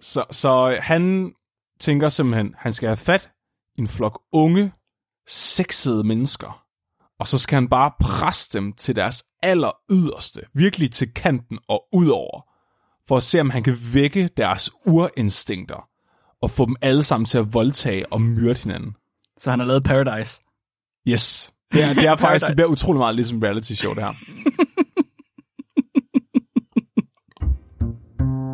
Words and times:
Så, 0.00 0.24
så 0.30 0.78
han 0.80 1.32
tænker 1.80 2.08
simpelthen, 2.08 2.54
han 2.58 2.72
skal 2.72 2.86
have 2.86 2.96
fat 2.96 3.30
i 3.74 3.80
en 3.80 3.88
flok 3.88 4.22
unge, 4.32 4.72
sexede 5.26 6.04
mennesker, 6.04 6.66
og 7.18 7.26
så 7.26 7.38
skal 7.38 7.56
han 7.56 7.68
bare 7.68 7.90
presse 8.00 8.52
dem 8.52 8.72
til 8.72 8.96
deres 8.96 9.24
aller 9.42 9.70
yderste, 9.90 10.40
virkelig 10.54 10.92
til 10.92 11.14
kanten 11.14 11.58
og 11.68 11.84
udover, 11.92 12.40
for 13.08 13.16
at 13.16 13.22
se, 13.22 13.40
om 13.40 13.50
han 13.50 13.62
kan 13.62 13.76
vække 13.94 14.30
deres 14.36 14.70
urinstinkter, 14.86 15.88
og 16.42 16.50
få 16.50 16.66
dem 16.66 16.76
alle 16.82 17.02
sammen 17.02 17.26
til 17.26 17.38
at 17.38 17.54
voldtage 17.54 18.12
og 18.12 18.20
myrde 18.22 18.62
hinanden. 18.62 18.96
Så 19.38 19.50
han 19.50 19.58
har 19.58 19.66
lavet 19.66 19.84
Paradise. 19.84 20.42
Yes. 21.08 21.52
Det 21.72 21.82
er, 21.84 21.94
det 21.94 22.04
er 22.04 22.16
faktisk, 22.26 22.46
det 22.46 22.56
bliver 22.56 22.68
utrolig 22.68 22.98
meget 22.98 23.14
ligesom 23.14 23.42
reality 23.42 23.72
show, 23.72 23.94
det 23.94 24.02
her. 24.02 24.14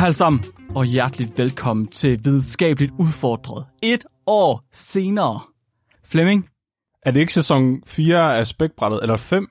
Hej 0.00 0.06
alle 0.06 0.16
sammen, 0.16 0.44
og 0.74 0.84
hjerteligt 0.84 1.38
velkommen 1.38 1.86
til 1.88 2.24
Videnskabeligt 2.24 2.92
Udfordret. 2.98 3.66
Et 3.82 4.04
år 4.26 4.64
senere. 4.72 5.40
Flemming, 6.04 6.48
Er 7.02 7.10
det 7.10 7.20
ikke 7.20 7.34
sæson 7.34 7.82
4 7.86 8.36
af 8.38 8.46
spækbrættet, 8.46 9.02
eller 9.02 9.16
5? 9.16 9.48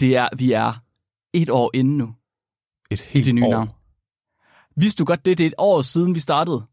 det 0.00 0.16
er, 0.16 0.28
vi 0.36 0.52
er 0.52 0.72
et 1.34 1.50
år 1.50 1.70
inde 1.74 1.96
nu 1.96 2.14
Et 2.90 3.00
i 3.00 3.04
helt 3.08 3.26
det 3.26 3.34
nye 3.34 3.44
år. 3.44 3.50
navn. 3.50 3.70
Vidste 4.76 4.98
du 4.98 5.04
godt 5.04 5.24
det? 5.24 5.38
Det 5.38 5.44
er 5.44 5.48
et 5.48 5.54
år 5.58 5.82
siden, 5.82 6.14
vi 6.14 6.20
startede. 6.20 6.66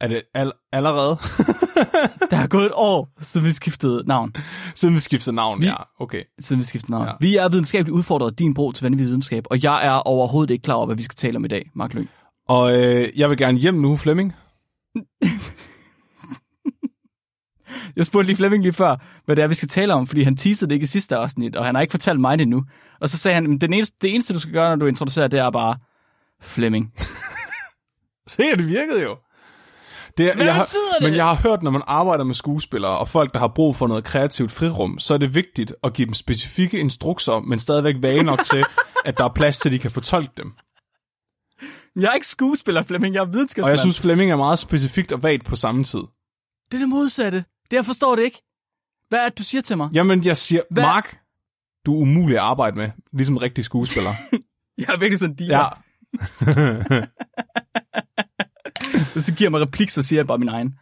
Er 0.00 0.08
det 0.08 0.22
al- 0.34 0.52
allerede? 0.72 1.18
Der 2.30 2.36
er 2.36 2.46
gået 2.46 2.66
et 2.66 2.72
år, 2.74 3.08
siden 3.20 3.46
vi 3.46 3.52
skiftede 3.52 4.02
navn. 4.06 4.34
Siden 4.74 4.94
vi 4.94 5.00
skiftede 5.00 5.36
navn, 5.36 5.60
Vi- 5.62 5.66
ja. 5.66 5.74
Okay. 6.00 6.22
Siden 6.40 6.60
vi 6.60 6.64
skiftede 6.66 6.92
navn. 6.92 7.06
Ja. 7.06 7.12
Vi 7.20 7.36
er 7.36 7.48
videnskabeligt 7.48 7.94
udfordret, 7.96 8.38
din 8.38 8.54
bro 8.54 8.72
til 8.72 8.84
vanvittig 8.84 9.06
videnskab, 9.06 9.44
og 9.50 9.62
jeg 9.62 9.86
er 9.86 9.92
overhovedet 9.92 10.50
ikke 10.52 10.62
klar 10.62 10.74
over, 10.74 10.86
hvad 10.86 10.96
vi 10.96 11.02
skal 11.02 11.16
tale 11.16 11.36
om 11.36 11.44
i 11.44 11.48
dag, 11.48 11.70
Mark 11.74 11.94
Lyng. 11.94 12.10
Og 12.48 12.76
øh, 12.78 13.08
jeg 13.16 13.30
vil 13.30 13.38
gerne 13.38 13.58
hjem 13.58 13.74
nu, 13.74 13.96
Flemming. 13.96 14.34
Jeg 17.96 18.06
spurgte 18.06 18.26
lige 18.26 18.36
Flemming 18.36 18.62
lige 18.62 18.72
før, 18.72 18.96
hvad 19.24 19.36
det 19.36 19.42
er, 19.42 19.46
vi 19.48 19.54
skal 19.54 19.68
tale 19.68 19.94
om, 19.94 20.06
fordi 20.06 20.22
han 20.22 20.36
teasede 20.36 20.68
det 20.68 20.74
ikke 20.74 20.84
i 20.84 20.86
sidste 20.86 21.16
afsnit, 21.16 21.56
og 21.56 21.64
han 21.64 21.74
har 21.74 21.82
ikke 21.82 21.90
fortalt 21.90 22.20
mig 22.20 22.38
det 22.38 22.42
endnu. 22.42 22.64
Og 23.00 23.08
så 23.08 23.16
sagde 23.18 23.34
han, 23.34 23.48
"Men 23.48 23.58
den 23.60 23.72
eneste, 23.72 23.96
det 24.02 24.14
eneste, 24.14 24.34
du 24.34 24.40
skal 24.40 24.52
gøre, 24.52 24.68
når 24.68 24.76
du 24.76 24.86
introducerer, 24.86 25.28
det 25.28 25.38
er 25.40 25.50
bare 25.50 25.76
Flemming. 26.42 26.92
Se, 28.26 28.42
det 28.42 28.68
virkede 28.68 29.02
jo. 29.02 29.16
Det, 30.18 30.34
Hvad 30.34 30.44
jeg 30.44 30.54
har, 30.54 30.64
det? 30.64 31.02
Men 31.02 31.14
jeg 31.14 31.24
har 31.24 31.34
hørt, 31.34 31.62
når 31.62 31.70
man 31.70 31.82
arbejder 31.86 32.24
med 32.24 32.34
skuespillere 32.34 32.98
og 32.98 33.08
folk, 33.08 33.34
der 33.34 33.40
har 33.40 33.48
brug 33.48 33.76
for 33.76 33.86
noget 33.86 34.04
kreativt 34.04 34.52
frirum, 34.52 34.98
så 34.98 35.14
er 35.14 35.18
det 35.18 35.34
vigtigt 35.34 35.74
at 35.84 35.92
give 35.92 36.06
dem 36.06 36.14
specifikke 36.14 36.78
instrukser, 36.78 37.40
men 37.40 37.58
stadigvæk 37.58 37.94
vage 38.02 38.22
nok 38.22 38.38
til, 38.44 38.64
at 39.08 39.18
der 39.18 39.24
er 39.24 39.28
plads 39.34 39.58
til, 39.58 39.68
at 39.68 39.72
de 39.72 39.78
kan 39.78 39.90
fortolke 39.90 40.32
dem. 40.36 40.52
Jeg 41.96 42.08
er 42.08 42.14
ikke 42.14 42.26
skuespiller, 42.26 42.82
Flemming, 42.82 43.14
jeg 43.14 43.20
er 43.20 43.26
Og 43.26 43.32
videnskabsmand. 43.32 43.70
jeg 43.72 43.78
synes, 43.78 44.00
Flemming 44.00 44.30
er 44.30 44.36
meget 44.36 44.58
specifikt 44.58 45.12
og 45.12 45.22
vagt 45.22 45.44
på 45.44 45.56
samme 45.56 45.84
tid. 45.84 46.00
Det 46.70 46.74
er 46.74 46.78
det 46.78 46.88
modsatte. 46.88 47.44
Det 47.70 47.76
jeg 47.76 47.84
forstår 47.84 48.16
det 48.16 48.22
ikke. 48.22 48.42
Hvad 49.08 49.18
er 49.18 49.28
det, 49.28 49.38
du 49.38 49.42
siger 49.42 49.62
til 49.62 49.76
mig? 49.76 49.88
Jamen, 49.94 50.24
jeg 50.24 50.36
siger, 50.36 50.62
Hvad? 50.70 50.82
Mark, 50.82 51.18
du 51.86 51.94
er 51.96 52.00
umulig 52.02 52.36
at 52.36 52.42
arbejde 52.42 52.76
med, 52.76 52.90
ligesom 53.12 53.34
en 53.34 53.42
rigtig 53.42 53.64
skuespiller. 53.64 54.14
Jeg 54.78 54.88
er 54.88 54.98
virkelig 54.98 55.18
sådan 55.18 55.30
en 55.32 55.36
diva. 55.36 55.58
ja, 55.58 55.68
Og 59.16 59.22
så 59.26 59.34
giver 59.34 59.50
mig 59.50 59.60
replik, 59.60 59.88
så 59.88 60.02
siger 60.02 60.18
jeg 60.18 60.26
bare 60.26 60.38
min 60.38 60.48
egen. 60.48 60.78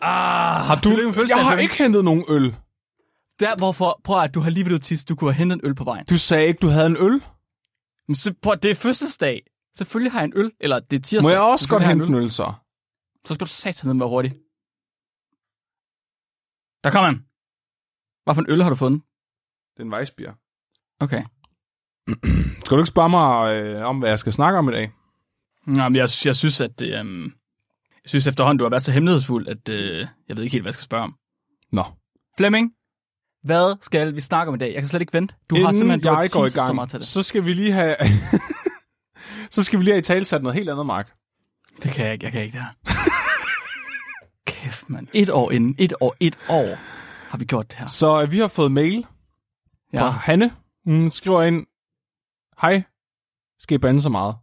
Ah, 0.00 0.64
har 0.66 0.80
du, 0.84 0.90
jeg 1.28 1.44
har 1.46 1.56
ikke 1.56 1.74
hentet 1.78 2.04
nogen 2.04 2.24
øl. 2.28 2.56
Der, 3.40 3.56
hvorfor, 3.56 4.00
prøv 4.04 4.22
at 4.22 4.34
du 4.34 4.40
har 4.40 4.50
lige 4.50 4.64
ved 4.64 4.72
du 4.72 4.78
tisse, 4.78 5.06
du 5.06 5.14
kunne 5.16 5.32
have 5.32 5.38
hentet 5.38 5.56
en 5.56 5.66
øl 5.66 5.74
på 5.74 5.84
vejen. 5.84 6.06
Du 6.06 6.18
sagde 6.18 6.46
ikke, 6.46 6.58
du 6.58 6.68
havde 6.68 6.86
en 6.86 6.96
øl. 7.00 7.22
Men 8.08 8.14
så, 8.14 8.34
prøv, 8.42 8.56
det 8.56 8.70
er 8.70 8.74
fødselsdag. 8.74 9.42
Selvfølgelig 9.76 10.12
har 10.12 10.20
jeg 10.20 10.24
en 10.24 10.32
øl, 10.36 10.52
eller 10.60 10.80
det 10.80 10.96
er 10.96 11.00
tirsdag. 11.00 11.22
Må 11.22 11.30
jeg 11.30 11.40
også 11.40 11.68
godt 11.68 11.86
hente 11.86 12.06
en 12.06 12.14
øl, 12.14 12.30
så? 12.30 12.52
Så 13.26 13.34
skal 13.34 13.44
du 13.46 13.50
satan 13.50 13.88
ned 13.88 13.94
med 13.94 14.06
hurtigt. 14.06 14.34
Der 16.84 16.90
kommer 16.90 17.06
han. 17.06 17.24
Hvad 18.24 18.34
for 18.34 18.42
en 18.42 18.50
øl 18.50 18.62
har 18.62 18.70
du 18.70 18.76
fundet? 18.76 19.02
Det 19.74 19.80
er 19.80 19.84
en 19.84 19.92
Weissbier. 19.92 20.32
Okay. 21.00 21.22
Skal 22.64 22.76
du 22.76 22.82
ikke 22.82 22.94
spørge 22.96 23.08
mig 23.08 23.54
øh, 23.54 23.86
om, 23.86 23.98
hvad 23.98 24.08
jeg 24.08 24.18
skal 24.18 24.32
snakke 24.32 24.58
om 24.58 24.68
i 24.68 24.72
dag? 24.72 24.92
Nå, 25.66 25.88
men 25.88 25.96
jeg, 25.96 26.08
synes- 26.08 26.26
jeg 26.26 26.36
synes, 26.36 26.60
at 26.60 26.78
det, 26.78 26.98
øhm, 26.98 27.24
jeg 28.04 28.08
synes 28.08 28.26
efterhånden, 28.26 28.58
du 28.58 28.64
har 28.64 28.70
været 28.70 28.82
så 28.82 28.92
hemmelighedsfuld, 28.92 29.48
at 29.48 29.68
øh, 29.68 30.06
jeg 30.28 30.36
ved 30.36 30.44
ikke 30.44 30.52
helt, 30.52 30.62
hvad 30.64 30.68
jeg 30.70 30.74
skal 30.74 30.84
spørge 30.84 31.02
om. 31.04 31.14
Nå. 31.72 31.84
Flemming, 32.36 32.72
hvad 33.42 33.76
skal 33.82 34.14
vi 34.14 34.20
snakke 34.20 34.48
om 34.48 34.54
i 34.54 34.58
dag? 34.58 34.72
Jeg 34.72 34.82
kan 34.82 34.88
slet 34.88 35.00
ikke 35.00 35.12
vente. 35.14 35.34
Du 35.50 35.56
har 35.56 35.72
simpelthen 35.72 36.00
du 36.00 36.08
har 36.08 36.14
går 36.16 36.22
i 36.22 36.28
teaset 36.28 36.52
så 36.52 36.58
gang, 36.60 36.74
meget 36.74 36.90
til 36.90 36.98
det. 37.00 37.06
så 37.08 37.22
skal 37.22 37.44
vi 37.44 37.52
lige 37.52 37.72
have... 37.72 37.96
så 39.50 39.62
skal 39.62 39.78
vi 39.78 39.84
lige 39.84 39.92
have 39.92 39.98
i 39.98 40.02
talsat 40.02 40.42
noget 40.42 40.56
helt 40.56 40.70
andet, 40.70 40.86
Mark. 40.86 41.12
Det 41.82 41.90
kan 41.92 42.04
jeg 42.04 42.12
ikke, 42.12 42.24
jeg 42.24 42.32
kan 42.32 42.42
ikke 42.42 42.52
det 42.58 42.62
her. 42.62 42.72
Kæft, 44.46 44.90
mand. 44.90 45.08
Et 45.12 45.30
år 45.30 45.50
inden, 45.50 45.74
et 45.78 45.92
år, 46.00 46.16
et 46.20 46.38
år 46.48 46.74
har 47.30 47.38
vi 47.38 47.44
gjort 47.44 47.70
det 47.70 47.78
her. 47.78 47.86
Så 47.86 48.22
øh, 48.22 48.32
vi 48.32 48.38
har 48.38 48.48
fået 48.48 48.72
mail 48.72 49.02
fra 49.96 50.04
Ja. 50.04 50.10
Hanne. 50.10 50.52
Hun 50.84 51.10
skriver 51.10 51.42
ind, 51.42 51.66
Hej, 52.60 52.82
skal 53.58 53.74
I 53.74 53.78
bande 53.78 54.00
så 54.02 54.08
meget? 54.08 54.34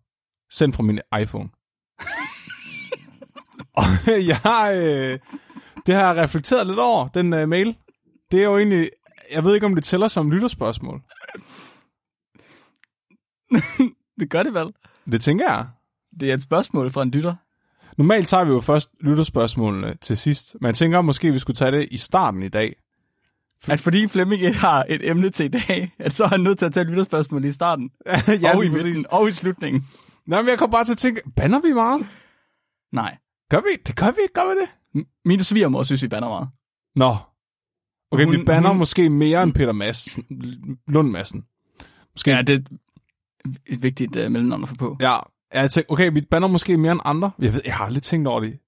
Send 0.51 0.73
fra 0.73 0.83
min 0.83 0.99
iPhone. 1.21 1.49
Og 3.81 3.85
jeg, 4.07 4.71
øh, 4.75 5.19
det 5.85 5.95
har 5.95 6.13
jeg 6.13 6.23
reflekteret 6.23 6.67
lidt 6.67 6.79
over, 6.79 7.07
den 7.07 7.33
øh, 7.33 7.49
mail. 7.49 7.77
Det 8.31 8.39
er 8.39 8.43
jo 8.43 8.57
egentlig, 8.57 8.89
jeg 9.31 9.43
ved 9.43 9.53
ikke, 9.53 9.65
om 9.65 9.75
det 9.75 9.83
tæller 9.83 10.07
som 10.07 10.31
lytterspørgsmål. 10.31 11.01
Det 14.19 14.29
gør 14.29 14.43
det 14.43 14.53
vel. 14.53 14.73
Det 15.11 15.21
tænker 15.21 15.51
jeg. 15.51 15.67
Det 16.19 16.29
er 16.29 16.33
et 16.33 16.43
spørgsmål 16.43 16.91
fra 16.91 17.01
en 17.01 17.11
lytter. 17.11 17.35
Normalt 17.97 18.27
tager 18.27 18.43
vi 18.43 18.51
jo 18.51 18.61
først 18.61 18.91
lytterspørgsmålene 18.99 19.95
til 20.01 20.17
sidst, 20.17 20.55
men 20.61 20.67
jeg 20.67 20.75
tænker 20.75 21.01
måske, 21.01 21.31
vi 21.31 21.39
skulle 21.39 21.55
tage 21.55 21.71
det 21.71 21.87
i 21.91 21.97
starten 21.97 22.43
i 22.43 22.49
dag. 22.49 22.75
At 23.67 23.79
fordi 23.79 24.07
Flemming 24.07 24.41
ikke 24.41 24.59
har 24.59 24.85
et 24.89 25.09
emne 25.09 25.29
til 25.29 25.45
i 25.45 25.49
dag, 25.49 25.91
at 25.99 26.13
så 26.15 26.23
er 26.23 26.27
han 26.27 26.39
nødt 26.39 26.59
til 26.59 26.65
at 26.65 26.73
tage 26.73 26.81
et 26.81 26.89
lytterspørgsmål 26.89 27.45
i 27.45 27.51
starten. 27.51 27.89
ja, 28.41 28.55
og 28.55 28.65
i 28.65 28.69
midten, 28.69 29.05
og 29.11 29.29
i 29.29 29.31
slutningen. 29.31 29.87
Nå, 30.31 30.37
men 30.41 30.49
jeg 30.49 30.59
kom 30.59 30.71
bare 30.71 30.83
til 30.83 30.91
at 30.93 30.97
tænke, 30.97 31.21
banner 31.35 31.59
vi 31.61 31.73
meget? 31.73 32.07
Nej. 32.91 33.17
Gør 33.49 33.59
vi? 33.59 33.77
Det 33.87 33.95
gør 33.95 34.11
vi 34.11 34.21
ikke, 34.21 34.33
gør 34.33 34.45
vi 34.55 34.61
det? 34.61 34.69
M- 35.01 35.21
Mine 35.25 35.43
svigermor 35.43 35.83
synes, 35.83 36.03
vi 36.03 36.07
banner 36.07 36.29
meget. 36.29 36.49
Nå. 36.95 37.15
Okay, 38.11 38.25
Hun- 38.25 38.39
vi 38.39 38.43
banner 38.45 38.69
hun- 38.69 38.77
måske 38.77 39.09
mere 39.09 39.43
end 39.43 39.53
Peter 39.53 39.71
Mads, 39.71 40.19
Lund 40.87 41.09
Madsen. 41.11 41.45
Måske. 42.13 42.31
Ja, 42.31 42.41
det 42.41 42.67
er 42.67 42.77
et 43.65 43.83
vigtigt 43.83 44.15
uh, 44.15 44.31
mellemnavn 44.31 44.63
at 44.63 44.69
få 44.69 44.75
på. 44.75 44.97
Ja, 44.99 45.19
jeg 45.53 45.71
tænker, 45.71 45.93
okay, 45.93 46.11
vi 46.13 46.21
banner 46.21 46.47
måske 46.47 46.77
mere 46.77 46.91
end 46.91 47.01
andre. 47.05 47.31
Jeg 47.39 47.53
ved, 47.53 47.61
jeg 47.65 47.75
har 47.75 47.85
aldrig 47.85 48.03
tænkt 48.03 48.27
over 48.27 48.39
det. 48.39 48.59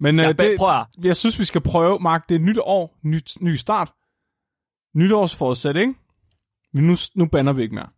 Men 0.00 0.18
Ja, 0.18 0.28
øh, 0.28 0.34
det, 0.38 1.06
jeg 1.06 1.16
synes, 1.16 1.38
vi 1.38 1.44
skal 1.44 1.60
prøve, 1.60 1.98
Mark, 2.00 2.28
det 2.28 2.34
er 2.34 2.38
nyt 2.38 2.58
år, 2.62 2.98
nyt, 3.02 3.36
ny 3.40 3.54
start. 3.54 3.92
Nytårsforudsætning. 4.94 5.98
Men 6.72 6.84
nu, 6.86 6.94
nu 7.14 7.26
banner 7.26 7.52
vi 7.52 7.62
ikke 7.62 7.74
mere. 7.74 7.88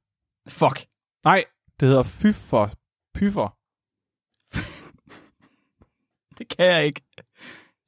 Fuck. 0.49 0.87
Nej, 1.25 1.45
det 1.83 1.89
hedder 1.91 2.03
fyffer. 2.03 2.69
Pyffer. 3.15 3.57
Det 6.39 6.49
kan 6.49 6.67
jeg 6.67 6.87
ikke. 6.87 7.03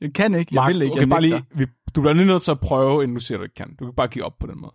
Jeg 0.01 0.15
kan 0.15 0.35
ikke. 0.35 0.55
Jeg 0.55 0.63
Mark, 0.63 0.69
vil 0.69 0.83
ikke. 0.83 0.93
okay, 0.93 1.01
jeg 1.01 1.09
bare 1.09 1.21
lige, 1.21 1.45
vi, 1.55 1.67
du 1.95 2.01
bliver 2.01 2.13
lige 2.13 2.27
nødt 2.27 2.43
til 2.43 2.51
at 2.51 2.61
prøve, 2.61 3.03
inden 3.03 3.15
du 3.15 3.21
siger, 3.21 3.39
du 3.39 3.45
ikke 3.45 3.55
kan. 3.55 3.77
Du 3.77 3.85
kan 3.85 3.95
bare 3.95 4.09
give 4.09 4.25
op 4.25 4.39
på 4.39 4.47
den 4.47 4.61
måde. 4.61 4.75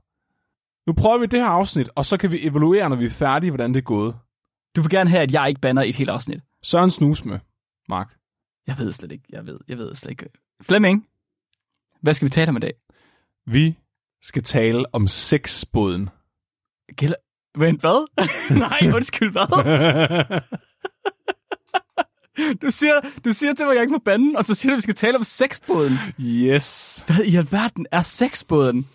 Nu 0.88 0.94
prøver 0.94 1.18
vi 1.18 1.26
det 1.26 1.40
her 1.40 1.48
afsnit, 1.48 1.90
og 1.96 2.06
så 2.06 2.18
kan 2.18 2.32
vi 2.32 2.48
evaluere, 2.48 2.90
når 2.90 2.96
vi 2.96 3.06
er 3.06 3.10
færdige, 3.10 3.52
hvordan 3.52 3.74
det 3.74 3.78
er 3.78 3.84
gået. 3.84 4.16
Du 4.76 4.82
vil 4.82 4.90
gerne 4.90 5.10
have, 5.10 5.24
at 5.24 5.34
jeg 5.34 5.50
ikke 5.50 5.62
banner 5.62 5.82
et 5.82 5.96
helt 5.96 6.10
afsnit. 6.10 6.42
Søren 6.64 6.92
Snus 6.92 7.26
med, 7.26 7.40
Mark. 7.90 8.18
Jeg 8.68 8.78
ved 8.78 8.92
slet 8.92 9.12
ikke. 9.12 9.26
Jeg 9.30 9.46
ved, 9.46 9.60
jeg 9.68 9.78
ved 9.78 9.96
slet 9.96 10.10
ikke. 10.12 10.30
Flemming, 10.62 11.08
hvad 12.02 12.14
skal 12.14 12.26
vi 12.26 12.30
tale 12.30 12.50
om 12.50 12.58
i 12.58 12.60
dag? 12.60 12.74
Vi 13.46 13.78
skal 14.22 14.44
tale 14.44 14.96
om 14.96 15.08
sexbåden. 15.08 16.10
Gælder... 16.96 17.16
Vent, 17.60 17.82
hvad? 17.82 18.08
Nej, 18.66 18.96
undskyld, 18.96 19.32
hvad? 19.32 20.42
Du 22.62 22.72
siger, 22.72 22.94
du 23.26 23.34
siger 23.34 23.54
til 23.54 23.66
mig, 23.66 23.72
at 23.72 23.76
jeg 23.76 23.84
ikke 23.84 23.92
må 23.92 24.02
bande, 24.06 24.38
og 24.38 24.46
så 24.46 24.56
siger 24.56 24.70
du, 24.70 24.74
at 24.74 24.78
vi 24.78 24.82
skal 24.82 24.96
tale 24.96 25.18
om 25.18 25.24
sexbåden. 25.24 25.94
yes. 26.20 27.04
Hvad 27.08 27.26
i 27.26 27.36
alverden 27.36 27.88
er 27.92 28.02
sexbåden? 28.02 28.88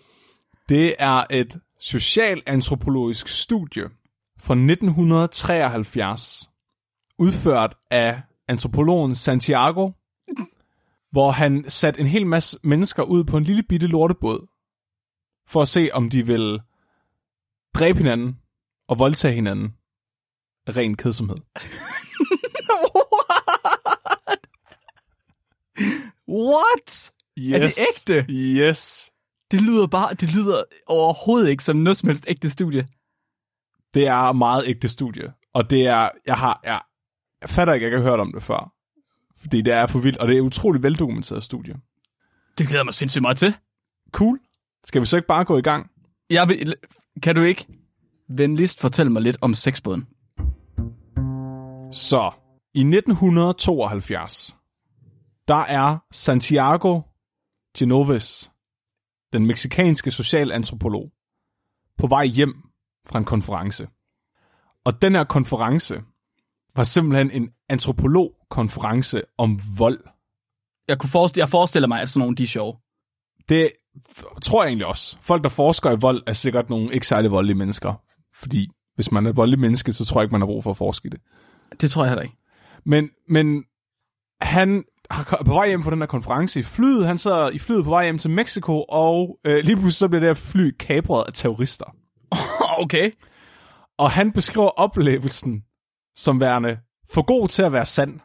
Det 0.69 0.95
er 0.99 1.23
et 1.29 1.59
socialantropologisk 1.79 3.27
studie 3.27 3.83
fra 4.39 4.53
1973, 4.53 6.49
udført 7.19 7.75
af 7.91 8.21
antropologen 8.47 9.15
Santiago, 9.15 9.91
hvor 11.11 11.31
han 11.31 11.69
satte 11.69 11.99
en 12.01 12.07
hel 12.07 12.27
masse 12.27 12.59
mennesker 12.63 13.03
ud 13.03 13.23
på 13.23 13.37
en 13.37 13.43
lille 13.43 13.63
bitte 13.63 13.87
lortebåd, 13.87 14.47
for 15.47 15.61
at 15.61 15.67
se, 15.67 15.89
om 15.93 16.09
de 16.09 16.25
vil 16.25 16.61
dræbe 17.73 17.97
hinanden 17.97 18.39
og 18.87 18.99
voldtage 18.99 19.35
hinanden 19.35 19.75
ren 20.69 20.97
kedsomhed. 20.97 21.37
What? 26.27 27.11
Yes. 27.39 27.53
Er 27.53 27.59
det 27.59 27.77
ægte? 27.79 28.25
Yes. 28.33 29.11
Det 29.51 29.61
lyder 29.61 29.87
bare, 29.87 30.13
det 30.13 30.35
lyder 30.35 30.63
overhovedet 30.87 31.49
ikke 31.49 31.63
som 31.63 31.77
noget 31.77 31.97
som 31.97 32.09
helst 32.09 32.25
ægte 32.27 32.49
studie. 32.49 32.87
Det 33.93 34.07
er 34.07 34.31
meget 34.31 34.63
ægte 34.67 34.89
studie. 34.89 35.33
Og 35.53 35.69
det 35.69 35.87
er, 35.87 36.09
jeg 36.25 36.35
har, 36.37 36.59
jeg, 36.63 36.81
jeg 37.41 37.49
fatter 37.49 37.73
ikke, 37.73 37.85
at 37.85 37.91
jeg 37.91 38.01
har 38.01 38.09
hørt 38.09 38.19
om 38.19 38.33
det 38.33 38.43
før. 38.43 38.73
Fordi 39.37 39.61
det 39.61 39.73
er 39.73 39.87
for 39.87 39.99
vildt, 39.99 40.17
og 40.17 40.27
det 40.27 40.33
er 40.33 40.37
et 40.37 40.43
utroligt 40.45 40.83
veldokumenteret 40.83 41.43
studie. 41.43 41.75
Det 42.57 42.67
glæder 42.67 42.83
mig 42.83 42.93
sindssygt 42.93 43.21
meget 43.21 43.37
til. 43.37 43.55
Cool. 44.11 44.39
Skal 44.83 45.01
vi 45.01 45.05
så 45.05 45.17
ikke 45.17 45.27
bare 45.27 45.45
gå 45.45 45.57
i 45.57 45.61
gang? 45.61 45.91
Jeg 46.29 46.49
vil, 46.49 46.75
kan 47.23 47.35
du 47.35 47.41
ikke 47.41 47.67
venligst 48.29 48.81
fortælle 48.81 49.11
mig 49.11 49.21
lidt 49.21 49.37
om 49.41 49.53
sexbåden? 49.53 50.07
Så, 51.91 52.31
i 52.73 52.79
1972, 52.79 54.55
der 55.47 55.55
er 55.55 55.97
Santiago 56.11 57.01
Genoves, 57.77 58.51
den 59.33 59.45
meksikanske 59.45 60.11
socialantropolog, 60.11 61.11
på 61.97 62.07
vej 62.07 62.25
hjem 62.25 62.53
fra 63.07 63.19
en 63.19 63.25
konference. 63.25 63.87
Og 64.83 65.01
den 65.01 65.15
her 65.15 65.23
konference 65.23 66.01
var 66.75 66.83
simpelthen 66.83 67.31
en 67.31 67.49
antropologkonference 67.69 69.21
om 69.37 69.59
vold. 69.77 69.99
Jeg, 70.87 70.99
kunne 70.99 71.09
forestille, 71.09 71.41
jeg 71.41 71.49
forestiller 71.49 71.87
mig, 71.87 72.01
at 72.01 72.09
sådan 72.09 72.19
nogle 72.19 72.35
de 72.35 72.43
er 72.43 72.47
sjove. 72.47 72.77
Det 73.49 73.71
tror 74.41 74.63
jeg 74.63 74.69
egentlig 74.69 74.87
også. 74.87 75.17
Folk, 75.21 75.43
der 75.43 75.49
forsker 75.49 75.91
i 75.91 75.97
vold, 75.99 76.23
er 76.27 76.33
sikkert 76.33 76.69
nogle 76.69 76.93
ikke 76.93 77.07
særlig 77.07 77.31
voldelige 77.31 77.57
mennesker. 77.57 77.93
Fordi 78.35 78.69
hvis 78.95 79.11
man 79.11 79.25
er 79.25 79.29
et 79.29 79.35
voldelig 79.35 79.59
menneske, 79.59 79.93
så 79.93 80.05
tror 80.05 80.21
jeg 80.21 80.25
ikke, 80.25 80.33
man 80.33 80.41
har 80.41 80.45
brug 80.45 80.63
for 80.63 80.71
at 80.71 80.77
forske 80.77 81.09
det. 81.09 81.21
Det 81.81 81.91
tror 81.91 82.03
jeg 82.03 82.09
heller 82.09 82.23
ikke. 82.23 82.37
Men, 82.85 83.09
men 83.29 83.63
han 84.41 84.83
er 85.09 85.43
på 85.45 85.53
vej 85.53 85.67
hjem 85.67 85.83
på 85.83 85.89
den 85.89 85.99
her 85.99 86.05
konference 86.05 86.59
i 86.59 86.63
flyet. 86.63 87.07
Han 87.07 87.17
sidder 87.17 87.49
i 87.49 87.57
flyet 87.57 87.83
på 87.83 87.89
vej 87.89 88.03
hjem 88.03 88.17
til 88.17 88.29
Mexico, 88.29 88.83
og 88.89 89.39
øh, 89.43 89.63
lige 89.63 89.75
pludselig 89.75 89.93
så 89.93 90.07
bliver 90.07 90.19
det 90.19 90.29
her 90.29 90.33
fly 90.33 90.75
kapret 90.79 91.23
af 91.27 91.33
terrorister. 91.33 91.95
okay. 92.83 93.11
Og 93.97 94.11
han 94.11 94.31
beskriver 94.31 94.69
oplevelsen 94.69 95.63
som 96.15 96.41
værende 96.41 96.77
for 97.09 97.21
god 97.21 97.47
til 97.47 97.63
at 97.63 97.71
være 97.71 97.85
sand. 97.85 98.19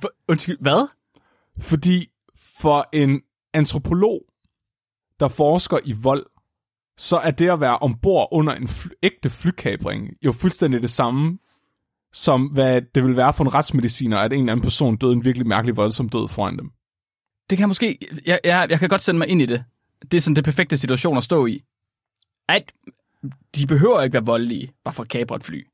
For, 0.00 0.10
undskyld, 0.28 0.58
hvad? 0.60 0.88
Fordi 1.58 2.06
for 2.60 2.88
en 2.92 3.20
antropolog, 3.54 4.20
der 5.20 5.28
forsker 5.28 5.78
i 5.84 5.92
vold, 5.92 6.26
så 6.98 7.16
er 7.16 7.30
det 7.30 7.50
at 7.50 7.60
være 7.60 7.78
ombord 7.78 8.28
under 8.32 8.54
en 8.54 8.68
fly, 8.68 8.90
ægte 9.02 9.30
flykabring 9.30 10.08
jo 10.24 10.32
fuldstændig 10.32 10.82
det 10.82 10.90
samme, 10.90 11.38
som 12.12 12.46
hvad 12.46 12.82
det 12.94 13.04
vil 13.04 13.16
være 13.16 13.32
for 13.32 13.44
en 13.44 13.54
retsmediciner, 13.54 14.18
at 14.18 14.32
en 14.32 14.38
eller 14.38 14.52
anden 14.52 14.64
person 14.64 14.96
døde 14.96 15.12
en 15.12 15.24
virkelig 15.24 15.46
mærkelig 15.46 15.76
voldsom 15.76 16.08
død 16.08 16.28
foran 16.28 16.58
dem. 16.58 16.70
Det 17.50 17.58
kan 17.58 17.68
måske... 17.68 17.98
Jeg, 18.26 18.40
jeg, 18.44 18.66
jeg 18.70 18.78
kan 18.78 18.88
godt 18.88 19.00
sætte 19.00 19.18
mig 19.18 19.28
ind 19.28 19.42
i 19.42 19.46
det. 19.46 19.64
Det 20.02 20.14
er 20.14 20.20
sådan 20.20 20.36
det 20.36 20.44
perfekte 20.44 20.78
situation 20.78 21.16
at 21.16 21.24
stå 21.24 21.46
i. 21.46 21.60
At 22.48 22.72
de 23.56 23.66
behøver 23.66 24.02
ikke 24.02 24.14
være 24.14 24.26
voldelige, 24.26 24.72
bare 24.84 24.94
for 24.94 25.02
at 25.02 25.08
kapre 25.08 25.36
et 25.36 25.44
fly. 25.44 25.66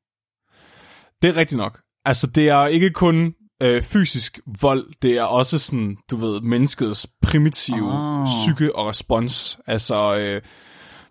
Det 1.23 1.29
er 1.29 1.37
rigtigt 1.37 1.57
nok. 1.57 1.81
Altså, 2.05 2.27
det 2.27 2.49
er 2.49 2.67
ikke 2.67 2.91
kun 2.91 3.35
øh, 3.63 3.83
fysisk 3.83 4.41
vold, 4.61 4.87
det 5.03 5.11
er 5.11 5.23
også 5.23 5.59
sådan, 5.59 5.97
du 6.11 6.17
ved, 6.17 6.41
menneskets 6.41 7.07
primitive 7.23 7.93
Ah. 7.93 8.27
psyke 8.27 8.77
og 8.77 8.87
respons. 8.87 9.59
Altså, 9.67 10.17
øh, 10.17 10.43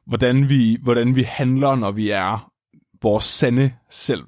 hvordan, 0.07 0.50
vi, 0.50 0.77
hvordan 0.83 1.15
vi 1.15 1.23
handler, 1.23 1.75
når 1.75 1.91
vi 1.91 2.09
er 2.09 2.51
vores 3.01 3.23
sande 3.23 3.73
selv. 3.89 4.23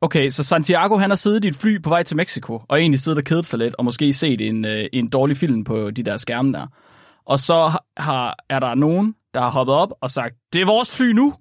Okay, 0.00 0.30
så 0.30 0.44
Santiago 0.44 0.96
han 0.96 1.10
har 1.10 1.16
siddet 1.16 1.44
i 1.44 1.48
et 1.48 1.54
fly 1.54 1.82
på 1.82 1.88
vej 1.88 2.02
til 2.02 2.16
Mexico, 2.16 2.62
og 2.68 2.80
egentlig 2.80 3.00
siddet 3.00 3.18
og 3.18 3.24
kedet 3.24 3.46
sig 3.46 3.58
lidt, 3.58 3.74
og 3.74 3.84
måske 3.84 4.12
set 4.12 4.40
en, 4.40 4.64
øh, 4.64 4.84
en 4.92 5.08
dårlig 5.08 5.36
film 5.36 5.64
på 5.64 5.90
de 5.90 6.02
der 6.02 6.16
skærme 6.16 6.52
der. 6.52 6.66
Og 7.26 7.38
så 7.38 7.54
har- 7.54 7.84
har, 7.96 8.36
er 8.48 8.58
der 8.60 8.74
nogen, 8.74 9.14
der 9.34 9.40
har 9.40 9.50
hoppet 9.50 9.74
op 9.74 9.88
og 10.00 10.10
sagt, 10.10 10.34
det 10.52 10.60
er 10.60 10.66
vores 10.66 10.96
fly 10.96 11.12
nu! 11.12 11.32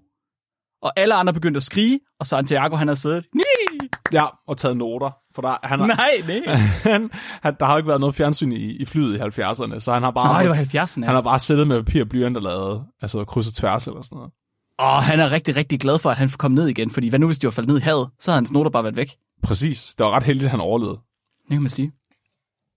Og 0.81 0.93
alle 0.99 1.13
andre 1.13 1.33
begyndte 1.33 1.57
at 1.57 1.63
skrige, 1.63 1.99
og 2.19 2.25
Santiago 2.25 2.75
han 2.75 2.87
har 2.87 2.95
siddet, 2.95 3.25
"Nii!" 3.35 3.89
Ja, 4.13 4.25
og 4.47 4.57
taget 4.57 4.77
noter. 4.77 5.11
For 5.35 5.41
der, 5.41 5.55
han 5.63 5.79
har, 5.79 5.87
nej, 5.87 6.21
nej. 6.27 6.55
han, 6.91 7.09
han, 7.41 7.55
der 7.59 7.65
har 7.65 7.73
jo 7.73 7.77
ikke 7.77 7.87
været 7.87 7.99
noget 7.99 8.15
fjernsyn 8.15 8.51
i, 8.51 8.71
i 8.71 8.85
flyet 8.85 9.15
i 9.15 9.19
70'erne, 9.19 9.79
så 9.79 9.93
han 9.93 10.03
har 10.03 10.11
bare, 10.11 10.27
Nej, 10.27 10.41
det 10.43 10.49
var 10.49 10.83
70'erne. 10.85 11.05
han 11.05 11.15
har 11.15 11.21
bare 11.21 11.39
siddet 11.39 11.67
med 11.67 11.83
papir 11.83 12.01
og 12.01 12.09
blyant 12.09 12.37
og 12.37 12.43
lavet 12.43 12.83
altså 13.01 13.25
kryds 13.25 13.47
og 13.47 13.53
tværs 13.53 13.87
eller 13.87 14.01
sådan 14.01 14.15
noget. 14.15 14.31
Og 14.79 15.03
han 15.03 15.19
er 15.19 15.31
rigtig, 15.31 15.55
rigtig 15.55 15.79
glad 15.79 15.99
for, 15.99 16.09
at 16.09 16.17
han 16.17 16.29
får 16.29 16.37
komme 16.37 16.55
ned 16.55 16.67
igen, 16.67 16.91
fordi 16.91 17.09
hvad 17.09 17.19
nu, 17.19 17.25
hvis 17.25 17.37
de 17.37 17.47
var 17.47 17.51
faldet 17.51 17.69
ned 17.69 17.77
i 17.77 17.83
havet, 17.83 18.09
så 18.19 18.31
havde 18.31 18.37
hans 18.37 18.51
noter 18.51 18.71
bare 18.71 18.83
været 18.83 18.97
væk. 18.97 19.11
Præcis. 19.43 19.95
Det 19.97 20.05
var 20.05 20.11
ret 20.11 20.23
heldigt, 20.23 20.45
at 20.45 20.51
han 20.51 20.59
overlevede. 20.59 20.99
Det 21.43 21.49
kan 21.51 21.61
man 21.61 21.69
sige. 21.69 21.91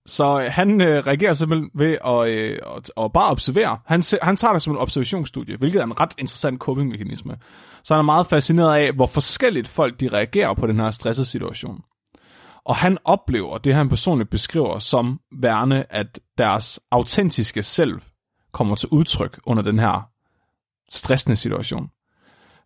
Så 0.05 0.41
øh, 0.41 0.51
han 0.51 0.81
øh, 0.81 1.07
reagerer 1.07 1.33
simpelthen 1.33 1.69
ved 1.75 1.97
at, 2.05 2.27
øh, 2.27 2.59
at, 2.77 2.91
at 3.05 3.13
bare 3.13 3.31
observere. 3.31 3.77
Han, 3.85 4.03
han 4.21 4.35
tager 4.35 4.53
det 4.53 4.61
som 4.61 4.73
en 4.73 4.79
observationsstudie, 4.79 5.57
hvilket 5.57 5.79
er 5.79 5.83
en 5.83 5.99
ret 5.99 6.11
interessant 6.17 6.59
coping-mekanisme. 6.59 7.35
Så 7.83 7.93
han 7.93 7.99
er 7.99 8.05
meget 8.05 8.27
fascineret 8.27 8.75
af, 8.75 8.93
hvor 8.93 9.05
forskelligt 9.05 9.67
folk 9.67 9.99
de 9.99 10.07
reagerer 10.07 10.53
på 10.53 10.67
den 10.67 10.79
her 10.79 10.91
stressede 10.91 11.25
situation. 11.25 11.81
Og 12.65 12.75
han 12.75 12.97
oplever 13.03 13.57
det, 13.57 13.73
han 13.73 13.89
personligt 13.89 14.29
beskriver 14.29 14.79
som 14.79 15.19
værende, 15.41 15.85
at 15.89 16.19
deres 16.37 16.79
autentiske 16.91 17.63
selv 17.63 18.01
kommer 18.51 18.75
til 18.75 18.89
udtryk 18.91 19.39
under 19.45 19.63
den 19.63 19.79
her 19.79 20.09
stressende 20.89 21.35
situation. 21.35 21.89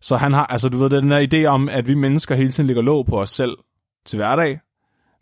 Så 0.00 0.16
han 0.16 0.32
har, 0.32 0.46
altså 0.46 0.68
du 0.68 0.78
ved, 0.78 0.90
den 0.90 1.12
her 1.12 1.26
idé 1.32 1.46
om, 1.46 1.68
at 1.68 1.86
vi 1.86 1.94
mennesker 1.94 2.34
hele 2.34 2.50
tiden 2.50 2.66
ligger 2.66 2.82
låg 2.82 3.06
på 3.06 3.20
os 3.20 3.30
selv 3.30 3.56
til 4.06 4.16
hverdag, 4.16 4.60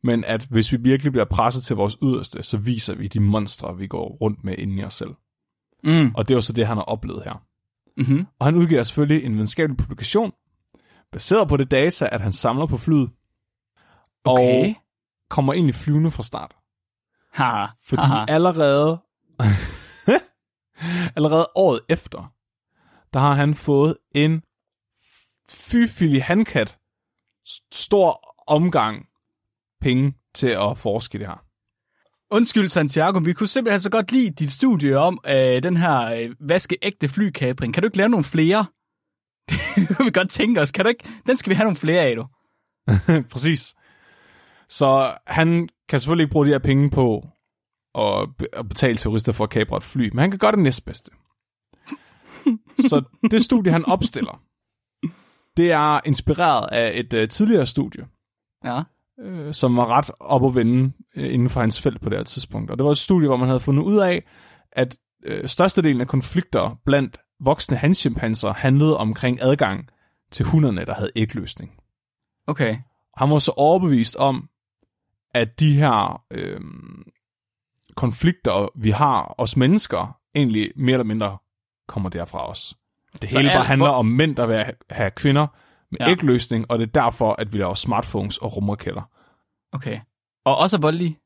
men 0.02 0.24
at 0.24 0.46
hvis 0.50 0.72
vi 0.72 0.76
virkelig 0.80 1.12
bliver 1.12 1.24
presset 1.24 1.64
til 1.64 1.76
vores 1.76 1.96
yderste, 2.02 2.42
så 2.42 2.58
viser 2.58 2.94
vi 2.94 3.08
de 3.08 3.20
monstre, 3.20 3.76
vi 3.76 3.86
går 3.86 4.16
rundt 4.20 4.44
med 4.44 4.54
inde 4.58 4.82
i 4.82 4.84
os 4.84 4.94
selv. 4.94 5.14
Mm. 5.84 6.14
Og 6.14 6.28
det 6.28 6.34
er 6.34 6.36
jo 6.36 6.40
så 6.40 6.52
det, 6.52 6.66
han 6.66 6.76
har 6.76 6.84
oplevet 6.84 7.22
her. 7.24 7.42
Mm-hmm. 7.96 8.26
Og 8.38 8.46
han 8.46 8.54
udgiver 8.54 8.82
selvfølgelig 8.82 9.24
en 9.24 9.32
videnskabelig 9.32 9.76
publikation, 9.76 10.32
baseret 11.12 11.48
på 11.48 11.56
det 11.56 11.70
data, 11.70 12.08
at 12.12 12.20
han 12.20 12.32
samler 12.32 12.66
på 12.66 12.76
flyet, 12.76 13.10
Okay. 14.28 14.68
og 14.68 14.74
kommer 15.30 15.52
ind 15.52 15.68
i 15.68 15.72
flyvende 15.72 16.10
fra 16.10 16.22
start. 16.22 16.56
Haha. 17.32 17.66
Fordi 17.84 18.02
Haha. 18.02 18.24
allerede, 18.28 19.00
allerede 21.16 21.46
året 21.54 21.80
efter, 21.88 22.32
der 23.12 23.20
har 23.20 23.34
han 23.34 23.54
fået 23.54 23.96
en 24.14 24.42
fyfillig 25.48 26.24
handkat, 26.24 26.78
stor 27.72 28.34
omgang 28.46 29.06
penge 29.80 30.14
til 30.34 30.48
at 30.48 30.78
forske 30.78 31.18
det 31.18 31.26
her. 31.26 31.44
Undskyld, 32.30 32.68
Santiago, 32.68 33.18
vi 33.24 33.32
kunne 33.32 33.46
simpelthen 33.46 33.80
så 33.80 33.90
godt 33.90 34.12
lide 34.12 34.30
dit 34.30 34.50
studie 34.50 34.98
om 34.98 35.20
øh, 35.26 35.62
den 35.62 35.76
her 35.76 36.00
øh, 36.00 36.34
vaskeægte 36.40 37.08
flykabring. 37.08 37.74
Kan 37.74 37.82
du 37.82 37.86
ikke 37.86 37.96
lave 37.96 38.08
nogle 38.08 38.24
flere? 38.24 38.66
det 39.76 39.96
kunne 39.96 40.04
vi 40.04 40.10
godt 40.10 40.30
tænke 40.30 40.60
os. 40.60 40.70
Kan 40.70 40.84
du 40.84 40.88
ikke? 40.88 41.08
Den 41.26 41.36
skal 41.36 41.50
vi 41.50 41.54
have 41.54 41.64
nogle 41.64 41.76
flere 41.76 42.02
af, 42.02 42.16
du. 42.16 42.26
Præcis. 43.32 43.74
Så 44.68 45.14
han 45.26 45.68
kan 45.88 46.00
selvfølgelig 46.00 46.24
ikke 46.24 46.32
bruge 46.32 46.46
de 46.46 46.50
her 46.50 46.58
penge 46.58 46.90
på 46.90 47.26
at, 47.94 48.28
be- 48.38 48.54
at 48.58 48.68
betale 48.68 48.96
terrorister 48.96 49.32
for 49.32 49.44
at 49.44 49.50
kapre 49.50 49.76
et 49.76 49.82
fly, 49.84 50.08
men 50.12 50.18
han 50.18 50.30
kan 50.30 50.38
gøre 50.38 50.52
det 50.52 50.58
næstbedste. 50.58 51.10
Så 52.78 53.02
det 53.30 53.42
studie, 53.42 53.72
han 53.72 53.84
opstiller, 53.84 54.42
det 55.56 55.72
er 55.72 56.00
inspireret 56.06 56.68
af 56.72 56.90
et 56.94 57.22
uh, 57.22 57.28
tidligere 57.28 57.66
studie, 57.66 58.06
Ja. 58.64 58.82
øh, 59.20 59.54
som 59.54 59.76
var 59.76 59.86
ret 59.86 60.10
op 60.20 60.44
at 60.46 60.54
vende 60.54 60.92
øh, 61.16 61.34
inden 61.34 61.50
for 61.50 61.60
hans 61.60 61.82
felt 61.82 62.00
på 62.00 62.08
det 62.08 62.18
her 62.18 62.24
tidspunkt. 62.24 62.70
Og 62.70 62.78
det 62.78 62.84
var 62.84 62.90
et 62.90 62.98
studie, 62.98 63.28
hvor 63.28 63.36
man 63.36 63.48
havde 63.48 63.60
fundet 63.60 63.82
ud 63.82 63.98
af, 63.98 64.24
at 64.72 64.96
øh, 65.24 65.48
størstedelen 65.48 66.00
af 66.00 66.08
konflikter 66.08 66.80
blandt 66.84 67.20
voksne 67.40 67.76
hanschimpanser 67.76 68.52
handlede 68.52 68.96
omkring 68.96 69.38
adgang 69.42 69.88
til 70.30 70.46
hunderne, 70.46 70.84
der 70.84 70.94
havde 70.94 71.10
ægløsning. 71.16 71.76
Okay. 72.46 72.76
Han 73.16 73.30
var 73.30 73.38
så 73.38 73.52
overbevist 73.56 74.16
om, 74.16 74.48
at 75.34 75.60
de 75.60 75.72
her 75.72 76.22
øh, 76.30 76.60
konflikter, 77.96 78.68
vi 78.76 78.90
har 78.90 79.34
os 79.38 79.56
mennesker, 79.56 80.16
egentlig 80.34 80.70
mere 80.76 80.92
eller 80.94 81.04
mindre 81.04 81.38
kommer 81.88 82.10
derfra 82.10 82.48
os. 82.50 82.74
Det 83.22 83.30
Så 83.30 83.38
hele 83.38 83.50
bare 83.50 83.64
handler 83.64 83.86
hvor- 83.88 83.96
om 83.96 84.06
mænd, 84.06 84.36
der 84.36 84.46
vil 84.46 84.64
have 84.90 85.10
kvinder 85.10 85.46
med 85.90 85.98
Ja. 86.00 86.10
ægløsning, 86.10 86.66
og 86.70 86.78
det 86.78 86.86
er 86.96 87.00
derfor, 87.00 87.32
at 87.38 87.52
vi 87.52 87.58
laver 87.58 87.74
smartphones 87.74 88.38
og 88.38 88.56
rumraketter. 88.56 89.02
Okay. 89.72 90.00
Og 90.44 90.56
også 90.58 90.76
er 90.76 90.80
voldelige? 90.80 91.18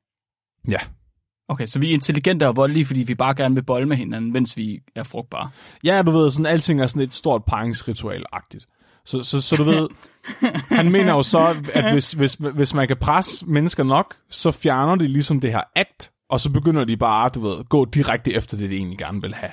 Ja. 0.68 0.78
Okay, 1.48 1.66
så 1.66 1.78
vi 1.80 1.88
er 1.90 1.92
intelligente 1.94 2.48
og 2.48 2.56
voldelige, 2.56 2.84
fordi 2.86 3.00
vi 3.02 3.14
bare 3.14 3.34
gerne 3.34 3.54
vil 3.54 3.62
bolle 3.64 3.88
med 3.88 3.96
hinanden, 3.96 4.32
mens 4.32 4.56
vi 4.56 4.80
er 4.94 5.02
frugtbare. 5.02 5.50
Ja, 5.84 6.02
du 6.06 6.10
ved, 6.10 6.30
sådan 6.30 6.46
alting 6.46 6.80
er 6.80 6.86
sådan 6.86 7.02
et 7.02 7.12
stort 7.14 7.42
paringsritual-agtigt. 7.52 8.66
Så, 9.04 9.22
så, 9.22 9.40
så 9.40 9.56
du 9.56 9.64
ved, 9.64 9.88
han 10.68 10.92
mener 10.92 11.12
jo 11.12 11.22
så, 11.22 11.56
at 11.74 11.92
hvis, 11.92 12.12
hvis, 12.12 12.34
hvis 12.34 12.74
man 12.74 12.88
kan 12.88 12.96
presse 12.96 13.46
mennesker 13.46 13.84
nok, 13.84 14.16
så 14.30 14.50
fjerner 14.50 14.94
de 14.94 15.08
ligesom 15.08 15.40
det 15.40 15.50
her 15.52 15.62
akt, 15.76 16.12
og 16.28 16.40
så 16.40 16.52
begynder 16.52 16.84
de 16.84 16.96
bare, 16.96 17.28
du 17.28 17.40
ved, 17.40 17.64
gå 17.64 17.84
direkte 17.84 18.32
efter 18.32 18.56
det, 18.56 18.70
de 18.70 18.76
egentlig 18.76 18.98
gerne 18.98 19.20
vil 19.20 19.34
have. 19.34 19.52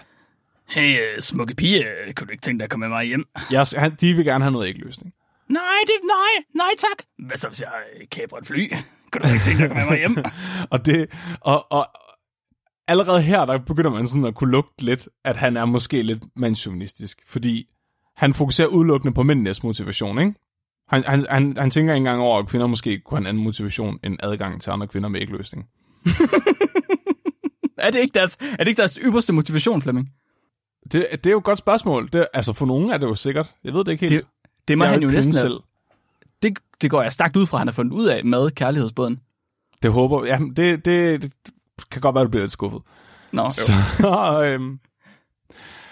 Hey, 0.70 1.00
uh, 1.00 1.20
smukke 1.20 1.56
pige, 1.56 1.86
kunne 2.16 2.28
du 2.28 2.32
ikke 2.32 2.42
tænke 2.42 2.60
dig 2.60 2.64
at 2.64 2.70
komme 2.70 2.88
med 2.88 2.98
mig 2.98 3.06
hjem? 3.06 3.26
Jeg, 3.52 3.66
han, 3.78 3.96
de 4.02 4.14
vil 4.14 4.26
gerne 4.26 4.44
have 4.44 4.52
noget 4.52 4.68
ægløsning. 4.68 5.14
Nej, 5.50 5.80
det, 5.88 5.96
nej, 6.04 6.44
nej 6.56 6.70
tak. 6.78 7.06
Hvad 7.28 7.38
så, 7.38 7.48
hvis 7.48 7.62
jeg 7.62 7.72
kæber 8.12 8.38
et 8.38 8.48
fly? 8.48 8.74
Kunne 9.12 9.22
du 9.30 9.34
ikke 9.34 9.46
tænke 9.46 9.58
dig 9.58 9.64
at 9.64 9.70
komme 9.70 9.84
med 9.84 9.92
mig 9.92 9.98
hjem? 9.98 10.26
og, 10.74 10.86
det, 10.86 11.10
og, 11.42 11.72
og 11.72 11.88
allerede 12.88 13.22
her, 13.22 13.46
der 13.46 13.58
begynder 13.58 13.90
man 13.90 14.08
sådan 14.08 14.26
at 14.26 14.36
kunne 14.36 14.52
lugte 14.52 14.86
lidt, 14.86 15.10
at 15.26 15.38
han 15.38 15.58
er 15.58 15.66
måske 15.66 16.02
lidt 16.02 16.24
mandsjuvenistisk, 16.36 17.22
fordi 17.28 17.70
han 18.20 18.34
fokuserer 18.34 18.68
udelukkende 18.68 19.14
på 19.14 19.24
mændenes 19.24 19.64
motivation, 19.64 20.20
ikke? 20.20 20.34
Han, 20.88 21.04
han, 21.08 21.26
han, 21.30 21.58
han 21.58 21.70
tænker 21.70 21.94
ikke 21.94 21.98
engang 21.98 22.22
over, 22.22 22.40
at 22.40 22.48
kvinder 22.48 22.68
måske 22.68 23.00
kunne 23.00 23.18
have 23.18 23.22
en 23.22 23.28
anden 23.28 23.44
motivation 23.44 24.00
end 24.04 24.18
adgang 24.24 24.62
til 24.62 24.72
andre 24.72 24.88
kvinder 24.88 25.10
med 25.10 25.22
ægløsning. 25.22 25.68
er, 27.78 27.92
det 27.92 28.00
ikke 28.00 28.20
deres, 28.20 28.38
er 28.42 28.58
det 28.58 28.68
ikke 28.68 28.80
deres 28.80 29.00
ypperste 29.02 29.34
motivation, 29.34 29.82
Flemming? 29.82 30.10
Det, 30.92 31.08
det 31.12 31.26
er 31.26 31.32
jo 31.32 31.38
et 31.38 31.44
godt 31.44 31.60
spørgsmål. 31.60 32.10
Det, 32.14 32.28
altså 32.34 32.54
for 32.54 32.66
nogen 32.66 32.90
er 32.90 32.98
det 32.98 33.06
jo 33.06 33.16
sikkert. 33.16 33.54
Jeg 33.64 33.74
ved 33.74 33.84
det 33.84 33.92
ikke 33.92 34.10
helt. 34.10 34.24
Det, 34.24 34.32
det 34.68 34.78
må 34.78 34.84
Jeg 34.84 34.92
han 34.92 35.02
jo 35.02 35.10
næsten 35.10 35.34
selv. 35.34 35.60
Det, 36.42 36.60
det 36.82 36.92
går 36.92 37.02
jeg 37.02 37.14
stærkt 37.14 37.36
ud 37.36 37.46
fra, 37.46 37.58
at 37.58 37.60
han 37.60 37.68
har 37.68 37.74
fundet 37.74 37.94
ud 37.94 38.06
af 38.06 38.26
med 38.26 38.52
kærlighedsbåden. 38.52 39.20
Det 39.84 39.92
håber 39.92 40.26
ja, 40.26 40.40
det, 40.56 40.86
det, 40.86 41.22
det 41.22 41.32
kan 41.92 42.02
godt 42.02 42.16
være, 42.16 42.22
at 42.22 42.26
du 42.26 42.30
bliver 42.30 42.44
lidt 42.44 42.52
skuffet. 42.52 42.82
Nå. 43.32 43.50
Så, 43.50 43.74
øhm, 44.46 44.80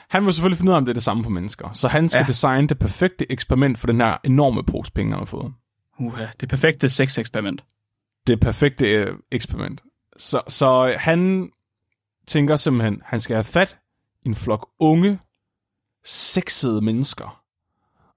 han 0.10 0.24
må 0.24 0.32
selvfølgelig 0.32 0.58
finde 0.58 0.70
ud 0.70 0.74
af, 0.74 0.78
om 0.78 0.86
det 0.86 0.90
er 0.92 0.94
det 0.94 1.04
samme 1.04 1.24
for 1.24 1.30
mennesker. 1.30 1.74
Så 1.74 1.88
han 1.88 2.10
skal 2.10 2.20
Ja. 2.20 2.24
ja. 2.24 2.28
designe 2.28 2.68
det 2.68 2.80
perfekte 2.80 3.32
eksperiment 3.32 3.80
for 3.80 3.88
den 3.88 4.02
her 4.02 4.18
enorme 4.24 4.64
pose 4.64 4.92
penge, 4.92 5.12
han 5.12 5.20
har 5.20 5.26
fået. 5.26 5.54
Uha, 6.00 6.26
det 6.40 6.50
perfekte 6.50 6.90
sexeksperiment. 6.90 7.64
Det 8.28 8.40
perfekte 8.40 8.86
øh, 8.88 9.18
eksperiment. 9.32 9.82
Så, 10.18 10.42
så 10.48 10.96
han 11.00 11.50
tænker 12.28 12.56
simpelthen, 12.56 13.02
han 13.06 13.20
skal 13.20 13.36
have 13.36 13.44
fat 13.44 13.78
i 14.26 14.28
en 14.28 14.36
flok 14.36 14.70
unge, 14.80 15.20
sexede 16.06 16.82
mennesker. 16.82 17.42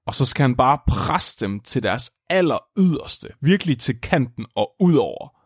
Og 0.07 0.15
så 0.15 0.27
skal 0.27 0.43
han 0.43 0.57
bare 0.57 0.79
presse 0.87 1.41
dem 1.47 1.61
til 1.61 1.83
deres 1.83 2.13
aller 2.29 2.59
yderste, 2.79 3.29
virkelig 3.41 3.79
til 3.79 4.01
kanten 4.01 4.47
og 4.55 4.75
udover, 4.81 5.37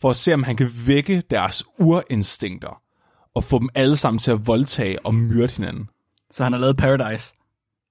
for 0.00 0.10
at 0.10 0.16
se, 0.16 0.34
om 0.34 0.42
han 0.42 0.56
kan 0.56 0.70
vække 0.86 1.22
deres 1.30 1.64
urinstinkter 1.78 2.82
og 3.36 3.44
få 3.44 3.58
dem 3.58 3.68
alle 3.74 3.96
sammen 3.96 4.18
til 4.18 4.30
at 4.30 4.46
voldtage 4.46 5.06
og 5.06 5.14
myrde 5.14 5.52
hinanden. 5.56 5.90
Så 6.30 6.42
han 6.42 6.52
har 6.52 6.60
lavet 6.60 6.76
Paradise. 6.76 7.34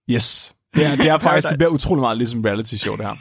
Yes. 0.10 0.56
Det 0.76 0.86
er, 0.86 0.96
det 0.96 1.08
er 1.08 1.18
faktisk, 1.28 1.50
det 1.50 1.58
bliver 1.58 1.70
utrolig 1.72 2.02
meget 2.02 2.18
ligesom 2.18 2.42
reality 2.42 2.76
show, 2.76 2.96
det 2.96 3.06
her. 3.06 3.16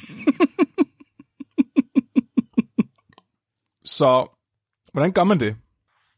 Så, 3.85 4.38
hvordan 4.93 5.12
gør 5.12 5.25
man 5.25 5.40
det? 5.40 5.57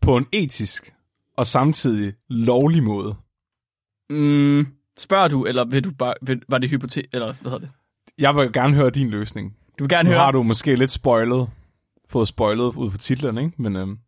På 0.01 0.17
en 0.17 0.27
etisk 0.33 0.95
og 1.37 1.47
samtidig 1.47 2.15
lovlig 2.29 2.83
måde. 2.83 3.15
Mm, 4.11 4.67
spørger 4.99 5.29
du, 5.29 5.45
eller 5.45 5.65
vil 5.65 5.85
du 5.85 5.91
bare, 5.99 6.15
vil, 6.23 6.43
var 6.49 6.59
det 6.59 6.71
hypote, 6.71 7.03
eller 7.13 7.27
hvad 7.27 7.53
hedder 7.53 7.59
det? 7.67 7.71
Jeg 8.19 8.37
vil 8.37 8.53
gerne 8.53 8.75
høre 8.75 8.91
din 8.91 9.11
løsning. 9.11 9.57
Du 9.79 9.85
vil 9.85 9.89
gerne 9.89 10.09
Nu 10.09 10.11
høre? 10.13 10.25
har 10.25 10.33
du 10.33 10.43
måske 10.43 10.77
lidt 10.77 10.91
spoilet, 10.91 11.49
fået 12.09 12.29
spoilet 12.29 12.65
ud 12.65 12.91
fra 12.91 12.99
titlen, 12.99 13.39
ikke? 13.39 13.63
Men 13.63 13.77
øhm, 13.77 13.99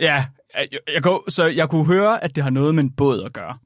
Ja, 0.00 0.26
jeg, 0.54 0.68
jeg, 0.94 1.02
går, 1.02 1.30
så 1.30 1.44
jeg 1.44 1.70
kunne 1.70 1.86
høre, 1.86 2.24
at 2.24 2.34
det 2.34 2.42
har 2.42 2.50
noget 2.50 2.74
med 2.74 2.84
en 2.84 2.90
båd 2.90 3.22
at 3.22 3.32
gøre. 3.32 3.58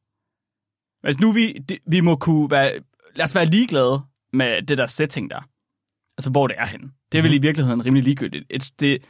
Altså 1.04 1.20
nu 1.20 1.32
vi, 1.32 1.52
det, 1.52 1.78
vi 1.86 2.00
må 2.00 2.16
kunne 2.16 2.50
være, 2.50 2.80
lad 3.14 3.24
os 3.24 3.34
være 3.34 3.46
ligeglade 3.46 4.02
med 4.32 4.62
det 4.62 4.78
der 4.78 4.86
setting 4.86 5.30
der. 5.30 5.40
Altså 6.18 6.30
hvor 6.30 6.46
det 6.46 6.56
er 6.58 6.66
henne. 6.66 6.90
Det 7.12 7.18
er 7.18 7.22
vel 7.22 7.32
i 7.34 7.38
virkeligheden 7.38 7.86
rimelig 7.86 8.04
ligegyldigt. 8.04 8.44
Et, 8.50 8.70
det, 8.80 9.04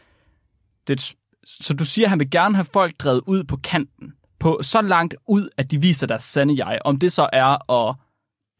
det, 0.86 0.92
et- 0.92 1.14
så 1.44 1.74
du 1.74 1.84
siger, 1.84 2.06
at 2.06 2.10
han 2.10 2.18
vil 2.18 2.30
gerne 2.30 2.54
have 2.54 2.66
folk 2.72 2.98
drevet 2.98 3.22
ud 3.26 3.44
på 3.44 3.56
kanten. 3.56 4.12
På 4.38 4.58
så 4.62 4.82
langt 4.82 5.14
ud, 5.28 5.48
at 5.56 5.70
de 5.70 5.80
viser 5.80 6.06
deres 6.06 6.22
sande 6.22 6.66
jeg. 6.66 6.78
Om 6.84 6.98
det 6.98 7.12
så 7.12 7.28
er 7.32 7.70
at 7.72 7.96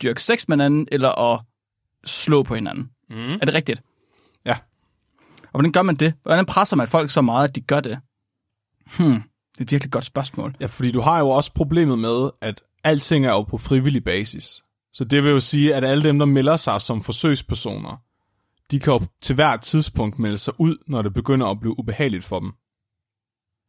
dyrke 0.03 0.23
sex 0.23 0.49
med 0.49 0.57
hinanden, 0.57 0.89
eller 0.93 1.33
at 1.35 1.41
slå 2.05 2.43
på 2.43 2.55
hinanden. 2.55 2.91
Mm. 3.11 3.17
Er 3.33 3.39
det 3.45 3.55
rigtigt? 3.55 3.83
Ja. 4.45 4.57
Og 5.43 5.51
hvordan 5.51 5.73
gør 5.73 5.83
man 5.83 5.97
det? 5.97 6.15
Hvordan 6.23 6.47
presser 6.47 6.77
man 6.77 6.89
folk 6.89 7.11
så 7.11 7.21
meget, 7.21 7.49
at 7.49 7.55
de 7.55 7.61
gør 7.61 7.81
det? 7.81 8.01
Hmm, 8.99 9.23
det 9.53 9.59
er 9.59 9.63
et 9.63 9.71
virkelig 9.71 9.93
godt 9.93 10.05
spørgsmål. 10.05 10.57
Ja, 10.61 10.67
fordi 10.67 10.91
du 10.91 11.01
har 11.01 11.19
jo 11.19 11.29
også 11.29 11.55
problemet 11.55 11.99
med, 11.99 12.31
at 12.41 12.61
alting 12.85 13.27
er 13.27 13.31
jo 13.31 13.43
på 13.43 13.59
frivillig 13.59 14.05
basis. 14.05 14.63
Så 14.93 15.05
det 15.05 15.23
vil 15.23 15.31
jo 15.31 15.41
sige, 15.41 15.75
at 15.75 15.85
alle 15.85 16.03
dem, 16.03 16.19
der 16.19 16.27
melder 16.27 16.57
sig 16.57 16.81
som 16.81 17.03
forsøgspersoner, 17.03 18.03
de 18.71 18.81
kan 18.81 18.93
jo 18.93 19.01
til 19.21 19.35
hvert 19.35 19.61
tidspunkt 19.61 20.19
melde 20.19 20.39
sig 20.39 20.55
ud, 20.59 20.77
når 20.87 21.03
det 21.03 21.15
begynder 21.15 21.47
at 21.47 21.61
blive 21.61 21.79
ubehageligt 21.79 22.25
for 22.25 22.41
dem. 22.41 22.53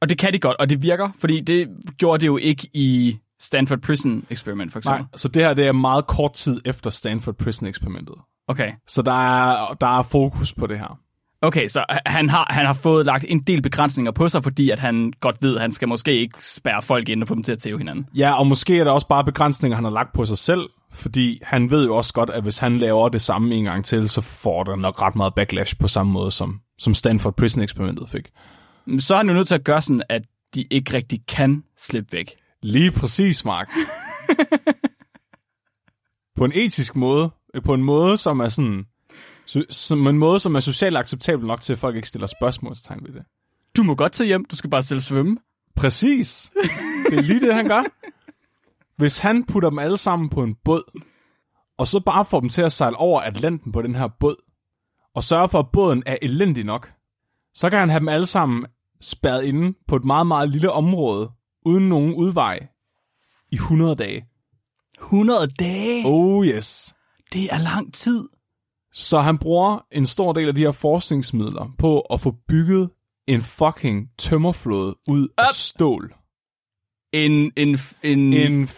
Og 0.02 0.10
det 0.10 0.18
kan 0.18 0.34
de 0.34 0.40
godt, 0.40 0.58
og 0.58 0.70
det 0.70 0.82
virker, 0.82 1.10
fordi 1.20 1.42
det 1.42 1.70
gjorde 1.98 2.22
det 2.22 2.28
jo 2.28 2.38
ikke 2.38 2.70
i 2.74 3.18
Stanford 3.40 3.80
Prison 3.80 4.26
Experiment, 4.30 4.72
for 4.72 4.80
eksempel. 4.80 5.02
Nej, 5.02 5.08
så 5.16 5.28
det 5.28 5.44
her 5.44 5.54
det 5.54 5.68
er 5.68 5.72
meget 5.72 6.08
kort 6.08 6.34
tid 6.34 6.62
efter 6.66 6.90
Stanford 6.90 7.36
Prison 7.36 7.68
eksperimentet. 7.68 8.16
Okay. 8.48 8.72
Så 8.88 9.02
der 9.02 9.12
er, 9.12 9.74
der 9.82 10.00
er 10.00 10.04
fokus 10.04 10.54
på 10.54 10.68
det 10.68 10.80
her. 10.80 11.00
Okay, 11.44 11.68
så 11.68 11.86
han 12.06 12.30
har, 12.30 12.48
han 12.50 12.66
har 12.66 12.74
fået 12.74 13.06
lagt 13.06 13.26
en 13.28 13.40
del 13.40 13.62
begrænsninger 13.62 14.12
på 14.12 14.30
sig, 14.30 14.44
fordi 14.44 14.70
at 14.70 14.80
han 14.80 15.14
godt 15.20 15.38
ved, 15.42 15.56
at 15.56 15.62
han 15.62 15.72
skal 15.72 15.88
måske 15.88 16.20
ikke 16.20 16.38
spærre 16.40 16.82
folk 16.82 17.10
ind 17.10 17.22
og 17.22 17.28
få 17.28 17.36
dem 17.36 17.44
til 17.44 17.52
at 17.52 17.60
tæve 17.60 17.78
hinanden. 17.78 18.06
Ja, 18.16 18.40
og 18.40 18.48
måske 18.48 18.80
er 18.80 18.84
der 18.84 18.92
også 18.92 19.08
bare 19.08 19.24
begrænsninger, 19.24 19.76
han 19.76 19.84
har 19.84 19.92
lagt 19.92 20.14
på 20.14 20.26
sig 20.26 20.38
selv, 20.38 20.70
fordi 20.92 21.40
han 21.44 21.72
ved 21.72 21.86
jo 21.86 21.96
også 21.96 22.14
godt, 22.14 22.30
at 22.30 22.44
hvis 22.44 22.58
han 22.58 22.78
laver 22.78 23.10
det 23.10 23.22
samme 23.22 23.56
en 23.56 23.64
gang 23.64 23.86
til, 23.86 24.10
så 24.10 24.22
får 24.22 24.64
der 24.64 24.76
nok 24.76 25.02
ret 25.02 25.16
meget 25.16 25.36
backlash 25.36 25.78
på 25.80 25.88
samme 25.88 26.12
måde, 26.12 26.32
som, 26.32 26.60
som 26.80 26.94
Stanford 26.94 27.36
Prison 27.36 27.64
eksperimentet 27.64 28.10
fik. 28.10 28.30
Så 29.00 29.14
er 29.14 29.18
han 29.18 29.28
jo 29.28 29.34
nødt 29.34 29.48
til 29.48 29.56
at 29.56 29.64
gøre 29.64 29.82
sådan, 29.82 30.04
at 30.10 30.22
de 30.56 30.66
ikke 30.72 30.94
rigtig 30.94 31.20
kan 31.28 31.64
slippe 31.78 32.12
væk. 32.12 32.32
Lige 32.62 32.92
præcis, 32.92 33.46
Mark. 33.46 33.70
på 36.38 36.46
en 36.46 36.52
etisk 36.56 36.96
måde, 36.96 37.30
på 37.66 37.74
en 37.74 37.84
måde, 37.84 38.18
som 38.18 38.40
er 38.40 38.50
sådan, 38.50 38.86
so- 39.46 39.66
som 39.70 40.08
en 40.08 40.18
måde, 40.18 40.40
som 40.40 40.56
er 40.56 40.60
socialt 40.60 40.98
acceptabel 40.98 41.48
nok 41.48 41.62
til, 41.62 41.74
at 41.74 41.80
folk 41.80 41.96
ikke 41.96 42.08
stiller 42.08 42.28
spørgsmålstegn 42.28 43.00
ved 43.04 43.14
det. 43.14 43.24
Du 43.78 43.84
må 43.84 43.96
godt 43.96 44.12
tage 44.12 44.28
hjem, 44.28 44.46
du 44.46 44.56
skal 44.56 44.70
bare 44.70 44.84
selv 44.84 45.00
svømme. 45.00 45.38
Præcis. 45.76 46.52
Det 47.10 47.18
er 47.18 47.22
lige 47.22 47.40
det, 47.40 47.56
han 47.56 47.68
gør. 47.68 47.84
Hvis 48.98 49.20
han 49.20 49.44
putter 49.44 49.70
dem 49.70 49.80
alle 49.80 49.98
sammen 49.98 50.30
på 50.30 50.44
en 50.44 50.56
båd, 50.66 51.02
og 51.78 51.88
så 51.88 52.00
bare 52.00 52.26
får 52.26 52.40
dem 52.40 52.50
til 52.50 52.62
at 52.62 52.72
sejle 52.72 52.98
over 52.98 53.22
Atlanten 53.22 53.72
på 53.72 53.82
den 53.82 53.96
her 53.96 54.08
båd, 54.20 54.36
og 55.16 55.24
sørge 55.24 55.50
for, 55.50 55.60
at 55.60 55.70
båden 55.74 56.04
er 56.06 56.18
elendig 56.22 56.64
nok, 56.64 56.92
så 57.54 57.70
kan 57.70 57.80
han 57.80 57.90
have 57.90 58.00
dem 58.00 58.10
alle 58.10 58.26
sammen 58.26 58.66
spærret 59.02 59.44
inde 59.44 59.78
på 59.88 59.96
et 59.96 60.06
meget, 60.06 60.28
meget 60.28 60.50
lille 60.50 60.72
område, 60.72 61.32
uden 61.66 61.90
nogen 61.90 62.14
udvej, 62.14 62.68
i 63.52 63.56
100 63.56 63.96
dage. 63.96 64.26
100 65.00 65.48
dage? 65.48 66.04
Oh 66.06 66.46
yes. 66.46 66.96
Det 67.34 67.54
er 67.54 67.58
lang 67.58 67.94
tid. 67.94 68.30
Så 68.94 69.20
han 69.20 69.38
bruger 69.38 69.86
en 69.92 70.06
stor 70.06 70.34
del 70.34 70.48
af 70.48 70.56
de 70.56 70.62
her 70.62 70.72
forskningsmidler 70.72 71.72
på 71.78 72.00
at 72.00 72.22
få 72.22 72.36
bygget 72.48 72.90
en 73.28 73.42
fucking 73.42 74.10
tømmerflåde 74.18 74.96
ud 75.08 75.28
af 75.38 75.44
Up. 75.50 75.56
stål. 75.56 76.16
En, 77.14 77.52
en, 77.56 77.78
en, 78.04 78.34
En 78.34 78.70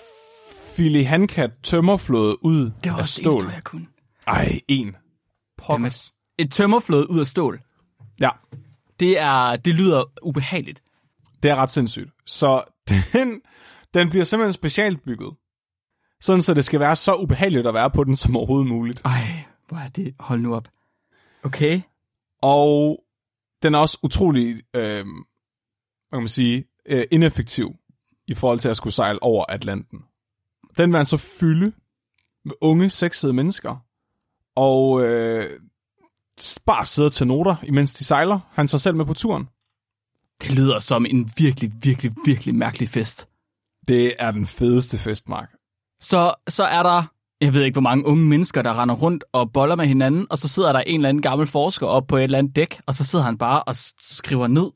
Philly 0.75 1.03
Hancat 1.05 1.51
tømmerflåde 1.63 2.45
ud 2.45 2.72
det 2.84 2.91
var 2.91 2.98
af 2.98 3.01
også 3.01 3.22
det 3.22 3.25
eneste, 3.25 3.41
stål. 3.41 3.53
jeg 3.53 3.63
kunne. 3.63 3.88
Ej, 4.27 4.60
en. 4.67 4.95
Pokkers. 5.57 6.13
Et 6.38 6.51
tømmerflåde 6.51 7.10
ud 7.10 7.19
af 7.19 7.27
stål. 7.27 7.62
Ja, 8.19 8.29
Det, 9.00 9.19
er, 9.19 9.55
det 9.55 9.75
lyder 9.75 10.03
ubehageligt. 10.24 10.84
det 11.43 11.51
er 11.51 11.55
ret 11.55 11.69
sindssygt. 11.69 12.10
Så 12.25 12.62
den, 13.13 13.41
den 13.93 14.10
bliver 14.10 14.24
simpelthen 14.25 14.53
specialbygget. 14.53 15.34
Sådan 16.22 16.41
så 16.41 16.53
det 16.53 16.65
skal 16.65 16.79
være 16.79 16.95
så 16.95 17.15
ubehageligt 17.15 17.67
at 17.67 17.74
være 17.74 17.91
på 17.91 18.03
den 18.03 18.15
som 18.15 18.36
overhovedet 18.36 18.67
muligt. 18.67 19.01
Ej, 19.05 19.43
hvor 19.67 19.77
er 19.77 19.88
det? 19.88 20.15
Hold 20.19 20.41
nu 20.41 20.55
op. 20.55 20.67
Okay. 21.43 21.81
Og 22.41 23.03
den 23.63 23.75
er 23.75 23.79
også 23.79 23.98
utrolig, 24.03 24.55
øh, 24.74 25.05
hvad 25.05 26.12
kan 26.12 26.19
man 26.19 26.27
sige, 26.27 26.65
øh, 26.86 27.05
ineffektiv 27.12 27.75
i 28.27 28.34
forhold 28.34 28.60
til 28.60 28.69
at 28.69 28.77
skulle 28.77 28.93
sejle 28.93 29.24
over 29.24 29.45
Atlanten. 29.50 30.05
Den 30.77 30.89
vil 30.89 30.98
han 30.98 31.05
så 31.05 31.17
fylde 31.17 31.74
med 32.45 32.53
unge, 32.62 32.89
sexede 32.89 33.34
mennesker, 33.34 33.77
og 34.55 35.01
øh, 35.03 35.60
bare 36.65 36.86
sidde 36.86 37.10
til 37.10 37.27
noter, 37.27 37.55
imens 37.63 37.93
de 37.93 38.03
sejler. 38.03 38.39
Han 38.51 38.67
tager 38.67 38.79
selv 38.79 38.95
med 38.95 39.05
på 39.05 39.13
turen. 39.13 39.50
Det 40.41 40.53
lyder 40.53 40.79
som 40.79 41.05
en 41.05 41.31
virkelig, 41.38 41.72
virkelig, 41.81 42.12
virkelig 42.25 42.55
mærkelig 42.55 42.89
fest. 42.89 43.27
Det 43.88 44.15
er 44.19 44.31
den 44.31 44.45
fedeste 44.45 44.98
fest, 44.98 45.29
Mark. 45.29 45.50
Så, 46.00 46.34
så 46.48 46.63
er 46.63 46.84
der, 46.84 47.03
jeg 47.42 47.54
ved 47.54 47.63
ikke 47.63 47.75
hvor 47.75 47.82
mange 47.82 48.06
unge 48.06 48.24
mennesker, 48.24 48.62
der 48.62 48.82
render 48.82 48.96
rundt 48.96 49.24
og 49.34 49.51
boller 49.54 49.75
med 49.75 49.86
hinanden, 49.86 50.27
og 50.30 50.38
så 50.38 50.48
sidder 50.48 50.74
der 50.74 50.80
en 50.80 50.96
eller 50.96 51.10
anden 51.10 51.22
gammel 51.22 51.48
forsker 51.48 51.88
op 51.88 52.08
på 52.08 52.18
et 52.18 52.24
eller 52.24 52.38
andet 52.38 52.56
dæk, 52.56 52.80
og 52.86 52.96
så 52.96 53.04
sidder 53.06 53.25
han 53.25 53.38
bare 53.38 53.63
og 53.63 53.75
skriver 54.01 54.48
ned, 54.48 54.68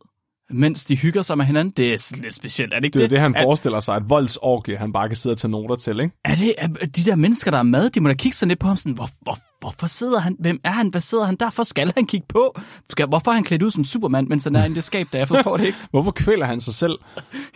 mens 0.50 0.86
de 0.86 0.98
hygger 0.98 1.22
sig 1.22 1.38
med 1.38 1.46
hinanden. 1.46 1.74
Det 1.78 1.94
er 1.94 2.16
lidt 2.22 2.36
specielt, 2.36 2.74
er 2.74 2.78
det 2.80 2.86
ikke 2.86 2.98
Det 2.98 3.04
er 3.04 3.08
det? 3.08 3.12
det, 3.12 3.20
han 3.20 3.36
er, 3.36 3.44
forestiller 3.44 3.80
sig, 3.80 3.96
at 3.96 4.10
voldsorgie, 4.10 4.78
han 4.78 4.94
bare 4.94 5.08
kan 5.08 5.16
sidde 5.16 5.34
og 5.34 5.38
tage 5.38 5.52
noter 5.52 5.76
til, 5.76 6.00
ikke? 6.00 6.16
er 6.26 6.36
det 6.36 6.54
er, 6.58 6.68
de 6.68 7.06
der 7.06 7.16
mennesker, 7.16 7.52
der 7.52 7.58
er 7.58 7.64
med, 7.64 7.90
de 7.90 8.00
må 8.00 8.10
da 8.10 8.14
kigge 8.14 8.38
sådan 8.38 8.50
lidt 8.50 8.60
på 8.60 8.68
ham 8.68 8.78
sådan, 8.78 8.94
hvor, 8.94 9.10
hvor, 9.22 9.38
hvorfor 9.60 9.88
sidder 9.88 10.20
han? 10.20 10.36
Hvem 10.40 10.60
er 10.64 10.72
han? 10.72 10.88
Hvad 10.88 11.02
sidder 11.02 11.26
han? 11.26 11.36
Derfor 11.36 11.64
skal 11.64 11.92
han 11.96 12.06
kigge 12.06 12.26
på. 12.30 12.60
Skal, 12.90 13.08
hvorfor 13.08 13.32
er 13.32 13.36
han 13.36 13.44
klædt 13.44 13.64
ud 13.64 13.72
som 13.72 13.84
Superman, 13.84 14.26
mens 14.30 14.44
han 14.44 14.56
er 14.56 14.66
i 14.66 14.74
det 14.74 14.84
skab, 14.84 15.08
der 15.12 15.18
jeg 15.18 15.28
forstår 15.28 15.58
det 15.58 15.66
ikke. 15.66 15.78
Hvorfor 15.92 16.12
kvæler 16.12 16.46
han 16.46 16.62
sig 16.62 16.74
selv? 16.74 16.98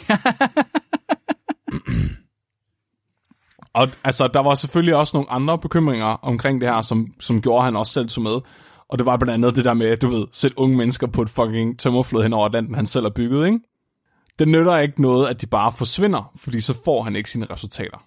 og 3.73 3.89
altså, 4.03 4.27
der 4.27 4.39
var 4.39 4.55
selvfølgelig 4.55 4.95
også 4.95 5.17
nogle 5.17 5.31
andre 5.31 5.59
bekymringer 5.59 6.05
omkring 6.05 6.61
det 6.61 6.69
her, 6.69 6.81
som, 6.81 7.07
som 7.19 7.41
gjorde, 7.41 7.63
han 7.63 7.75
også 7.75 7.93
selv 7.93 8.09
tog 8.09 8.23
med. 8.23 8.39
Og 8.89 8.97
det 8.97 9.05
var 9.05 9.17
blandt 9.17 9.33
andet 9.33 9.55
det 9.55 9.65
der 9.65 9.73
med, 9.73 9.97
du 9.97 10.07
ved, 10.07 10.27
sætte 10.31 10.59
unge 10.59 10.77
mennesker 10.77 11.07
på 11.07 11.21
et 11.21 11.29
fucking 11.29 11.79
tømmerflod 11.79 12.23
hen 12.23 12.33
over 12.33 12.45
Atlanten, 12.45 12.75
han 12.75 12.85
selv 12.85 13.05
har 13.05 13.09
bygget, 13.09 13.45
ikke? 13.45 13.59
Det 14.39 14.47
nytter 14.47 14.77
ikke 14.77 15.01
noget, 15.01 15.27
at 15.27 15.41
de 15.41 15.47
bare 15.47 15.71
forsvinder, 15.71 16.31
fordi 16.35 16.61
så 16.61 16.77
får 16.85 17.03
han 17.03 17.15
ikke 17.15 17.29
sine 17.29 17.45
resultater. 17.45 18.05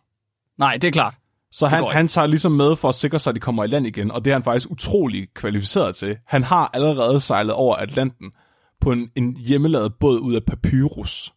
Nej, 0.59 0.77
det 0.77 0.89
er 0.89 0.93
klart. 0.93 1.15
Så 1.51 1.69
han, 1.69 1.85
han 1.85 2.09
tager 2.09 2.27
ligesom 2.27 2.53
med 2.53 2.77
for 2.77 2.89
at 2.89 2.95
sikre 2.95 3.19
sig, 3.19 3.31
at 3.31 3.35
de 3.35 3.41
kommer 3.41 3.65
i 3.65 3.67
land 3.67 3.87
igen, 3.87 4.11
og 4.11 4.25
det 4.25 4.31
er 4.31 4.35
han 4.35 4.43
faktisk 4.43 4.71
utrolig 4.71 5.29
kvalificeret 5.35 5.97
til. 5.97 6.17
Han 6.27 6.43
har 6.43 6.71
allerede 6.75 7.21
sejlet 7.21 7.55
over 7.55 7.77
Atlanten 7.77 8.33
på 8.81 8.93
en, 8.93 9.11
en 9.17 9.37
hjemmelavet 9.37 9.95
båd 10.01 10.19
ud 10.19 10.35
af 10.35 10.45
papyrus, 10.45 11.33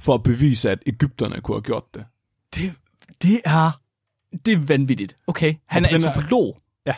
for 0.00 0.14
at 0.14 0.22
bevise, 0.22 0.70
at 0.70 0.78
Ægypterne 0.86 1.40
kunne 1.40 1.54
have 1.54 1.62
gjort 1.62 1.84
det. 1.94 2.04
Det, 2.54 2.72
det 3.22 3.40
er 3.44 3.70
det 4.46 4.52
er 4.52 4.58
vanvittigt. 4.58 5.16
Okay, 5.26 5.54
han 5.66 5.84
er 5.84 5.88
den 5.88 6.02
er- 6.04 6.08
antropolog. 6.08 6.56
Ja. 6.86 6.94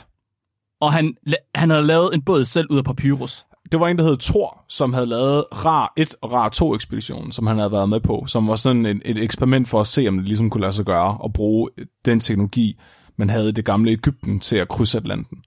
Og 0.80 0.92
han, 0.92 1.16
han 1.54 1.70
havde 1.70 1.82
lavet 1.86 2.14
en 2.14 2.22
båd 2.22 2.44
selv 2.44 2.66
ud 2.70 2.78
af 2.78 2.84
papyrus. 2.84 3.44
Det 3.72 3.80
var 3.80 3.88
en, 3.88 3.98
der 3.98 4.04
hed 4.04 4.16
Thor, 4.16 4.64
som 4.68 4.92
havde 4.92 5.06
lavet 5.06 5.44
RAR 5.64 5.92
1 5.96 6.16
og 6.20 6.32
RAR 6.32 6.48
2 6.48 6.74
ekspeditionen, 6.74 7.32
som 7.32 7.46
han 7.46 7.58
havde 7.58 7.72
været 7.72 7.88
med 7.88 8.00
på, 8.00 8.24
som 8.26 8.48
var 8.48 8.56
sådan 8.56 8.86
et, 8.86 9.02
et 9.04 9.18
eksperiment 9.18 9.68
for 9.68 9.80
at 9.80 9.86
se, 9.86 10.08
om 10.08 10.16
det 10.16 10.26
ligesom 10.26 10.50
kunne 10.50 10.60
lade 10.60 10.72
sig 10.72 10.84
gøre 10.84 11.18
at 11.24 11.32
bruge 11.32 11.68
den 12.04 12.20
teknologi, 12.20 12.80
man 13.16 13.30
havde 13.30 13.48
i 13.48 13.52
det 13.52 13.64
gamle 13.64 13.90
Ægypten 13.90 14.40
til 14.40 14.56
at 14.56 14.68
krydse 14.68 14.98
Atlanten. 14.98 15.38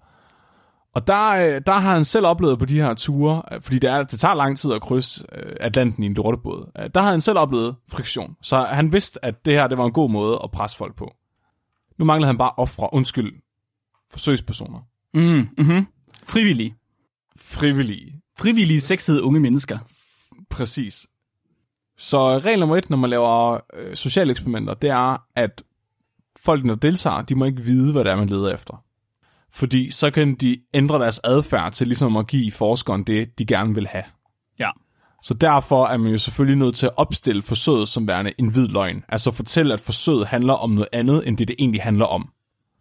Og 0.98 1.08
der, 1.08 1.30
øh, 1.30 1.62
der 1.68 1.74
har 1.74 1.94
han 1.94 2.06
selv 2.06 2.26
oplevet 2.26 2.60
på 2.60 2.66
de 2.66 2.82
her 2.82 2.94
ture, 2.94 3.42
øh, 3.52 3.62
fordi 3.62 3.80
det, 3.80 3.90
er, 3.90 4.04
det 4.04 4.20
tager 4.20 4.36
lang 4.36 4.58
tid 4.58 4.74
at 4.74 4.82
krydse 4.82 5.26
øh, 5.36 5.56
Atlanten 5.60 6.04
i 6.04 6.06
en 6.06 6.14
lortebåd, 6.14 6.90
der 6.94 7.02
har 7.02 7.12
han 7.12 7.22
selv 7.22 7.38
oplevet 7.38 7.76
friktion. 7.90 8.36
Så 8.42 8.64
han 8.64 8.94
vidste, 8.94 9.26
at 9.26 9.46
det 9.46 9.54
her 9.54 9.68
det 9.68 9.78
var 9.78 9.86
en 9.86 9.92
god 9.92 10.10
måde 10.10 10.40
at 10.44 10.52
presse 10.52 10.78
folk 10.78 10.96
på. 10.96 11.14
Nu 11.98 12.06
manglede 12.06 12.28
han 12.28 12.38
bare 12.38 12.52
ofre, 12.58 12.90
undskyld, 12.94 13.34
forsøgspersoner. 14.12 14.80
Mm, 15.14 15.50
mm-hmm. 15.58 15.88
Frivillige. 16.28 16.76
Frivillige. 17.38 18.22
Frivillige 18.40 18.82
sexede 18.82 19.24
unge 19.24 19.40
mennesker. 19.40 19.78
Præcis. 20.50 21.08
Så 21.98 22.38
regel 22.38 22.60
nummer 22.60 22.78
et, 22.78 22.90
når 22.90 22.98
man 22.98 23.10
laver 23.10 23.60
øh, 23.74 23.96
sociale 23.96 24.32
eksperimenter, 24.32 24.74
det 24.74 24.90
er, 24.90 25.24
at 25.36 25.64
folk, 26.40 26.66
der 26.66 26.76
deltager, 26.76 27.22
de 27.22 27.36
må 27.36 27.46
ikke 27.46 27.62
vide, 27.62 27.92
hvad 27.92 28.04
det 28.04 28.12
er, 28.12 28.16
man 28.16 28.30
leder 28.30 28.54
efter. 28.54 28.84
Fordi 29.58 29.92
så 29.92 30.12
kan 30.12 30.36
de 30.36 30.58
ændre 30.74 31.00
deres 31.00 31.20
adfærd 31.24 31.72
til 31.72 31.88
ligesom 31.88 32.18
at 32.18 32.28
give 32.28 32.52
forskeren 32.52 33.04
det, 33.04 33.40
de 33.40 33.46
gerne 33.46 33.74
vil 33.74 33.88
have. 33.88 34.04
Ja. 34.60 34.70
Så 35.24 35.34
derfor 35.34 35.86
er 35.86 35.98
man 35.98 36.12
jo 36.12 36.18
selvfølgelig 36.18 36.58
nødt 36.58 36.76
til 36.76 36.86
at 36.86 36.92
opstille 36.98 37.42
forsøget 37.42 37.88
som 37.88 38.08
værende 38.08 38.34
en 38.38 38.48
hvid 38.48 38.68
løgn. 38.68 39.04
Altså 39.10 39.32
fortælle, 39.32 39.74
at 39.74 39.80
forsøget 39.80 40.28
handler 40.28 40.54
om 40.54 40.70
noget 40.70 40.88
andet, 40.94 41.28
end 41.28 41.38
det 41.38 41.48
det 41.48 41.56
egentlig 41.60 41.82
handler 41.82 42.06
om. 42.06 42.30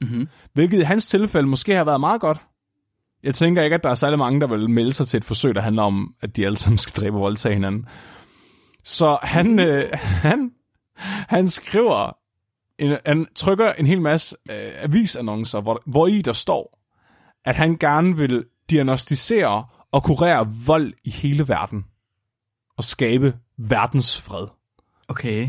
Mm-hmm. 0.01 0.29
Hvilket 0.53 0.79
i 0.79 0.83
hans 0.83 1.09
tilfælde 1.09 1.49
måske 1.49 1.75
har 1.75 1.85
været 1.85 2.01
meget 2.01 2.21
godt. 2.21 2.39
Jeg 3.23 3.35
tænker 3.35 3.63
ikke, 3.63 3.75
at 3.75 3.83
der 3.83 3.91
er 3.91 3.95
særlig 3.95 4.19
mange, 4.19 4.41
der 4.41 4.47
vil 4.47 4.71
melde 4.71 4.93
sig 4.93 5.07
til 5.07 5.19
et 5.19 5.25
forsøg, 5.25 5.55
der 5.55 5.61
handler 5.61 5.83
om, 5.83 6.15
at 6.23 6.37
de 6.37 6.47
alle 6.47 6.57
sammen 6.57 6.79
skal 6.79 7.03
dræbe 7.03 7.17
og 7.17 7.21
voldtage 7.21 7.55
hinanden. 7.55 7.87
Så 8.85 9.19
han, 9.23 9.59
øh, 9.69 9.89
han, 9.93 10.51
han 11.29 11.49
skriver, 11.49 12.17
en, 12.79 12.99
han 13.07 13.27
trykker 13.35 13.73
en 13.73 13.87
hel 13.87 14.01
masse 14.01 14.37
øh, 14.51 14.73
avisannoncer, 14.77 15.61
hvor, 15.61 15.83
hvor 15.87 16.07
i 16.07 16.23
der 16.23 16.33
står, 16.33 16.79
at 17.45 17.57
han 17.57 17.77
gerne 17.77 18.17
vil 18.17 18.45
diagnostisere 18.71 19.67
og 19.93 20.05
kurere 20.05 20.53
vold 20.67 20.93
i 21.05 21.11
hele 21.11 21.49
verden. 21.49 21.85
Og 22.77 22.85
skabe 22.85 23.39
verdensfred. 23.57 24.47
Okay. 25.09 25.49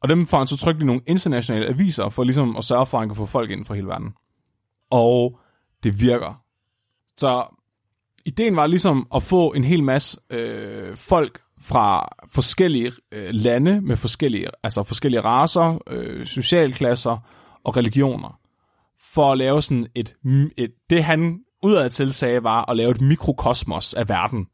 Og 0.00 0.08
dem 0.08 0.26
får 0.26 0.38
han 0.38 0.46
så 0.46 0.56
trykt 0.56 0.82
i 0.82 0.84
nogle 0.84 1.02
internationale 1.06 1.66
aviser, 1.66 2.08
for 2.08 2.24
ligesom 2.24 2.56
at 2.56 2.64
sørge 2.64 2.86
for, 2.86 2.98
at 2.98 3.02
han 3.02 3.08
kan 3.08 3.16
få 3.16 3.26
folk 3.26 3.50
ind 3.50 3.64
fra 3.64 3.74
hele 3.74 3.86
verden. 3.86 4.14
Og 4.90 5.38
det 5.82 6.00
virker. 6.00 6.42
Så 7.16 7.46
ideen 8.24 8.56
var 8.56 8.66
ligesom 8.66 9.06
at 9.14 9.22
få 9.22 9.52
en 9.52 9.64
hel 9.64 9.82
masse 9.82 10.20
øh, 10.30 10.96
folk 10.96 11.40
fra 11.66 12.08
forskellige 12.32 12.92
øh, 13.12 13.28
lande 13.32 13.80
med 13.80 13.96
forskellige, 13.96 14.48
altså 14.62 14.82
forskellige 14.82 15.20
raser, 15.20 15.78
øh, 15.90 16.26
socialklasser 16.26 17.18
og 17.64 17.76
religioner, 17.76 18.38
for 19.14 19.32
at 19.32 19.38
lave 19.38 19.62
sådan 19.62 19.86
et, 19.94 20.14
et 20.56 20.70
det 20.90 21.04
han 21.04 21.40
udadtil 21.62 22.12
sagde 22.12 22.42
var 22.42 22.70
at 22.70 22.76
lave 22.76 22.90
et 22.90 23.00
mikrokosmos 23.00 23.94
af 23.94 24.08
verden. 24.08 24.46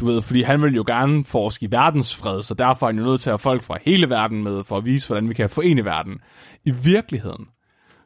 Du 0.00 0.06
ved, 0.06 0.22
fordi 0.22 0.42
han 0.42 0.62
ville 0.62 0.76
jo 0.76 0.84
gerne 0.86 1.24
forske 1.24 1.66
i 1.66 1.70
verdensfred, 1.70 2.42
så 2.42 2.54
derfor 2.54 2.86
er 2.86 2.90
han 2.90 2.98
jo 2.98 3.04
nødt 3.04 3.20
til 3.20 3.30
at 3.30 3.32
have 3.32 3.38
folk 3.38 3.62
fra 3.62 3.78
hele 3.84 4.08
verden 4.08 4.42
med, 4.42 4.64
for 4.64 4.76
at 4.76 4.84
vise, 4.84 5.08
hvordan 5.08 5.28
vi 5.28 5.34
kan 5.34 5.50
forene 5.50 5.84
verden. 5.84 6.18
I 6.64 6.70
virkeligheden, 6.70 7.46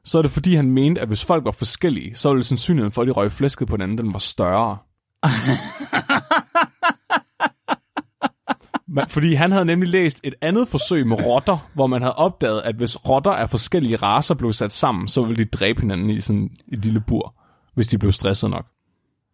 så 0.04 0.18
er 0.18 0.22
det 0.22 0.30
fordi, 0.30 0.54
han 0.54 0.70
mente, 0.70 1.00
at 1.00 1.08
hvis 1.08 1.24
folk 1.24 1.44
var 1.44 1.50
forskellige, 1.50 2.14
så 2.14 2.30
ville 2.30 2.44
sandsynligheden 2.44 2.92
for, 2.92 3.02
at 3.02 3.08
de 3.08 3.12
røg 3.12 3.32
flæsket 3.32 3.68
på 3.68 3.74
hinanden, 3.74 3.98
den 3.98 4.12
var 4.12 4.18
større. 4.18 4.78
Fordi 9.08 9.34
han 9.34 9.52
havde 9.52 9.64
nemlig 9.64 9.88
læst 9.88 10.20
et 10.24 10.34
andet 10.40 10.68
forsøg 10.68 11.06
med 11.06 11.26
rotter, 11.26 11.70
hvor 11.74 11.86
man 11.86 12.02
havde 12.02 12.14
opdaget, 12.14 12.62
at 12.64 12.74
hvis 12.74 13.08
rotter 13.08 13.30
af 13.30 13.50
forskellige 13.50 13.96
raser 13.96 14.34
blev 14.34 14.52
sat 14.52 14.72
sammen, 14.72 15.08
så 15.08 15.22
ville 15.24 15.44
de 15.44 15.50
dræbe 15.50 15.80
hinanden 15.80 16.10
i 16.10 16.20
sådan 16.20 16.50
et 16.72 16.84
lille 16.84 17.00
bur, 17.00 17.34
hvis 17.74 17.86
de 17.86 17.98
blev 17.98 18.12
stresset 18.12 18.50
nok. 18.50 18.66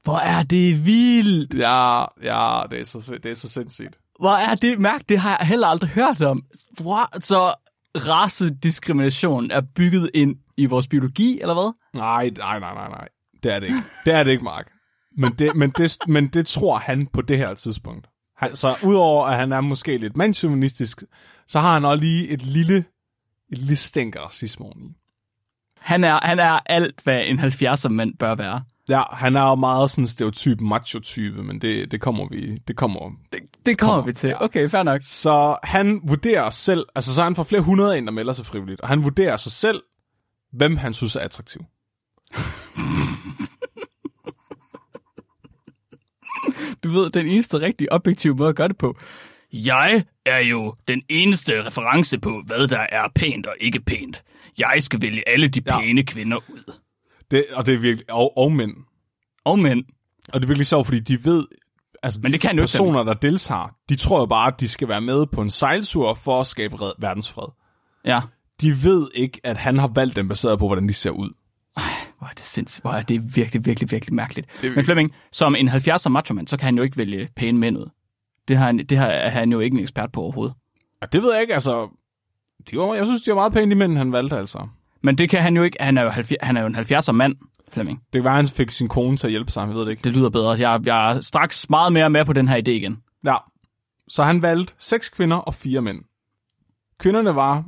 Hvor 0.02 0.16
er 0.16 0.42
det 0.42 0.86
vildt. 0.86 1.54
Ja, 1.54 2.00
ja, 2.22 2.62
det 2.70 2.80
er 2.80 2.84
så, 2.84 3.18
det 3.22 3.30
er 3.30 3.34
så 3.34 3.48
sindssygt. 3.48 3.98
Hvor 4.20 4.30
er 4.30 4.54
det 4.54 4.80
mærkt? 4.80 5.08
Det 5.08 5.18
har 5.18 5.36
jeg 5.40 5.48
heller 5.48 5.66
aldrig 5.66 5.90
hørt 5.90 6.22
om. 6.22 6.44
Hvor, 6.80 7.20
så 7.20 7.54
racediskrimination 7.96 9.50
er 9.50 9.60
bygget 9.60 10.10
ind 10.14 10.36
i 10.56 10.66
vores 10.66 10.88
biologi, 10.88 11.40
eller 11.40 11.54
hvad? 11.54 11.72
Nej, 11.94 12.30
nej, 12.38 12.58
nej, 12.58 12.74
nej, 12.74 12.88
nej. 12.88 13.08
Det 13.42 13.52
er 13.52 13.58
det 13.60 13.66
ikke. 13.66 13.78
Det 14.04 14.14
er 14.14 14.22
det 14.22 14.30
ikke, 14.30 14.44
Mark. 14.44 14.70
Men 15.16 15.32
det, 15.32 15.56
men 15.56 15.70
det, 15.70 15.96
men 16.08 16.28
det 16.28 16.46
tror 16.46 16.78
han 16.78 17.06
på 17.06 17.22
det 17.22 17.38
her 17.38 17.54
tidspunkt. 17.54 18.06
Han, 18.40 18.56
så 18.56 18.76
udover 18.82 19.26
at 19.26 19.36
han 19.38 19.52
er 19.52 19.60
måske 19.60 19.98
lidt 19.98 20.16
mandsjuvenistisk, 20.16 21.02
så 21.48 21.60
har 21.60 21.72
han 21.72 21.84
også 21.84 22.00
lige 22.00 22.28
et 22.28 22.42
lille, 22.42 22.76
et 23.52 23.58
lille 23.58 23.76
stænk 23.76 24.16
af 24.16 24.20
racisme 24.20 24.66
oveni. 24.66 24.96
Han 25.78 26.04
er, 26.04 26.20
han 26.22 26.38
er 26.38 26.60
alt, 26.66 27.00
hvad 27.04 27.22
en 27.26 27.40
70'er 27.40 27.88
mand 27.88 28.14
bør 28.18 28.34
være. 28.34 28.62
Ja, 28.88 29.02
han 29.12 29.36
er 29.36 29.42
jo 29.42 29.54
meget 29.54 29.90
sådan 29.90 30.06
stereotyp 30.06 30.60
macho-type, 30.60 31.42
men 31.42 31.60
det, 31.60 31.92
det 31.92 32.00
kommer 32.00 32.28
vi, 32.30 32.58
det 32.68 32.76
kommer. 32.76 33.10
Det, 33.32 33.40
det 33.66 33.78
kommer 33.78 33.94
Kommer, 33.94 34.06
vi 34.06 34.12
til. 34.12 34.28
ja. 34.28 34.44
Okay, 34.44 34.68
fair 34.68 34.82
nok. 34.82 35.00
Så 35.04 35.56
han 35.62 36.00
vurderer 36.04 36.50
selv, 36.50 36.86
altså 36.94 37.14
så 37.14 37.22
han 37.22 37.34
får 37.36 37.42
flere 37.42 37.62
hundrede 37.62 37.98
ind, 37.98 38.06
der 38.06 38.12
melder 38.12 38.32
sig 38.32 38.46
frivilligt, 38.46 38.80
og 38.80 38.88
han 38.88 39.04
vurderer 39.04 39.36
sig 39.36 39.52
selv, 39.52 39.82
hvem 40.52 40.76
han 40.76 40.94
synes 40.94 41.16
er 41.16 41.20
attraktiv. 41.20 41.60
Du 46.84 46.88
ved, 46.90 47.10
den 47.10 47.26
eneste 47.26 47.60
rigtig 47.60 47.92
objektive 47.92 48.34
måde 48.34 48.48
at 48.48 48.56
gøre 48.56 48.68
det 48.68 48.78
på. 48.78 48.96
Jeg 49.52 50.04
er 50.26 50.38
jo 50.38 50.74
den 50.88 51.02
eneste 51.08 51.66
reference 51.66 52.18
på, 52.18 52.42
hvad 52.46 52.68
der 52.68 52.86
er 52.92 53.08
pænt 53.14 53.46
og 53.46 53.54
ikke 53.60 53.80
pænt. 53.80 54.22
Jeg 54.58 54.76
skal 54.80 55.02
vælge 55.02 55.22
alle 55.28 55.48
de 55.48 55.60
Ja. 55.66 55.78
pæne 55.80 56.02
kvinder 56.02 56.36
ud. 56.36 56.72
Det, 57.30 57.44
og 57.54 57.66
det 57.66 57.74
er 57.74 57.78
virkelig, 57.78 58.10
og, 58.12 58.38
og 58.38 58.52
mænd. 58.52 58.72
Og 59.44 59.58
mænd. 59.58 59.84
Og 60.32 60.40
det 60.40 60.42
er 60.46 60.48
virkelig 60.48 60.66
sjovt, 60.66 60.86
fordi 60.86 61.00
de 61.00 61.24
ved, 61.24 61.44
altså 62.02 62.20
Men 62.22 62.32
det 62.32 62.40
kan 62.40 62.50
de 62.50 62.56
jo 62.56 62.62
ikke 62.62 62.62
personer, 62.72 63.02
der 63.02 63.14
deltager, 63.14 63.74
de 63.88 63.96
tror 63.96 64.18
jo 64.20 64.26
bare, 64.26 64.46
at 64.52 64.60
de 64.60 64.68
skal 64.68 64.88
være 64.88 65.00
med 65.00 65.26
på 65.26 65.42
en 65.42 65.50
sejltur 65.50 66.14
for 66.14 66.40
at 66.40 66.46
skabe 66.46 66.76
red- 66.82 66.92
verdensfred. 66.98 67.48
Ja. 68.04 68.20
De 68.60 68.84
ved 68.84 69.08
ikke, 69.14 69.40
at 69.44 69.56
han 69.56 69.78
har 69.78 69.90
valgt 69.94 70.16
dem 70.16 70.28
baseret 70.28 70.58
på, 70.58 70.66
hvordan 70.66 70.88
de 70.88 70.92
ser 70.92 71.10
ud. 71.10 71.30
Hvor 72.20 72.28
er 72.28 72.32
det 72.32 72.44
sindssygt. 72.44 72.82
Hvor 72.82 72.90
er 72.90 73.02
det 73.02 73.36
virkelig, 73.36 73.66
virkelig, 73.66 73.90
virkelig 73.90 74.14
mærkeligt. 74.14 74.64
er 74.64 74.74
Men 74.74 74.84
Flemming, 74.84 75.14
som 75.32 75.54
en 75.54 75.68
70'er 75.68 76.08
macho 76.08 76.34
så 76.46 76.56
kan 76.56 76.64
han 76.64 76.76
jo 76.76 76.82
ikke 76.82 76.96
vælge 76.96 77.28
pæne 77.36 77.58
mænd 77.58 77.78
ud. 77.78 77.90
Det, 78.48 78.56
har 78.56 78.66
han, 78.66 78.78
det 78.78 78.98
har, 78.98 79.06
er 79.06 79.28
han 79.28 79.52
jo 79.52 79.60
ikke 79.60 79.74
en 79.74 79.82
ekspert 79.82 80.12
på 80.12 80.20
overhovedet. 80.20 80.54
Og 81.02 81.12
det 81.12 81.22
ved 81.22 81.32
jeg 81.32 81.42
ikke, 81.42 81.54
altså... 81.54 81.88
De 82.70 82.78
var, 82.78 82.94
jeg 82.94 83.06
synes, 83.06 83.22
de 83.22 83.30
var 83.30 83.34
meget 83.34 83.52
pæne, 83.52 83.70
de 83.70 83.76
mænd, 83.76 83.98
han 83.98 84.12
valgte, 84.12 84.36
altså. 84.36 84.68
Men 85.02 85.18
det 85.18 85.30
kan 85.30 85.42
han 85.42 85.56
jo 85.56 85.62
ikke. 85.62 85.76
Han 85.80 85.98
er 85.98 86.02
jo, 86.02 86.08
70, 86.08 86.38
han 86.42 86.56
er 86.56 86.60
jo 86.60 86.66
en 86.66 86.76
70'er 86.76 87.12
mand, 87.12 87.36
Flemming. 87.72 88.02
Det 88.12 88.18
kan 88.18 88.24
være, 88.24 88.34
han 88.34 88.46
fik 88.46 88.70
sin 88.70 88.88
kone 88.88 89.16
til 89.16 89.26
at 89.26 89.30
hjælpe 89.30 89.52
sig, 89.52 89.66
jeg 89.66 89.74
ved 89.74 89.80
det 89.80 89.90
ikke. 89.90 90.02
Det 90.04 90.12
lyder 90.12 90.30
bedre. 90.30 90.50
Jeg, 90.50 90.80
jeg 90.84 91.12
er 91.12 91.20
straks 91.20 91.70
meget 91.70 91.92
mere 91.92 92.10
med 92.10 92.24
på 92.24 92.32
den 92.32 92.48
her 92.48 92.56
idé 92.56 92.70
igen. 92.70 93.02
Ja. 93.24 93.36
Så 94.08 94.24
han 94.24 94.42
valgte 94.42 94.74
seks 94.78 95.08
kvinder 95.08 95.36
og 95.36 95.54
fire 95.54 95.80
mænd. 95.80 95.98
Kvinderne 96.98 97.34
var 97.34 97.64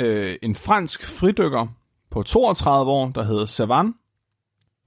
øh, 0.00 0.36
en 0.42 0.54
fransk 0.54 1.04
fridykker 1.04 1.66
på 2.16 2.22
32 2.22 2.90
år, 2.90 3.08
der 3.08 3.22
hed 3.22 3.46
Savan. 3.46 3.94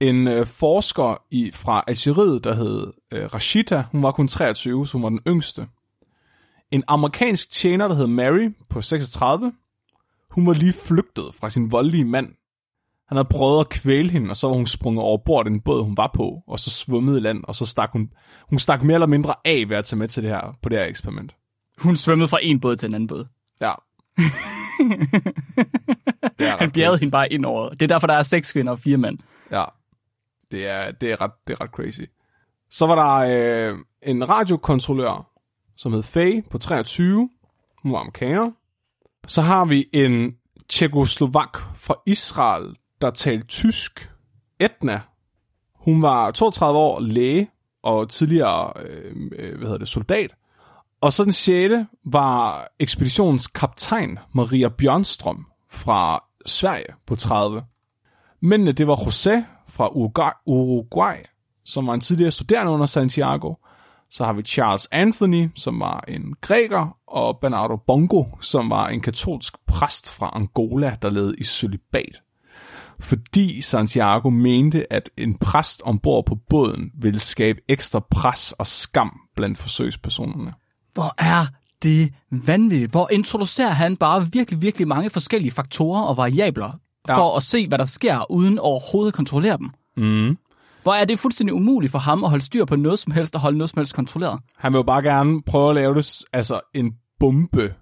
en 0.00 0.28
øh, 0.28 0.46
forsker 0.46 1.22
i, 1.30 1.50
fra 1.54 1.84
Algeriet, 1.86 2.44
der 2.44 2.54
hed 2.54 2.92
øh, 3.12 3.24
Rashida. 3.34 3.84
Hun 3.92 4.02
var 4.02 4.12
kun 4.12 4.28
23, 4.28 4.86
så 4.86 4.92
hun 4.92 5.02
var 5.02 5.08
den 5.08 5.20
yngste. 5.26 5.68
En 6.70 6.82
amerikansk 6.88 7.50
tjener, 7.50 7.88
der 7.88 7.94
hed 7.94 8.06
Mary 8.06 8.48
på 8.70 8.82
36. 8.82 9.52
Hun 10.30 10.46
var 10.46 10.52
lige 10.52 10.72
flygtet 10.72 11.34
fra 11.34 11.50
sin 11.50 11.72
voldelige 11.72 12.04
mand. 12.04 12.26
Han 13.08 13.16
havde 13.16 13.28
prøvet 13.30 13.60
at 13.60 13.68
kvæle 13.68 14.10
hende, 14.10 14.30
og 14.30 14.36
så 14.36 14.48
var 14.48 14.54
hun 14.54 14.66
sprunget 14.66 15.04
over 15.04 15.18
bord 15.26 15.44
den 15.44 15.60
båd, 15.60 15.84
hun 15.84 15.96
var 15.96 16.10
på, 16.14 16.42
og 16.46 16.58
så 16.58 16.70
svømmede 16.70 17.18
i 17.18 17.20
land, 17.20 17.44
og 17.44 17.56
så 17.56 17.66
stak 17.66 17.90
hun, 17.92 18.10
hun 18.48 18.58
stak 18.58 18.82
mere 18.82 18.94
eller 18.94 19.06
mindre 19.06 19.34
af 19.44 19.64
ved 19.68 19.76
at 19.76 19.84
tage 19.84 19.98
med 19.98 20.08
til 20.08 20.22
det 20.22 20.30
her, 20.30 20.56
på 20.62 20.68
det 20.68 20.78
her 20.78 20.86
eksperiment. 20.86 21.36
Hun 21.78 21.96
svømmede 21.96 22.28
fra 22.28 22.38
en 22.42 22.60
båd 22.60 22.76
til 22.76 22.86
en 22.86 22.94
anden 22.94 23.08
båd. 23.08 23.26
Ja. 23.60 23.72
Han 26.60 26.70
bjergede 26.70 26.98
hende 26.98 27.10
bare 27.10 27.32
ind 27.32 27.44
over. 27.44 27.68
Det 27.68 27.82
er 27.82 27.86
derfor, 27.86 28.06
der 28.06 28.14
er 28.14 28.22
seks 28.22 28.52
kvinder 28.52 28.72
og 28.72 28.78
fire 28.78 28.96
mænd. 28.96 29.18
Ja, 29.50 29.64
det 30.50 30.66
er, 30.66 30.90
det 30.90 31.12
er, 31.12 31.20
ret, 31.20 31.32
det 31.46 31.52
er 31.52 31.60
ret 31.60 31.70
crazy. 31.70 32.00
Så 32.70 32.86
var 32.86 32.94
der 32.94 33.70
øh, 33.70 33.78
en 34.02 34.28
radiokontrollør, 34.28 35.30
som 35.76 35.92
hed 35.92 36.02
Faye 36.02 36.42
på 36.50 36.58
23. 36.58 37.30
Hun 37.82 37.92
var 37.92 37.98
amerikaner. 37.98 38.50
Så 39.26 39.42
har 39.42 39.64
vi 39.64 39.88
en 39.92 40.36
tjekoslovak 40.68 41.58
fra 41.76 41.94
Israel, 42.06 42.76
der 43.00 43.10
talte 43.10 43.46
tysk. 43.46 44.10
Etna. 44.60 45.00
Hun 45.74 46.02
var 46.02 46.30
32 46.30 46.78
år 46.78 47.00
læge 47.00 47.50
og 47.82 48.08
tidligere 48.08 48.72
øh, 48.82 49.14
øh, 49.32 49.58
hvad 49.58 49.66
hedder 49.66 49.78
det, 49.78 49.88
soldat. 49.88 50.34
Og 51.00 51.12
så 51.12 51.24
den 51.24 51.32
sjette 51.32 51.86
var 52.04 52.68
ekspeditionens 52.78 53.46
kaptajn 53.46 54.18
Maria 54.32 54.68
Bjørnstrøm 54.68 55.46
fra 55.70 56.24
Sverige 56.46 56.94
på 57.06 57.16
30. 57.16 57.62
Mændene, 58.40 58.72
det 58.72 58.86
var 58.86 58.96
José 58.96 59.42
fra 59.68 59.88
Uruguay, 60.46 61.16
som 61.64 61.86
var 61.86 61.94
en 61.94 62.00
tidligere 62.00 62.30
studerende 62.30 62.72
under 62.72 62.86
Santiago. 62.86 63.54
Så 64.10 64.24
har 64.24 64.32
vi 64.32 64.42
Charles 64.42 64.88
Anthony, 64.92 65.48
som 65.54 65.80
var 65.80 66.04
en 66.08 66.34
græker, 66.40 66.96
og 67.06 67.38
Bernardo 67.38 67.76
Bongo, 67.76 68.24
som 68.40 68.70
var 68.70 68.88
en 68.88 69.00
katolsk 69.00 69.54
præst 69.66 70.10
fra 70.10 70.30
Angola, 70.34 70.96
der 71.02 71.10
levede 71.10 71.34
i 71.38 71.44
celibat. 71.44 72.22
Fordi 73.00 73.60
Santiago 73.60 74.30
mente, 74.30 74.92
at 74.92 75.10
en 75.16 75.38
præst 75.38 75.82
ombord 75.84 76.26
på 76.26 76.34
båden 76.34 76.90
ville 76.94 77.18
skabe 77.18 77.60
ekstra 77.68 78.00
pres 78.10 78.52
og 78.52 78.66
skam 78.66 79.20
blandt 79.36 79.58
forsøgspersonerne. 79.58 80.54
Hvor 81.00 81.14
er 81.18 81.46
det 81.82 82.12
vanvittigt? 82.30 82.90
Hvor 82.90 83.08
introducerer 83.12 83.68
han 83.70 83.96
bare 83.96 84.28
virkelig, 84.32 84.62
virkelig 84.62 84.88
mange 84.88 85.10
forskellige 85.10 85.50
faktorer 85.52 86.02
og 86.02 86.16
variabler 86.16 86.72
Ja. 87.08 87.16
for 87.18 87.36
at 87.36 87.42
se, 87.42 87.68
hvad 87.68 87.78
der 87.78 87.84
sker, 87.84 88.30
uden 88.30 88.58
overhovedet 88.58 89.10
at 89.10 89.14
kontrollere 89.16 89.56
dem? 89.56 89.70
Mm. 89.96 90.38
Hvor 90.82 90.94
er 90.94 91.04
det 91.04 91.18
fuldstændig 91.18 91.54
umuligt 91.54 91.90
for 91.90 91.98
ham 91.98 92.24
at 92.24 92.30
holde 92.30 92.44
styr 92.44 92.64
på 92.64 92.76
noget 92.76 92.98
som 92.98 93.12
helst 93.12 93.34
og 93.34 93.40
holde 93.40 93.58
noget 93.58 93.70
som 93.70 93.78
helst 93.78 93.94
kontrolleret? 93.94 94.40
Han 94.58 94.72
vil 94.72 94.78
jo 94.78 94.82
bare 94.82 95.02
gerne 95.02 95.42
prøve 95.42 95.68
at 95.68 95.74
lave 95.74 95.94
det, 95.94 96.22
altså 96.32 96.60
en 96.74 96.92
bombe 97.20 97.74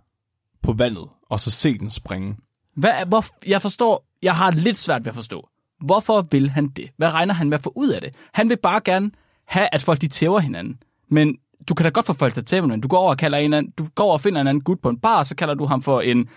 på 0.63 0.73
vandet, 0.73 1.05
og 1.31 1.41
så 1.41 1.51
se 1.51 1.79
den 1.79 1.91
springe. 1.91 2.37
Hvad, 2.77 2.91
er- 2.91 3.05
hvor, 3.05 3.25
jeg 3.47 3.63
forstår, 3.63 4.05
jeg 4.23 4.37
har 4.37 4.51
lidt 4.51 4.79
svært 4.79 5.05
ved 5.05 5.09
at 5.11 5.15
forstå. 5.17 5.49
Hvorfor 5.85 6.21
vil 6.31 6.51
han 6.51 6.69
det? 6.69 6.91
Hvad 6.97 7.11
regner 7.13 7.35
han 7.35 7.49
med 7.49 7.59
at 7.59 7.63
få 7.65 7.73
ud 7.77 7.89
af 7.89 8.01
det? 8.01 8.15
Han 8.35 8.49
vil 8.49 8.57
bare 8.63 8.81
gerne 8.85 9.11
have, 9.47 9.69
at 9.73 9.83
folk 9.83 10.01
de 10.01 10.09
tæver 10.09 10.41
hinanden. 10.41 10.79
Men 11.11 11.37
du 11.69 11.75
kan 11.75 11.85
da 11.85 11.91
godt 11.91 12.07
få 12.07 12.13
folk 12.13 12.35
til 12.47 12.57
hinanden. 12.61 12.81
Du 12.81 12.89
går 12.89 12.99
over 12.99 13.11
og 13.11 13.17
kalder 13.19 13.39
en 13.39 13.53
anden, 13.55 13.73
du 13.79 13.87
går 13.95 14.05
over 14.05 14.13
og 14.13 14.21
finder 14.21 14.41
en 14.41 14.47
anden 14.49 14.65
gut 14.65 14.81
på 14.81 14.89
en 14.89 14.99
bar, 15.01 15.23
så 15.25 15.37
kalder 15.37 15.55
du 15.55 15.65
ham 15.65 15.83
for 15.83 16.01
en 16.01 16.29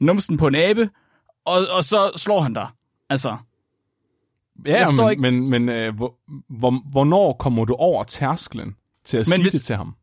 numsen 0.00 0.36
på 0.36 0.46
en 0.46 0.54
abe, 0.54 0.90
og, 1.44 1.66
og 1.70 1.84
så 1.84 2.10
slår 2.16 2.40
han 2.40 2.54
dig. 2.54 2.68
Altså, 3.08 3.36
Ja, 4.66 4.90
men, 4.90 5.10
ikke- 5.10 5.22
men, 5.22 5.50
men 5.50 5.68
øh, 5.68 5.94
hvor, 5.96 6.14
hvor, 6.48 6.90
hvornår 6.90 7.32
kommer 7.32 7.64
du 7.64 7.74
over 7.74 8.04
tærsklen 8.04 8.76
til 9.04 9.16
at 9.16 9.20
Men 9.20 9.24
sige 9.34 9.42
hvis- 9.42 9.52
det 9.52 9.62
til 9.62 9.76
ham? 9.76 9.94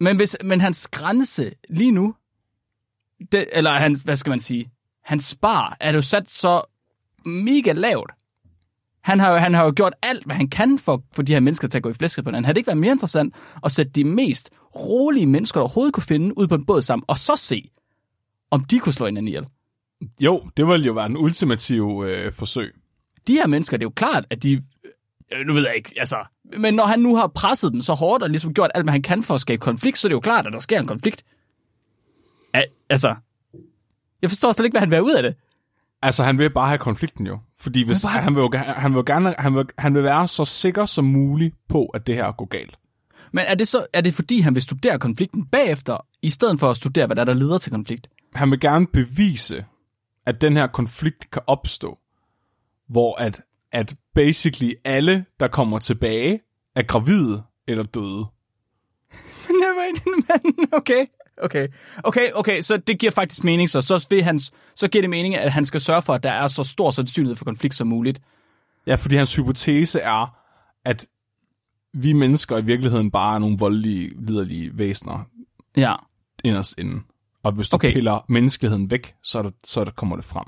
Men, 0.00 0.16
hvis, 0.16 0.36
men 0.44 0.60
hans 0.60 0.88
grænse 0.88 1.52
lige 1.70 1.90
nu, 1.90 2.14
det, 3.32 3.46
eller 3.52 3.70
hans, 3.70 4.00
hvad 4.00 4.16
skal 4.16 4.30
man 4.30 4.40
sige, 4.40 4.70
hans 5.04 5.24
spar 5.24 5.76
er 5.80 5.92
jo 5.92 6.02
sat 6.02 6.30
så 6.30 6.62
mega 7.24 7.72
lavt. 7.72 8.10
Han 9.06 9.20
har, 9.20 9.30
jo, 9.30 9.36
han 9.36 9.54
har 9.54 9.64
jo 9.64 9.72
gjort 9.76 9.92
alt, 10.02 10.24
hvad 10.24 10.36
han 10.36 10.48
kan 10.48 10.78
for, 10.78 11.02
for 11.14 11.22
de 11.22 11.32
her 11.32 11.40
mennesker 11.40 11.68
til 11.68 11.78
at 11.78 11.82
gå 11.82 11.90
i 11.90 11.92
flæsket 11.92 12.24
på 12.24 12.30
hinanden. 12.30 12.44
Havde 12.44 12.54
det 12.54 12.58
ikke 12.58 12.66
været 12.66 12.78
mere 12.78 12.92
interessant 12.92 13.34
at 13.64 13.72
sætte 13.72 13.92
de 13.92 14.04
mest 14.04 14.50
rolige 14.74 15.26
mennesker, 15.26 15.60
der 15.60 15.62
overhovedet 15.62 15.94
kunne 15.94 16.02
finde, 16.02 16.38
ud 16.38 16.46
på 16.46 16.54
en 16.54 16.66
båd 16.66 16.82
sammen, 16.82 17.04
og 17.08 17.18
så 17.18 17.36
se, 17.36 17.70
om 18.50 18.64
de 18.64 18.78
kunne 18.78 18.92
slå 18.92 19.06
hinanden 19.06 19.28
ihjel? 19.28 19.46
Jo, 20.20 20.50
det 20.56 20.66
ville 20.66 20.86
jo 20.86 20.92
være 20.92 21.08
den 21.08 21.16
ultimative 21.16 22.10
øh, 22.10 22.32
forsøg. 22.32 22.74
De 23.26 23.32
her 23.32 23.46
mennesker, 23.46 23.76
det 23.76 23.82
er 23.84 23.86
jo 23.86 23.92
klart, 23.96 24.24
at 24.30 24.42
de... 24.42 24.62
øh, 25.32 25.46
Nu 25.46 25.52
ved 25.52 25.62
jeg 25.66 25.76
ikke, 25.76 25.94
altså... 25.96 26.16
Men 26.58 26.74
når 26.74 26.86
han 26.86 27.00
nu 27.00 27.16
har 27.16 27.26
presset 27.26 27.72
dem 27.72 27.80
så 27.80 27.94
hårdt, 27.94 28.22
og 28.22 28.30
ligesom 28.30 28.54
gjort 28.54 28.70
alt, 28.74 28.84
hvad 28.84 28.92
han 28.92 29.02
kan 29.02 29.22
for 29.22 29.34
at 29.34 29.40
skabe 29.40 29.60
konflikt, 29.60 29.98
så 29.98 30.06
er 30.06 30.08
det 30.08 30.14
jo 30.14 30.20
klart, 30.20 30.46
at 30.46 30.52
der 30.52 30.58
sker 30.58 30.80
en 30.80 30.86
konflikt. 30.86 31.24
Al- 32.54 32.70
altså... 32.90 33.14
Jeg 34.22 34.30
forstår 34.30 34.52
slet 34.52 34.64
ikke, 34.64 34.72
hvad 34.72 34.80
han 34.80 34.90
vil 34.90 35.02
ud 35.02 35.14
af 35.14 35.22
det. 35.22 35.34
Altså, 36.02 36.24
han 36.24 36.38
vil 36.38 36.50
bare 36.50 36.68
have 36.68 36.78
konflikten 36.78 37.26
jo. 37.26 37.38
Fordi 37.60 37.84
hvis, 37.84 38.04
bare- 38.04 38.22
han, 38.22 38.34
vil 38.34 38.40
jo, 38.40 38.50
han, 38.54 38.92
vil 38.92 38.98
jo 38.98 39.04
gerne, 39.06 39.34
han, 39.38 39.54
vil, 39.54 39.64
han 39.78 39.94
vil 39.94 40.02
være 40.02 40.28
så 40.28 40.44
sikker 40.44 40.86
som 40.86 41.04
muligt 41.04 41.54
på, 41.68 41.84
at 41.86 42.06
det 42.06 42.14
her 42.14 42.32
går 42.32 42.44
galt. 42.44 42.78
Men 43.32 43.44
er 43.46 43.54
det 43.54 43.68
så 43.68 43.86
er 43.92 44.00
det 44.00 44.14
fordi, 44.14 44.40
han 44.40 44.54
vil 44.54 44.62
studere 44.62 44.98
konflikten 44.98 45.46
bagefter, 45.46 46.06
i 46.22 46.30
stedet 46.30 46.60
for 46.60 46.70
at 46.70 46.76
studere, 46.76 47.06
hvad 47.06 47.16
der, 47.16 47.22
er, 47.22 47.26
der 47.26 47.34
leder 47.34 47.58
til 47.58 47.72
konflikt? 47.72 48.08
Han 48.34 48.50
vil 48.50 48.60
gerne 48.60 48.86
bevise, 48.86 49.64
at 50.26 50.40
den 50.40 50.56
her 50.56 50.66
konflikt 50.66 51.30
kan 51.30 51.42
opstå, 51.46 51.98
hvor 52.88 53.20
at, 53.20 53.40
at 53.72 53.94
basically 54.14 54.72
alle, 54.84 55.24
der 55.40 55.48
kommer 55.48 55.78
tilbage, 55.78 56.40
er 56.76 56.82
gravide 56.82 57.42
eller 57.68 57.84
døde. 57.84 58.26
Men 59.78 60.68
okay. 60.72 61.06
Okay. 61.42 61.68
okay, 62.04 62.28
okay, 62.34 62.60
så 62.60 62.76
det 62.76 62.98
giver 62.98 63.12
faktisk 63.12 63.44
mening, 63.44 63.70
så, 63.70 63.80
så, 63.80 64.06
vil 64.10 64.22
han, 64.22 64.40
så 64.74 64.88
giver 64.88 65.02
det 65.02 65.10
mening, 65.10 65.36
at 65.36 65.52
han 65.52 65.64
skal 65.64 65.80
sørge 65.80 66.02
for, 66.02 66.14
at 66.14 66.22
der 66.22 66.30
er 66.30 66.48
så 66.48 66.64
stor 66.64 66.90
sandsynlighed 66.90 67.36
for 67.36 67.44
konflikt 67.44 67.74
som 67.74 67.86
muligt. 67.86 68.20
Ja, 68.86 68.94
fordi 68.94 69.16
hans 69.16 69.36
hypotese 69.36 70.00
er, 70.00 70.36
at 70.84 71.06
vi 71.94 72.12
mennesker 72.12 72.58
i 72.58 72.64
virkeligheden 72.64 73.10
bare 73.10 73.34
er 73.34 73.38
nogle 73.38 73.58
voldelige, 73.58 74.10
liderlige 74.26 74.78
væsener 74.78 75.24
Ja. 75.76 75.94
inderst 76.44 76.78
inde. 76.78 77.02
Og 77.42 77.52
hvis 77.52 77.68
du 77.68 77.74
okay. 77.74 77.94
Piller 77.94 78.24
menneskeligheden 78.28 78.90
væk, 78.90 79.14
så, 79.22 79.38
er 79.38 79.50
så 79.64 79.80
er 79.80 79.84
der, 79.84 79.92
kommer 79.92 80.16
det 80.16 80.24
frem. 80.24 80.44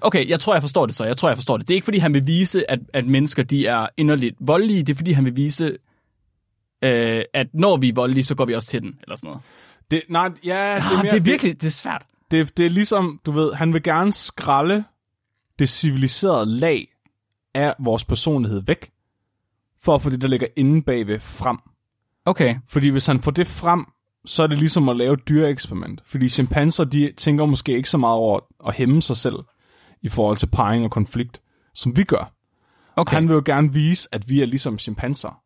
Okay, 0.00 0.28
jeg 0.28 0.40
tror, 0.40 0.54
jeg 0.54 0.62
forstår 0.62 0.86
det 0.86 0.94
så. 0.94 1.04
Jeg 1.04 1.16
tror, 1.16 1.28
jeg 1.28 1.36
forstår 1.36 1.56
det. 1.56 1.68
Det 1.68 1.74
er 1.74 1.76
ikke, 1.76 1.84
fordi 1.84 1.98
han 1.98 2.14
vil 2.14 2.26
vise, 2.26 2.70
at, 2.70 2.78
at 2.92 3.06
mennesker 3.06 3.42
de 3.42 3.66
er 3.66 3.86
inderligt 3.96 4.36
voldelige. 4.40 4.82
Det 4.82 4.92
er, 4.92 4.96
fordi 4.96 5.12
han 5.12 5.24
vil 5.24 5.36
vise, 5.36 5.64
øh, 6.82 7.22
at 7.34 7.46
når 7.52 7.76
vi 7.76 7.88
er 7.88 7.92
voldelige, 7.94 8.24
så 8.24 8.34
går 8.34 8.44
vi 8.44 8.54
også 8.54 8.68
til 8.68 8.82
den, 8.82 8.98
eller 9.02 9.16
sådan 9.16 9.28
noget. 9.28 9.42
Det, 9.90 10.02
nej, 10.08 10.30
ja, 10.44 10.74
det, 10.74 10.82
Ah, 10.84 11.02
mere, 11.02 11.10
det 11.10 11.16
er 11.16 11.20
virkelig, 11.20 11.60
det 11.60 11.66
er 11.66 11.70
svært. 11.70 12.06
Det, 12.30 12.56
det 12.56 12.66
er 12.66 12.70
ligesom, 12.70 13.20
du 13.26 13.32
ved, 13.32 13.54
han 13.54 13.72
vil 13.72 13.82
gerne 13.82 14.12
skralde 14.12 14.84
det 15.58 15.68
civiliserede 15.68 16.46
lag 16.46 16.88
af 17.54 17.74
vores 17.78 18.04
personlighed 18.04 18.62
væk, 18.66 18.90
for 19.82 19.94
at 19.94 20.02
få 20.02 20.10
det, 20.10 20.20
der 20.20 20.28
ligger 20.28 20.46
inde 20.56 20.82
bagved, 20.82 21.20
frem. 21.20 21.58
Okay, 22.24 22.56
Fordi 22.68 22.88
hvis 22.88 23.06
han 23.06 23.22
får 23.22 23.30
det 23.30 23.46
frem, 23.46 23.84
så 24.26 24.42
er 24.42 24.46
det 24.46 24.58
ligesom 24.58 24.88
at 24.88 24.96
lave 24.96 25.14
et 25.14 25.28
dyreeksperiment. 25.28 26.02
Fordi 26.04 26.28
chimpanser, 26.28 26.84
de 26.84 27.12
tænker 27.16 27.46
måske 27.46 27.72
ikke 27.76 27.90
så 27.90 27.98
meget 27.98 28.16
over 28.16 28.40
at 28.66 28.74
hæmme 28.74 29.02
sig 29.02 29.16
selv 29.16 29.36
i 30.02 30.08
forhold 30.08 30.36
til 30.36 30.46
parring 30.46 30.84
og 30.84 30.90
konflikt, 30.90 31.40
som 31.74 31.96
vi 31.96 32.04
gør. 32.04 32.34
okay, 32.96 33.14
Han 33.14 33.28
vil 33.28 33.34
jo 33.34 33.42
gerne 33.46 33.72
vise, 33.72 34.08
at 34.12 34.28
vi 34.28 34.42
er 34.42 34.46
ligesom 34.46 34.78
chimpanser. 34.78 35.40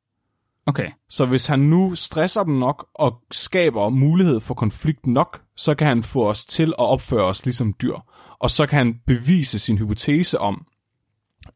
Okay. 0.67 0.91
Så 1.09 1.27
hvis 1.27 1.47
han 1.47 1.59
nu 1.59 1.95
stresser 1.95 2.45
dem 2.45 2.55
nok 2.55 2.89
og 2.95 3.19
skaber 3.31 3.89
mulighed 3.89 4.41
for 4.41 4.55
konflikt 4.55 5.07
nok, 5.07 5.41
så 5.57 5.75
kan 5.75 5.87
han 5.87 6.03
få 6.03 6.29
os 6.29 6.47
til 6.47 6.69
at 6.69 6.85
opføre 6.85 7.25
os 7.25 7.45
ligesom 7.45 7.75
dyr. 7.83 7.97
Og 8.39 8.51
så 8.51 8.67
kan 8.67 8.79
han 8.79 9.01
bevise 9.07 9.59
sin 9.59 9.79
hypotese 9.79 10.39
om, 10.39 10.67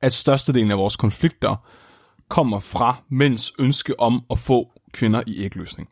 at 0.01 0.13
størstedelen 0.13 0.71
af 0.71 0.79
vores 0.79 0.97
konflikter 0.97 1.57
kommer 2.29 2.59
fra 2.59 2.97
mænds 3.11 3.53
ønske 3.59 4.01
om 4.01 4.25
at 4.31 4.39
få 4.39 4.73
kvinder 4.93 5.23
i 5.27 5.45
ægløsning. 5.45 5.89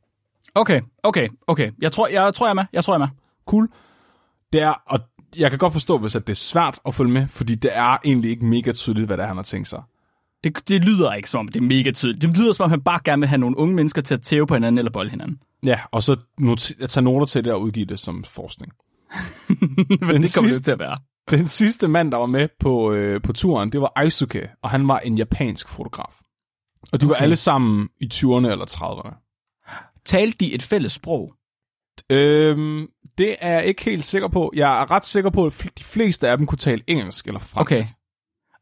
Okay, 0.54 0.80
okay, 1.02 1.28
okay. 1.46 1.70
Jeg 1.80 1.92
tror, 1.92 2.08
jeg, 2.08 2.34
tror, 2.34 2.46
jeg 2.46 2.50
er 2.50 2.54
med. 2.54 2.64
Jeg 2.72 2.84
tror, 2.84 2.94
jeg 2.94 3.02
er 3.02 3.06
med. 3.06 3.08
Cool. 3.46 3.68
Det 4.52 4.62
er, 4.62 4.74
og 4.86 5.00
jeg 5.38 5.50
kan 5.50 5.58
godt 5.58 5.72
forstå, 5.72 5.98
hvis 5.98 6.16
at 6.16 6.26
det 6.26 6.32
er 6.32 6.36
svært 6.36 6.78
at 6.86 6.94
følge 6.94 7.12
med, 7.12 7.28
fordi 7.28 7.54
det 7.54 7.70
er 7.74 7.98
egentlig 8.04 8.30
ikke 8.30 8.46
mega 8.46 8.72
tydeligt, 8.72 9.06
hvad 9.06 9.16
det 9.16 9.22
er, 9.22 9.26
han 9.26 9.36
har 9.36 9.42
tænkt 9.42 9.68
sig. 9.68 9.82
Det, 10.44 10.68
det 10.68 10.84
lyder 10.84 11.12
ikke 11.12 11.30
som 11.30 11.40
om, 11.40 11.48
det 11.48 11.56
er 11.60 11.64
mega 11.64 11.90
tydeligt. 11.90 12.22
Det 12.22 12.36
lyder 12.36 12.52
som 12.52 12.64
om, 12.64 12.70
han 12.70 12.82
bare 12.82 13.00
gerne 13.04 13.20
vil 13.20 13.28
have 13.28 13.38
nogle 13.38 13.58
unge 13.58 13.74
mennesker 13.74 14.02
til 14.02 14.14
at 14.14 14.22
tæve 14.22 14.46
på 14.46 14.54
hinanden 14.54 14.78
eller 14.78 14.90
bolde 14.90 15.10
hinanden. 15.10 15.38
Ja, 15.66 15.80
og 15.90 16.02
så 16.02 16.16
not- 16.40 16.82
at 16.82 16.90
tage 16.90 17.04
noter 17.04 17.26
til 17.26 17.44
det 17.44 17.52
og 17.52 17.62
udgive 17.62 17.86
det 17.86 17.98
som 17.98 18.24
forskning. 18.24 18.72
Men 19.88 19.98
det 19.98 20.08
kommer 20.08 20.22
det 20.22 20.30
sidste- 20.32 20.62
til 20.62 20.70
at 20.70 20.78
være. 20.78 20.96
Den 21.30 21.46
sidste 21.46 21.88
mand, 21.88 22.10
der 22.10 22.16
var 22.18 22.26
med 22.26 22.48
på, 22.60 22.92
øh, 22.92 23.22
på 23.22 23.32
turen, 23.32 23.72
det 23.72 23.80
var 23.80 23.92
Aisuke, 23.96 24.48
og 24.62 24.70
han 24.70 24.88
var 24.88 24.98
en 24.98 25.18
japansk 25.18 25.68
fotograf. 25.68 26.14
Og 26.92 27.00
de 27.00 27.06
okay. 27.06 27.08
var 27.08 27.14
alle 27.14 27.36
sammen 27.36 27.88
i 28.00 28.08
20'erne 28.14 28.46
eller 28.50 28.66
30'erne. 28.70 29.18
Talte 30.04 30.38
de 30.38 30.54
et 30.54 30.62
fælles 30.62 30.92
sprog? 30.92 31.34
Øhm, 32.10 32.86
det 33.18 33.36
er 33.40 33.52
jeg 33.52 33.64
ikke 33.64 33.84
helt 33.84 34.04
sikker 34.04 34.28
på. 34.28 34.52
Jeg 34.56 34.80
er 34.82 34.90
ret 34.90 35.04
sikker 35.04 35.30
på, 35.30 35.46
at 35.46 35.66
de 35.78 35.84
fleste 35.84 36.28
af 36.28 36.36
dem 36.38 36.46
kunne 36.46 36.58
tale 36.58 36.82
engelsk 36.86 37.26
eller 37.26 37.40
fransk. 37.40 37.60
Okay. 37.60 37.86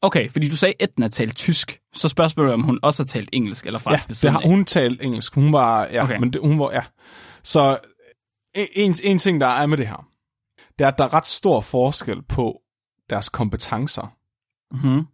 Okay, 0.03 0.31
fordi 0.31 0.49
du 0.49 0.57
sagde, 0.57 0.75
at 0.81 0.91
Edna 0.91 1.09
talte 1.09 1.35
tysk. 1.35 1.81
Så 1.93 2.09
spørgsmålet 2.09 2.55
om 2.55 2.63
hun 2.63 2.79
også 2.83 3.03
har 3.03 3.07
talt 3.07 3.29
engelsk 3.33 3.67
eller 3.67 3.81
Ja, 3.85 3.91
fransk 3.91 4.09
ved 4.09 4.15
det 4.23 4.33
har, 4.33 4.49
hun 4.49 4.65
talt 4.65 5.03
engelsk. 5.03 5.35
Hun 5.35 5.53
var, 5.53 5.87
ja, 5.87 6.05
okay. 6.05 6.19
men 6.19 6.33
det, 6.33 6.41
hun 6.41 6.59
var, 6.59 6.73
ja. 6.73 6.83
Så 7.43 7.79
en, 8.55 8.95
en 9.05 9.19
ting, 9.19 9.41
der 9.41 9.47
er 9.47 9.67
med 9.67 9.79
det 9.79 9.89
her, 9.89 10.09
det 10.79 10.85
er, 10.85 10.89
at 10.89 10.99
der 10.99 11.05
er 11.05 11.15
ret 11.15 11.27
stor 11.27 11.61
forskel 11.61 12.23
på 12.23 12.61
deres 13.11 13.29
kompetencer. 13.29 14.17
Mm-hmm. 14.71 15.07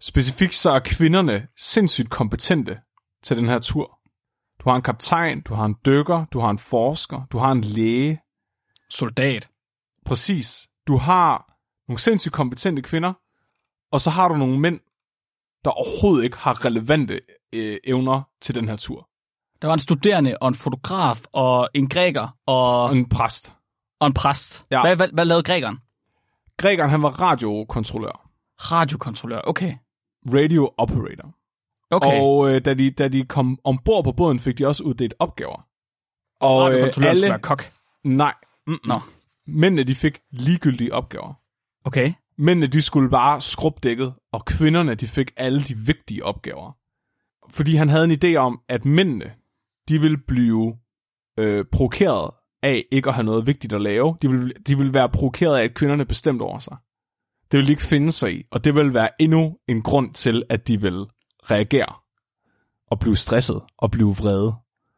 Specifikt 0.00 0.54
så 0.54 0.70
er 0.70 0.78
kvinderne 0.78 1.46
sindssygt 1.56 2.10
kompetente 2.10 2.80
til 3.22 3.36
den 3.36 3.48
her 3.48 3.58
tur. 3.58 3.98
Du 4.64 4.70
har 4.70 4.76
en 4.76 4.82
kaptajn, 4.82 5.40
du 5.40 5.54
har 5.54 5.64
en 5.64 5.76
dykker, 5.86 6.24
du 6.24 6.40
har 6.40 6.50
en 6.50 6.58
forsker, 6.58 7.26
du 7.32 7.38
har 7.38 7.52
en 7.52 7.60
læge. 7.60 8.20
Soldat. 8.90 9.48
Præcis. 10.04 10.68
Du 10.86 10.96
har 10.96 11.56
nogle 11.88 12.00
sindssygt 12.00 12.32
kompetente 12.34 12.82
kvinder, 12.82 13.12
og 13.92 14.00
så 14.00 14.10
har 14.10 14.28
du 14.28 14.36
nogle 14.36 14.58
mænd, 14.60 14.80
der 15.64 15.70
overhovedet 15.70 16.24
ikke 16.24 16.36
har 16.36 16.64
relevante 16.64 17.20
øh, 17.52 17.78
evner 17.84 18.22
til 18.40 18.54
den 18.54 18.68
her 18.68 18.76
tur. 18.76 19.08
Der 19.62 19.68
var 19.68 19.74
en 19.74 19.80
studerende 19.80 20.36
og 20.40 20.48
en 20.48 20.54
fotograf 20.54 21.20
og 21.32 21.68
en 21.74 21.88
græker 21.88 22.36
og, 22.46 22.84
Og 22.84 22.96
en 22.96 23.08
præst. 23.08 23.54
og 24.00 24.06
en 24.06 24.14
præst. 24.14 24.66
Ja. 24.70 24.80
Hvad, 24.82 24.96
hvad, 24.96 25.08
hvad 25.12 25.24
lavede 25.24 25.42
grækeren? 25.42 25.78
Grækeren, 26.56 26.90
han 26.90 27.02
var 27.02 27.20
radiokontrollør. 27.20 28.28
Radiokontrollør. 28.58 29.40
Okay. 29.44 29.74
Radio 30.26 30.70
operator. 30.76 31.34
Okay. 31.90 32.20
Og 32.20 32.28
Og 32.28 32.50
øh, 32.50 32.64
da, 32.64 32.74
de, 32.74 32.90
da 32.90 33.08
de 33.08 33.24
kom 33.24 33.58
ombord 33.64 34.04
på 34.04 34.12
båden, 34.12 34.40
fik 34.40 34.58
de 34.58 34.66
også 34.66 34.82
uddelt 34.82 35.14
opgaver. 35.18 35.66
Og 36.40 36.60
øh, 36.60 36.74
radiokontrolløren 36.74 36.92
skulle 36.92 37.08
alle... 37.08 37.28
være 37.28 37.38
kok. 37.38 37.62
Nej. 38.04 38.34
Mm-mm. 38.66 38.78
Nå. 38.84 39.00
Mændene, 39.46 39.84
de 39.84 39.94
fik 39.94 40.20
ligegyldige 40.30 40.94
opgaver. 40.94 41.34
Okay. 41.84 42.12
Mændene, 42.40 42.66
de 42.66 42.82
skulle 42.82 43.10
bare 43.10 43.40
skrubbe 43.40 43.80
dækket, 43.82 44.14
og 44.32 44.44
kvinderne, 44.44 44.94
de 44.94 45.06
fik 45.08 45.30
alle 45.36 45.62
de 45.62 45.76
vigtige 45.76 46.24
opgaver. 46.24 46.72
Fordi 47.50 47.74
han 47.74 47.88
havde 47.88 48.04
en 48.04 48.18
idé 48.24 48.36
om, 48.36 48.60
at 48.68 48.84
mændene, 48.84 49.32
de 49.88 50.00
ville 50.00 50.18
blive 50.28 50.76
øh, 51.38 51.64
provokeret 51.72 52.30
af 52.62 52.84
ikke 52.92 53.08
at 53.08 53.14
have 53.14 53.24
noget 53.24 53.46
vigtigt 53.46 53.72
at 53.72 53.80
lave. 53.80 54.16
De 54.22 54.30
ville, 54.30 54.52
de 54.66 54.76
ville 54.76 54.94
være 54.94 55.08
provokeret 55.08 55.58
af, 55.58 55.64
at 55.64 55.74
kvinderne 55.74 56.04
bestemte 56.04 56.42
over 56.42 56.58
sig. 56.58 56.76
Det 57.50 57.58
ville 57.58 57.66
de 57.66 57.72
ikke 57.72 57.82
finde 57.82 58.12
sig 58.12 58.34
i, 58.34 58.44
og 58.50 58.64
det 58.64 58.74
ville 58.74 58.94
være 58.94 59.08
endnu 59.22 59.58
en 59.68 59.82
grund 59.82 60.14
til, 60.14 60.42
at 60.48 60.68
de 60.68 60.80
vil 60.80 61.06
reagere 61.42 61.94
og 62.90 62.98
blive 62.98 63.16
stresset 63.16 63.62
og 63.78 63.90
blive 63.90 64.16
vrede. 64.16 64.54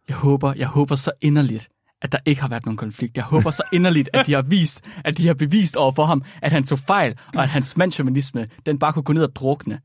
Jeg 0.09 0.16
håber, 0.16 0.55
jeg 0.55 0.68
håber 0.68 0.94
så 0.94 1.12
inderligt, 1.20 1.68
at 2.02 2.12
der 2.12 2.18
ikke 2.26 2.40
har 2.40 2.48
været 2.48 2.66
nogen 2.66 2.76
konflikt. 2.76 3.16
Jeg 3.16 3.24
håber 3.24 3.50
så 3.50 3.62
inderligt, 3.72 4.08
at 4.12 4.26
de 4.26 4.32
har 4.32 4.42
vist, 4.42 4.88
at 5.04 5.18
de 5.18 5.26
har 5.26 5.34
bevist 5.34 5.76
over 5.76 5.92
for 5.92 6.04
ham, 6.04 6.22
at 6.42 6.52
han 6.52 6.64
tog 6.64 6.78
fejl, 6.78 7.18
og 7.36 7.42
at 7.42 7.48
hans 7.48 7.76
mandsjumanisme, 7.76 8.46
den 8.66 8.78
bare 8.78 8.92
kunne 8.92 9.02
gå 9.02 9.12
ned 9.12 9.24
og 9.24 9.36
drukne. 9.36 9.80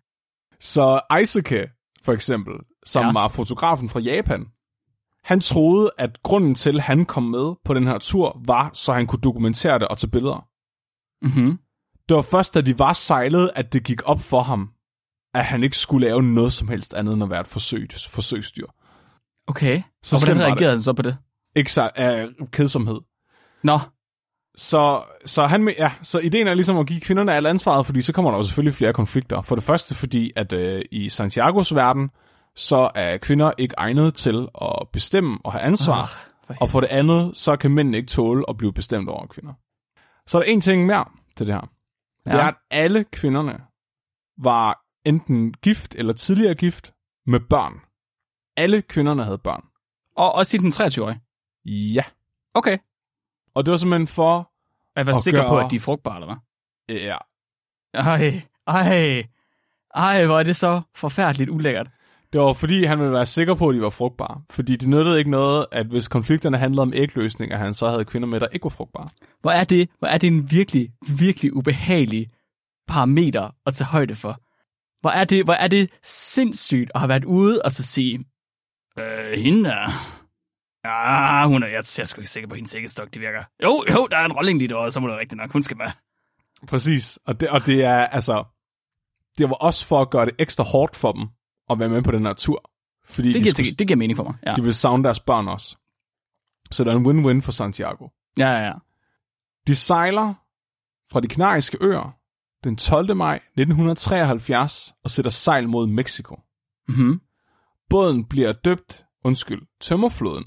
Så 0.60 1.02
Eisuke, 1.20 1.70
for 2.04 2.14
eksempel, 2.14 2.54
som 2.86 3.06
Ja. 3.06 3.12
var 3.12 3.28
fotografen 3.28 3.90
fra 3.90 4.00
Japan, 4.00 4.46
han 5.24 5.40
troede, 5.40 5.92
at 5.98 6.24
grunden 6.24 6.56
til, 6.56 6.76
at 6.78 6.84
han 6.84 7.06
kom 7.06 7.24
med 7.24 7.56
på 7.66 7.74
den 7.74 7.88
her 7.88 7.98
tur, 7.98 8.42
var, 8.46 8.70
så 8.74 8.94
han 8.94 9.08
kunne 9.08 9.22
dokumentere 9.22 9.80
det 9.80 9.88
og 9.88 9.98
tage 9.98 10.12
billeder. 10.12 10.48
Mm-hmm. 11.26 11.60
Det 12.10 12.16
var 12.16 12.22
først, 12.22 12.54
da 12.54 12.62
de 12.62 12.80
var 12.80 12.94
sejlet, 12.94 13.52
at 13.56 13.74
det 13.74 13.84
gik 13.84 14.02
op 14.06 14.22
for 14.22 14.42
ham, 14.42 14.70
at 15.34 15.46
han 15.46 15.64
ikke 15.64 15.78
skulle 15.78 16.08
lave 16.08 16.24
noget 16.24 16.54
som 16.54 16.68
helst 16.68 16.94
andet 16.94 17.14
end 17.14 17.24
at 17.24 17.30
være 17.30 17.42
et 17.42 17.48
forsøg, 17.48 17.90
forsøgsdyr. 18.10 18.68
Okay. 19.48 19.82
Så 20.04 20.16
og 20.16 20.26
hvordan 20.26 20.42
reagerede 20.44 20.72
han 20.72 20.82
så 20.82 20.94
på 20.94 21.02
det? 21.02 21.18
Ikke 21.58 21.74
så 21.74 21.90
af 21.96 22.28
kedsomhed. 22.52 23.00
Nå, 23.64 23.80
Så, 24.58 25.04
så, 25.26 25.48
han, 25.48 25.74
ja, 25.78 25.92
så 26.02 26.20
ideen 26.20 26.48
er 26.48 26.54
ligesom 26.54 26.78
at 26.78 26.88
give 26.88 27.00
kvinderne 27.00 27.34
alt 27.34 27.48
ansvaret, 27.48 27.86
fordi 27.86 28.02
så 28.02 28.14
kommer 28.14 28.32
der 28.32 28.38
jo 28.38 28.44
selvfølgelig 28.44 28.76
flere 28.76 28.94
konflikter. 28.94 29.42
For 29.42 29.56
det 29.56 29.64
første 29.64 29.96
fordi, 29.96 30.32
at 30.36 30.54
øh, 30.54 30.82
i 30.92 31.10
Santiagos 31.10 31.76
verden, 31.76 32.10
så 32.56 32.92
er 32.96 33.18
kvinder 33.18 33.52
ikke 33.58 33.76
egnet 33.78 34.16
til 34.16 34.48
at 34.62 34.88
bestemme 34.94 35.38
og 35.44 35.52
have 35.52 35.62
ansvar. 35.62 36.06
For 36.48 36.56
Og 36.62 36.70
for 36.70 36.80
det 36.80 36.88
andet, 36.88 37.38
så 37.38 37.56
kan 37.56 37.72
mænd 37.72 37.96
ikke 37.96 38.08
tåle 38.08 38.44
at 38.50 38.58
blive 38.58 38.74
bestemt 38.74 39.10
over 39.10 39.28
kvinder. 39.28 39.54
Så 40.28 40.38
er 40.38 40.42
der 40.42 40.52
en 40.52 40.62
ting 40.62 40.86
mere 40.86 41.06
til 41.36 41.48
det 41.48 41.56
her. 41.56 41.70
Ja. 42.26 42.32
Det 42.32 42.40
er, 42.40 42.46
at 42.46 42.56
alle 42.72 43.04
kvinderne 43.04 43.60
var 44.38 44.82
enten 45.06 45.54
gift 45.54 45.96
eller 45.96 46.14
tidligere 46.14 46.56
gift 46.56 46.94
med 47.26 47.40
børn. 47.40 47.74
Alle 48.58 48.82
kvinderne 48.82 49.24
havde 49.24 49.38
børn. 49.38 49.64
Og 50.18 50.36
også 50.36 50.58
i 50.58 50.60
den 50.60 50.72
23-årige. 50.72 51.22
Ja. 51.68 52.04
Okay. 52.54 52.78
Og 53.56 53.66
det 53.66 53.72
var 53.72 53.78
simpelthen 53.78 54.08
for... 54.08 54.52
Jeg 54.96 55.06
var 55.08 55.14
sikker 55.14 55.42
gør- 55.42 55.50
på, 55.50 55.60
at 55.60 55.72
de 55.72 55.76
er 55.76 55.80
frugtbare, 55.80 56.16
eller 56.16 56.28
hvad? 56.28 56.98
Ja, 56.98 57.18
Ej, 57.94 58.42
ej, 58.68 59.26
ej, 59.96 60.26
hvor 60.26 60.40
er 60.40 60.44
det 60.44 60.56
så 60.56 60.82
forfærdeligt 60.96 61.50
ulækkert. 61.50 61.90
Det 62.34 62.42
var 62.42 62.54
fordi, 62.54 62.84
han 62.86 63.00
ville 63.00 63.14
være 63.14 63.26
sikker 63.26 63.56
på, 63.56 63.70
at 63.70 63.76
de 63.76 63.82
var 63.82 63.90
frugtbare. 63.90 64.42
Fordi 64.50 64.76
det 64.76 64.88
nyttede 64.90 65.18
ikke 65.20 65.32
noget, 65.32 65.66
at 65.72 65.86
hvis 65.86 66.08
konflikterne 66.08 66.58
handlede 66.58 66.82
om 66.82 66.94
ægløsning, 66.96 67.52
at 67.52 67.60
han 67.60 67.74
så 67.74 67.90
havde 67.90 68.06
kvinder 68.06 68.28
med, 68.28 68.40
der 68.40 68.48
ikke 68.48 68.64
var 68.64 68.70
frugtbare. 68.70 69.10
Hvor 69.42 69.52
er 69.52 69.64
det, 69.64 69.90
hvor 70.00 70.08
er 70.08 70.18
det 70.18 70.28
en 70.28 70.52
virkelig, 70.52 70.92
virkelig 71.20 71.54
ubehagelig 71.56 72.30
parameter 72.88 73.50
at 73.66 73.74
tage 73.74 73.88
højde 73.88 74.16
for. 74.16 74.42
Hvor 75.02 75.10
er 75.10 75.24
det, 75.24 75.44
hvor 75.44 75.54
er 75.54 75.68
det 75.68 75.90
sindssygt 76.04 76.92
at 76.96 77.02
have 77.02 77.10
været 77.10 77.26
ude 77.26 77.62
og 77.62 77.72
så 77.72 77.84
sige, 77.84 78.26
øh, 79.00 79.40
hende 79.40 79.70
er, 79.70 80.17
ja, 80.88 81.48
hun 81.48 81.64
er, 81.64 81.68
jeg, 81.68 81.84
jeg 81.98 82.02
er 82.04 82.06
sgu 82.06 82.22
ikke 82.22 82.30
sikker 82.30 82.48
på, 82.50 82.54
at 82.54 82.58
hendes 82.58 82.76
æggestok, 82.76 83.14
det 83.14 83.22
virker. 83.22 83.44
Jo, 83.64 83.84
jo, 83.94 84.08
der 84.12 84.18
er 84.18 84.26
en 84.26 84.32
rolling 84.32 84.60
lige 84.60 84.70
derovre, 84.70 84.92
så 84.92 85.00
må 85.00 85.08
det 85.08 85.18
rigtigt 85.18 85.38
nok, 85.38 85.52
hun 85.52 85.64
skal 85.64 85.78
med. 85.78 85.86
Præcis. 86.68 87.20
Og 87.26 87.42
det, 87.42 87.50
og 87.50 87.66
det 87.66 87.84
er 87.84 87.98
altså... 88.08 88.44
Det 89.38 89.50
var 89.50 89.56
også 89.56 89.86
for 89.86 90.02
at 90.02 90.10
gøre 90.10 90.26
det 90.26 90.34
ekstra 90.40 90.64
hårdt 90.64 90.96
for 90.96 91.12
dem 91.12 91.28
at 91.70 91.80
være 91.80 91.90
med 91.90 92.02
på 92.02 92.12
den 92.12 92.26
her 92.26 92.34
tur. 92.34 92.72
Fordi 93.06 93.28
Det 93.28 93.36
de, 93.36 93.40
giver, 93.42 93.54
skulle, 93.54 93.72
det 93.72 93.88
giver 93.88 93.98
mening 93.98 94.18
for 94.18 94.24
mig. 94.24 94.34
Ja, 94.46 94.54
de 94.54 94.62
ville 94.62 94.74
savne 94.74 95.04
deres 95.04 95.20
børn 95.20 95.48
også. 95.48 95.78
Så 96.72 96.84
der 96.84 96.92
er 96.92 96.96
en 96.98 97.06
win-win 97.06 97.42
for 97.42 97.52
Santiago. 97.52 98.08
ja, 98.40 98.50
ja. 98.50 98.66
ja. 98.66 98.74
De 99.68 99.76
sejler 99.76 100.34
fra 101.12 101.20
de 101.20 101.28
Kanariske 101.28 101.78
øer 101.82 102.16
den 102.64 102.78
12. 102.78 103.16
maj 103.16 103.36
1973 103.36 104.94
og 105.04 105.10
sætter 105.10 105.32
sejl 105.32 105.70
mod 105.70 105.88
Mexico. 105.88 106.40
Mm-hmm. 106.88 107.22
Båden 107.90 108.26
bliver 108.26 108.52
døbt, 108.54 109.06
undskyld, 109.24 109.62
tømmerfloden, 109.82 110.46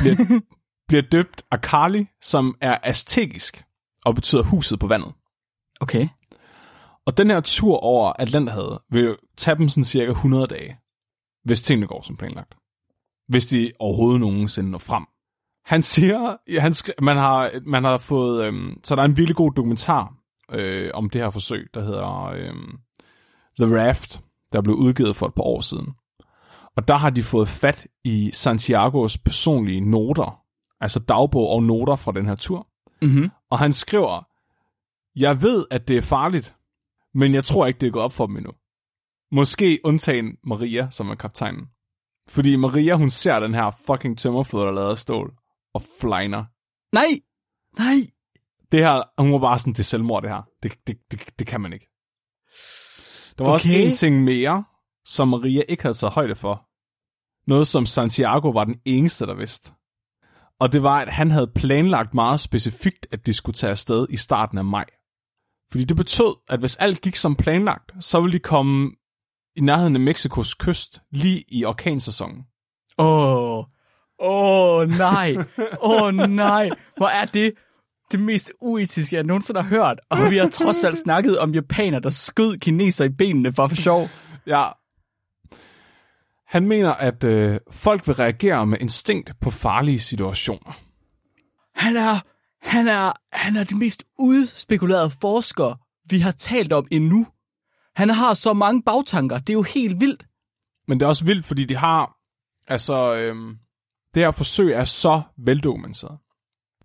bliver, 0.00 0.40
bliver 0.88 1.02
døbt 1.02 1.42
Akali, 1.50 2.06
som 2.22 2.56
er 2.60 2.78
aztekisk 2.82 3.64
og 4.04 4.14
betyder 4.14 4.42
huset 4.42 4.78
på 4.78 4.86
vandet. 4.86 5.12
Okay. 5.80 6.08
Og 7.06 7.18
den 7.18 7.30
her 7.30 7.40
tur 7.40 7.76
over 7.76 8.12
Atlanterhavet 8.18 8.78
vil 8.90 9.04
jo 9.04 9.16
tage 9.36 9.56
dem 9.56 9.68
sådan 9.68 9.84
cirka 9.84 10.10
100 10.10 10.46
dage, 10.46 10.78
hvis 11.44 11.62
tingene 11.62 11.86
går 11.86 12.02
som 12.02 12.16
planlagt. 12.16 12.54
Hvis 13.28 13.46
de 13.46 13.72
overhovedet 13.78 14.20
nogensinde 14.20 14.70
når 14.70 14.78
frem. 14.78 15.04
Han 15.64 15.82
siger, 15.82 16.36
han 16.60 16.72
skri- 16.72 17.02
man, 17.02 17.16
har, 17.16 17.50
man 17.66 17.84
har 17.84 17.98
fået, 17.98 18.46
øhm, 18.46 18.80
så 18.84 18.96
der 18.96 19.02
er 19.02 19.06
en 19.06 19.16
virkelig 19.16 19.36
god 19.36 19.52
dokumentar 19.52 20.14
øh, 20.52 20.90
om 20.94 21.10
det 21.10 21.20
her 21.20 21.30
forsøg, 21.30 21.68
der 21.74 21.80
hedder 21.84 22.24
øhm, 22.24 22.78
The 23.60 23.80
Raft, 23.80 24.22
der 24.52 24.62
blev 24.62 24.74
udgivet 24.76 25.16
for 25.16 25.26
et 25.26 25.34
par 25.34 25.42
år 25.42 25.60
siden. 25.60 25.94
Og 26.76 26.88
der 26.88 26.94
har 26.94 27.10
de 27.10 27.22
fået 27.22 27.48
fat 27.48 27.86
i 28.04 28.30
Santiagos 28.32 29.18
personlige 29.18 29.80
noter, 29.80 30.42
altså 30.80 31.00
dagbog 31.00 31.48
og 31.48 31.62
noter 31.62 31.96
fra 31.96 32.12
den 32.12 32.26
her 32.26 32.34
tur. 32.34 32.68
Mm-hmm. 33.02 33.30
Og 33.50 33.58
han 33.58 33.72
skriver, 33.72 34.28
jeg 35.16 35.42
ved, 35.42 35.64
at 35.70 35.88
det 35.88 35.96
er 35.96 36.02
farligt, 36.02 36.54
men 37.14 37.34
jeg 37.34 37.44
tror 37.44 37.66
ikke, 37.66 37.78
det 37.78 37.86
er 37.86 37.90
gået 37.90 38.04
op 38.04 38.12
for 38.12 38.26
dem 38.26 38.36
endnu. 38.36 38.52
Måske 39.32 39.80
undtagen 39.84 40.36
Maria, 40.44 40.90
som 40.90 41.10
er 41.10 41.14
kaptajnen. 41.14 41.66
Fordi 42.28 42.56
Maria, 42.56 42.94
hun 42.94 43.10
ser 43.10 43.40
den 43.40 43.54
her 43.54 43.70
fucking 43.86 44.18
tømmerflod, 44.18 44.62
der 44.62 44.68
er 44.68 44.74
lavet 44.74 44.90
af 44.90 44.98
stål, 44.98 45.34
og 45.74 45.82
flyner. 46.00 46.44
Nej! 46.92 47.20
Nej! 47.78 47.96
Det 48.72 48.80
her, 48.80 49.22
hun 49.22 49.32
var 49.32 49.38
bare 49.38 49.58
sådan, 49.58 49.72
det 49.72 49.78
er 49.78 49.84
selvmord, 49.84 50.22
det 50.22 50.30
her. 50.30 50.42
Det, 50.62 50.72
det, 50.86 50.96
det, 51.10 51.38
det 51.38 51.46
kan 51.46 51.60
man 51.60 51.72
ikke. 51.72 51.88
Der 53.38 53.44
var 53.44 53.50
okay. 53.50 53.54
også 53.54 53.68
en 53.68 53.92
ting 53.92 54.24
mere, 54.24 54.64
som 55.06 55.28
Maria 55.28 55.62
ikke 55.68 55.82
havde 55.82 55.94
taget 55.94 56.12
højde 56.12 56.34
for. 56.34 56.68
Noget, 57.50 57.66
som 57.66 57.86
Santiago 57.86 58.48
var 58.48 58.64
den 58.64 58.80
eneste, 58.84 59.26
der 59.26 59.34
vidste. 59.34 59.72
Og 60.60 60.72
det 60.72 60.82
var, 60.82 61.00
at 61.00 61.08
han 61.08 61.30
havde 61.30 61.50
planlagt 61.54 62.14
meget 62.14 62.40
specifikt, 62.40 63.06
at 63.10 63.26
de 63.26 63.32
skulle 63.32 63.54
tage 63.54 63.70
afsted 63.70 64.06
i 64.10 64.16
starten 64.16 64.58
af 64.58 64.64
maj. 64.64 64.84
Fordi 65.70 65.84
det 65.84 65.96
betød, 65.96 66.34
at 66.48 66.58
hvis 66.58 66.76
alt 66.76 67.00
gik 67.00 67.16
som 67.16 67.36
planlagt, 67.36 67.92
så 68.00 68.20
ville 68.20 68.32
de 68.32 68.38
komme 68.38 68.90
i 69.56 69.60
nærheden 69.60 69.96
af 69.96 70.00
Mexikos 70.00 70.54
kyst 70.54 71.02
lige 71.10 71.44
i 71.48 71.64
orkansæsonen. 71.64 72.44
Åh, 72.98 73.06
oh. 73.08 73.64
åh 74.18 74.80
oh, 74.80 74.88
nej, 74.88 75.36
åh 75.80 76.02
oh, 76.02 76.14
nej, 76.14 76.70
hvor 76.96 77.06
er 77.06 77.24
det 77.24 77.52
det 78.12 78.20
mest 78.20 78.52
uetiske, 78.60 79.16
jeg 79.16 79.24
nogensinde 79.24 79.62
har 79.62 79.68
hørt. 79.68 80.00
Og 80.10 80.30
vi 80.30 80.36
har 80.36 80.48
trods 80.48 80.84
alt 80.84 80.98
snakket 80.98 81.38
om 81.38 81.54
japaner, 81.54 81.98
der 81.98 82.10
skød 82.10 82.58
kineser 82.58 83.04
i 83.04 83.08
benene 83.08 83.52
bare 83.52 83.68
for 83.68 83.76
sjov. 83.76 84.08
Ja. 84.46 84.68
Han 86.56 86.68
mener, 86.68 86.92
at 86.92 87.24
øh, 87.24 87.60
folk 87.70 88.06
vil 88.06 88.14
reagere 88.14 88.66
med 88.66 88.78
instinkt 88.80 89.32
på 89.40 89.50
farlige 89.50 90.00
situationer. 90.00 90.72
Han 91.74 91.96
er, 91.96 92.20
han 92.62 92.88
er, 92.88 93.12
han 93.32 93.56
er 93.56 93.64
det 93.64 93.76
mest 93.76 94.04
udspekulerede 94.18 95.10
forsker, 95.20 95.74
vi 96.10 96.18
har 96.18 96.32
talt 96.32 96.72
om 96.72 96.86
endnu. 96.90 97.26
Han 97.96 98.10
har 98.10 98.34
så 98.34 98.52
mange 98.52 98.82
bagtanker. 98.82 99.38
Det 99.38 99.50
er 99.50 99.54
jo 99.54 99.62
helt 99.62 100.00
vildt. 100.00 100.26
Men 100.88 101.00
det 101.00 101.04
er 101.04 101.08
også 101.08 101.24
vildt, 101.24 101.46
fordi 101.46 101.64
de 101.64 101.76
har, 101.76 102.16
altså, 102.68 103.14
øhm, 103.16 103.56
det 104.14 104.22
her 104.22 104.30
forsøg 104.30 104.72
er 104.72 104.84
så 104.84 105.22
veldokumenteret. 105.38 106.18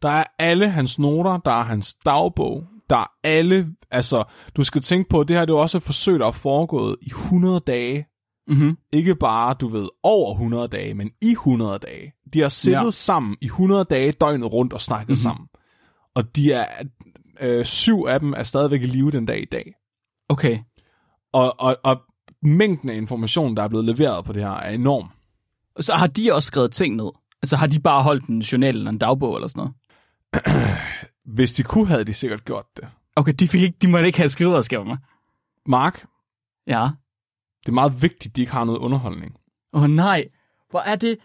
Der 0.01 0.09
er 0.09 0.23
alle 0.39 0.69
hans 0.69 0.99
noter, 0.99 1.37
der 1.37 1.51
er 1.51 1.63
hans 1.63 1.93
dagbog, 1.93 2.63
der 2.89 2.97
er 2.97 3.11
alle, 3.23 3.75
altså, 3.91 4.23
du 4.55 4.63
skal 4.63 4.81
tænke 4.81 5.09
på, 5.09 5.19
at 5.19 5.27
det 5.27 5.35
her 5.35 5.45
det 5.45 5.53
er 5.53 5.57
jo 5.57 5.61
også 5.61 5.77
et 5.77 5.83
forsøg, 5.83 6.19
der 6.19 6.27
er 6.27 6.31
foregået 6.31 6.95
i 7.01 7.09
100 7.09 7.59
dage. 7.67 8.07
Mm-hmm. 8.51 8.77
Ikke 8.93 9.15
bare, 9.15 9.53
du 9.53 9.67
ved, 9.67 9.87
over 10.03 10.33
100 10.33 10.67
dage, 10.67 10.93
men 10.93 11.11
i 11.21 11.31
100 11.31 11.79
dage. 11.79 12.13
De 12.33 12.39
har 12.41 12.49
siddet 12.49 12.83
Ja. 12.83 12.89
sammen 12.89 13.37
i 13.41 13.45
100 13.45 13.83
dage 13.89 14.11
døgnet 14.11 14.53
rundt 14.53 14.73
og 14.73 14.81
snakket 14.81 15.07
Mhm. 15.07 15.11
mm-hmm. 15.11 15.17
sammen. 15.17 15.47
Og 16.15 16.35
de 16.35 16.53
er, 16.53 16.65
øh, 17.41 17.65
syv 17.65 18.05
af 18.07 18.19
dem 18.19 18.33
er 18.33 18.43
stadigvæk 18.43 18.81
i 18.81 18.85
live 18.85 19.11
den 19.11 19.25
dag 19.25 19.41
i 19.41 19.45
dag. 19.45 19.73
Okay. 20.29 20.59
Og, 21.33 21.59
og, 21.59 21.77
og 21.83 22.01
mængden 22.41 22.89
af 22.89 22.95
information, 22.95 23.55
der 23.57 23.63
er 23.63 23.67
blevet 23.67 23.85
leveret 23.85 24.25
på 24.25 24.33
det 24.33 24.41
her, 24.41 24.49
er 24.51 24.69
enorm. 24.71 25.09
Så 25.79 25.93
har 25.93 26.07
de 26.07 26.33
også 26.33 26.47
skrevet 26.47 26.71
ting 26.71 26.95
ned? 26.95 27.11
Altså 27.41 27.55
har 27.55 27.67
de 27.67 27.79
bare 27.79 28.03
holdt 28.03 28.25
en 28.25 28.39
journal 28.39 28.75
eller 28.75 28.91
en 28.91 28.97
dagbog 28.97 29.35
eller 29.35 29.47
sådan 29.47 29.59
noget? 29.59 29.73
Hvis 31.35 31.53
de 31.53 31.63
kunne, 31.63 31.87
havde 31.87 32.03
de 32.05 32.13
sikkert 32.13 32.45
gjort 32.45 32.65
det. 32.77 32.87
Okay, 33.15 33.33
de, 33.39 33.47
fik 33.47 33.61
ikke, 33.61 33.77
de 33.81 33.87
måtte 33.87 34.05
ikke 34.07 34.17
have 34.19 34.29
skriveredskaber 34.29 34.83
med. 34.85 34.97
Mark, 35.65 36.05
Ja. 36.67 36.89
Det 37.61 37.67
er 37.69 37.73
meget 37.73 38.01
vigtigt, 38.01 38.31
at 38.31 38.35
de 38.35 38.41
ikke 38.41 38.53
har 38.53 38.63
noget 38.63 38.79
underholdning. 38.79 39.35
Åh 39.73 39.83
oh, 39.83 39.89
nej. 39.89 40.25
Hvor 40.69 40.79
er 40.79 40.95
det? 40.95 41.17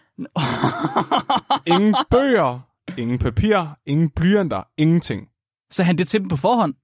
Ingen 1.75 1.95
bøger, 2.11 2.61
ingen 2.99 3.19
papir, 3.19 3.77
ingen 3.87 4.11
blyanter, 4.11 4.63
ingenting. 4.77 5.29
Så 5.71 5.83
han 5.83 5.99
det 5.99 6.09
til 6.09 6.21
dem 6.21 6.29
på 6.29 6.37
forhånd? 6.37 6.75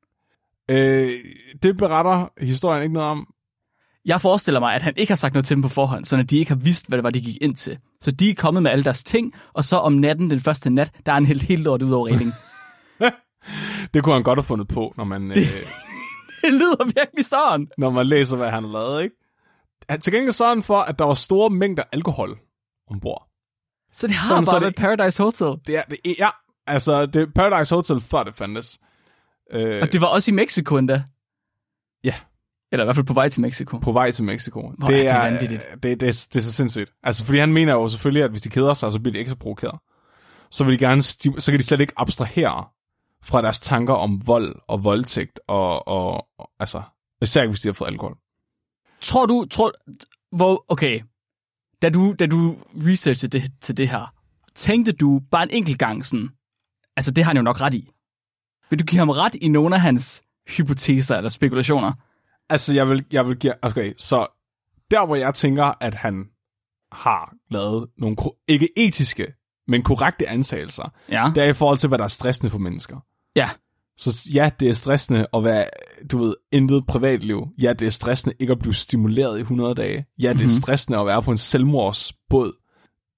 Øh, 0.69 1.21
det 1.63 1.77
beretter 1.77 2.29
historien 2.41 2.83
ikke 2.83 2.95
noget 2.95 3.09
om. 3.09 3.27
Jeg 4.05 4.21
forestiller 4.21 4.61
mig, 4.61 4.75
at 4.75 4.83
han 4.83 4.95
ikke 4.97 5.11
har 5.11 5.17
sagt 5.17 5.35
noget 5.35 5.47
til 5.47 5.55
dem 5.55 5.63
på 5.63 5.69
forhånd, 5.69 6.05
så 6.05 6.23
de 6.23 6.39
ikke 6.39 6.51
har 6.51 6.57
vidst, 6.57 6.89
hvad 6.89 6.99
det 6.99 7.05
var, 7.05 7.11
de 7.11 7.21
gik 7.21 7.39
ind 7.41 7.57
til. 7.57 7.79
Så 8.01 8.11
de 8.11 8.31
er 8.31 8.35
kommet 8.35 8.63
med 8.63 8.71
alle 8.71 8.85
deres 8.85 9.05
ting, 9.05 9.35
og 9.53 9.65
så 9.65 9.77
om 9.77 9.93
natten, 9.93 10.31
den 10.31 10.41
første 10.41 10.71
nat, 10.71 10.93
der 11.07 11.13
er 11.13 11.17
en 11.17 11.27
helt 11.27 11.43
helt 11.43 11.63
lort 11.63 11.83
ud 11.83 11.93
over 11.93 12.09
rating. 12.13 12.33
Det 13.95 14.05
kunne 14.05 14.15
han 14.15 14.23
godt 14.23 14.39
have 14.39 14.45
fundet 14.45 14.69
på, 14.69 14.95
når 14.97 15.05
man, 15.05 15.31
øh, 15.31 15.37
det 16.43 16.53
lyder 16.53 16.85
virkelig 16.85 17.25
sådan. 17.25 17.69
når 17.79 17.91
man 17.91 18.07
læser, 18.07 18.37
hvad 18.37 18.51
han 18.51 18.65
har 18.65 18.73
lavet, 18.73 19.03
ikke? 19.03 19.17
Han, 19.89 20.01
til 20.01 20.13
gengæld 20.13 20.33
så 20.33 20.45
er 20.45 20.49
han 20.49 20.63
for, 20.63 20.79
at 20.79 20.99
der 20.99 21.05
var 21.05 21.15
store 21.15 21.51
mængder 21.51 21.83
alkohol 21.93 22.39
ombord. 22.91 23.29
Så 23.93 24.07
det 24.07 24.15
har 24.17 24.29
Sådan, 24.29 24.45
sådan, 24.45 24.45
så 24.45 24.51
bare 24.51 24.71
det- 24.71 24.81
været 24.83 24.99
Paradise 24.99 25.23
Hotel. 25.23 25.61
Det 25.67 25.77
er, 25.77 25.83
det, 25.83 25.99
er- 26.05 26.15
ja, 26.19 26.29
altså, 26.67 27.07
det 27.07 27.23
er 27.23 27.27
Paradise 27.35 27.75
Hotel, 27.75 28.01
før 28.01 28.23
det 28.23 28.35
fandtes. 28.35 28.81
Øh, 29.53 29.83
Og 29.83 29.93
det 29.93 30.01
var 30.01 30.07
også 30.07 30.31
i 30.31 30.35
Mexico 30.35 30.77
endda. 30.77 31.05
Ja. 32.05 32.15
Eller 32.73 32.85
i 32.85 32.87
hvert 32.87 32.97
fald 32.97 33.07
på 33.07 33.15
vej 33.15 33.29
til 33.29 33.41
Mexico. 33.41 33.79
på 33.79 33.93
vej 33.93 34.11
til 34.11 34.25
Mexico. 34.25 34.61
Hvor 34.79 34.89
er 34.89 34.93
det 34.97 35.33
vanvittigt. 35.33 35.63
Det, 35.73 35.83
det, 35.83 36.01
det, 36.01 36.09
er, 36.09 36.27
det 36.33 36.37
er 36.37 36.43
så 36.43 36.53
sindssygt. 36.53 36.93
Altså, 37.03 37.25
fordi 37.25 37.39
han 37.39 37.53
mener 37.53 37.73
jo 37.73 37.89
selvfølgelig, 37.89 38.23
at 38.25 38.31
hvis 38.31 38.43
de 38.43 38.49
keder 38.51 38.75
sig, 38.75 38.93
så 38.93 39.01
bliver 39.01 39.13
de 39.13 39.19
ikke 39.19 39.31
så 39.31 39.37
provokeret. 39.37 39.79
Så 40.51 40.65
vil 40.65 40.73
de 40.73 40.79
gerne, 40.79 41.03
så 41.03 41.47
kan 41.51 41.59
de 41.59 41.65
slet 41.65 41.81
ikke 41.81 41.93
abstrahere 41.97 42.65
fra 43.25 43.43
deres 43.43 43.61
tanker 43.61 43.95
om 43.95 44.27
vold 44.27 44.57
og 44.69 44.85
voldtægt, 44.85 45.41
og, 45.49 45.89
og, 45.89 46.27
og 46.39 46.51
altså, 46.59 46.83
især 47.23 47.43
ikke, 47.43 47.51
hvis 47.53 47.61
de 47.61 47.69
har 47.69 47.73
fået 47.73 47.89
alkohol. 47.89 48.17
Tror 49.03 49.27
du, 49.27 49.45
tror, 49.51 49.73
hvor, 50.37 50.65
okay, 50.69 51.01
da 51.83 51.91
du, 51.91 52.15
da 52.19 52.27
du 52.27 52.57
researchede 52.77 53.39
det, 53.39 53.53
til 53.61 53.77
det 53.77 53.89
her, 53.89 54.15
tænkte 54.55 54.93
du 54.93 55.21
bare 55.31 55.43
en 55.43 55.51
enkelt 55.51 55.79
gang 55.79 56.05
sådan, 56.05 56.29
altså 56.97 57.11
det 57.11 57.25
har 57.25 57.29
han 57.31 57.37
jo 57.37 57.43
nok 57.43 57.61
ret 57.61 57.75
i. 57.75 57.91
Vil 58.71 58.79
du 58.79 58.85
give 58.85 58.99
ham 58.99 59.11
ret 59.11 59.35
i 59.35 59.49
nogle 59.49 59.75
af 59.75 59.81
hans 59.81 60.23
hypoteser 60.57 61.17
eller 61.17 61.31
spekulationer? 61.31 61.93
Altså, 62.49 62.75
jeg 62.75 62.89
vil, 62.89 63.05
jeg 63.13 63.27
vil 63.27 63.37
give... 63.39 63.65
Okay, 63.65 63.93
så 63.99 64.27
der, 64.91 65.07
hvor 65.07 65.17
jeg 65.17 65.35
tænker, 65.35 65.73
at 65.81 65.95
han 65.95 66.29
har 66.93 67.35
lavet 67.51 67.89
nogle, 67.99 68.17
ikke 68.49 68.69
etiske, 68.79 69.35
men 69.69 69.83
korrekte 69.83 70.29
antagelser, 70.29 70.93
Ja. 71.09 71.33
det 71.35 71.43
er 71.43 71.49
i 71.49 71.53
forhold 71.53 71.79
til, 71.79 71.89
hvad 71.89 71.99
der 71.99 72.05
er 72.05 72.09
stressende 72.09 72.51
for 72.51 72.59
mennesker. 72.59 73.01
Ja. 73.37 73.51
Så 73.97 74.31
ja, 74.35 74.51
det 74.61 74.69
er 74.69 74.73
stressende 74.73 75.27
at 75.35 75.45
være, 75.45 75.67
du 76.11 76.19
ved, 76.19 76.35
intet 76.53 76.87
privatliv. 76.87 77.47
Ja, 77.63 77.73
det 77.73 77.87
er 77.87 77.91
stressende 77.91 78.37
ikke 78.41 78.53
at 78.53 78.59
blive 78.59 78.75
stimuleret 78.75 79.39
i 79.39 79.41
100 79.41 79.75
dage. 79.75 80.07
Ja, 80.19 80.29
det 80.33 80.39
er 80.39 80.43
Mhm. 80.43 80.49
stressende 80.49 80.99
at 80.99 81.07
være 81.07 81.23
på 81.23 81.31
en 81.31 81.37
selvmordsbåd. 81.37 82.53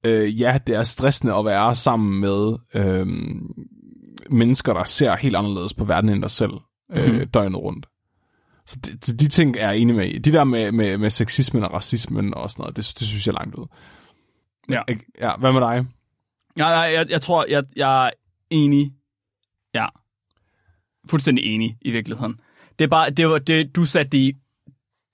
Øh, 0.07 0.41
ja, 0.41 0.59
det 0.67 0.75
er 0.75 0.83
stressende 0.83 1.35
at 1.35 1.45
være 1.45 1.75
sammen 1.75 2.21
med 2.21 2.57
øh, 2.75 3.07
mennesker, 4.31 4.73
der 4.73 4.85
ser 4.85 5.17
helt 5.17 5.37
anderledes 5.37 5.75
på 5.75 5.85
verden 5.85 6.11
end 6.11 6.23
dig 6.23 6.31
selv 6.31 6.53
øh, 6.93 7.15
Mhm. 7.15 7.29
døgnet 7.29 7.61
rundt. 7.61 7.87
Så 8.67 8.77
de, 8.85 8.91
de, 8.97 9.17
de 9.17 9.29
ting 9.29 9.57
er 9.57 9.71
jeg 9.71 9.79
enig 9.79 9.95
med. 9.95 10.21
De 10.21 10.33
der 10.33 10.45
med, 10.45 10.73
med, 10.73 10.99
med 10.99 11.11
sexismen 11.11 11.63
og 11.65 11.73
racismen 11.73 12.35
og 12.35 12.51
sådan 12.51 12.63
noget, 12.63 12.77
det, 12.77 12.95
det 12.99 13.07
synes 13.09 13.27
jeg 13.27 13.33
er 13.33 13.39
langt 13.39 13.55
ud. 13.55 13.67
Ja. 14.71 14.83
Ja. 15.21 15.37
Hvad 15.39 15.53
med 15.53 15.61
dig? 15.61 15.87
Ja, 16.59 16.69
jeg, 16.69 16.93
jeg, 16.95 17.11
jeg 17.11 17.23
tror, 17.23 17.47
jeg, 17.49 17.65
jeg 17.77 18.07
er 18.07 18.11
enig. 18.51 18.93
Ja. 19.75 19.87
Fuldstændig 21.11 21.45
enig 21.55 21.77
i 21.83 21.91
virkeligheden. 21.91 22.41
Det 22.79 22.85
er 22.85 22.89
bare, 22.89 23.11
det 23.11 23.29
var 23.29 23.39
det, 23.39 23.77
du 23.77 23.85
satte 23.87 24.11
det 24.11 24.19
i, 24.19 24.33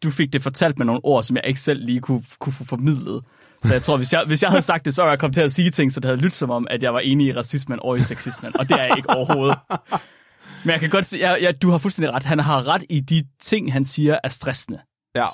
du 0.03 0.11
fik 0.11 0.33
det 0.33 0.43
fortalt 0.43 0.79
med 0.79 0.87
nogle 0.87 1.05
ord, 1.05 1.23
som 1.23 1.37
jeg 1.37 1.47
ikke 1.47 1.61
selv 1.61 1.85
lige 1.85 2.01
kunne, 2.01 2.23
kunne 2.39 2.53
få 2.53 2.65
formidlet. 2.65 3.25
Så 3.65 3.73
jeg 3.73 3.83
tror, 3.83 3.97
hvis 3.97 4.13
jeg, 4.13 4.25
hvis 4.27 4.43
jeg 4.43 4.51
havde 4.51 4.63
sagt 4.63 4.85
det, 4.85 4.95
så 4.95 5.03
var 5.03 5.11
jeg 5.11 5.19
kommet 5.19 5.35
til 5.35 5.43
at 5.43 5.53
sige 5.53 5.71
ting, 5.71 5.93
så 5.93 6.01
det 6.01 6.09
havde 6.09 6.21
lyttet 6.21 6.39
som 6.39 6.51
om, 6.51 6.67
at 6.71 6.83
jeg 6.83 6.95
var 6.95 7.01
enig 7.01 7.27
i 7.27 7.33
racismen 7.33 7.79
og 7.83 7.99
i 7.99 8.03
sexismen. 8.03 8.57
Og 8.59 8.69
det 8.69 8.81
er 8.81 8.85
jeg 8.85 8.97
ikke 8.97 9.11
overhovedet. 9.11 9.59
Men 10.65 10.71
jeg 10.71 10.81
kan 10.81 10.91
godt 10.91 11.07
se, 11.07 11.17
ja, 11.17 11.35
ja, 11.41 11.53
du 11.53 11.71
har 11.71 11.79
fuldstændig 11.79 12.15
ret. 12.15 12.23
Han 12.23 12.39
har 12.39 12.69
ret 12.69 12.85
i 12.91 13.01
de 13.01 13.25
ting, 13.41 13.73
han 13.73 13.85
siger 13.85 14.19
er 14.25 14.29
stressende. 14.29 14.81
Ja, 15.15 15.27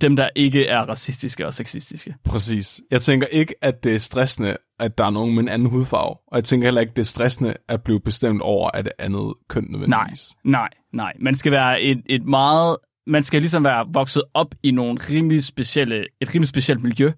dem, 0.00 0.16
der 0.16 0.28
ikke 0.36 0.66
er 0.66 0.78
racistiske 0.80 1.46
og 1.46 1.54
sexistiske. 1.54 2.14
Præcis. 2.24 2.80
Jeg 2.90 3.02
tænker 3.02 3.26
ikke, 3.26 3.54
at 3.62 3.84
det 3.84 3.94
er 3.94 3.98
stressende, 3.98 4.56
at 4.80 4.98
der 4.98 5.04
er 5.04 5.10
nogen 5.10 5.34
med 5.34 5.42
en 5.42 5.48
anden 5.48 5.68
hudfarve. 5.68 6.16
Og 6.26 6.36
jeg 6.36 6.44
tænker 6.44 6.66
heller 6.66 6.80
ikke, 6.80 6.90
at 6.90 6.96
det 6.96 7.02
er 7.02 7.06
stressende 7.06 7.54
at 7.68 7.82
blive 7.82 8.00
bestemt 8.00 8.42
over 8.42 8.70
af 8.70 8.84
det 8.84 8.92
andet 8.98 9.34
køn 9.48 9.62
Nej, 9.62 9.70
nødvendigvis. 9.70 10.28
nej, 10.44 10.68
nej. 10.92 11.12
Man 11.20 11.34
skal 11.34 11.52
være 11.52 11.82
et, 11.82 12.02
et 12.06 12.24
meget... 12.24 12.76
Man 13.06 13.22
skal 13.22 13.40
ligesom 13.40 13.64
være 13.64 13.86
vokset 13.92 14.22
op 14.34 14.54
i 14.62 14.70
nogle 14.70 15.00
rimelig 15.10 15.44
specielle, 15.44 16.06
et 16.20 16.34
rimelig 16.34 16.48
specielt 16.48 16.82
miljø, 16.82 17.12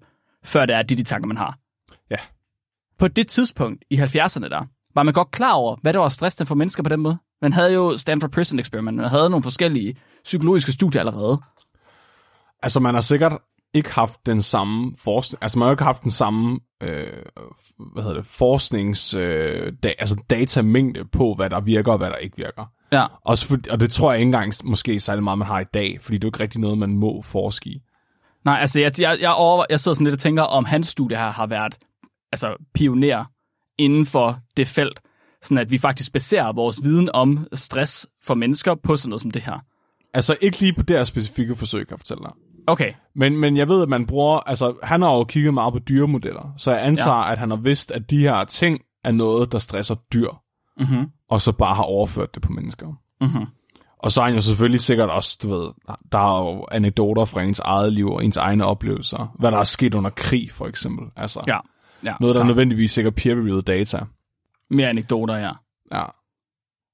før 0.45 0.65
det 0.65 0.75
er 0.75 0.81
de, 0.81 0.95
de 0.95 1.03
tanker, 1.03 1.27
man 1.27 1.37
har. 1.37 1.57
Ja. 2.11 2.17
På 2.99 3.07
det 3.07 3.27
tidspunkt 3.27 3.83
i 3.89 3.95
70'erne 3.95 4.49
der, 4.49 4.65
var 4.95 5.03
man 5.03 5.13
godt 5.13 5.31
klar 5.31 5.53
over, 5.53 5.75
hvad 5.81 5.93
der 5.93 5.99
var 5.99 6.09
stressende 6.09 6.47
for 6.47 6.55
mennesker 6.55 6.83
på 6.83 6.89
den 6.89 6.99
måde. 6.99 7.17
Man 7.41 7.53
havde 7.53 7.73
jo 7.73 7.97
Stanford 7.97 8.31
Prison 8.31 8.59
Experiment, 8.59 8.97
man 8.97 9.09
havde 9.09 9.29
nogle 9.29 9.43
forskellige 9.43 9.95
psykologiske 10.23 10.71
studier 10.71 10.99
allerede. 10.99 11.41
Altså, 12.63 12.79
man 12.79 12.93
har 12.93 13.01
sikkert 13.01 13.37
ikke 13.73 13.91
haft 13.91 14.25
den 14.25 14.41
samme 14.41 14.95
forskning, 14.99 15.43
altså 15.43 15.59
man 15.59 15.65
har 15.65 15.71
ikke 15.71 15.83
haft 15.83 16.03
den 16.03 16.11
samme, 16.11 16.59
øh, 16.83 17.23
hvad 17.93 18.03
hedder 18.03 18.17
det, 18.17 18.25
forsknings, 18.25 19.13
øh, 19.13 19.73
da, 19.83 19.93
altså 19.99 20.15
datamængde 20.29 21.05
på, 21.05 21.33
hvad 21.35 21.49
der 21.49 21.61
virker 21.61 21.91
og 21.91 21.97
hvad 21.97 22.09
der 22.09 22.15
ikke 22.15 22.37
virker. 22.37 22.65
Ja, 22.91 23.05
Også 23.25 23.47
for, 23.47 23.57
og 23.71 23.79
det 23.79 23.91
tror 23.91 24.11
jeg 24.11 24.19
ikke 24.19 24.27
engang 24.27 24.53
måske 24.63 24.99
særlig 24.99 25.23
meget, 25.23 25.37
man 25.37 25.47
har 25.47 25.59
i 25.59 25.65
dag, 25.73 25.97
fordi 26.01 26.17
det 26.17 26.23
er 26.23 26.27
jo 26.27 26.29
ikke 26.29 26.39
rigtig 26.39 26.61
noget, 26.61 26.77
man 26.77 26.97
må 26.97 27.21
forske 27.21 27.69
i. 27.69 27.81
Nej, 28.45 28.57
altså 28.61 28.79
jeg, 28.79 28.99
jeg, 28.99 29.17
jeg, 29.21 29.33
over, 29.33 29.65
jeg 29.69 29.79
sidder 29.79 29.95
sådan 29.95 30.05
lidt 30.05 30.13
og 30.13 30.19
tænker, 30.19 30.43
om 30.43 30.65
hans 30.65 30.87
studie 30.87 31.17
her 31.17 31.31
har 31.31 31.47
været 31.47 31.77
altså, 32.31 32.55
pioner 32.73 33.25
inden 33.77 34.05
for 34.05 34.39
det 34.57 34.67
felt, 34.67 35.01
sådan 35.41 35.57
at 35.57 35.71
vi 35.71 35.77
faktisk 35.77 36.13
baserer 36.13 36.53
vores 36.53 36.83
viden 36.83 37.09
om 37.13 37.47
stress 37.53 38.07
for 38.23 38.33
mennesker 38.33 38.75
på 38.75 38.95
sådan 38.95 39.09
noget 39.09 39.21
som 39.21 39.31
det 39.31 39.41
her. 39.41 39.59
Altså 40.13 40.37
ikke 40.41 40.59
lige 40.59 40.73
på 40.73 40.83
det 40.83 40.95
her 40.95 41.03
specifikke 41.03 41.55
forsøg, 41.55 41.87
kan 41.87 41.91
jeg 41.91 41.99
fortælle 41.99 42.23
dig. 42.23 42.31
Okay, 42.67 42.93
Men, 43.15 43.37
men 43.37 43.57
jeg 43.57 43.67
ved, 43.67 43.81
at 43.81 43.89
man 43.89 44.05
bruger, 44.05 44.37
altså 44.39 44.73
han 44.83 45.01
har 45.01 45.13
jo 45.13 45.23
kigget 45.23 45.53
meget 45.53 45.73
på 45.73 45.79
dyremodeller, 45.79 46.53
så 46.57 46.71
jeg 46.71 46.85
antager, 46.85 47.17
ja. 47.17 47.31
at 47.31 47.37
han 47.37 47.49
har 47.49 47.57
vidst, 47.57 47.91
at 47.91 48.09
de 48.09 48.17
her 48.19 48.43
ting 48.43 48.79
er 49.03 49.11
noget, 49.11 49.51
der 49.51 49.57
stresser 49.57 49.95
dyr, 50.13 50.29
mhm, 50.77 51.09
og 51.29 51.41
så 51.41 51.51
bare 51.51 51.75
har 51.75 51.83
overført 51.83 52.35
det 52.35 52.43
på 52.43 52.51
mennesker. 52.51 52.87
mhm. 53.21 53.45
Og 53.99 54.11
så 54.11 54.21
er 54.21 54.25
han 54.25 54.35
jo 54.35 54.41
selvfølgelig 54.41 54.81
sikkert 54.81 55.09
også, 55.09 55.39
du 55.43 55.49
ved, 55.49 55.69
der 56.11 56.17
er 56.17 56.39
jo 56.53 56.67
anekdoter 56.71 57.25
fra 57.25 57.41
ens 57.41 57.59
eget 57.59 57.93
liv 57.93 58.07
og 58.11 58.25
ens 58.25 58.37
egne 58.37 58.65
oplevelser. 58.65 59.35
Hvad 59.39 59.51
der 59.51 59.57
er 59.57 59.63
sket 59.63 59.95
under 59.95 60.09
krig, 60.09 60.51
for 60.51 60.67
eksempel. 60.67 61.05
Altså, 61.15 61.41
Ja, 61.47 61.57
ja. 62.05 62.13
noget, 62.19 62.35
der 62.35 62.41
er 62.41 62.43
klart. 62.43 62.47
nødvendigvis 62.47 62.91
sikkert 62.91 63.15
peer-reviewed 63.15 63.61
data. 63.61 63.99
Mere 64.69 64.89
anekdoter, 64.89 65.35
ja. 65.35 65.51
Ja. 65.93 66.03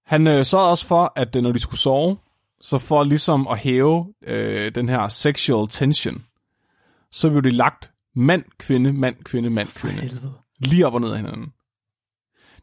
Han 0.06 0.28
øh, 0.28 0.46
sørgede 0.46 0.70
også 0.70 0.88
for, 0.88 1.14
at 1.16 1.36
øh, 1.36 1.44
når 1.44 1.52
de 1.52 1.60
skulle 1.60 1.80
sove, 1.80 2.18
så 2.62 2.78
for 2.80 3.04
ligesom 3.04 3.48
at 3.48 3.58
hæve 3.58 4.14
øh, 4.28 4.76
den 4.76 4.90
her 4.90 5.08
sexual 5.08 5.68
tension, 5.68 6.26
så 7.12 7.30
blev 7.30 7.44
de 7.44 7.50
lagt 7.50 7.92
mand, 8.16 8.44
kvinde, 8.60 8.94
mand, 8.94 9.16
kvinde, 9.24 9.50
mand, 9.50 9.70
kvinde. 9.70 10.10
Lige 10.60 10.88
op 10.88 10.94
og 10.94 11.02
ned 11.02 11.12
af 11.12 11.18
hinanden. 11.18 11.54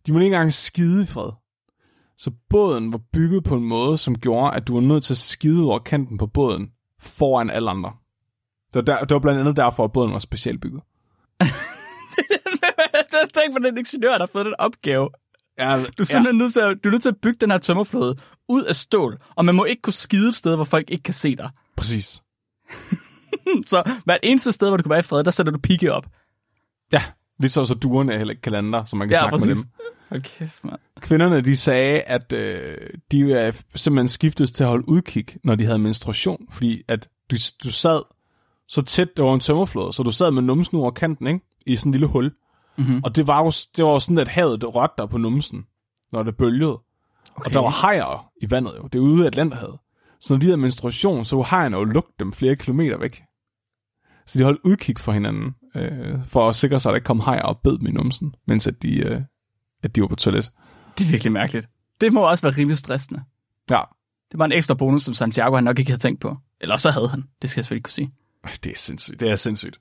De 0.07 0.12
må 0.12 0.18
ikke 0.18 0.26
engang 0.26 0.53
skide 0.53 1.03
i 1.03 1.07
fred. 1.07 1.30
Så 2.18 2.30
båden 2.51 2.92
var 2.92 3.01
bygget 3.12 3.44
på 3.44 3.55
en 3.55 3.64
måde, 3.64 3.99
som 3.99 4.18
gjorde, 4.18 4.57
at 4.57 4.66
du 4.68 4.74
var 4.74 4.80
nødt 4.80 5.05
til 5.05 5.12
at 5.12 5.18
skide 5.18 5.64
over 5.64 5.78
kanten 5.78 6.18
på 6.18 6.26
båden 6.26 6.70
foran 7.01 7.51
alle 7.51 7.70
andre. 7.70 7.92
Det 8.74 8.74
var, 8.74 8.82
der, 8.82 9.05
det 9.05 9.14
var 9.14 9.20
blandt 9.20 9.40
andet 9.40 9.57
derfor, 9.57 9.84
at 9.84 9.92
båden 9.92 10.12
var 10.12 10.18
specielt 10.18 10.61
bygget. 10.61 10.82
Tænk 13.34 13.53
på 13.53 13.59
den 13.59 13.78
ingeniør, 13.78 14.12
der 14.12 14.18
har 14.18 14.26
fået 14.32 14.47
den 14.47 14.55
opgave. 14.59 15.11
Ja, 15.59 15.84
Du 15.98 16.02
er 16.02 16.04
simpelthen 16.04 16.38
nødt 16.38 16.52
til 16.52 16.61
at, 16.61 16.76
du 16.84 16.88
er 16.88 16.90
nødt 16.90 17.02
til 17.02 17.09
at 17.09 17.16
bygge 17.22 17.38
den 17.40 17.50
her 17.50 17.59
tømmerflåde 17.59 18.16
ud 18.48 18.64
af 18.64 18.76
stål, 18.76 19.18
og 19.36 19.44
man 19.44 19.54
må 19.54 19.64
ikke 19.64 19.82
kunne 19.82 19.92
skide 19.92 20.28
et 20.28 20.34
sted, 20.34 20.54
hvor 20.57 20.64
folk 20.64 20.90
ikke 20.90 21.02
kan 21.02 21.14
se 21.14 21.36
dig. 21.36 21.50
Præcis. 21.76 22.22
Så 23.66 23.90
hvert 24.04 24.20
eneste 24.22 24.52
sted, 24.52 24.68
hvor 24.68 24.76
du 24.76 24.82
kan 24.82 24.90
være 24.90 24.98
i 24.98 25.02
fred, 25.02 25.24
der 25.24 25.30
sætter 25.30 25.52
du 25.52 25.59
pigge 25.59 25.92
op. 25.92 26.07
Ja, 26.92 27.02
lige 27.40 27.50
så 27.50 27.64
så 27.64 27.74
duerne 27.74 28.12
er 28.12 28.18
heller 28.18 28.32
ikke 28.32 28.42
kalender, 28.42 28.84
så 28.84 28.96
man 28.96 29.09
kan 29.09 29.14
Ja, 29.14 29.20
snakke 29.20 29.32
præcis. 29.34 29.46
med 29.48 29.54
dem. 29.54 29.70
Hold 30.09 30.22
kæft, 30.22 30.64
mand. 30.64 30.76
Kvinderne, 31.00 31.40
de 31.40 31.57
sagde, 31.57 32.00
at 32.00 32.32
øh, 32.32 32.76
de 33.11 33.32
er 33.32 33.52
simpelthen 33.74 34.09
skiftes 34.09 34.52
til 34.52 34.64
at 34.64 34.70
holde 34.70 34.88
udkig, 34.88 35.26
når 35.44 35.54
de 35.54 35.64
havde 35.64 35.78
menstruation, 35.78 36.46
fordi 36.52 36.82
at 36.88 37.09
du, 37.30 37.36
du 37.64 37.72
sad 37.72 38.00
så 38.68 38.82
tæt, 38.82 39.09
var 39.18 39.34
en 39.34 39.40
tømmerflåde, 39.40 39.92
så 39.92 40.02
du 40.02 40.11
sad 40.11 40.30
med 40.30 40.42
numsen 40.42 40.76
over 40.78 40.90
kanten, 40.90 41.26
ikke? 41.26 41.40
I 41.66 41.76
sådan 41.76 41.90
en 41.90 41.92
lille 41.92 42.07
hul. 42.07 42.32
Mhm. 42.79 43.01
Og 43.05 43.16
det 43.16 43.27
var 43.27 43.45
jo 43.45 43.53
det 43.77 43.85
var 43.85 43.91
jo 43.91 43.99
sådan, 44.01 44.18
at 44.18 44.29
havet 44.29 44.61
det 44.61 44.70
dig 44.99 45.09
på 45.09 45.18
numsen, 45.18 45.64
når 46.12 46.22
det 46.22 46.37
bølgede. 46.37 46.79
Okay. 47.37 47.47
Og 47.49 47.53
der 47.53 47.61
var 47.61 47.70
hajer 47.70 48.31
i 48.43 48.51
vandet 48.51 48.72
jo. 48.79 48.83
Det 48.83 48.95
er 48.99 49.03
ude 49.03 49.24
i 49.24 49.27
Atlanterhavet. 49.27 49.79
Så 50.20 50.33
når 50.35 50.39
de 50.41 50.47
havde 50.47 50.57
menstruation, 50.57 51.24
så 51.24 51.37
kunne 51.37 51.45
hajerne 51.45 51.77
jo 51.77 51.85
lugte 51.85 52.12
dem 52.18 52.33
flere 52.33 52.57
kilometer 52.57 52.99
væk. 52.99 53.22
Så 54.27 54.39
de 54.39 54.45
holdt 54.45 54.61
udkig 54.64 54.99
for 54.99 55.12
hinanden, 55.12 55.55
øh, 55.74 56.24
for 56.29 56.49
at 56.49 56.55
sikre 56.55 56.81
sig, 56.81 56.91
at 56.91 56.93
der 56.93 56.97
ikke 56.97 57.07
kom 57.07 57.20
hajer 57.20 57.43
og 57.43 57.59
bed 57.59 57.79
dem 57.79 57.87
i 57.87 57.91
numsen, 57.91 58.35
mens 58.47 58.66
at 58.66 58.83
de, 58.83 58.97
øh, 58.99 59.20
at 59.83 59.97
de 59.97 60.01
var 60.01 60.07
på 60.07 60.16
toilet. 60.16 60.51
Det 60.99 61.07
er 61.07 61.11
virkelig 61.11 61.33
mærkeligt. 61.33 61.68
Det 62.01 62.12
må 62.12 62.20
også 62.31 62.43
være 62.43 62.57
rimelig 62.57 62.79
stressende. 62.79 63.22
Ja, 63.70 63.81
Det 64.33 64.39
var 64.39 64.45
en 64.45 64.53
ekstra 64.53 64.74
bonus, 64.74 65.03
som 65.03 65.14
Santiago 65.14 65.55
han 65.55 65.64
nok 65.64 65.79
ikke 65.79 65.91
havde 65.91 66.01
tænkt 66.01 66.20
på. 66.20 66.37
Eller 66.61 66.77
så 66.77 66.91
havde 66.91 67.09
han. 67.09 67.24
Det 67.43 67.51
skal 67.51 67.61
jeg 67.61 67.64
selvfølgelig 67.64 67.79
ikke 67.79 67.87
kunne 67.87 67.93
sige. 67.93 68.12
det 68.64 68.72
er 68.72 68.77
sindssygt. 68.77 69.20
Det 69.20 69.31
er 69.31 69.37
sindssygt. 69.37 69.79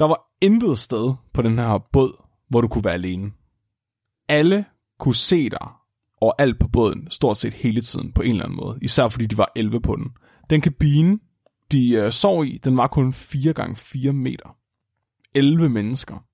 Der 0.00 0.06
var 0.06 0.30
intet 0.40 0.78
sted 0.78 1.14
på 1.32 1.42
den 1.42 1.58
her 1.58 1.78
båd, 1.92 2.22
hvor 2.48 2.60
du 2.60 2.68
kunne 2.68 2.84
være 2.84 2.94
alene. 2.94 3.32
Alle 4.28 4.64
kunne 4.98 5.14
se 5.14 5.50
dig 5.50 5.68
overalt 6.20 6.58
på 6.58 6.68
båden, 6.68 7.10
stort 7.10 7.36
set 7.36 7.54
hele 7.54 7.80
tiden 7.80 8.12
på 8.12 8.22
en 8.22 8.30
eller 8.30 8.44
anden 8.44 8.56
måde. 8.56 8.78
Især 8.82 9.08
fordi 9.08 9.26
de 9.26 9.38
var 9.38 9.52
11 9.56 9.80
på 9.80 9.96
den. 9.96 10.06
Den 10.50 10.60
kabine, 10.60 11.18
de 11.72 11.90
øh, 11.90 12.12
sov 12.12 12.44
i, 12.44 12.58
den 12.64 12.76
var 12.76 12.86
kun 12.86 13.12
4 13.12 13.52
gange 13.52 13.76
4 13.76 14.12
meter. 14.12 14.56
11 15.34 15.68
mennesker. 15.68 16.24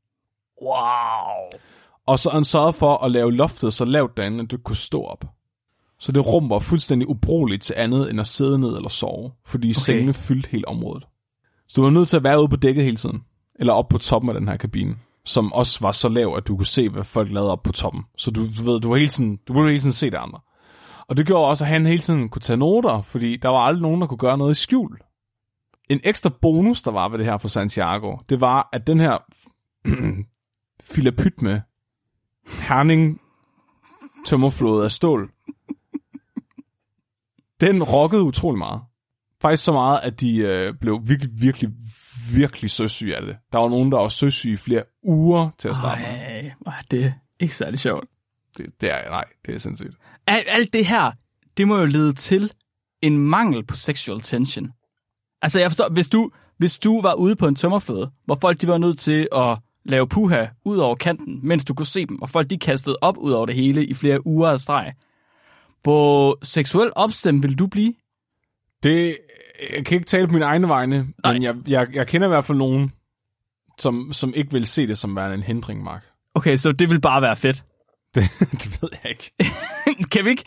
Wow. 0.62 1.60
Og 2.06 2.18
så 2.18 2.30
han 2.30 2.44
sørgede 2.44 2.72
for 2.72 2.96
at 2.96 3.10
lave 3.10 3.32
loftet 3.32 3.74
så 3.74 3.84
lavt 3.84 4.16
derinde, 4.16 4.44
at 4.44 4.50
du 4.50 4.58
kunne 4.58 4.76
stå 4.76 5.02
op. 5.02 5.24
Så 5.98 6.12
det 6.12 6.26
rum 6.26 6.50
var 6.50 6.58
fuldstændig 6.58 7.08
ubrugeligt 7.08 7.62
til 7.62 7.74
andet 7.76 8.10
end 8.10 8.20
at 8.20 8.26
sidde 8.26 8.58
ned 8.58 8.76
eller 8.76 8.88
sove, 8.88 9.32
fordi 9.46 9.66
okay. 9.66 9.74
sengene 9.74 10.14
fyldte 10.14 10.48
hele 10.50 10.68
området. 10.68 11.06
Så 11.68 11.74
du 11.76 11.82
var 11.82 11.90
nødt 11.90 12.08
til 12.08 12.16
at 12.16 12.24
være 12.24 12.40
ude 12.40 12.48
på 12.48 12.56
dækket 12.56 12.84
hele 12.84 12.96
tiden, 12.96 13.22
eller 13.58 13.72
op 13.72 13.88
på 13.88 13.98
toppen 13.98 14.28
af 14.28 14.34
den 14.34 14.48
her 14.48 14.56
kabine, 14.56 14.96
som 15.24 15.52
også 15.52 15.78
var 15.80 15.92
så 15.92 16.08
lav, 16.08 16.34
at 16.36 16.46
du 16.46 16.56
kunne 16.56 16.66
se, 16.66 16.88
hvad 16.88 17.04
folk 17.04 17.30
lavede 17.30 17.52
op 17.52 17.62
på 17.62 17.72
toppen. 17.72 18.02
Så 18.16 18.30
du, 18.30 18.40
du 18.58 18.70
ved, 18.70 18.80
du 18.80 18.88
var 18.88 18.96
hele 18.96 19.08
tiden, 19.08 19.38
du 19.48 19.52
kunne 19.52 19.68
hele 19.68 19.80
tiden 19.80 19.92
se 19.92 20.10
det 20.10 20.16
andre. 20.16 20.40
Og 21.08 21.16
det 21.16 21.26
gjorde 21.26 21.48
også, 21.48 21.64
at 21.64 21.70
han 21.70 21.86
hele 21.86 21.98
tiden 21.98 22.28
kunne 22.28 22.40
tage 22.40 22.56
noter, 22.56 23.02
fordi 23.02 23.36
der 23.36 23.48
var 23.48 23.58
aldrig 23.58 23.82
nogen, 23.82 24.00
der 24.00 24.06
kunne 24.06 24.18
gøre 24.18 24.38
noget 24.38 24.56
i 24.56 24.60
skjul. 24.60 24.98
En 25.90 26.00
ekstra 26.04 26.30
bonus, 26.42 26.82
der 26.82 26.90
var 26.90 27.08
ved 27.08 27.18
det 27.18 27.26
her 27.26 27.38
for 27.38 27.48
Santiago, 27.48 28.16
det 28.28 28.40
var, 28.40 28.68
at 28.72 28.86
den 28.86 29.00
her 29.00 29.18
filapyt 30.92 31.42
med 31.42 31.60
Herning 32.46 33.20
tømmerflåde 34.26 34.84
af 34.84 34.90
stål. 34.90 35.30
Den 37.60 37.82
rokkede 37.82 38.22
utrolig 38.22 38.58
meget. 38.58 38.80
Faktisk 39.42 39.64
så 39.64 39.72
meget, 39.72 40.00
at 40.02 40.20
de 40.20 40.36
øh, 40.36 40.74
blev 40.80 41.00
virkelig, 41.04 41.30
virkelig, 41.40 41.70
virkelig 42.34 42.70
søsyge 42.70 43.16
af 43.16 43.22
det. 43.22 43.36
Der 43.52 43.58
var 43.58 43.68
nogen, 43.68 43.92
der 43.92 43.98
var 43.98 44.08
søsyge 44.08 44.54
i 44.54 44.56
flere 44.56 44.82
uger 45.02 45.50
til 45.58 45.68
at 45.68 45.76
starte 45.76 46.02
med. 46.02 46.10
Ej, 46.10 46.52
er 46.66 46.72
det 46.90 47.14
ikke 47.40 47.56
særlig 47.56 47.78
sjovt. 47.78 48.04
Det, 48.56 48.66
det 48.80 48.92
er, 48.92 49.10
nej, 49.10 49.24
det 49.46 49.54
er 49.54 49.58
sindssygt. 49.58 49.96
Alt, 50.26 50.46
alt 50.48 50.72
det 50.72 50.86
her, 50.86 51.12
det 51.56 51.68
må 51.68 51.78
jo 51.78 51.84
lede 51.84 52.12
til 52.12 52.50
en 53.02 53.18
mangel 53.18 53.64
på 53.64 53.76
sexual 53.76 54.20
tension. 54.20 54.72
Altså, 55.42 55.60
jeg 55.60 55.70
forstår, 55.70 55.88
hvis 55.88 56.08
du, 56.08 56.30
hvis 56.58 56.78
du 56.78 57.02
var 57.02 57.14
ude 57.14 57.36
på 57.36 57.48
en 57.48 57.54
tømmerflåde, 57.54 58.10
hvor 58.24 58.38
folk 58.40 58.60
de 58.60 58.68
var 58.68 58.78
nødt 58.78 58.98
til 58.98 59.28
at 59.32 59.58
lave 59.84 60.08
puha 60.08 60.46
ud 60.64 60.76
over 60.76 60.94
kanten, 60.94 61.40
mens 61.42 61.64
du 61.64 61.74
kunne 61.74 61.86
se 61.86 62.06
dem, 62.06 62.22
og 62.22 62.30
folk 62.30 62.50
de 62.50 62.58
kastede 62.58 62.96
op 63.00 63.18
ud 63.18 63.32
over 63.32 63.46
det 63.46 63.54
hele 63.54 63.86
i 63.86 63.94
flere 63.94 64.26
uger 64.26 64.48
af 64.48 64.60
streg. 64.60 64.92
Hvor 65.82 66.38
seksuel 66.42 66.90
opstemt 66.96 67.42
vil 67.42 67.58
du 67.58 67.66
blive? 67.66 67.94
Det, 68.82 69.16
jeg 69.76 69.84
kan 69.84 69.94
ikke 69.94 70.06
tale 70.06 70.26
på 70.26 70.32
mine 70.32 70.44
egne 70.44 70.68
vegne, 70.68 71.06
Nej. 71.24 71.32
men 71.32 71.42
jeg, 71.42 71.54
jeg, 71.66 71.86
jeg 71.94 72.06
kender 72.06 72.26
i 72.26 72.30
hvert 72.30 72.44
fald 72.44 72.58
nogen, 72.58 72.92
som, 73.78 74.12
som 74.12 74.32
ikke 74.36 74.52
vil 74.52 74.66
se 74.66 74.86
det 74.86 74.98
som 74.98 75.16
værende 75.16 75.34
en 75.34 75.42
hindring, 75.42 75.82
Mark. 75.84 76.04
Okay, 76.34 76.56
så 76.56 76.72
det 76.72 76.90
vil 76.90 77.00
bare 77.00 77.22
være 77.22 77.36
fedt. 77.36 77.62
Det, 78.14 78.24
det 78.40 78.82
ved 78.82 78.88
jeg 79.04 79.10
ikke. 79.10 79.32
kan 80.12 80.24
vi 80.24 80.30
ikke... 80.30 80.44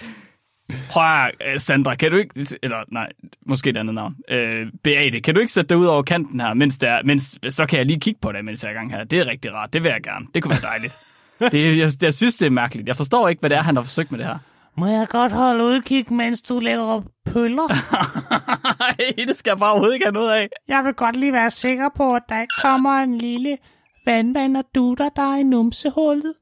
Prøv 0.90 1.04
at, 1.04 1.32
øh, 1.54 1.60
Sandra, 1.60 1.96
kan 1.96 2.12
du 2.12 2.18
ikke... 2.18 2.58
Eller 2.64 2.78
nej, 2.92 3.10
måske 3.46 3.70
et 3.70 3.78
andet 3.78 3.96
navn. 3.96 4.16
Øh, 4.30 4.68
Beate, 4.84 5.22
kan 5.22 5.36
du 5.36 5.40
ikke 5.40 5.52
sætte 5.52 5.70
dig 5.70 5.78
ud 5.78 5.86
over 5.86 6.04
kanten 6.04 6.40
her, 6.40 6.54
mens 6.54 6.78
der, 6.78 7.04
mens, 7.04 7.40
så 7.50 7.66
kan 7.66 7.78
jeg 7.78 7.86
lige 7.86 8.00
kigge 8.00 8.20
på 8.22 8.32
dig, 8.32 8.46
mens 8.46 8.64
jeg 8.64 8.70
er 8.70 8.74
i 8.74 8.78
gang 8.78 8.92
her. 8.92 9.04
Det 9.04 9.20
er 9.20 9.26
rigtig 9.26 9.54
rart. 9.54 9.74
Det 9.74 9.84
vil 9.84 9.90
jeg 9.90 10.02
gerne. 10.04 10.26
Det 10.36 10.44
kunne 10.44 10.50
være 10.50 10.72
dejligt. 10.72 10.98
det, 11.52 11.78
jeg, 11.78 11.92
jeg 12.02 12.14
synes, 12.14 12.36
det 12.36 12.46
er 12.46 12.50
mærkeligt. 12.50 12.88
Jeg 12.88 12.96
forstår 12.96 13.30
ikke, 13.30 13.40
hvad 13.40 13.50
det 13.50 13.58
er, 13.58 13.62
han 13.62 13.76
har 13.76 13.84
forsøgt 13.84 14.12
med 14.12 14.20
det 14.20 14.28
her. 14.28 14.38
Må 14.80 14.86
jeg 14.88 15.08
godt 15.10 15.32
holde 15.32 15.64
udkig, 15.64 16.14
mens 16.14 16.42
du 16.42 16.60
laver 16.60 17.02
pøller? 17.26 17.68
Nej, 18.80 19.26
det 19.28 19.38
skal 19.38 19.52
jeg 19.52 19.58
bare 19.58 19.72
overhovedet 19.72 19.94
ikke 19.94 20.06
have 20.06 20.14
noget 20.14 20.32
af. 20.32 20.50
Jeg 20.68 20.84
vil 20.86 20.94
godt 20.94 21.16
lige 21.16 21.34
være 21.34 21.50
sikker 21.50 21.90
på, 21.96 22.16
at 22.16 22.24
der 22.30 22.42
ikke 22.42 22.54
kommer 22.62 22.90
en 22.90 23.18
lille 23.18 23.58
vandvand 24.06 24.58
og 24.58 24.64
dutter 24.76 25.10
der 25.10 25.36
i 25.36 25.44
numsehullet. 25.44 26.34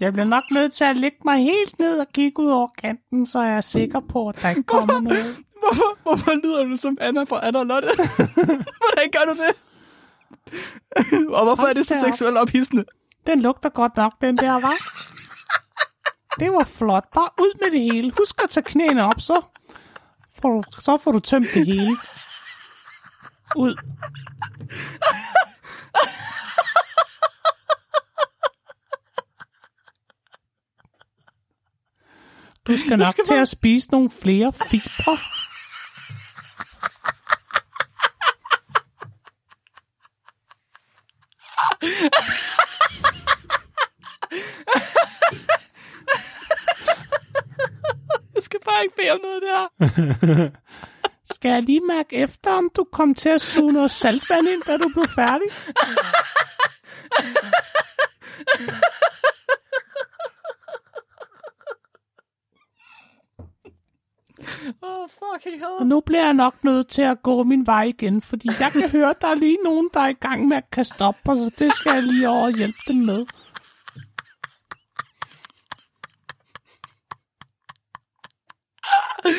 Jeg 0.00 0.12
bliver 0.12 0.26
nok 0.26 0.44
nødt 0.50 0.72
til 0.72 0.84
at 0.84 0.96
lægge 0.96 1.16
mig 1.24 1.38
helt 1.38 1.78
ned 1.78 1.98
og 1.98 2.06
kigge 2.14 2.42
ud 2.42 2.48
over 2.48 2.68
kanten, 2.78 3.26
så 3.26 3.42
jeg 3.42 3.56
er 3.56 3.60
sikker 3.60 4.00
på, 4.00 4.28
at 4.28 4.42
der 4.42 4.48
ikke 4.48 4.62
kommer 4.62 5.00
noget. 5.00 5.36
Hvorfor, 5.62 5.98
hvorfor 6.02 6.34
lyder 6.44 6.64
du 6.64 6.76
som 6.76 6.98
Anna 7.00 7.22
fra 7.22 7.46
Anna 7.46 7.62
Lotte? 7.62 7.88
Hvordan 8.82 9.10
gør 9.12 9.32
du 9.32 9.38
det? 9.42 9.54
og 11.28 11.44
hvorfor 11.44 11.62
er 11.62 11.72
det 11.72 11.86
så 11.86 11.94
Hold 11.94 12.12
seksuelt 12.12 12.36
ophidsende? 12.36 12.84
Den 13.26 13.40
lugter 13.40 13.68
godt 13.68 13.96
nok, 13.96 14.12
den 14.20 14.36
der, 14.36 14.60
var. 14.60 14.76
Det 16.38 16.52
var 16.52 16.64
flot. 16.64 17.04
Bare 17.14 17.28
ud 17.38 17.58
med 17.60 17.70
det 17.70 17.80
hele. 17.92 18.12
Husk 18.18 18.42
at 18.44 18.50
tage 18.50 18.64
knæene 18.64 19.04
op, 19.04 19.20
så 19.20 19.42
får 20.42 20.48
du, 20.48 20.62
så 20.80 20.98
får 20.98 21.12
du 21.12 21.20
tømt 21.20 21.46
det 21.54 21.66
hele. 21.66 21.96
Ud. 23.56 23.76
Du 32.66 32.76
skal 32.76 32.98
nok 32.98 33.12
skal 33.12 33.24
til 33.24 33.32
bare- 33.32 33.40
at 33.42 33.48
spise 33.48 33.90
nogle 33.90 34.10
flere 34.10 34.52
fibre. 34.52 35.18
Jeg 48.34 48.42
skal 48.42 48.51
bare 48.64 48.82
ikke 48.82 48.96
bede 48.96 49.10
om 49.10 49.20
noget 49.22 49.42
der. 49.42 50.48
Skal 51.34 51.48
jeg 51.50 51.62
lige 51.62 51.80
mærke 51.80 52.16
efter, 52.16 52.50
om 52.50 52.70
du 52.76 52.84
kom 52.92 53.14
til 53.14 53.28
at 53.28 53.40
suge 53.40 53.72
noget 53.72 53.90
saltvand 53.90 54.48
ind, 54.48 54.62
da 54.62 54.76
du 54.76 54.88
blev 54.94 55.06
færdig? 55.14 55.46
Oh, 64.82 65.08
fucking 65.08 65.58
hell. 65.58 65.76
Og 65.80 65.86
nu 65.86 66.00
bliver 66.00 66.24
jeg 66.24 66.32
nok 66.32 66.64
nødt 66.64 66.88
til 66.88 67.02
at 67.02 67.22
gå 67.22 67.42
min 67.42 67.66
vej 67.66 67.82
igen, 67.82 68.22
fordi 68.22 68.48
jeg 68.60 68.72
kan 68.72 68.90
høre, 68.90 69.10
at 69.10 69.20
der 69.20 69.28
er 69.28 69.34
lige 69.34 69.58
nogen, 69.64 69.90
der 69.94 70.00
er 70.00 70.08
i 70.08 70.12
gang 70.12 70.48
med 70.48 70.56
at 70.56 70.70
kaste 70.72 71.02
op, 71.02 71.16
og 71.28 71.36
så 71.36 71.50
det 71.58 71.72
skal 71.74 71.92
jeg 71.92 72.02
lige 72.02 72.28
over 72.28 72.44
og 72.44 72.56
hjælpe 72.56 72.78
dem 72.88 72.96
med. 72.96 73.26
Ha 79.22 79.30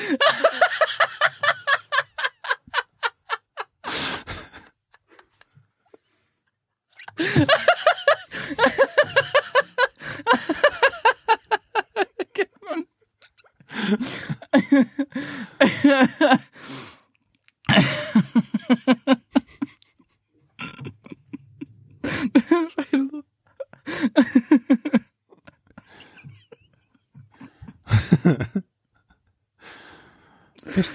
ha 15.83 16.07
ha. 16.19 16.42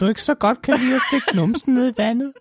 Du 0.00 0.06
ikke 0.08 0.22
så 0.22 0.34
godt 0.34 0.62
kan 0.62 0.74
lide 0.78 0.94
at 0.94 1.02
stikke 1.08 1.36
numsen 1.36 1.74
ned 1.74 1.88
i 1.88 1.94
vandet, 1.96 2.32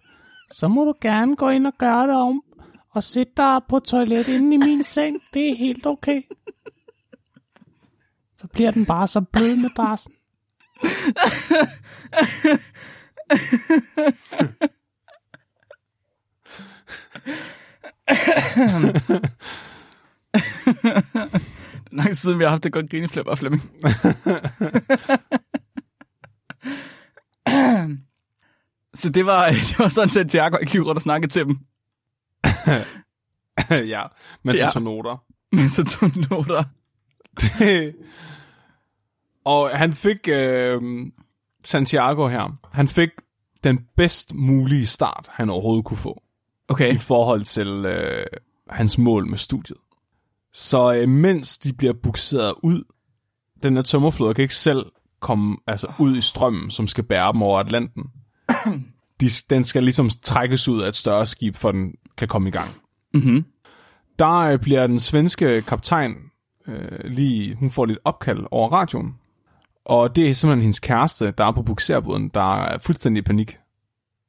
så 0.52 0.68
må 0.68 0.86
du 0.86 0.94
gerne 1.02 1.36
gå 1.36 1.50
ind 1.50 1.68
og 1.68 1.74
gøre 1.80 2.08
det 2.08 2.16
om 2.16 2.44
og 2.90 3.04
sætte 3.04 3.34
dig 3.38 3.62
på 3.70 3.80
toilet 3.80 4.28
inde 4.28 4.56
i 4.56 4.58
min 4.58 4.84
seng. 4.84 5.22
Det 5.34 5.50
er 5.50 5.56
helt 5.56 5.86
okay. 5.86 6.22
Så 8.38 8.48
bliver 8.48 8.72
den 8.72 8.86
bare 8.86 9.08
så 9.08 9.22
blød 9.22 9.56
med 9.56 9.70
barsen. 9.76 10.14
Det 21.88 22.00
er 22.00 22.04
lang 22.04 22.16
siden, 22.16 22.40
vi 22.40 22.44
har 22.44 22.50
haft 22.50 22.66
et 22.66 22.72
godt 22.74 22.90
grineflip 22.90 23.28
af 23.28 23.38
Flemming. 23.38 23.64
Så 28.98 29.10
det 29.10 29.26
var, 29.26 29.46
det 29.70 29.80
var 29.80 29.88
sådan 29.90 30.10
set, 30.10 30.36
Jaco 30.36 30.58
gik 30.66 30.82
rundt 30.86 30.98
og 30.98 31.02
snakkede 31.02 31.32
til 31.32 31.46
dem, 31.46 31.60
ja, 33.94 34.04
men 34.44 34.56
så 34.58 34.64
Ja. 34.64 34.70
tog 34.70 34.82
noter. 34.82 35.24
mens 35.56 35.74
så 35.74 35.84
tog 35.84 36.12
noter. 36.30 36.64
og 39.46 39.70
han 39.78 39.94
fik 39.94 40.28
øh, 40.30 40.82
Santiago 41.64 42.28
her. 42.28 42.58
Han 42.72 42.88
fik 42.88 43.10
den 43.64 43.80
bedst 43.98 44.34
mulige 44.34 44.86
start, 44.86 45.26
han 45.30 45.50
overhovedet 45.50 45.86
kunne 45.86 45.98
få 45.98 46.22
Okay. 46.70 46.94
i 46.96 46.98
forhold 46.98 47.42
til 47.44 47.68
øh, 47.68 48.26
hans 48.70 48.98
mål 48.98 49.28
med 49.28 49.38
studiet. 49.38 49.78
Så 50.54 50.94
øh, 50.94 51.10
mens 51.10 51.58
de 51.58 51.74
bliver 51.74 51.94
bukseret 52.04 52.54
ud, 52.64 52.84
den 53.64 53.76
her 53.76 53.84
tømmerflåde 53.84 54.34
kan 54.34 54.42
ikke 54.42 54.56
selv 54.56 54.86
komme 55.20 55.58
altså, 55.68 55.92
ud 56.00 56.18
i 56.18 56.22
strømmen, 56.22 56.72
som 56.72 56.88
skal 56.88 57.04
bære 57.04 57.34
dem 57.34 57.42
over 57.42 57.60
Atlanten. 57.60 58.04
De, 59.22 59.30
den 59.50 59.64
skal 59.64 59.84
ligesom 59.84 60.10
trækkes 60.22 60.68
ud 60.68 60.82
af 60.82 60.88
et 60.88 60.96
større 60.96 61.26
skib, 61.26 61.56
for 61.56 61.72
den 61.72 61.94
kan 62.18 62.28
komme 62.28 62.50
i 62.50 62.52
gang. 62.52 62.70
Mm-hmm. 63.14 63.46
Der 64.20 64.38
øh, 64.38 64.60
bliver 64.60 64.88
den 64.88 65.00
svenske 65.00 65.62
kaptajn 65.62 66.16
øh, 66.68 67.00
lige, 67.04 67.56
hun 67.56 67.72
får 67.72 67.86
lidt 67.86 68.00
opkald 68.04 68.46
over 68.52 68.70
radioen. 68.70 69.16
Og 69.86 70.16
det 70.16 70.30
er 70.30 70.34
simpelthen 70.34 70.62
hendes 70.62 70.80
kæreste, 70.80 71.32
der 71.32 71.46
er 71.46 71.52
på 71.52 71.62
bukserbåden, 71.62 72.30
der 72.34 72.64
er 72.64 72.78
fuldstændig 72.78 73.22
i 73.22 73.24
panik. 73.24 73.58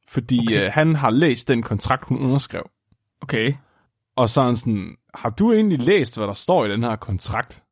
Fordi 0.09 0.39
okay. 0.39 0.57
Okay. 0.57 0.67
øh, 0.67 0.73
han 0.73 0.95
har 0.95 1.11
læst 1.11 1.49
den 1.49 1.63
kontrakt, 1.63 2.05
hun 2.05 2.19
underskrev. 2.19 2.71
Okay. 3.21 3.55
Og 4.17 4.29
så 4.29 4.41
er 4.41 4.45
han 4.45 4.57
sådan, 4.57 4.97
har 5.15 5.31
du 5.31 5.53
egentlig 5.53 5.79
læst, 5.79 6.17
hvad 6.17 6.27
der 6.27 6.33
står 6.33 6.65
i 6.65 6.71
den 6.71 6.83
her 6.83 6.97
kontrakt? 6.97 7.63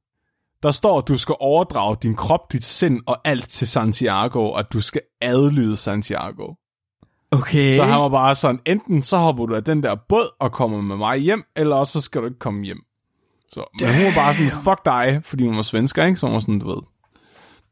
Der 0.66 0.72
står, 0.72 0.98
at 0.98 1.08
du 1.08 1.18
skal 1.18 1.34
overdrage 1.40 1.96
din 2.02 2.16
krop, 2.16 2.52
dit 2.52 2.64
sind 2.64 3.00
og 3.06 3.20
alt 3.24 3.48
til 3.48 3.66
Santiago, 3.66 4.50
og 4.50 4.58
at 4.58 4.72
du 4.72 4.80
skal 4.80 5.00
adlyde 5.20 5.76
Santiago. 5.76 6.54
Okay. 7.30 7.74
Så 7.74 7.84
han 7.84 8.00
var 8.00 8.08
bare 8.08 8.34
sådan, 8.34 8.60
enten 8.66 9.02
så 9.02 9.16
hopper 9.18 9.46
du 9.46 9.54
af 9.54 9.64
den 9.64 9.82
der 9.82 9.94
båd 10.08 10.36
og 10.40 10.52
kommer 10.52 10.80
med 10.80 10.96
mig 10.96 11.18
hjem, 11.18 11.44
eller 11.56 11.76
også 11.76 11.92
så 11.92 12.00
skal 12.00 12.20
du 12.20 12.26
ikke 12.26 12.38
komme 12.38 12.64
hjem. 12.64 12.80
Så, 13.52 13.64
men 13.80 13.94
hun 13.94 14.04
var 14.04 14.14
bare 14.14 14.34
sådan, 14.34 14.52
fuck 14.52 14.84
dig, 14.84 15.20
fordi 15.24 15.46
hun 15.46 15.56
var 15.56 15.62
svensker, 15.62 16.04
ikke? 16.04 16.16
Så 16.16 16.26
hun 16.26 16.34
var 16.34 16.40
sådan, 16.40 16.58
du 16.58 16.68
ved, 16.68 16.82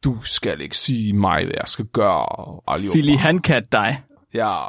du 0.05 0.23
skal 0.23 0.61
ikke 0.61 0.77
sige 0.77 1.13
mig, 1.13 1.45
hvad 1.45 1.55
jeg 1.57 1.69
skal 1.69 1.85
gøre. 1.85 2.61
Fili 2.93 3.15
Handcat 3.15 3.73
dig. 3.73 4.03
Ja, 4.35 4.61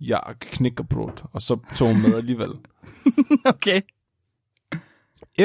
jeg 0.00 0.22
knækker 0.40 0.84
brud. 0.84 1.26
Og 1.32 1.42
så 1.42 1.58
tog 1.76 1.88
hun 1.88 2.02
med 2.02 2.14
alligevel. 2.20 2.50
Okay. 3.44 3.80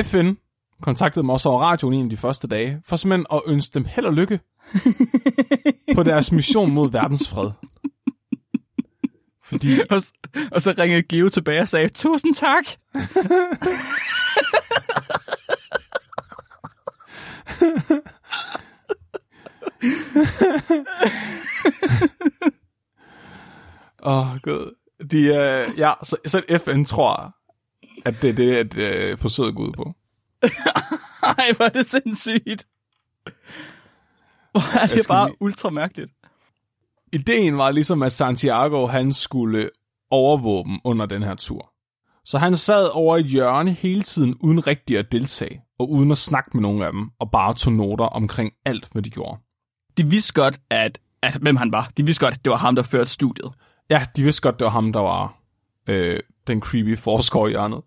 FN 0.03 0.45
kontaktede 0.82 1.26
mig 1.26 1.34
også 1.34 1.50
over 1.50 1.62
radioen 1.62 1.94
en 1.94 2.04
af 2.04 2.10
de 2.10 2.18
første 2.18 2.48
dage, 2.48 2.82
for 2.86 2.96
simpelthen 2.96 3.26
at 3.32 3.42
ønske 3.46 3.74
dem 3.74 3.86
held 3.86 4.06
og 4.06 4.14
lykke 4.14 4.40
på 5.96 6.04
deres 6.10 6.32
mission 6.32 6.72
mod 6.72 6.92
verdensfred. 6.92 7.52
Fordi, 9.44 9.80
Og, 9.90 10.02
og 10.52 10.62
så 10.62 10.76
ringede 10.78 11.04
Geo 11.04 11.30
tilbage 11.30 11.62
og 11.62 11.68
sagde, 11.68 11.90
tusind 11.90 12.36
tak. 12.36 12.66
åh 24.04 24.32
oh, 24.32 24.40
gud, 24.42 24.76
de, 25.12 25.18
uh, 25.18 25.80
ja, 25.80 25.94
så, 26.04 26.18
så 26.26 26.60
FN 26.66 26.84
tror, 26.84 27.36
at 28.06 28.16
det 28.22 28.30
er 28.30 28.34
det, 28.34 28.56
at 28.56 29.12
uh, 29.14 29.20
forsøget 29.20 29.56
går 29.56 29.64
ud 29.64 29.72
på. 29.72 29.94
Ej, 31.38 31.52
hvor 31.56 31.66
er 31.66 31.70
det 31.70 31.86
sindssygt. 31.86 32.68
Hvor 34.52 34.78
er 34.82 34.88
det 34.88 35.06
bare 35.08 35.32
ultra 35.39 35.70
mærkeligt. 35.70 36.12
Ideen 37.14 37.58
var 37.58 37.72
ligesom, 37.72 38.04
at 38.04 38.12
Santiago 38.12 38.88
han 38.88 39.14
skulle 39.14 39.70
overvåge 40.12 40.66
dem 40.66 40.80
under 40.84 41.06
den 41.06 41.24
her 41.24 41.36
tur. 41.36 41.72
Så 42.26 42.38
han 42.38 42.56
sad 42.56 42.89
over 42.93 43.18
et 43.18 43.26
hjørne 43.26 43.72
hele 43.72 44.02
tiden 44.02 44.36
uden 44.39 44.68
rigtig 44.68 44.98
at 44.98 45.12
deltage, 45.12 45.62
og 45.80 45.91
uden 45.91 46.12
at 46.12 46.18
snakke 46.18 46.50
med 46.54 46.62
nogen 46.62 46.82
af 46.82 46.91
dem, 46.91 47.10
og 47.20 47.32
bare 47.32 47.54
tog 47.54 47.74
noter 47.74 48.06
omkring 48.06 48.54
alt, 48.66 48.89
hvad 48.91 49.02
de 49.02 49.10
gjorde. 49.10 49.38
De 49.98 50.10
vidste 50.10 50.34
godt, 50.34 50.60
at, 50.70 51.00
at 51.22 51.34
hvem 51.34 51.56
han 51.56 51.72
var. 51.72 51.91
De 51.98 52.06
vidste 52.06 52.26
godt, 52.26 52.34
at 52.34 52.46
det 52.46 52.52
var 52.52 52.58
ham, 52.58 52.76
der 52.76 52.84
førte 52.84 53.10
studiet. 53.10 53.52
Ja, 53.89 54.06
de 54.16 54.24
vidste 54.24 54.41
godt, 54.41 54.60
det 54.60 54.66
var 54.66 54.72
ham, 54.72 54.93
der 54.93 55.00
var 55.00 55.38
øh, 55.88 56.20
den 56.48 56.62
creepy 56.62 56.98
forsker 56.98 57.48
i 57.48 57.50
hjørnet. 57.50 57.82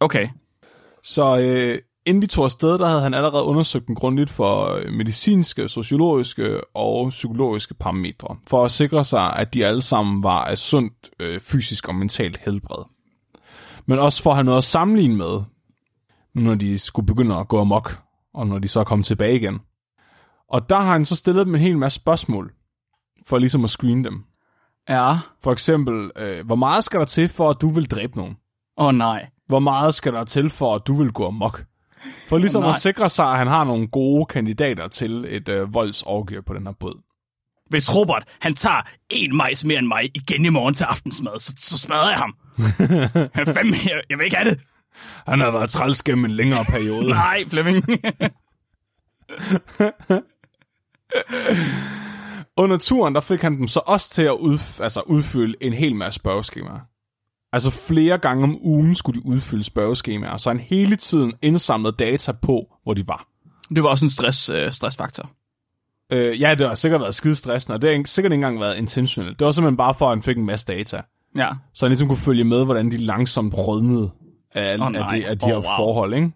Okay. 0.00 0.28
Så 1.02 1.38
øh, 1.38 1.78
inden 2.06 2.22
de 2.22 2.26
tog 2.26 2.44
afsted, 2.44 2.78
der 2.78 2.88
havde 2.88 3.02
han 3.02 3.14
allerede 3.14 3.44
undersøgt 3.44 3.86
den 3.86 3.94
grundigt 3.94 4.30
for 4.30 4.74
øh, 4.74 4.92
medicinske, 4.92 5.68
sociologiske 5.68 6.60
og 6.74 7.08
psykologiske 7.08 7.74
parametre, 7.74 8.36
for 8.46 8.64
at 8.64 8.70
sikre 8.70 9.04
sig, 9.04 9.32
at 9.36 9.54
de 9.54 9.66
alle 9.66 9.82
sammen 9.82 10.22
var 10.22 10.44
af 10.44 10.58
sundt 10.58 11.10
øh, 11.20 11.40
fysisk 11.40 11.88
og 11.88 11.94
mentalt 11.94 12.40
helbred. 12.44 12.84
Men 13.86 13.98
også 13.98 14.22
for 14.22 14.30
at 14.30 14.36
have 14.36 14.44
noget 14.44 14.58
at 14.58 14.64
sammenligne 14.64 15.16
med, 15.16 15.42
når 16.34 16.54
de 16.54 16.78
skulle 16.78 17.06
begynde 17.06 17.36
at 17.36 17.48
gå 17.48 17.60
amok, 17.60 17.98
og 18.34 18.46
når 18.46 18.58
de 18.58 18.68
så 18.68 18.84
kom 18.84 19.02
tilbage 19.02 19.36
igen. 19.36 19.60
Og 20.48 20.70
der 20.70 20.76
har 20.80 20.92
han 20.92 21.04
så 21.04 21.16
stillet 21.16 21.46
dem 21.46 21.54
en 21.54 21.60
hel 21.60 21.78
masse 21.78 21.96
spørgsmål, 21.96 22.52
for 23.26 23.38
ligesom 23.38 23.64
at 23.64 23.70
screene 23.70 24.04
dem. 24.04 24.24
Ja. 24.88 25.18
For 25.42 25.52
eksempel, 25.52 26.10
øh, 26.16 26.46
hvor 26.46 26.56
meget 26.56 26.84
skal 26.84 27.00
der 27.00 27.06
til 27.06 27.28
for, 27.28 27.50
at 27.50 27.60
du 27.60 27.68
vil 27.68 27.90
dræbe 27.90 28.16
nogen? 28.16 28.36
Åh 28.76 28.86
oh, 28.86 28.94
nej. 28.94 29.28
hvor 29.46 29.58
meget 29.58 29.94
skal 29.94 30.12
der 30.12 30.24
til 30.24 30.50
for, 30.50 30.74
at 30.74 30.86
du 30.86 30.96
vil 30.96 31.12
gå 31.12 31.26
amok? 31.26 31.64
For 32.28 32.38
ligesom 32.38 32.62
Nej. 32.62 32.68
at 32.68 32.76
sikre 32.76 33.08
sig, 33.08 33.26
at 33.26 33.38
han 33.38 33.46
har 33.46 33.64
nogle 33.64 33.88
gode 33.88 34.26
kandidater 34.26 34.88
til 34.88 35.24
et 35.28 35.48
øh, 35.48 35.74
voldsorgie 35.74 36.42
på 36.42 36.54
den 36.54 36.66
her 36.66 36.74
båd. 36.80 37.02
Hvis 37.68 37.94
Robert, 37.94 38.24
han 38.40 38.54
tager 38.54 38.82
en 39.10 39.36
majs 39.36 39.64
mere 39.64 39.78
end 39.78 39.86
mig 39.86 40.10
igen 40.14 40.44
i 40.44 40.48
morgen 40.48 40.74
til 40.74 40.84
aftensmad, 40.84 41.40
så, 41.40 41.52
så 41.58 41.78
smadrer 41.78 42.08
jeg 42.08 42.18
ham. 42.18 42.36
Fem, 43.56 43.72
jeg, 43.72 44.02
jeg 44.10 44.18
vil 44.18 44.24
ikke 44.24 44.36
have 44.36 44.50
det. 44.50 44.60
Han 45.26 45.40
har 45.40 45.50
været 45.50 45.70
træls 45.70 46.02
gennem 46.02 46.24
en 46.24 46.30
længere 46.30 46.64
periode. 46.64 47.08
Nej, 47.24 47.44
Flemming. 47.48 47.84
Under 52.56 52.76
turen, 52.76 53.14
der 53.14 53.20
fik 53.20 53.42
han 53.42 53.56
dem 53.56 53.68
så 53.68 53.80
også 53.86 54.10
til 54.10 54.22
at 54.22 54.34
udf- 54.34 54.82
altså 54.82 55.00
udfylde 55.00 55.54
en 55.60 55.72
hel 55.72 55.94
masse 55.94 56.16
spørgeskemaer. 56.16 56.80
Altså 57.52 57.70
flere 57.70 58.18
gange 58.18 58.44
om 58.44 58.58
ugen 58.62 58.94
skulle 58.94 59.20
de 59.20 59.26
udfylde 59.26 59.64
spørgeskemaer, 59.64 60.36
så 60.36 60.50
han 60.50 60.60
hele 60.60 60.96
tiden 60.96 61.32
indsamlede 61.42 61.96
data 61.98 62.32
på, 62.32 62.66
hvor 62.82 62.94
de 62.94 63.08
var. 63.08 63.26
det 63.74 63.82
var 63.82 63.88
også 63.88 64.06
en 64.06 64.10
stress, 64.10 64.48
øh, 64.48 64.72
stressfaktor. 64.72 65.30
Øh, 66.12 66.40
ja, 66.40 66.54
det 66.54 66.68
har 66.68 66.74
sikkert 66.74 67.00
været 67.00 67.14
skide 67.14 67.34
stressende, 67.34 67.74
og 67.76 67.82
det 67.82 67.90
har 67.90 67.96
ikke- 67.96 68.10
sikkert 68.10 68.32
ikke 68.32 68.34
engang 68.34 68.60
været 68.60 68.76
intentionelt. 68.78 69.38
Det 69.38 69.44
var 69.44 69.50
simpelthen 69.52 69.76
bare 69.76 69.94
for, 69.94 70.06
at 70.06 70.16
han 70.16 70.22
fik 70.22 70.36
en 70.36 70.46
masse 70.46 70.66
data. 70.66 71.02
Ja. 71.36 71.50
så 71.74 71.86
han 71.86 71.90
ligesom 71.90 72.08
kunne 72.08 72.18
følge 72.18 72.44
med, 72.44 72.64
hvordan 72.64 72.90
de 72.90 72.96
langsomt 72.96 73.54
rødnede 73.56 74.10
af, 74.54 74.74
oh, 74.80 74.92
nej. 74.92 75.02
af, 75.02 75.20
de, 75.20 75.26
af 75.28 75.38
de 75.38 75.46
her 75.46 75.54
wow. 75.54 75.62
forhold, 75.62 76.14
ikke? 76.14 76.30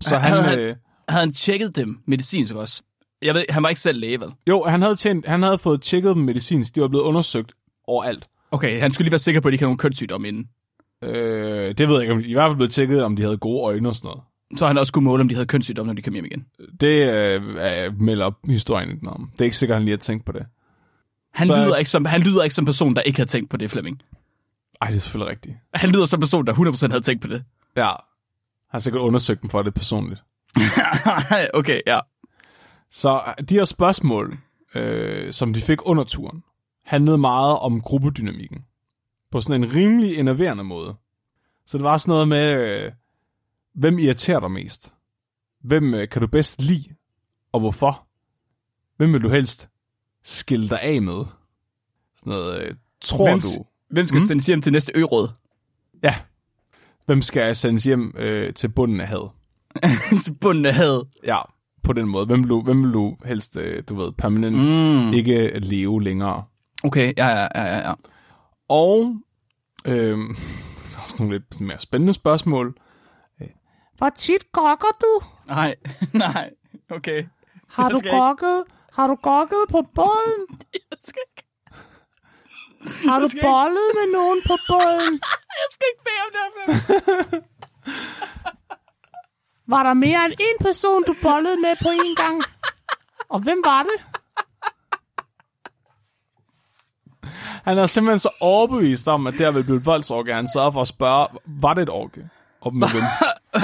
Så 0.00 0.18
Han- 0.18 0.32
han, 0.34 0.44
han- 0.44 0.58
øh, 0.58 0.76
Havde 1.08 1.20
han 1.20 1.32
tjekket 1.32 1.76
dem 1.76 1.98
medicinsk 2.06 2.54
også? 2.54 2.82
Jeg 3.22 3.34
ved, 3.34 3.44
han 3.50 3.62
var 3.62 3.68
ikke 3.68 3.80
selv 3.80 4.00
læge, 4.00 4.20
vel? 4.20 4.28
jo, 4.48 4.64
han 4.64 4.82
havde, 4.82 4.96
tjent, 4.96 5.26
han 5.26 5.42
havde 5.42 5.58
fået 5.58 5.82
tjekket 5.82 6.14
dem 6.16 6.22
medicinsk. 6.24 6.74
De 6.74 6.80
var 6.80 6.88
blevet 6.88 7.04
undersøgt 7.04 7.52
overalt. 7.86 8.28
Okay, 8.50 8.80
han 8.80 8.90
skulle 8.90 9.04
lige 9.04 9.12
være 9.12 9.18
sikker 9.18 9.40
på, 9.40 9.48
at 9.48 9.52
de 9.52 9.54
ikke 9.54 9.62
havde 9.62 9.68
nogen 9.68 9.78
kønssygdom 9.78 10.24
inden. 10.24 10.48
Øh, 11.04 11.74
det 11.78 11.88
ved 11.88 12.00
jeg 12.02 12.10
ikke, 12.16 12.28
i 12.28 12.32
hvert 12.32 12.48
fald 12.48 12.56
blevet 12.56 12.72
tjekket, 12.72 13.02
om 13.04 13.16
de 13.16 13.22
havde 13.22 13.38
gode 13.38 13.62
øjne 13.62 13.88
og 13.88 13.94
sådan 13.96 14.08
noget. 14.08 14.20
Så 14.56 14.66
han 14.66 14.78
også 14.78 14.92
kunne 14.92 15.04
måle, 15.04 15.20
om 15.20 15.28
de 15.28 15.34
havde 15.34 15.46
kønssygdom, 15.46 15.86
når 15.86 15.92
de 15.92 16.02
kom 16.02 16.12
hjem 16.14 16.24
igen. 16.24 16.46
Det 16.80 16.86
øh, 17.12 17.42
er- 17.58 17.90
melder 17.98 18.30
historien 18.46 18.90
ikke 18.90 19.08
om. 19.08 19.30
Det 19.32 19.40
er 19.40 19.44
ikke 19.44 19.56
sikkert, 19.56 19.76
han 19.76 19.84
lige 19.84 19.92
har 19.96 19.98
tænkt 19.98 20.24
på 20.24 20.32
det. 20.32 20.46
Han, 21.34 21.46
Så- 21.46 21.54
lyder 21.64 21.76
ikke 21.76 21.90
som, 21.90 22.04
han 22.04 22.20
lyder 22.20 22.42
ikke 22.42 22.54
som 22.54 22.62
en 22.62 22.66
person, 22.66 22.96
der 22.96 23.02
ikke 23.02 23.18
havde 23.18 23.28
tænkt 23.28 23.50
på 23.50 23.56
det, 23.56 23.70
Flemming. 23.70 24.02
Ej, 24.82 24.88
det 24.88 24.96
er 24.96 25.00
selvfølgelig 25.00 25.30
rigtigt. 25.30 25.56
Han 25.74 25.90
lyder 25.90 26.06
som 26.06 26.18
en 26.18 26.20
person, 26.20 26.46
der 26.46 26.52
100% 26.52 26.90
havde 26.90 27.04
tænkt 27.04 27.22
på 27.22 27.28
det. 27.28 27.44
Ja, 27.76 27.86
han 27.86 27.94
har 28.70 28.78
sikkert 28.78 29.00
undersøgt 29.00 29.42
dem 29.42 29.50
for 29.50 29.62
det 29.62 29.74
personligt. 29.74 30.20
okay, 31.54 31.80
ja. 31.86 32.00
Så 32.90 33.20
de 33.48 33.54
her 33.54 33.64
spørgsmål, 33.64 34.38
øh, 34.74 35.32
som 35.32 35.52
de 35.54 35.60
fik 35.62 35.78
under 35.88 36.04
turen, 36.04 36.42
handlede 36.88 37.18
meget 37.18 37.58
om 37.58 37.80
gruppedynamikken. 37.80 38.58
På 39.30 39.40
sådan 39.40 39.64
en 39.64 39.72
rimelig 39.74 40.16
enerverende 40.18 40.64
måde. 40.64 40.94
Så 41.66 41.78
det 41.78 41.84
var 41.84 41.96
sådan 41.96 42.12
noget 42.12 42.28
med, 42.28 42.52
øh, 42.52 42.92
hvem 43.74 43.98
irriterer 43.98 44.40
dig 44.40 44.50
mest? 44.50 44.94
Hvem 45.64 45.94
øh, 45.94 46.08
kan 46.08 46.22
du 46.22 46.28
bedst 46.28 46.62
lide? 46.62 46.84
Og 47.52 47.60
hvorfor? 47.60 48.06
Hvem 48.96 49.12
vil 49.12 49.22
du 49.22 49.28
helst 49.28 49.68
skille 50.22 50.68
dig 50.68 50.82
af 50.82 51.02
med? 51.02 51.24
Sådan 52.16 52.30
noget, 52.30 52.62
øh, 52.62 52.74
tror 53.00 53.24
Hvem- 53.30 53.40
du? 53.40 53.64
Hvem 53.90 54.06
skal 54.06 54.20
Mm. 54.20 54.26
sendes 54.26 54.46
hjem 54.46 54.62
til 54.62 54.72
næste 54.72 54.92
øråd? 54.96 55.28
Ja. 56.02 56.14
Hvem 57.06 57.22
skal 57.22 57.42
jeg 57.42 57.56
sendes 57.56 57.84
hjem 57.84 58.14
øh, 58.16 58.54
til 58.54 58.68
bunden 58.68 59.00
af 59.00 59.08
had? 59.08 59.28
til 60.24 60.34
bunden 60.40 60.66
af 60.66 60.74
havet. 60.74 61.08
Ja, 61.24 61.38
på 61.82 61.92
den 61.92 62.08
måde. 62.08 62.26
Hvem 62.26 62.42
vil 62.42 62.50
du, 62.50 62.62
hvem 62.62 62.82
vil 62.84 62.92
du 62.92 63.16
helst, 63.24 63.56
øh, 63.56 63.82
du 63.88 63.94
ved, 63.94 64.12
permanent 64.12 64.56
Mm. 64.56 65.12
ikke 65.14 65.58
leve 65.58 66.02
længere. 66.02 66.44
Okay, 66.84 67.12
ja, 67.16 67.28
ja, 67.28 67.48
ja, 67.54 67.64
ja, 67.64 67.88
ja. 67.88 67.94
Og 68.68 69.16
øhm, 69.84 70.36
der 70.92 70.98
er 70.98 71.02
også 71.04 71.16
nogle 71.18 71.34
lidt 71.34 71.60
mere 71.60 71.78
spændende 71.80 72.12
spørgsmål. 72.12 72.74
Hvor 73.96 74.08
tit 74.10 74.52
gokker 74.52 74.92
du? 75.00 75.20
Nej, 75.46 75.74
nej, 76.12 76.50
okay. 76.90 77.24
Har 77.68 77.88
du 77.88 78.00
gokket? 78.10 78.64
Har 78.92 79.06
du 79.06 79.14
gokket 79.14 79.64
på 79.70 79.82
båden? 79.94 80.40
Jeg 80.90 80.98
skal 81.02 81.22
ikke, 81.30 81.44
Har 83.08 83.18
du 83.18 83.24
ikke. 83.24 83.40
bollet 83.42 83.88
med 83.94 84.12
nogen 84.12 84.40
på 84.46 84.56
båden? 84.68 85.12
jeg 85.60 85.68
skal 85.74 85.86
ikke 85.92 86.04
bede 86.08 86.22
om 86.46 86.52
det. 87.32 87.44
Var 89.66 89.82
der 89.82 89.94
mere 89.94 90.24
end 90.24 90.32
en 90.40 90.58
person, 90.66 91.04
du 91.04 91.14
bollede 91.22 91.56
med 91.60 91.74
på 91.82 91.88
en 91.90 92.14
gang? 92.16 92.42
Og 93.28 93.40
hvem 93.40 93.60
var 93.64 93.82
det? 93.82 94.17
Han 97.64 97.78
er 97.78 97.86
simpelthen 97.86 98.18
så 98.18 98.28
overbevist 98.40 99.08
om, 99.08 99.26
at 99.26 99.32
det 99.32 99.40
her 99.40 99.50
vil 99.50 99.64
blive 99.64 99.76
et 99.78 99.86
voldsorgie. 99.86 100.34
Han 100.34 100.48
sørger 100.54 100.70
for 100.70 100.80
at 100.80 100.88
spørge, 100.88 101.28
var 101.46 101.74
det 101.74 101.82
et 101.82 101.90
orgie? 101.90 102.28
Og 102.60 102.74
med 102.76 102.88
hvem? 102.88 103.02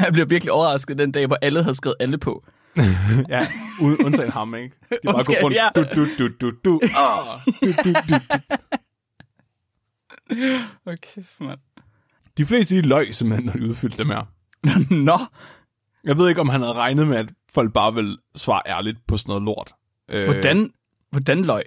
Jeg 0.00 0.08
bliver 0.12 0.26
virkelig 0.26 0.52
overrasket 0.52 0.98
den 0.98 1.12
dag, 1.12 1.26
hvor 1.26 1.38
alle 1.42 1.62
havde 1.62 1.74
skrevet 1.74 1.96
alle 2.00 2.18
på. 2.18 2.44
Ja, 3.28 3.46
undtagen 3.80 4.32
ham, 4.32 4.54
ikke? 4.54 4.74
De 4.90 4.96
bare 5.04 5.12
går 5.12 5.18
Undtagen, 5.18 5.44
rundt. 5.44 5.56
ja. 5.56 5.68
Du, 5.76 5.84
du, 5.94 6.06
du, 6.18 6.28
du, 6.40 6.50
du. 6.64 6.80
Oh, 6.82 7.26
du, 7.62 7.66
du, 7.84 7.92
du, 7.92 8.18
du. 10.30 10.36
Okay, 10.86 11.22
mand. 11.40 11.58
De 12.38 12.46
fleste 12.46 12.74
de 12.76 12.80
løg 12.82 13.14
simpelthen, 13.14 13.46
når 13.46 13.52
de 13.52 13.68
udfyldte 13.68 13.98
dem 13.98 14.08
her. 14.10 14.22
Nå, 14.94 15.18
Jeg 16.04 16.18
ved 16.18 16.28
ikke, 16.28 16.40
om 16.40 16.48
han 16.48 16.60
havde 16.60 16.74
regnet 16.74 17.08
med, 17.08 17.16
at 17.16 17.28
folk 17.54 17.72
bare 17.72 17.94
ville 17.94 18.18
svare 18.34 18.62
ærligt 18.66 18.98
på 19.06 19.16
sådan 19.16 19.30
noget 19.30 19.42
lort. 19.42 19.74
Øh, 20.10 20.24
hvordan, 20.24 20.70
hvordan 21.10 21.44
løg? 21.44 21.62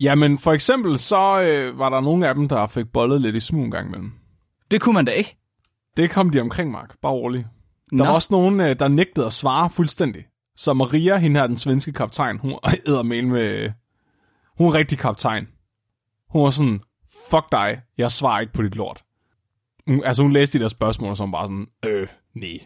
Jamen, 0.00 0.38
for 0.38 0.52
eksempel 0.52 0.98
så 0.98 1.42
øh, 1.42 1.78
var 1.78 1.88
der 1.88 2.00
nogle 2.00 2.28
af 2.28 2.34
dem, 2.34 2.48
der 2.48 2.66
fik 2.66 2.86
bollet 2.92 3.20
lidt 3.20 3.36
i 3.36 3.40
smug 3.40 3.64
en 3.64 3.70
gang 3.70 3.88
imellem. 3.88 4.12
Det 4.70 4.80
kunne 4.80 4.94
man 4.94 5.04
da 5.04 5.12
ikke. 5.12 5.36
Det 5.96 6.10
kom 6.10 6.30
de 6.30 6.40
omkring, 6.40 6.70
Mark. 6.70 6.96
Bare 7.02 7.12
rolig. 7.12 7.46
Der 7.90 7.96
Nå. 7.96 8.04
var 8.04 8.12
også 8.12 8.28
nogen, 8.30 8.60
øh, 8.60 8.78
der 8.78 8.88
nægtede 8.88 9.26
at 9.26 9.32
svare 9.32 9.70
fuldstændig. 9.70 10.24
Så 10.56 10.72
Maria, 10.72 11.16
hende 11.16 11.40
her, 11.40 11.46
den 11.46 11.56
svenske 11.56 11.92
kaptajn, 11.92 12.38
hun 12.38 12.52
æder 12.86 13.02
med, 13.02 13.22
med... 13.22 13.72
Hun 14.58 14.66
er 14.66 14.74
rigtig 14.74 14.98
kaptajn. 14.98 15.48
Hun 16.30 16.42
var 16.42 16.50
sådan, 16.50 16.80
fuck 17.30 17.52
dig, 17.52 17.80
jeg 17.98 18.10
svarer 18.10 18.40
ikke 18.40 18.52
på 18.52 18.62
dit 18.62 18.74
lort. 18.74 19.04
Hun, 19.86 20.04
altså, 20.04 20.22
hun 20.22 20.32
læste 20.32 20.58
de 20.58 20.62
der 20.62 20.68
spørgsmål, 20.68 21.10
og 21.10 21.16
så 21.16 21.24
var 21.24 21.30
bare 21.30 21.46
sådan, 21.46 21.66
øh, 21.84 22.08
nej. 22.34 22.58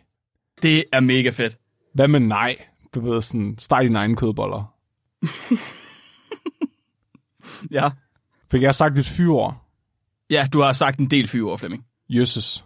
Det 0.62 0.84
er 0.92 1.00
mega 1.00 1.30
fedt. 1.30 1.56
Hvad 1.94 2.08
med 2.08 2.20
nej? 2.20 2.56
Du 2.94 3.00
ved, 3.00 3.20
sådan, 3.20 3.54
steg 3.58 3.78
dine 3.82 3.98
egne 3.98 4.16
kødboller. 4.16 4.72
Ja. 7.70 7.90
Fik 8.50 8.62
jeg 8.62 8.74
sagt 8.74 8.98
et 8.98 9.06
fyreord? 9.06 9.56
Ja, 10.30 10.48
du 10.52 10.60
har 10.60 10.72
sagt 10.72 10.98
en 10.98 11.10
del 11.10 11.28
fyre 11.28 11.58
Flemming. 11.58 11.84
Jøsses. 12.08 12.64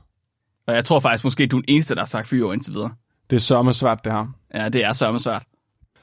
Og 0.66 0.74
jeg 0.74 0.84
tror 0.84 1.00
faktisk 1.00 1.24
måske, 1.24 1.46
du 1.46 1.56
er 1.56 1.60
den 1.60 1.74
eneste, 1.74 1.94
der 1.94 2.00
har 2.00 2.06
sagt 2.06 2.28
fyre 2.28 2.54
indtil 2.54 2.74
videre. 2.74 2.92
Det 3.30 3.36
er 3.36 3.40
sørme 3.40 3.72
svært, 3.72 4.04
det 4.04 4.12
her. 4.12 4.26
Ja, 4.54 4.68
det 4.68 4.84
er 4.84 4.92
sørme 4.92 5.18
svært. 5.18 5.44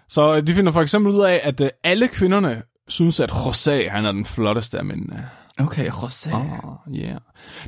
Så 0.10 0.36
øh, 0.36 0.48
de 0.48 0.54
finder 0.54 0.72
for 0.72 0.82
eksempel 0.82 1.14
ud 1.14 1.22
af, 1.22 1.42
at 1.44 1.62
øh, 1.62 1.70
alle 1.84 2.08
kvinderne 2.08 2.64
synes, 2.88 3.20
at 3.20 3.32
José, 3.32 3.90
han 3.90 4.06
er 4.06 4.12
den 4.12 4.26
flotteste 4.26 4.78
af 4.78 4.86
mændene. 4.86 5.30
Okay, 5.60 5.90
Rosé. 5.90 6.34
Oh, 6.36 6.96
yeah. 6.96 7.20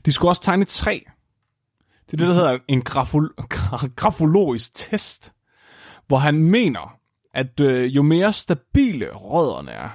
De 0.05 0.11
skulle 0.11 0.31
også 0.31 0.41
tegne 0.41 0.61
et 0.61 0.67
træ. 0.67 0.99
Det 2.11 2.13
er 2.13 2.17
det, 2.17 2.27
der 2.27 2.33
hedder 2.33 2.57
en 2.67 2.83
grafol- 2.89 3.53
gra- 3.53 3.87
grafologisk 3.95 4.73
test, 4.73 5.31
hvor 6.07 6.17
han 6.17 6.35
mener, 6.43 6.95
at 7.33 7.59
øh, 7.59 7.95
jo 7.95 8.01
mere 8.01 8.33
stabile 8.33 9.07
rødderne 9.13 9.71
er, 9.71 9.89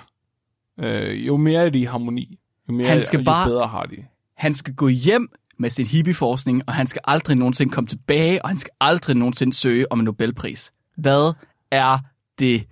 øh, 0.80 1.26
jo 1.26 1.36
mere 1.36 1.64
er 1.66 1.70
de 1.70 1.78
i 1.78 1.84
harmoni, 1.84 2.38
jo, 2.68 2.74
mere, 2.74 2.88
Han 2.88 3.00
skal 3.00 3.18
jo 3.18 3.24
bare- 3.24 3.48
bedre 3.48 3.66
har 3.66 3.82
de. 3.86 3.96
Han 4.36 4.54
skal 4.54 4.74
gå 4.74 4.88
hjem 4.88 5.28
med 5.58 5.70
sin 5.70 5.86
hippieforskning, 5.86 6.62
og 6.66 6.74
han 6.74 6.86
skal 6.86 7.02
aldrig 7.04 7.36
nogensinde 7.36 7.72
komme 7.72 7.88
tilbage, 7.88 8.42
og 8.42 8.48
han 8.48 8.58
skal 8.58 8.70
aldrig 8.80 9.16
nogensinde 9.16 9.52
søge 9.52 9.92
om 9.92 9.98
en 9.98 10.04
Nobelpris. 10.04 10.72
Hvad 10.96 11.32
er 11.70 11.98
det? 12.38 12.66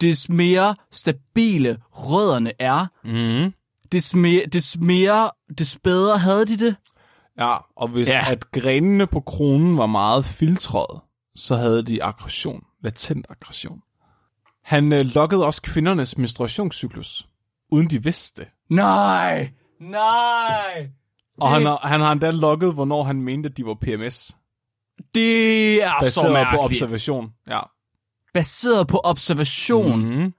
Des 0.00 0.28
mere 0.28 0.74
stabile 0.92 1.78
rødderne 1.90 2.52
er, 2.58 2.86
Mm. 3.04 3.52
des 3.92 4.14
mere, 4.14 4.46
des 4.52 4.76
mere, 4.80 5.30
des 5.58 5.78
bedre 5.84 6.18
havde 6.18 6.46
de 6.46 6.56
det. 6.58 6.76
Ja, 7.38 7.56
og 7.76 7.88
hvis 7.88 8.08
Ja. 8.14 8.30
at 8.32 8.50
grenene 8.50 9.06
på 9.06 9.20
kronen 9.20 9.78
var 9.78 9.86
meget 9.86 10.24
filtreret, 10.24 11.00
så 11.36 11.56
havde 11.56 11.82
de 11.82 12.04
aggression, 12.04 12.64
latent 12.82 13.26
aggression. 13.30 13.80
Han 14.64 14.92
øh, 14.92 15.06
lokkede 15.06 15.44
også 15.46 15.62
kvindernes 15.62 16.18
menstruationscyklus, 16.18 17.26
uden 17.72 17.90
de 17.90 18.02
vidste 18.02 18.42
det. 18.42 18.50
Nej, 18.70 19.50
nej. 19.80 20.88
Og 21.40 21.48
han 21.50 21.62
har, 21.66 21.78
han 21.82 22.00
har 22.00 22.12
endda 22.12 22.30
logget, 22.30 22.74
hvornår 22.74 23.02
han 23.04 23.22
mente, 23.22 23.48
at 23.48 23.56
de 23.56 23.66
var 23.66 23.74
PMS. 23.80 24.36
Det 25.14 25.82
er 25.84 25.88
så 25.90 26.00
Baseret 26.00 26.26
på 26.26 26.32
mærkeligt. 26.32 26.64
observation. 26.64 27.30
Ja. 27.48 27.60
Baseret 28.34 28.86
på 28.88 29.00
observation. 29.04 29.98
Mm. 30.00 30.08
Mm-hmm. 30.08 30.34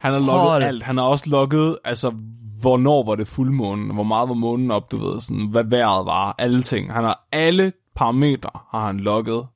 Han 0.00 0.12
har 0.12 0.20
logget 0.20 0.50
Hold. 0.50 0.62
alt. 0.62 0.82
Han 0.82 0.96
har 0.96 1.04
også 1.04 1.30
logget, 1.30 1.78
altså, 1.84 2.14
hvornår 2.62 3.04
var 3.06 3.14
det 3.14 3.28
fuldmånen, 3.28 3.94
hvor 3.94 4.02
meget 4.02 4.28
var 4.28 4.34
månen 4.34 4.70
op, 4.70 4.92
du 4.92 4.98
ved, 4.98 5.20
sådan, 5.20 5.46
hvad 5.50 5.64
vejret 5.64 6.06
var, 6.06 6.34
alle 6.38 6.62
ting. 6.62 6.92
Han 6.92 7.04
har 7.04 7.26
alle 7.32 7.72
parametre, 7.96 8.50
har 8.70 8.86
han 8.86 9.00
logget 9.00 9.46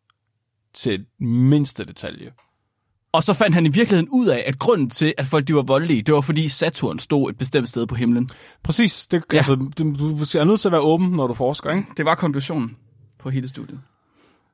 til 0.74 1.06
mindste 1.20 1.84
detalje. 1.84 2.30
Og 3.12 3.22
så 3.22 3.32
fandt 3.34 3.54
han 3.54 3.66
i 3.66 3.68
virkeligheden 3.68 4.08
ud 4.12 4.26
af, 4.26 4.44
at 4.46 4.58
grunden 4.58 4.90
til, 4.90 5.14
at 5.18 5.26
folk 5.26 5.48
de 5.48 5.54
var 5.54 5.62
voldelige, 5.62 6.02
det 6.02 6.14
var 6.14 6.20
fordi 6.20 6.48
Saturn 6.48 6.98
stod 6.98 7.30
et 7.30 7.38
bestemt 7.38 7.68
sted 7.68 7.86
på 7.86 7.94
himlen. 7.94 8.30
Præcis. 8.62 9.06
Det, 9.06 9.22
Ja. 9.32 9.36
altså, 9.36 9.54
det, 9.54 9.78
du 9.78 10.08
er 10.38 10.44
nødt 10.44 10.60
til 10.60 10.68
at 10.68 10.72
være 10.72 10.80
åben, 10.80 11.08
når 11.10 11.26
du 11.26 11.34
forsker, 11.34 11.70
ikke? 11.70 11.84
Det 11.96 12.04
var 12.04 12.14
konklusionen 12.14 12.76
på 13.18 13.30
hele 13.30 13.48
studiet. 13.48 13.80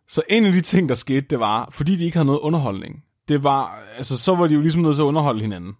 Så 0.08 0.22
en 0.30 0.44
af 0.46 0.52
de 0.52 0.60
ting, 0.60 0.88
der 0.88 0.94
skete, 0.94 1.20
det 1.30 1.40
var, 1.40 1.68
fordi 1.72 1.96
de 1.96 2.04
ikke 2.04 2.16
havde 2.16 2.26
noget 2.26 2.40
underholdning, 2.40 3.04
det 3.28 3.44
var, 3.44 3.78
altså 3.96 4.18
så 4.18 4.34
var 4.34 4.46
de 4.46 4.54
jo 4.54 4.60
ligesom 4.60 4.82
nødt 4.82 4.96
til 4.96 5.02
at 5.02 5.06
underholde 5.06 5.40
hinanden. 5.40 5.72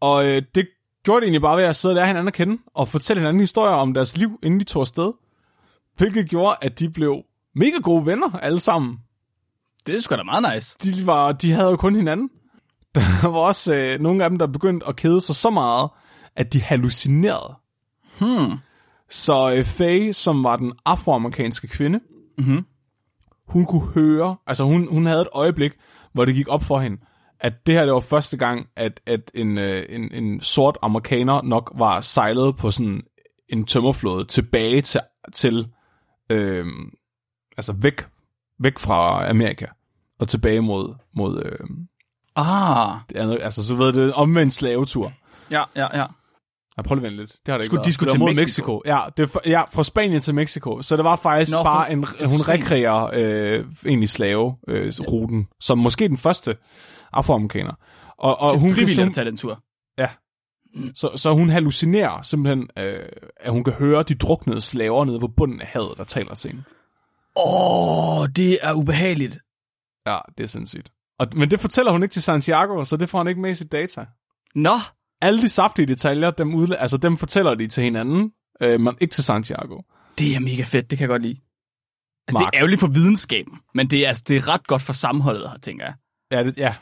Og 0.00 0.26
øh, 0.26 0.42
det 0.54 0.68
gjorde 1.04 1.20
det 1.20 1.26
egentlig 1.26 1.42
bare 1.42 1.56
ved 1.56 1.64
at 1.64 1.76
sidde 1.76 1.92
og 1.92 1.96
lære 1.96 2.06
hinanden 2.06 2.28
at 2.28 2.34
kende, 2.34 2.58
og 2.74 2.88
fortælle 2.88 3.20
hinanden 3.20 3.40
historier 3.40 3.72
om 3.74 3.94
deres 3.94 4.16
liv, 4.16 4.38
inden 4.42 4.60
de 4.60 4.64
tog 4.64 4.80
afsted. 4.80 5.12
Hvilket 5.96 6.28
gjorde, 6.30 6.56
at 6.60 6.78
de 6.78 6.90
blev 6.90 7.22
mega 7.54 7.76
gode 7.82 8.06
venner, 8.06 8.30
alle 8.38 8.60
sammen. 8.60 8.98
Det 9.86 9.96
er 9.96 10.00
sgu 10.00 10.16
da 10.16 10.22
meget 10.22 10.54
nice. 10.54 10.78
De, 10.82 11.06
var, 11.06 11.32
de 11.32 11.52
havde 11.52 11.70
jo 11.70 11.76
kun 11.76 11.96
hinanden. 11.96 12.30
Der 12.94 13.28
var 13.28 13.38
også 13.38 13.74
øh, 13.74 14.00
nogle 14.00 14.24
af 14.24 14.30
dem, 14.30 14.38
der 14.38 14.46
begyndte 14.46 14.88
at 14.88 14.96
kede 14.96 15.20
sig 15.20 15.34
så 15.34 15.50
meget, 15.50 15.90
at 16.36 16.52
de 16.52 16.60
hallucinerede. 16.62 17.54
Hmm. 18.20 18.56
Så 19.10 19.54
øh, 19.56 19.64
Faye, 19.64 20.12
som 20.12 20.44
var 20.44 20.56
den 20.56 20.72
afroamerikanske 20.84 21.68
kvinde, 21.68 22.00
Mhm. 22.38 22.64
hun 23.48 23.66
kunne 23.66 23.86
høre, 23.94 24.36
altså 24.46 24.64
hun, 24.64 24.88
hun 24.90 25.06
havde 25.06 25.20
et 25.20 25.28
øjeblik, 25.32 25.72
hvor 26.12 26.24
det 26.24 26.34
gik 26.34 26.48
op 26.48 26.62
for 26.64 26.80
hende, 26.80 26.96
at 27.42 27.66
det 27.66 27.74
her 27.74 27.84
det 27.84 27.94
var 27.94 28.00
første 28.00 28.36
gang, 28.36 28.66
at, 28.76 29.00
at 29.06 29.30
en, 29.34 29.58
øh, 29.58 29.86
en, 29.88 30.12
en 30.14 30.40
sort 30.40 30.78
amerikaner 30.82 31.42
nok 31.42 31.72
var 31.74 32.00
sejlet 32.00 32.56
på 32.56 32.70
sådan 32.70 33.02
en 33.48 33.64
tømmerflåde 33.66 34.24
tilbage 34.24 34.80
til, 34.80 35.00
til 35.32 35.68
øh, 36.30 36.66
altså 37.56 37.72
væk, 37.72 38.02
væk 38.58 38.78
fra 38.78 39.28
Amerika 39.30 39.66
og 40.18 40.28
tilbage 40.28 40.60
mod, 40.60 40.94
mod 41.14 41.42
øh, 41.44 41.68
Ah. 42.36 42.98
det 43.08 43.16
andet, 43.16 43.38
altså 43.42 43.64
så 43.64 43.74
ved 43.74 43.92
det 43.92 44.12
omvendt 44.12 44.52
slavetur. 44.52 45.12
Ja, 45.50 45.64
ja, 45.76 45.98
ja. 45.98 46.06
Jeg 46.76 46.84
prøver 46.84 47.00
lige 47.02 47.16
lidt. 47.16 47.30
Det 47.32 47.38
har 47.48 47.54
det 47.58 47.64
ikke 47.64 47.66
Skulle- 47.66 47.78
været. 47.78 47.86
de 47.86 47.92
skulle 47.92 48.12
til 48.12 48.20
mod 48.20 48.34
Mexico. 48.34 48.82
Ja, 48.86 49.00
det 49.16 49.30
fra, 49.30 49.40
ja, 49.46 49.62
fra 49.72 49.82
Spanien 49.82 50.20
til 50.20 50.34
Mexico. 50.34 50.82
Så 50.82 50.96
det 50.96 51.04
var 51.04 51.16
faktisk 51.16 51.52
Nå, 51.52 51.58
for- 51.58 51.62
bare 51.64 51.92
en, 51.92 52.06
for 52.06 52.26
hun 52.26 52.40
rekreerer 52.48 53.10
øh, 53.12 53.64
egentlig 53.86 54.08
slave-ruten, 54.08 54.74
øh, 54.74 54.92
ruten, 55.12 55.46
som 55.60 55.78
måske 55.78 56.08
den 56.08 56.18
første 56.18 56.56
afroamerikaner. 57.12 57.72
Og, 58.18 58.18
og 58.18 58.40
Og 58.40 58.50
hun, 58.50 58.60
hun 58.60 58.70
frivilligt 58.74 58.98
at 59.00 59.06
sim- 59.08 59.12
tage 59.12 59.24
den 59.24 59.36
tur. 59.36 59.62
så, 60.94 61.10
så 61.16 61.32
hun 61.32 61.48
hallucinerer 61.50 62.22
simpelthen, 62.22 62.68
øh, 62.78 63.08
at 63.36 63.52
hun 63.52 63.64
kan 63.64 63.72
høre 63.72 64.02
de 64.02 64.14
druknede 64.14 64.60
slaver 64.60 65.04
nede 65.04 65.20
på 65.20 65.28
bunden 65.28 65.60
af 65.60 65.66
havet, 65.66 65.98
der 65.98 66.04
taler 66.04 66.34
til 66.34 66.50
hende. 66.50 66.64
Åh, 67.36 68.18
oh, 68.20 68.28
det 68.36 68.58
er 68.62 68.72
ubehageligt. 68.72 69.38
Ja, 70.06 70.18
det 70.38 70.44
er 70.44 70.48
sindssygt. 70.48 70.92
Og, 71.18 71.26
men 71.34 71.50
det 71.50 71.60
fortæller 71.60 71.92
hun 71.92 72.02
ikke 72.02 72.12
til 72.12 72.22
Santiago, 72.22 72.84
så 72.84 72.96
det 72.96 73.08
får 73.10 73.18
han 73.18 73.28
ikke 73.28 73.40
med 73.40 73.50
i 73.50 73.54
sit 73.54 73.72
data. 73.72 74.06
Nå, 74.54 74.74
Alle 75.22 75.42
de 75.42 75.48
saftige 75.48 75.86
detaljer, 75.86 76.30
dem, 76.30 76.54
udla- 76.54 76.74
altså, 76.76 76.96
dem 76.96 77.16
fortæller 77.16 77.54
de 77.54 77.66
til 77.66 77.84
hinanden, 77.84 78.30
øh, 78.62 78.80
men 78.80 78.94
ikke 79.00 79.14
til 79.14 79.24
Santiago. 79.24 79.80
det 80.18 80.34
er 80.34 80.40
mega 80.40 80.62
fedt. 80.62 80.90
Det 80.90 80.98
kan 80.98 81.02
jeg 81.02 81.08
godt 81.08 81.22
lide. 81.22 81.36
Altså, 82.28 82.38
det 82.38 82.44
Mark. 82.44 82.54
er 82.54 82.58
ærgerligt 82.58 82.80
for 82.80 82.86
videnskaben, 82.86 83.58
men 83.74 83.90
det 83.90 84.04
er, 84.04 84.08
altså, 84.08 84.24
det 84.28 84.36
er 84.36 84.48
ret 84.48 84.66
godt 84.66 84.82
for 84.82 84.92
sammenholdet 84.92 85.50
her, 85.50 85.58
tænker 85.58 85.84
jeg. 85.84 85.94
Ja, 86.32 86.44
det, 86.44 86.58
ja 86.58 86.74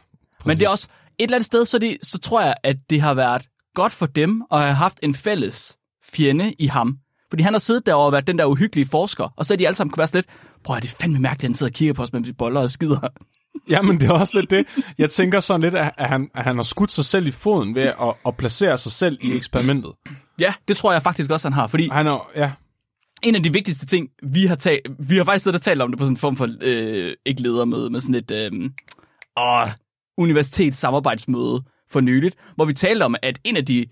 Men 0.44 0.56
det 0.56 0.64
er 0.64 0.68
også, 0.70 0.88
et 1.18 1.24
eller 1.24 1.36
andet 1.36 1.46
sted, 1.46 1.64
så, 1.64 1.78
det, 1.78 1.96
så 2.02 2.18
tror 2.18 2.40
jeg, 2.40 2.54
at 2.62 2.76
det 2.90 3.00
har 3.00 3.14
været 3.14 3.48
godt 3.74 3.92
for 3.92 4.06
dem 4.06 4.42
at 4.52 4.60
have 4.60 4.74
haft 4.74 4.98
en 5.02 5.14
fælles 5.14 5.78
fjende 6.12 6.52
i 6.58 6.66
ham. 6.66 6.98
Fordi 7.30 7.42
han 7.42 7.54
har 7.54 7.58
siddet 7.58 7.86
derovre 7.86 8.06
og 8.06 8.12
været 8.12 8.26
den 8.26 8.38
der 8.38 8.44
uhyggelige 8.44 8.88
forsker, 8.88 9.28
og 9.36 9.46
så 9.46 9.54
er 9.54 9.58
de 9.58 9.66
alle 9.66 9.76
sammen 9.76 9.90
kunne 9.90 9.98
være 9.98 10.08
sådan 10.08 10.18
lidt, 10.18 10.62
prøv 10.64 10.76
at 10.76 10.82
det 10.82 10.92
er 10.92 10.96
fandme 11.00 11.18
mærkeligt, 11.18 11.44
at 11.44 11.48
han 11.48 11.54
sidder 11.54 11.70
og 11.70 11.74
kigger 11.74 11.94
på 11.94 12.02
os, 12.02 12.12
mens 12.12 12.28
vi 12.28 12.32
boller 12.32 12.60
og 12.60 12.70
skider. 12.70 13.08
Jamen, 13.70 14.00
det 14.00 14.08
er 14.08 14.12
også 14.12 14.40
lidt 14.40 14.50
det. 14.50 14.66
Jeg 14.98 15.10
tænker 15.10 15.40
sådan 15.40 15.60
lidt, 15.60 15.74
at 15.74 15.92
han, 15.98 16.30
at 16.34 16.44
han 16.44 16.56
har 16.56 16.62
skudt 16.62 16.92
sig 16.92 17.04
selv 17.04 17.26
i 17.26 17.30
foden 17.30 17.74
ved 17.74 17.82
at, 17.82 18.14
at 18.26 18.36
placere 18.36 18.78
sig 18.78 18.92
selv 18.92 19.18
i 19.20 19.36
eksperimentet. 19.36 19.92
Ja, 20.38 20.54
det 20.68 20.76
tror 20.76 20.92
jeg 20.92 21.02
faktisk 21.02 21.30
også, 21.30 21.48
han 21.48 21.52
har, 21.52 21.66
fordi 21.66 21.88
Han 21.92 22.06
er, 22.06 22.30
ja, 22.36 22.52
en 23.22 23.34
af 23.34 23.42
de 23.42 23.52
vigtigste 23.52 23.86
ting, 23.86 24.08
vi 24.22 24.46
har 24.46 24.54
talt, 24.54 24.86
vi 24.98 25.16
har 25.16 25.24
faktisk 25.24 25.42
siddet 25.42 25.58
og 25.58 25.62
talt 25.62 25.82
om 25.82 25.90
det 25.90 25.98
på 25.98 26.04
sådan 26.04 26.12
en 26.12 26.16
form 26.16 26.36
for, 26.36 26.48
øh, 26.60 27.14
ikke 27.26 27.42
ledermøde, 27.42 27.90
men 27.90 28.00
sådan 28.00 28.14
et, 28.14 28.30
øh, 28.30 28.70
åh, 29.40 29.68
universitetssamarbejdsmøde 30.18 31.62
for 31.90 32.00
nyligt, 32.00 32.36
hvor 32.56 32.64
vi 32.64 32.74
talte 32.74 33.02
om, 33.02 33.14
at 33.22 33.38
en 33.44 33.56
af 33.56 33.66
de 33.66 33.86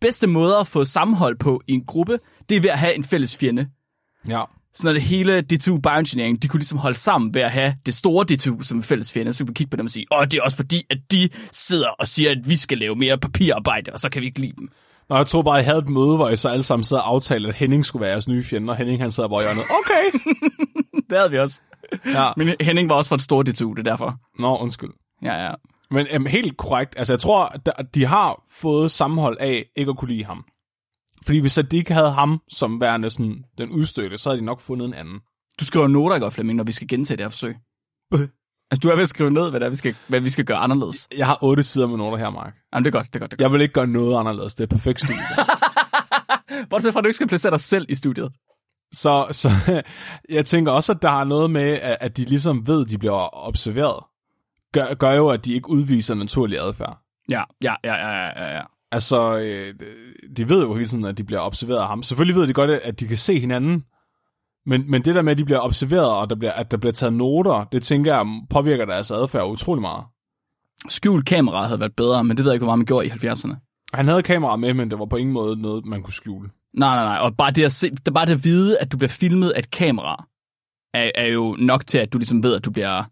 bedste 0.00 0.26
måder 0.26 0.58
at 0.58 0.66
få 0.66 0.84
sammenhold 0.84 1.38
på 1.38 1.62
i 1.66 1.72
en 1.72 1.84
gruppe, 1.84 2.18
det 2.48 2.56
er 2.56 2.60
ved 2.60 2.70
at 2.70 2.78
have 2.78 2.94
en 2.94 3.04
fælles 3.04 3.36
fjende. 3.36 3.68
ja. 4.28 4.42
Så 4.74 4.86
når 4.86 4.92
det 4.92 5.02
hele 5.02 5.44
D2 5.52 5.80
Bioengineering, 5.80 6.42
de 6.42 6.48
kunne 6.48 6.60
ligesom 6.60 6.78
holde 6.78 6.98
sammen 6.98 7.34
ved 7.34 7.42
at 7.42 7.50
have 7.50 7.74
det 7.86 7.94
store 7.94 8.26
D2 8.32 8.62
som 8.62 8.78
en 8.78 8.82
fælles 8.82 9.12
fjende, 9.12 9.32
så 9.32 9.44
kunne 9.44 9.48
vi 9.48 9.54
kigge 9.54 9.70
på 9.70 9.76
dem 9.76 9.86
og 9.86 9.90
sige, 9.90 10.06
åh, 10.12 10.24
det 10.24 10.34
er 10.34 10.42
også 10.42 10.56
fordi, 10.56 10.86
at 10.90 10.98
de 11.12 11.28
sidder 11.52 11.88
og 11.88 12.06
siger, 12.06 12.30
at 12.30 12.38
vi 12.44 12.56
skal 12.56 12.78
lave 12.78 12.94
mere 12.94 13.18
papirarbejde, 13.18 13.92
og 13.92 14.00
så 14.00 14.10
kan 14.10 14.22
vi 14.22 14.26
ikke 14.26 14.40
lide 14.40 14.52
dem. 14.58 14.68
Nå, 15.08 15.16
jeg 15.16 15.26
tror 15.26 15.42
bare, 15.42 15.54
jeg 15.54 15.64
havde 15.64 15.78
et 15.78 15.88
møde, 15.88 16.16
hvor 16.16 16.28
I 16.28 16.36
så 16.36 16.48
alle 16.48 16.62
sammen 16.62 16.84
sad 16.84 16.96
og 16.96 17.08
aftalte, 17.08 17.48
at 17.48 17.54
Henning 17.54 17.86
skulle 17.86 18.00
være 18.00 18.10
jeres 18.10 18.28
nye 18.28 18.44
fjende, 18.44 18.70
og 18.70 18.76
Henning 18.76 19.00
han 19.02 19.10
sad 19.10 19.28
bare 19.28 19.42
i 19.42 19.44
hjørnet. 19.44 19.62
Okay. 19.80 20.18
Det 21.10 21.18
havde 21.18 21.30
vi 21.30 21.38
også. 21.38 21.62
Ja. 22.06 22.28
Men 22.36 22.54
Henning 22.60 22.88
var 22.88 22.94
også 22.94 23.08
fra 23.08 23.16
et 23.16 23.22
stort 23.22 23.48
D2, 23.48 23.70
det 23.70 23.78
er 23.78 23.82
derfor. 23.82 24.14
Nå, 24.38 24.56
undskyld. 24.56 24.90
Ja, 25.24 25.44
ja. 25.44 25.50
Men 25.90 26.06
um, 26.16 26.26
helt 26.26 26.56
korrekt. 26.56 26.94
Altså, 26.98 27.12
jeg 27.12 27.20
tror, 27.20 27.54
de 27.94 28.06
har 28.06 28.42
fået 28.50 28.90
sammenhold 28.90 29.36
af 29.40 29.64
ikke 29.76 29.90
at 29.90 29.96
kunne 29.96 30.10
lide 30.10 30.24
ham. 30.24 30.44
Fordi 31.26 31.38
hvis 31.38 31.58
de 31.70 31.76
ikke 31.76 31.94
havde 31.94 32.10
ham 32.12 32.40
som 32.48 32.80
værende 32.80 33.10
sådan, 33.10 33.44
den 33.58 33.70
udstødte, 33.70 34.18
så 34.18 34.30
havde 34.30 34.40
de 34.40 34.44
nok 34.44 34.60
fundet 34.60 34.86
en 34.86 34.94
anden. 34.94 35.20
Du 35.60 35.64
skriver 35.64 35.88
noter 35.88 36.18
godt, 36.18 36.34
Flemming, 36.34 36.56
når 36.56 36.64
vi 36.64 36.72
skal 36.72 36.88
gentage 36.88 37.16
det 37.16 37.24
her 37.24 37.28
forsøg. 37.30 37.56
altså, 38.70 38.80
du 38.82 38.88
er 38.88 38.94
ved 38.94 39.02
at 39.02 39.08
skrive 39.08 39.30
ned, 39.30 39.50
hvad, 39.50 39.60
det 39.60 39.66
er, 39.66 39.70
vi 39.70 39.76
skal, 39.76 39.94
hvad 40.08 40.20
vi 40.20 40.30
skal 40.30 40.44
gøre 40.44 40.58
anderledes. 40.58 41.08
Jeg 41.16 41.26
har 41.26 41.38
otte 41.42 41.62
sider 41.62 41.86
med 41.86 41.96
noter 41.96 42.18
her, 42.18 42.30
Mark. 42.30 42.54
Jamen, 42.74 42.84
det 42.84 42.94
er 42.94 42.98
godt, 42.98 43.06
det 43.06 43.14
er 43.14 43.18
godt. 43.20 43.30
Det 43.30 43.40
er 43.40 43.44
Jeg 43.44 43.52
vil 43.52 43.60
ikke 43.60 43.74
gøre 43.74 43.86
noget 43.86 44.18
anderledes. 44.20 44.54
Det 44.54 44.64
er 44.64 44.68
perfekt 44.68 45.00
studie. 45.00 45.22
godt. 45.36 45.48
Bortset 46.70 46.92
fra, 46.92 47.00
at 47.00 47.04
du 47.04 47.08
ikke 47.08 47.16
skal 47.16 47.28
placere 47.28 47.52
dig 47.52 47.60
selv 47.60 47.86
i 47.88 47.94
studiet. 47.94 48.32
så, 48.92 49.26
så 49.30 49.50
jeg 50.36 50.46
tænker 50.46 50.72
også, 50.72 50.92
at 50.92 51.02
der 51.02 51.10
er 51.20 51.24
noget 51.24 51.50
med, 51.50 51.62
at, 51.72 51.96
at 52.00 52.16
de 52.16 52.24
ligesom 52.24 52.66
ved, 52.66 52.84
at 52.84 52.90
de 52.90 52.98
bliver 52.98 53.46
observeret. 53.46 54.04
Gør, 54.72 54.94
gør 54.94 55.12
jo, 55.12 55.28
at 55.28 55.44
de 55.44 55.52
ikke 55.52 55.70
udviser 55.70 56.14
naturlig 56.14 56.58
adfærd. 56.58 56.98
Ja, 57.30 57.42
ja, 57.62 57.74
ja, 57.84 57.94
ja, 57.94 58.26
ja, 58.26 58.56
ja. 58.56 58.62
Altså, 58.92 59.38
øh, 59.38 59.74
de 60.36 60.48
ved 60.48 60.62
jo 60.62 60.74
hele 60.74 60.86
tiden, 60.86 61.04
at 61.04 61.18
de 61.18 61.24
bliver 61.24 61.40
observeret 61.40 61.78
af 61.78 61.86
ham. 61.86 62.02
Selvfølgelig 62.02 62.36
ved 62.36 62.46
de 62.46 62.52
godt, 62.52 62.70
at 62.70 63.00
de 63.00 63.08
kan 63.08 63.16
se 63.16 63.40
hinanden. 63.40 63.84
Men, 64.66 64.90
men 64.90 65.04
det 65.04 65.14
der 65.14 65.22
med, 65.22 65.32
at 65.32 65.38
de 65.38 65.44
bliver 65.44 65.60
observeret, 65.60 66.10
og 66.10 66.30
der 66.30 66.36
bliver, 66.36 66.52
at 66.52 66.70
der 66.70 66.76
bliver 66.76 66.92
taget 66.92 67.12
noter, 67.12 67.64
det 67.64 67.82
tænker 67.82 68.14
jeg 68.14 68.26
påvirker 68.50 68.84
deres 68.84 69.10
adfærd 69.10 69.50
utrolig 69.50 69.80
meget. 69.80 70.04
Skjult 70.88 71.26
kamera 71.26 71.66
havde 71.66 71.80
været 71.80 71.96
bedre, 71.96 72.24
men 72.24 72.36
det 72.36 72.44
ved 72.44 72.52
jeg 72.52 72.54
ikke, 72.54 72.64
hvor 72.64 72.76
meget 72.76 72.78
man 72.78 72.86
gjorde 72.86 73.06
i 73.06 73.10
70'erne. 73.10 73.54
Han 73.94 74.08
havde 74.08 74.22
kamera 74.22 74.56
med, 74.56 74.74
men 74.74 74.90
det 74.90 74.98
var 74.98 75.06
på 75.06 75.16
ingen 75.16 75.32
måde 75.32 75.62
noget, 75.62 75.84
man 75.84 76.02
kunne 76.02 76.12
skjule. 76.12 76.50
Nej, 76.74 76.96
nej, 76.96 77.04
nej. 77.04 77.18
Og 77.18 77.36
bare 77.36 77.50
det 77.50 77.64
at, 77.64 77.72
se, 77.72 77.90
bare 78.14 78.26
det 78.26 78.32
at 78.32 78.44
vide, 78.44 78.78
at 78.78 78.92
du 78.92 78.96
bliver 78.96 79.08
filmet 79.08 79.50
af 79.50 79.58
et 79.58 79.70
kamera, 79.70 80.24
er, 80.94 81.10
er 81.14 81.26
jo 81.26 81.56
nok 81.58 81.86
til, 81.86 81.98
at 81.98 82.12
du 82.12 82.18
ligesom 82.18 82.42
ved, 82.42 82.54
at 82.54 82.64
du 82.64 82.70
bliver 82.70 83.04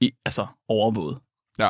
i, 0.00 0.10
altså, 0.24 0.46
overvåget. 0.68 1.18
Ja. 1.58 1.68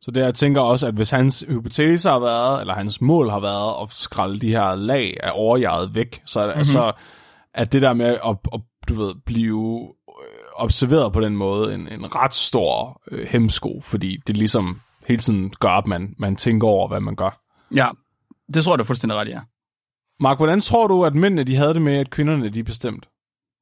Så 0.00 0.10
det 0.10 0.20
jeg 0.20 0.34
tænker 0.34 0.60
også, 0.60 0.86
at 0.86 0.94
hvis 0.94 1.10
hans 1.10 1.44
hypotese 1.48 2.08
har 2.08 2.18
været, 2.18 2.60
eller 2.60 2.74
hans 2.74 3.00
mål 3.00 3.30
har 3.30 3.40
været 3.40 3.82
at 3.82 3.92
skralde 3.92 4.40
de 4.40 4.48
her 4.48 4.74
lag 4.74 5.16
af 5.22 5.30
overjaget 5.34 5.94
væk, 5.94 6.22
så, 6.26 6.46
mm-hmm. 6.46 6.64
så 6.64 6.92
at 7.54 7.72
det 7.72 7.82
der 7.82 7.92
med 7.92 8.06
at, 8.06 8.36
at 8.54 8.60
du 8.88 8.94
ved, 8.94 9.14
blive 9.26 9.88
øh, 10.08 10.64
observeret 10.64 11.12
på 11.12 11.20
den 11.20 11.36
måde 11.36 11.74
en, 11.74 11.88
en 11.88 12.14
ret 12.14 12.34
stor 12.34 13.02
øh, 13.10 13.26
hemsko, 13.28 13.80
fordi 13.84 14.16
det 14.26 14.36
ligesom 14.36 14.80
hele 15.08 15.20
tiden 15.20 15.52
gør, 15.60 15.68
at 15.68 15.86
man, 15.86 16.14
man 16.18 16.36
tænker 16.36 16.68
over, 16.68 16.88
hvad 16.88 17.00
man 17.00 17.16
gør. 17.16 17.40
Ja, 17.74 17.88
det 18.54 18.64
tror 18.64 18.72
jeg, 18.72 18.78
du 18.78 18.82
er 18.82 18.86
fuldstændig 18.86 19.18
ret 19.18 19.28
ja. 19.28 19.40
Mark, 20.20 20.38
hvordan 20.38 20.60
tror 20.60 20.86
du, 20.86 21.04
at 21.04 21.14
mændene 21.14 21.44
de 21.44 21.56
havde 21.56 21.74
det 21.74 21.82
med, 21.82 21.96
at 21.96 22.10
kvinderne 22.10 22.48
de 22.48 22.64
bestemt? 22.64 23.08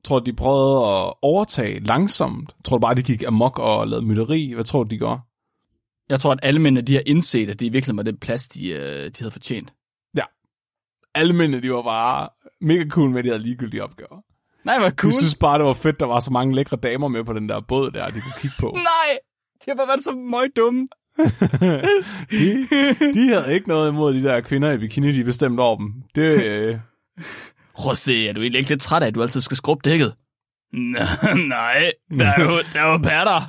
Tror 0.04 0.18
du, 0.18 0.24
de 0.24 0.32
prøvede 0.32 0.86
at 0.86 1.14
overtage 1.22 1.80
langsomt? 1.80 2.54
Tror 2.64 2.76
du 2.76 2.80
bare, 2.80 2.94
de 2.94 3.02
gik 3.02 3.22
amok 3.22 3.58
og 3.58 3.88
lavede 3.88 4.06
mytteri? 4.06 4.52
Hvad 4.54 4.64
tror 4.64 4.82
du, 4.82 4.90
de 4.90 4.98
gjorde? 4.98 5.20
Jeg 6.08 6.20
tror, 6.20 6.32
at 6.32 6.38
alle 6.42 6.60
mændene, 6.60 6.86
de 6.86 6.94
har 6.94 7.02
indset, 7.06 7.50
at 7.50 7.60
det 7.60 7.66
i 7.66 7.68
virkeligheden 7.68 7.96
var 7.96 8.02
den 8.02 8.18
plads, 8.18 8.48
de, 8.48 8.68
øh, 8.68 9.04
de 9.06 9.18
havde 9.18 9.30
fortjent. 9.30 9.72
Alle 11.14 11.32
mændene, 11.32 11.62
de 11.62 11.70
var 11.72 11.82
bare 11.82 12.28
mega 12.60 12.88
cool 12.88 13.10
med, 13.10 13.18
at 13.18 13.24
de 13.24 13.30
havde 13.30 13.42
ligegyldige 13.42 13.82
opgaver. 13.82 14.20
Nej, 14.64 14.78
hvor 14.78 14.90
cool. 14.90 15.08
Jeg 15.08 15.14
synes 15.14 15.34
bare, 15.34 15.58
det 15.58 15.66
var 15.66 15.72
fedt, 15.72 16.00
der 16.00 16.06
var 16.06 16.20
så 16.20 16.30
mange 16.32 16.54
lækre 16.54 16.76
damer 16.76 17.08
med 17.08 17.24
på 17.24 17.32
den 17.32 17.48
der 17.48 17.60
båd 17.60 17.90
der, 17.90 18.06
de 18.06 18.20
kunne 18.20 18.40
kigge 18.40 18.56
på. 18.60 18.70
Nej, 18.92 19.18
de 19.64 19.64
har 19.68 19.74
bare 19.74 19.88
været 19.88 20.04
så 20.04 20.12
meget 20.12 20.56
dumme. 20.56 20.88
de, 22.30 22.66
de 23.14 23.28
havde 23.34 23.54
ikke 23.54 23.68
noget 23.68 23.88
imod 23.90 24.14
de 24.14 24.22
der 24.22 24.40
kvinder 24.40 24.72
i 24.72 24.78
bikini, 24.78 25.12
de 25.12 25.24
bestemte 25.24 25.60
over 25.60 25.76
dem. 25.76 25.94
Det, 26.14 26.42
øh, 26.44 26.78
Rosé, 27.84 28.12
er 28.12 28.32
du 28.32 28.40
egentlig 28.40 28.58
ikke 28.58 28.70
lidt 28.70 28.80
træt 28.80 29.02
af, 29.02 29.06
at 29.06 29.14
du 29.14 29.22
altid 29.22 29.40
skal 29.40 29.56
skrubbe 29.56 29.90
dækket? 29.90 30.14
Nej, 31.48 31.92
der 32.18 32.26
er 32.26 32.42
jo, 32.42 32.62
der 32.72 32.80
er 32.80 32.92
jo 32.92 32.98
patter. 32.98 33.40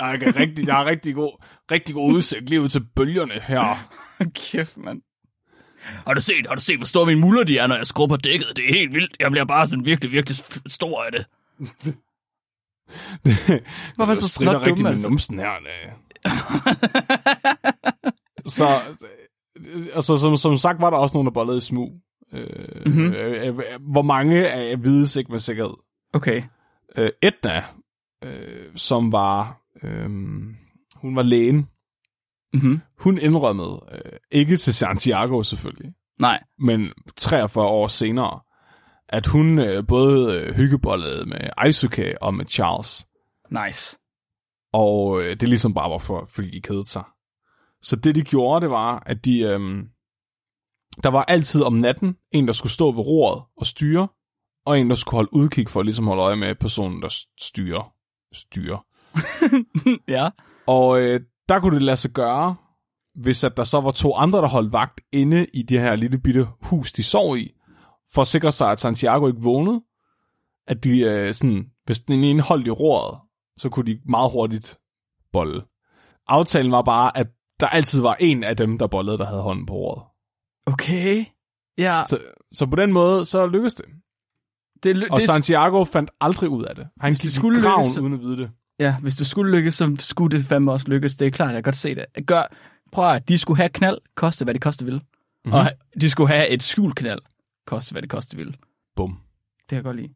jeg, 0.00 0.22
er 0.22 0.36
rigtig, 0.36 0.66
jeg 0.66 0.74
har 0.74 0.84
rigtig 0.84 1.14
god, 1.14 1.44
rigtig 1.70 1.94
god 1.94 2.12
udsigt 2.12 2.48
lige 2.48 2.60
ud 2.60 2.68
til 2.68 2.84
bølgerne 2.96 3.34
her. 3.42 3.88
Kæft, 4.34 4.76
mand. 4.76 5.02
Har 5.82 6.14
du 6.14 6.20
set, 6.20 6.46
har 6.48 6.54
du 6.54 6.60
set, 6.60 6.76
hvor 6.76 6.86
store 6.86 7.06
mine 7.06 7.20
muller 7.20 7.44
de 7.44 7.58
er, 7.58 7.66
når 7.66 7.76
jeg 7.76 7.86
skrubber 7.86 8.16
dækket? 8.16 8.48
Det 8.56 8.68
er 8.68 8.72
helt 8.74 8.94
vildt. 8.94 9.16
Jeg 9.20 9.30
bliver 9.30 9.44
bare 9.44 9.66
sådan 9.66 9.84
virkelig, 9.86 10.12
virkelig 10.12 10.36
stor 10.66 11.02
af 11.04 11.12
det. 11.12 11.26
Hvorfor 13.96 14.14
så 14.14 14.28
strider 14.28 14.50
snot 14.50 14.60
rigtig 14.60 14.70
dumme, 14.70 14.82
med 14.82 14.90
altså? 14.90 15.08
numsen 15.08 15.38
her. 15.38 15.50
så, 18.58 18.80
øh, 19.56 19.86
altså, 19.94 20.16
som, 20.16 20.36
som 20.36 20.56
sagt 20.56 20.80
var 20.80 20.90
der 20.90 20.96
også 20.96 21.14
nogen, 21.16 21.26
der 21.26 21.32
bollede 21.32 21.56
i 21.56 21.60
smug. 21.60 21.92
Øh, 22.32 22.46
Mhm. 22.86 22.96
mm-hmm. 22.96 23.14
øh, 23.14 23.58
øh, 23.58 23.62
hvor 23.92 24.02
mange 24.02 24.48
af 24.50 24.84
vides 24.84 25.16
ikke 25.16 25.30
med 25.30 25.38
sikkerhed. 25.38 25.74
Okay. 26.12 26.42
øh, 26.96 27.10
Edna, 27.22 27.64
øh, 28.24 28.66
som 28.76 29.12
var, 29.12 29.60
øh, 29.82 30.10
hun 31.00 31.16
var 31.16 31.22
lægen, 31.22 31.68
Mm-hmm. 32.54 32.80
hun 32.98 33.18
indrømmede, 33.18 33.80
øh, 33.92 34.12
ikke 34.30 34.56
til 34.56 34.74
Santiago 34.74 35.42
selvfølgelig, 35.42 35.92
Nej. 36.20 36.42
men 36.58 36.88
43 37.16 37.64
år 37.66 37.88
senere, 37.88 38.40
at 39.08 39.26
hun 39.26 39.58
øh, 39.58 39.86
både 39.86 40.40
øh, 40.40 40.54
hyggebollede 40.56 41.26
med 41.26 41.50
Aisuke 41.56 42.22
og 42.22 42.34
med 42.34 42.46
Charles, 42.46 43.06
Nice. 43.50 43.98
og 44.72 45.22
øh, 45.22 45.36
det 45.40 45.48
ligesom 45.48 45.74
bare 45.74 45.90
var 45.90 45.98
for, 45.98 46.26
fordi 46.28 46.50
de 46.50 46.60
kedede 46.60 46.86
sig. 46.86 47.04
Så 47.82 47.96
det 47.96 48.14
de 48.14 48.22
gjorde, 48.22 48.60
det 48.62 48.70
var, 48.70 49.02
at 49.06 49.24
de, 49.24 49.38
øh, 49.40 49.60
der 51.02 51.08
var 51.08 51.22
altid 51.24 51.62
om 51.62 51.72
natten 51.72 52.16
en, 52.32 52.46
der 52.46 52.52
skulle 52.52 52.72
stå 52.72 52.90
ved 52.92 53.00
roret 53.06 53.42
og 53.56 53.66
styre, 53.66 54.08
og 54.66 54.80
en, 54.80 54.90
der 54.90 54.96
skulle 54.96 55.16
holde 55.16 55.34
udkig 55.34 55.68
for 55.68 55.80
at 55.80 55.86
ligesom 55.86 56.06
holde 56.06 56.22
øje 56.22 56.36
med 56.36 56.54
personen, 56.54 57.02
der 57.02 57.24
styrer. 57.40 57.92
styrer. 58.32 58.86
ja. 60.16 60.28
Og 60.66 61.00
øh, 61.00 61.20
der 61.48 61.60
kunne 61.60 61.74
det 61.74 61.82
lade 61.82 61.96
sig 61.96 62.10
gøre, 62.10 62.56
hvis 63.14 63.44
at 63.44 63.56
der 63.56 63.64
så 63.64 63.80
var 63.80 63.90
to 63.90 64.14
andre, 64.14 64.40
der 64.40 64.48
holdt 64.48 64.72
vagt 64.72 65.00
inde 65.12 65.46
i 65.54 65.62
det 65.62 65.80
her 65.80 65.96
lille 65.96 66.18
bitte 66.18 66.46
hus, 66.62 66.92
de 66.92 67.02
sov 67.02 67.36
i, 67.38 67.52
for 68.12 68.20
at 68.20 68.26
sikre 68.26 68.52
sig, 68.52 68.70
at 68.70 68.80
Santiago 68.80 69.26
ikke 69.26 69.42
vågnede. 69.42 69.82
At 70.66 70.84
de, 70.84 71.00
øh, 71.00 71.34
sådan, 71.34 71.66
hvis 71.84 71.98
den 72.00 72.24
ene 72.24 72.42
holdt 72.42 72.66
i 72.66 72.70
roret, 72.70 73.18
så 73.56 73.68
kunne 73.68 73.86
de 73.86 74.00
meget 74.08 74.32
hurtigt 74.32 74.78
bolle. 75.32 75.62
Aftalen 76.28 76.72
var 76.72 76.82
bare, 76.82 77.16
at 77.16 77.26
der 77.60 77.66
altid 77.68 78.00
var 78.00 78.14
en 78.14 78.44
af 78.44 78.56
dem, 78.56 78.78
der 78.78 78.86
bollede, 78.86 79.18
der 79.18 79.26
havde 79.26 79.42
hånden 79.42 79.66
på 79.66 79.74
roret. 79.74 80.02
Okay. 80.66 81.24
Ja, 81.78 82.02
Så, 82.06 82.18
så 82.52 82.66
på 82.66 82.76
den 82.76 82.92
måde, 82.92 83.24
så 83.24 83.46
lykkedes 83.46 83.74
det. 83.74 83.86
det, 84.82 84.96
det, 84.96 85.08
Og 85.10 85.20
Santiago 85.20 85.84
fandt 85.84 86.10
aldrig 86.20 86.50
ud 86.50 86.64
af 86.64 86.74
det. 86.74 86.88
Han 87.00 87.12
det 87.12 87.20
gik 87.20 87.30
skulle 87.30 87.58
i 87.58 87.62
graven 87.62 87.84
lykkes, 87.84 87.98
uden 87.98 88.14
at 88.14 88.20
vide 88.20 88.36
det. 88.36 88.50
Ja, 88.80 88.96
hvis 89.00 89.16
det 89.16 89.26
skulle 89.26 89.56
lykkes, 89.56 89.74
så 89.74 89.96
skulle 89.98 90.38
det 90.38 90.46
fandme 90.46 90.72
også 90.72 90.88
lykkes. 90.88 91.16
Det 91.16 91.26
er 91.26 91.30
klart, 91.30 91.48
jeg 91.48 91.56
kan 91.56 91.62
godt 91.62 91.76
se 91.76 91.94
det. 91.94 92.26
Gør, 92.26 92.42
prøv 92.92 93.10
at 93.10 93.28
de 93.28 93.38
skulle 93.38 93.56
have 93.56 93.68
knald, 93.68 93.98
koste 94.14 94.44
hvad 94.44 94.54
det 94.54 94.62
koste 94.62 94.84
vil. 94.84 94.94
Mm-hmm. 94.94 95.52
Og 95.52 95.70
de 96.00 96.10
skulle 96.10 96.28
have 96.28 96.48
et 96.48 96.62
skjult 96.62 96.96
knald, 96.96 97.20
koste 97.66 97.92
hvad 97.92 98.02
det 98.02 98.10
koste 98.10 98.36
vil. 98.36 98.56
Bum. 98.96 99.10
Det 99.60 99.68
kan 99.68 99.76
jeg 99.76 99.84
godt 99.84 99.96
lide. 99.96 100.12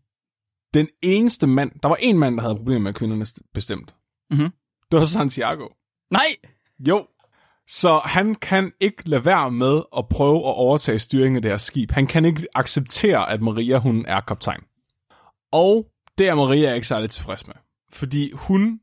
Den 0.75 0.89
eneste 1.03 1.47
mand, 1.47 1.73
der 1.83 1.89
var 1.89 1.97
en 1.97 2.19
mand, 2.19 2.37
der 2.37 2.43
havde 2.43 2.57
problemer 2.57 2.81
med 2.81 2.93
kvinderne 2.93 3.25
bestemt. 3.55 3.95
Mhm. 4.31 4.51
Det 4.91 4.99
var 4.99 5.05
Santiago. 5.05 5.69
Nej! 6.11 6.27
Jo. 6.79 7.07
Så 7.69 8.01
han 8.05 8.35
kan 8.35 8.73
ikke 8.81 9.09
lade 9.09 9.25
være 9.25 9.51
med 9.51 9.83
at 9.97 10.09
prøve 10.09 10.37
at 10.37 10.55
overtage 10.55 10.99
styringen 10.99 11.37
af 11.37 11.43
det 11.43 11.51
her 11.51 11.59
skib. 11.59 11.91
Han 11.91 12.07
kan 12.07 12.25
ikke 12.25 12.47
acceptere, 12.55 13.31
at 13.31 13.41
Maria 13.41 13.79
hun 13.79 14.05
er 14.09 14.21
kaptajn. 14.21 14.61
Og 15.53 15.87
det 16.19 16.29
er 16.29 16.35
Maria 16.35 16.75
ikke 16.75 16.87
særlig 16.87 17.11
tilfreds 17.11 17.47
med. 17.47 17.55
Fordi 17.95 18.31
hun 18.35 18.81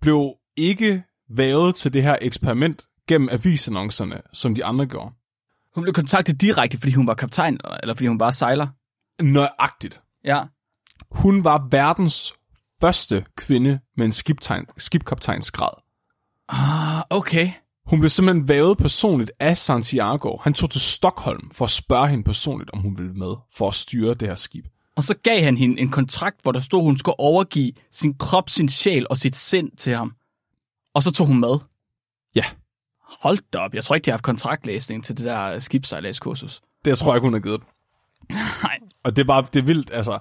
blev 0.00 0.34
ikke 0.56 1.02
vævet 1.30 1.74
til 1.74 1.92
det 1.92 2.02
her 2.02 2.16
eksperiment 2.22 2.86
gennem 3.08 3.28
avisannoncerne, 3.32 4.20
som 4.32 4.54
de 4.54 4.64
andre 4.64 4.86
gjorde. 4.86 5.14
Hun 5.74 5.82
blev 5.84 5.94
kontaktet 5.94 6.40
direkte, 6.40 6.78
fordi 6.78 6.92
hun 6.92 7.06
var 7.06 7.14
kaptajn, 7.14 7.54
eller- 7.64 7.76
eller 7.82 7.94
fordi 7.94 8.06
hun 8.06 8.18
bare 8.18 8.32
sejler. 8.32 8.66
Nøjagtigt. 9.22 10.00
Ja. 10.24 10.42
Hun 11.10 11.44
var 11.44 11.68
verdens 11.70 12.34
første 12.80 13.24
kvinde 13.36 13.80
med 13.96 14.06
en 14.06 14.12
skibtegn, 14.12 14.66
skibkaptajnsgrad. 14.76 15.70
Ah, 16.48 17.02
okay. 17.10 17.50
Hun 17.86 18.00
blev 18.00 18.10
simpelthen 18.10 18.48
vævet 18.48 18.78
personligt 18.78 19.30
af 19.40 19.58
Santiago. 19.58 20.36
Han 20.40 20.54
tog 20.54 20.70
til 20.70 20.80
Stockholm 20.80 21.50
for 21.50 21.64
at 21.64 21.70
spørge 21.70 22.08
hende 22.08 22.24
personligt, 22.24 22.70
om 22.70 22.78
hun 22.78 22.98
ville 22.98 23.12
med 23.14 23.34
for 23.54 23.68
at 23.68 23.74
styre 23.74 24.14
det 24.14 24.28
her 24.28 24.34
skib. 24.34 24.64
Og 24.98 25.04
så 25.04 25.14
gav 25.22 25.42
han 25.42 25.56
hende 25.56 25.80
en 25.80 25.90
kontrakt, 25.90 26.42
hvor 26.42 26.52
der 26.52 26.60
stod, 26.60 26.80
at 26.80 26.84
hun 26.84 26.98
skulle 26.98 27.20
overgive 27.20 27.72
sin 27.90 28.14
krop, 28.14 28.50
sin 28.50 28.68
sjæl 28.68 29.06
og 29.10 29.18
sit 29.18 29.36
sind 29.36 29.70
til 29.76 29.96
ham. 29.96 30.12
Og 30.94 31.02
så 31.02 31.12
tog 31.12 31.26
hun 31.26 31.40
med. 31.40 31.58
Ja, 32.34 32.44
Hold 33.20 33.38
da 33.52 33.58
op, 33.58 33.74
jeg 33.74 33.84
tror 33.84 33.94
ikke, 33.94 34.04
de 34.04 34.10
har 34.10 34.16
haft 34.16 34.24
kontraktlæsning 34.24 35.04
til 35.04 35.18
det 35.18 35.24
der 35.24 35.58
skibsejladskursus. 35.58 36.60
det 36.84 36.98
tror 36.98 37.12
jeg 37.12 37.16
ikke, 37.16 37.26
hun 37.26 37.32
har 37.32 37.40
givet. 37.40 37.60
Nej. 38.62 38.78
Og 39.04 39.16
det 39.16 39.22
er 39.22 39.26
bare, 39.26 39.46
det 39.54 39.60
er 39.60 39.64
vildt, 39.64 39.90
altså. 39.92 40.18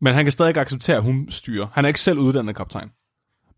Men 0.00 0.14
han 0.14 0.24
kan 0.24 0.32
stadig 0.32 0.50
ikke 0.50 0.60
acceptere, 0.60 0.96
at 0.96 1.02
hun 1.02 1.30
styrer. 1.30 1.66
Han 1.72 1.84
er 1.84 1.88
ikke 1.88 2.00
selv 2.00 2.18
uddannet 2.18 2.56
kaptajn. 2.56 2.90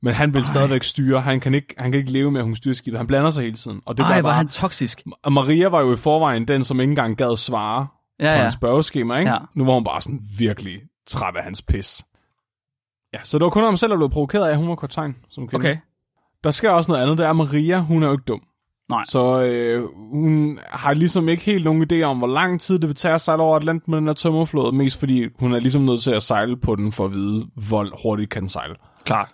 Men 0.03 0.15
han 0.15 0.35
vil 0.35 0.47
stadigvæk 0.47 0.83
styre. 0.83 1.21
Han 1.21 1.41
kan, 1.41 1.55
ikke, 1.55 1.75
han 1.79 1.93
kan 1.93 1.99
ikke 1.99 2.13
leve 2.13 2.31
med, 2.31 2.41
at 2.41 2.45
hun 2.45 2.57
styrer 2.57 2.75
skibet. 2.75 2.99
Han 2.99 3.07
blander 3.07 3.31
sig 3.31 3.45
hele 3.45 3.57
tiden. 3.57 3.83
Og 3.85 3.99
det 3.99 4.05
Ej, 4.05 4.15
var 4.15 4.23
bare, 4.23 4.35
han 4.35 4.49
toksisk. 4.49 5.03
Maria 5.31 5.69
var 5.69 5.81
jo 5.81 5.93
i 5.93 5.97
forvejen 5.97 6.49
den, 6.49 6.65
som 6.65 6.81
ikke 6.81 6.91
engang 6.91 7.17
gad 7.17 7.37
svare 7.37 7.87
Ja, 8.23 8.37
på 8.37 8.43
hans 8.43 8.55
spørgeskema, 8.55 9.19
ikke? 9.19 9.31
Ja. 9.31 9.39
Nu 9.55 9.65
var 9.65 9.75
hun 9.75 9.85
bare 9.85 10.01
sådan 10.01 10.21
virkelig 10.39 10.81
træt 11.07 11.37
af 11.37 11.45
hans 11.45 11.63
pis. 11.63 12.05
Ja, 13.15 13.19
så 13.25 13.39
det 13.39 13.45
var 13.45 13.51
kun 13.51 13.65
ham 13.65 13.77
selv, 13.77 13.91
der 13.91 13.97
blev 13.97 14.11
provokeret 14.11 14.47
af, 14.47 14.51
at 14.51 14.57
hun 14.57 14.69
var 14.69 14.75
kaptajn. 14.75 15.17
Som 15.31 15.49
kvinde. 15.49 15.67
Okay. 15.67 15.77
Der 16.45 16.51
sker 16.51 16.71
også 16.71 16.91
noget 16.91 17.03
andet, 17.03 17.19
det 17.19 17.27
er, 17.27 17.33
Maria, 17.33 17.81
hun 17.81 18.03
er 18.03 18.07
jo 18.07 18.13
ikke 18.13 18.25
dum. 18.29 18.43
Nej. 18.89 19.05
Så 19.05 19.43
øh, 19.43 19.89
hun 20.13 20.59
har 20.69 20.95
ligesom 20.95 21.29
ikke 21.29 21.43
helt 21.43 21.65
nogen 21.65 21.93
idé 21.93 22.03
om, 22.03 22.19
hvor 22.19 22.27
lang 22.27 22.61
tid 22.61 22.79
det 22.79 22.89
vil 22.89 22.97
tage 22.97 23.15
at 23.15 23.21
sejle 23.21 23.43
over 23.43 23.57
Atlanten 23.57 23.91
med 23.91 23.99
den 23.99 24.07
her 24.07 24.15
tømmerflåde, 24.15 24.73
mest 24.73 24.99
fordi 24.99 25.29
hun 25.39 25.55
er 25.55 25.59
ligesom 25.59 25.83
nødt 25.83 26.03
til 26.03 26.11
at 26.11 26.23
sejle 26.23 26.57
på 26.57 26.77
den 26.77 26.93
for 26.93 27.05
at 27.05 27.13
vide, 27.13 27.47
hvor 27.69 27.89
hurtigt 28.03 28.31
kan 28.31 28.43
den 28.43 28.49
sejle. 28.49 28.75
Klart. 29.05 29.29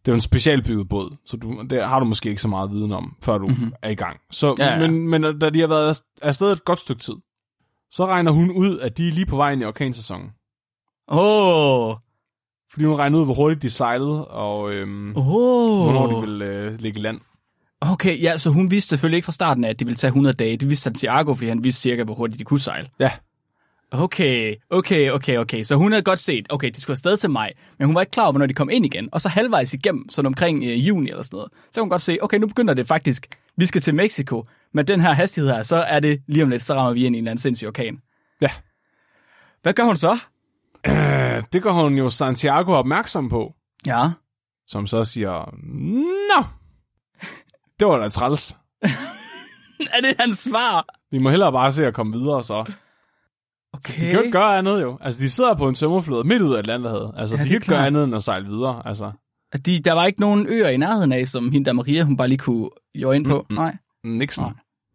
Det 0.00 0.08
er 0.08 0.12
jo 0.12 0.14
en 0.14 0.20
specialbygget 0.20 0.88
båd, 0.88 1.16
så 1.26 1.36
du, 1.36 1.62
det 1.70 1.84
har 1.84 2.00
du 2.00 2.04
måske 2.06 2.28
ikke 2.28 2.42
så 2.42 2.48
meget 2.48 2.70
viden 2.70 2.92
om, 2.92 3.16
før 3.24 3.38
du 3.38 3.46
mm-hmm. 3.46 3.72
er 3.82 3.90
i 3.90 3.94
gang. 3.94 4.16
Så, 4.30 4.54
Ja, 4.58 4.72
ja. 4.72 4.78
Men, 4.78 5.08
men 5.08 5.38
da 5.38 5.50
de 5.50 5.60
har 5.60 5.66
været 5.66 6.02
afsted 6.22 6.52
et 6.52 6.64
godt 6.64 6.78
stykke 6.78 7.02
tid, 7.02 7.14
så 7.90 8.06
regner 8.06 8.32
hun 8.32 8.50
ud, 8.50 8.78
at 8.78 8.98
de 8.98 9.08
er 9.08 9.12
lige 9.12 9.26
på 9.26 9.36
vej 9.36 9.52
ind 9.52 9.62
i 9.62 9.64
orkansæsonen. 9.64 10.30
Åh. 11.08 11.88
Oh. 11.88 11.96
Fordi 12.72 12.84
hun 12.84 12.94
regner 12.94 13.18
ud, 13.18 13.24
hvor 13.24 13.34
hurtigt 13.34 13.62
de 13.62 13.70
sejlede, 13.70 14.28
og 14.28 14.72
øhm, 14.72 15.16
oh. 15.16 15.24
Hvornår 15.82 16.06
de 16.06 16.20
ville 16.20 16.44
øh, 16.44 16.78
ligge 16.78 16.98
i 16.98 17.02
land. 17.02 17.20
Okay, 17.80 18.22
ja, 18.22 18.38
så 18.38 18.50
hun 18.50 18.70
vidste 18.70 18.88
selvfølgelig 18.88 19.16
ikke 19.16 19.24
fra 19.24 19.32
starten 19.32 19.64
af, 19.64 19.68
at 19.68 19.78
det 19.78 19.86
ville 19.86 19.96
tage 19.96 20.08
100 20.08 20.36
dage. 20.36 20.56
Det 20.56 20.68
vidste 20.68 20.82
Santiago, 20.82 21.34
fordi 21.34 21.48
han 21.48 21.64
vidste 21.64 21.80
cirka, 21.80 22.04
hvor 22.04 22.14
hurtigt 22.14 22.38
de 22.38 22.44
kunne 22.44 22.60
sejle. 22.60 22.88
Ja, 22.98 23.10
Okay, 23.92 24.56
okay, 24.70 25.10
okay, 25.10 25.36
okay. 25.36 25.62
Så 25.62 25.76
hun 25.76 25.92
havde 25.92 26.02
godt 26.02 26.18
set, 26.18 26.46
okay, 26.48 26.70
de 26.70 26.80
skulle 26.80 26.94
afsted 26.94 27.16
til 27.16 27.30
maj, 27.30 27.52
men 27.78 27.86
hun 27.86 27.94
var 27.94 28.00
ikke 28.00 28.10
klar 28.10 28.24
over, 28.24 28.32
hvornår 28.32 28.46
de 28.46 28.54
kom 28.54 28.70
ind 28.72 28.86
igen. 28.86 29.08
Og 29.12 29.20
så 29.20 29.28
halvvejs 29.28 29.74
igennem, 29.74 30.08
sådan 30.08 30.26
omkring 30.26 30.64
øh, 30.64 30.88
juni 30.88 31.08
eller 31.08 31.22
sådan 31.22 31.36
noget, 31.36 31.52
så 31.52 31.80
kunne 31.80 31.82
hun 31.82 31.90
godt 31.90 32.02
se, 32.02 32.18
okay, 32.20 32.38
nu 32.38 32.46
begynder 32.46 32.74
det 32.74 32.86
faktisk, 32.86 33.26
vi 33.56 33.66
skal 33.66 33.80
til 33.80 33.94
Mexico, 33.94 34.44
men 34.74 34.86
den 34.86 35.00
her 35.00 35.12
hastighed 35.12 35.50
her, 35.52 35.62
så 35.62 35.76
er 35.76 36.00
det 36.00 36.22
lige 36.28 36.42
om 36.42 36.50
lidt, 36.50 36.62
så 36.62 36.74
rammer 36.74 36.92
vi 36.92 37.06
ind 37.06 37.16
i 37.16 37.18
en 37.18 37.24
eller 37.24 37.30
anden 37.30 37.42
sindssyg 37.42 37.66
orkan. 37.66 38.00
ja. 38.40 38.48
Hvad 39.62 39.72
gør 39.72 39.84
hun 39.84 39.96
så? 39.96 40.18
Øh, 40.86 41.42
det 41.52 41.62
gør 41.62 41.70
hun 41.70 41.94
jo 41.94 42.10
Santiago 42.10 42.72
opmærksom 42.72 43.28
på, 43.28 43.54
Ja. 43.86 44.10
som 44.66 44.86
så 44.86 45.04
siger, 45.04 45.54
Nå, 46.36 46.44
det 47.80 47.88
var 47.88 47.98
da 47.98 48.08
træls. 48.08 48.56
er 49.94 50.00
det 50.02 50.14
hans 50.18 50.38
svar? 50.38 50.86
Vi 51.10 51.18
må 51.18 51.30
hellere 51.30 51.52
bare 51.52 51.72
se 51.72 51.86
at 51.86 51.94
komme 51.94 52.18
videre 52.18 52.42
så. 52.42 52.64
Okay. 53.72 53.94
De 53.94 54.00
kan 54.00 54.12
jo 54.12 54.18
ikke 54.20 54.32
gøre 54.32 54.58
andet 54.58 54.82
jo. 54.82 54.98
Altså, 55.00 55.20
de 55.20 55.30
sidder 55.30 55.54
på 55.54 55.68
en 55.68 55.74
tømmerflåde 55.74 56.28
midt 56.28 56.42
ud 56.42 56.54
af 56.54 56.58
Atlanterhavet. 56.58 57.12
Altså, 57.16 57.36
Ja, 57.36 57.42
de 57.42 57.48
kan 57.48 57.54
ikke 57.54 57.66
gøre 57.66 57.86
andet 57.86 58.04
end 58.04 58.14
at 58.14 58.22
sejle 58.22 58.46
videre. 58.46 58.82
Altså, 58.84 59.12
At 59.52 59.66
De, 59.66 59.80
der 59.82 59.92
var 59.92 60.06
ikke 60.06 60.20
nogen 60.20 60.46
øer 60.48 60.68
i 60.68 60.76
nærheden 60.76 61.12
af, 61.12 61.26
som 61.28 61.52
hende 61.52 61.64
der 61.66 61.72
Maria, 61.72 62.02
hun 62.04 62.16
bare 62.16 62.28
lige 62.28 62.38
kunne 62.38 62.68
jo 62.94 63.12
ind 63.12 63.26
på. 63.26 63.46
Mm-mm. 63.50 63.56
Nej. 63.62 63.76
Nixon. 64.04 64.44
Nej. 64.44 64.52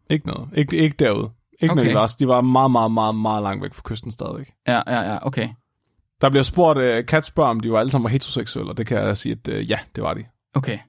Ikke 0.09 0.27
noget. 0.27 0.49
Ikke, 0.53 0.77
ikke 0.77 0.95
derude. 0.99 1.31
Ikke 1.61 1.71
okay. 1.71 1.93
Når 1.93 2.07
de 2.19 2.27
var, 2.27 2.41
meget, 2.41 2.71
meget, 2.71 2.91
meget, 2.91 3.15
meget 3.15 3.43
langt 3.43 3.63
væk 3.63 3.73
fra 3.73 3.81
kysten 3.85 4.11
stadigvæk. 4.11 4.51
Ja, 4.67 4.81
ja, 4.87 5.11
ja, 5.11 5.27
okay. 5.27 5.49
Der 6.21 6.29
bliver 6.29 6.43
spurgt, 6.43 6.79
uh, 6.79 7.05
Kat 7.05 7.23
spørger, 7.23 7.49
om 7.49 7.59
de 7.59 7.71
var 7.71 7.79
alle 7.79 7.91
sammen 7.91 8.03
var 8.03 8.09
heteroseksuelle, 8.09 8.71
og 8.71 8.77
det 8.77 8.87
kan 8.87 8.97
jeg 8.97 9.17
sige, 9.17 9.39
at 9.45 9.47
uh, 9.47 9.69
ja, 9.69 9.79
det 9.95 10.03
var 10.03 10.13
de. 10.13 10.23
Okay. 10.53 10.79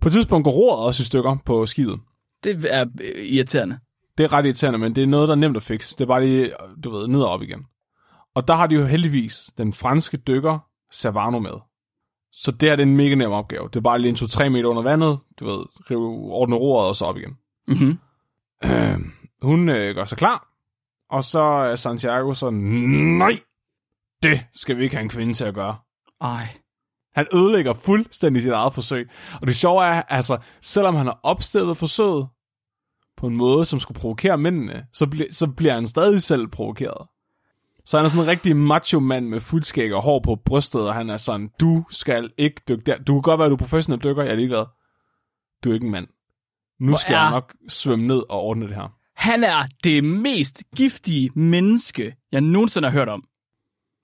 På 0.00 0.08
et 0.08 0.12
tidspunkt 0.12 0.44
går 0.44 0.50
roret 0.50 0.86
også 0.86 1.02
i 1.02 1.04
stykker 1.04 1.36
på 1.44 1.66
skibet. 1.66 2.00
Det 2.44 2.66
er 2.70 2.86
øh, 3.00 3.26
irriterende. 3.26 3.78
Det 4.18 4.24
er 4.24 4.32
ret 4.32 4.44
irriterende, 4.44 4.78
men 4.78 4.94
det 4.94 5.02
er 5.02 5.06
noget, 5.06 5.28
der 5.28 5.34
er 5.34 5.38
nemt 5.38 5.56
at 5.56 5.62
fikse. 5.62 5.96
Det 5.98 6.04
er 6.04 6.06
bare 6.06 6.26
lige, 6.26 6.52
du 6.84 6.90
ved, 6.90 7.08
ned 7.08 7.20
og 7.20 7.30
op 7.30 7.42
igen. 7.42 7.64
Og 8.34 8.48
der 8.48 8.54
har 8.54 8.66
de 8.66 8.74
jo 8.74 8.86
heldigvis 8.86 9.50
den 9.58 9.72
franske 9.72 10.16
dykker 10.16 10.58
Servano 10.92 11.38
med. 11.38 11.52
Så 12.32 12.50
det 12.50 12.68
her 12.68 12.76
det 12.76 12.82
er 12.82 12.86
en 12.86 12.96
mega 12.96 13.14
nem 13.14 13.32
opgave. 13.32 13.68
Det 13.68 13.76
er 13.76 13.80
bare 13.80 13.98
lige 13.98 14.08
en 14.08 14.16
2-3 14.16 14.48
meter 14.48 14.68
under 14.68 14.82
vandet, 14.82 15.18
du 15.40 15.46
ved, 15.46 15.64
rive, 15.90 16.32
ordne 16.32 16.56
roret 16.56 16.88
og 16.88 16.96
så 16.96 17.04
op 17.04 17.16
igen. 17.16 17.36
Mhm. 17.70 17.98
Øh, 18.64 18.98
hun 19.42 19.68
øh, 19.68 19.94
gør 19.94 20.04
sig 20.04 20.18
klar, 20.18 20.48
og 21.10 21.24
så 21.24 21.40
er 21.40 21.76
Santiago 21.76 22.34
sådan, 22.34 22.58
nej, 23.18 23.32
det 24.22 24.44
skal 24.54 24.76
vi 24.76 24.82
ikke 24.82 24.96
have 24.96 25.02
en 25.02 25.08
kvinde 25.08 25.32
til 25.32 25.44
at 25.44 25.54
gøre. 25.54 25.76
Ej. 26.20 26.46
Han 27.14 27.26
ødelægger 27.34 27.74
fuldstændig 27.74 28.42
sit 28.42 28.52
eget 28.52 28.74
forsøg. 28.74 29.10
Og 29.40 29.46
det 29.46 29.54
sjove 29.54 29.84
er, 29.84 30.02
altså, 30.02 30.38
selvom 30.60 30.94
han 30.94 31.06
har 31.06 31.20
opstillet 31.22 31.76
forsøget 31.76 32.28
på 33.16 33.26
en 33.26 33.36
måde, 33.36 33.64
som 33.64 33.80
skulle 33.80 34.00
provokere 34.00 34.38
mændene, 34.38 34.86
så, 34.92 35.04
bl- 35.14 35.32
så 35.32 35.50
bliver 35.56 35.74
han 35.74 35.86
stadig 35.86 36.22
selv 36.22 36.48
provokeret. 36.48 37.06
Så 37.86 37.96
han 37.96 38.04
er 38.06 38.10
sådan 38.10 38.24
en 38.24 38.28
rigtig 38.28 38.56
macho 38.56 39.00
mand 39.00 39.28
med 39.28 39.40
fuldskæg 39.40 39.94
og 39.94 40.02
hår 40.02 40.20
på 40.24 40.36
brystet, 40.44 40.88
og 40.88 40.94
han 40.94 41.10
er 41.10 41.16
sådan, 41.16 41.50
du 41.60 41.84
skal 41.90 42.30
ikke 42.38 42.62
dykke 42.68 42.82
der. 42.86 42.98
Du 42.98 43.12
kan 43.12 43.22
godt 43.22 43.38
være, 43.38 43.46
at 43.46 43.50
du 43.50 43.54
er 43.54 43.58
professionel 43.58 44.04
dykker, 44.04 44.22
jeg 44.22 44.32
er 44.32 44.36
ligeglad. 44.36 44.64
Du 45.64 45.70
er 45.70 45.74
ikke 45.74 45.86
en 45.86 45.92
mand. 45.92 46.06
Nu 46.80 46.96
skal 46.96 47.14
er- 47.14 47.18
jeg 47.20 47.30
nok 47.30 47.54
svømme 47.68 48.06
ned 48.06 48.22
og 48.28 48.40
ordne 48.40 48.66
det 48.66 48.74
her. 48.74 48.96
Han 49.16 49.44
er 49.44 49.66
det 49.84 50.04
mest 50.04 50.62
giftige 50.76 51.30
menneske, 51.34 52.16
jeg 52.32 52.40
nogensinde 52.40 52.88
har 52.88 52.92
hørt 52.98 53.08
om. 53.08 53.24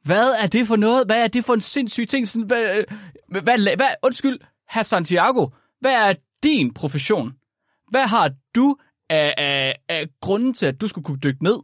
Hvad 0.04 0.30
er 0.42 0.46
det 0.46 0.66
for 0.66 0.76
noget? 0.76 1.06
Hvad 1.06 1.24
er 1.24 1.28
det 1.28 1.44
for 1.44 1.54
en 1.54 1.60
sindssyg 1.60 2.08
ting? 2.08 2.28
Sådan, 2.28 2.46
hvad, 2.46 2.76
øh, 2.78 2.84
hvad, 3.28 3.42
hvad, 3.42 3.76
hvad, 3.76 3.88
undskyld, 4.02 4.38
herr 4.70 4.82
Santiago, 4.82 5.48
hvad 5.80 6.08
er 6.10 6.14
din 6.42 6.74
profession? 6.74 7.32
Hvad 7.90 8.06
har 8.06 8.30
du 8.54 8.76
af, 9.10 9.34
af, 9.38 9.76
af 9.88 10.06
grunden 10.20 10.54
til, 10.54 10.66
at 10.66 10.80
du 10.80 10.88
skulle 10.88 11.04
kunne 11.04 11.18
dykke 11.18 11.44
ned? 11.44 11.58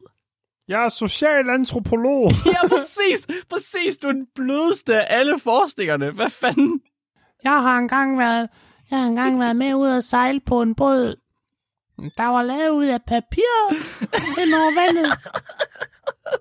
Jeg 0.68 0.84
er 0.84 0.88
social 0.88 1.50
antropolog. 1.50 2.30
Ja, 2.46 2.68
præcis, 2.68 3.26
præcis, 3.50 3.96
du 3.98 4.08
er 4.08 4.12
den 4.12 4.26
blødeste 4.34 4.94
af 5.08 5.18
alle 5.20 5.38
forskningerne. 5.40 6.10
Hvad 6.10 6.30
fanden? 6.30 6.80
Jeg 7.44 7.62
har 7.62 7.78
engang 7.78 8.18
været, 8.18 8.48
jeg 8.92 9.00
har 9.00 9.06
engang 9.06 9.40
været 9.40 9.56
med 9.56 9.74
ud 9.74 9.88
og 9.88 10.02
sejle 10.02 10.40
på 10.40 10.62
en 10.62 10.74
båd, 10.74 11.16
der 12.16 12.26
var 12.26 12.42
lavet 12.42 12.68
ud 12.68 12.84
af 12.84 13.02
papir 13.06 13.74
hen 14.38 14.54
over 14.54 14.80
vandet. 14.80 15.12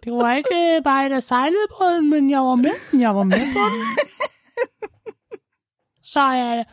Det 0.04 0.14
var 0.14 0.36
ikke 0.36 0.82
bare 0.84 1.06
bare 1.06 1.16
af 1.16 1.24
sejlede 1.24 1.68
båden, 1.78 2.10
men 2.10 2.30
jeg 2.30 2.40
var 2.40 2.56
med. 2.56 3.00
Jeg 3.00 3.16
var 3.16 3.24
med 3.24 3.38
på 3.56 3.64
den. 3.74 4.08
Så 6.04 6.22
jeg, 6.22 6.66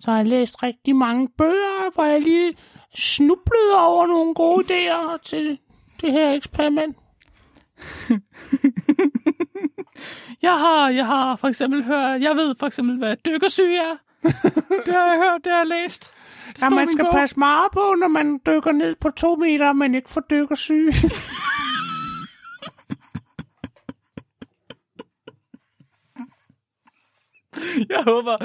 så 0.00 0.12
jeg 0.12 0.26
læst 0.26 0.62
rigtig 0.62 0.96
mange 0.96 1.28
bøger, 1.38 1.94
hvor 1.94 2.04
jeg 2.04 2.22
lige 2.22 2.56
snublede 2.94 3.78
over 3.78 4.06
nogle 4.06 4.34
gode 4.34 4.64
idéer 4.64 5.18
til 5.24 5.58
det 6.00 6.12
her 6.12 6.32
eksperiment. 6.32 6.96
Jeg 10.42 10.58
har, 10.58 10.88
jeg 10.88 11.06
har 11.06 11.36
for 11.36 11.48
eksempel 11.48 11.84
hørt, 11.84 12.22
jeg 12.22 12.36
ved 12.36 12.54
for 12.58 12.66
eksempel, 12.66 12.98
hvad 12.98 13.16
dykkersyge 13.16 13.78
er. 13.78 14.03
Det 14.86 14.94
har 14.94 15.06
jeg 15.06 15.18
hørt, 15.30 15.44
det 15.44 15.52
har 15.52 15.58
jeg 15.58 15.66
læst. 15.66 16.12
Det 16.48 16.62
Ja, 16.62 16.68
man 16.68 16.88
skal 16.92 17.04
bog. 17.04 17.12
passe 17.14 17.38
meget 17.38 17.68
på, 17.72 17.94
når 17.98 18.08
man 18.08 18.40
dykker 18.46 18.72
ned 18.72 18.94
på 19.00 19.10
to 19.10 19.34
meter, 19.36 19.72
men 19.72 19.94
ikke 19.94 20.10
får 20.10 20.20
dykkersyge. 20.30 20.92
Jeg 27.88 28.02
håber, 28.02 28.36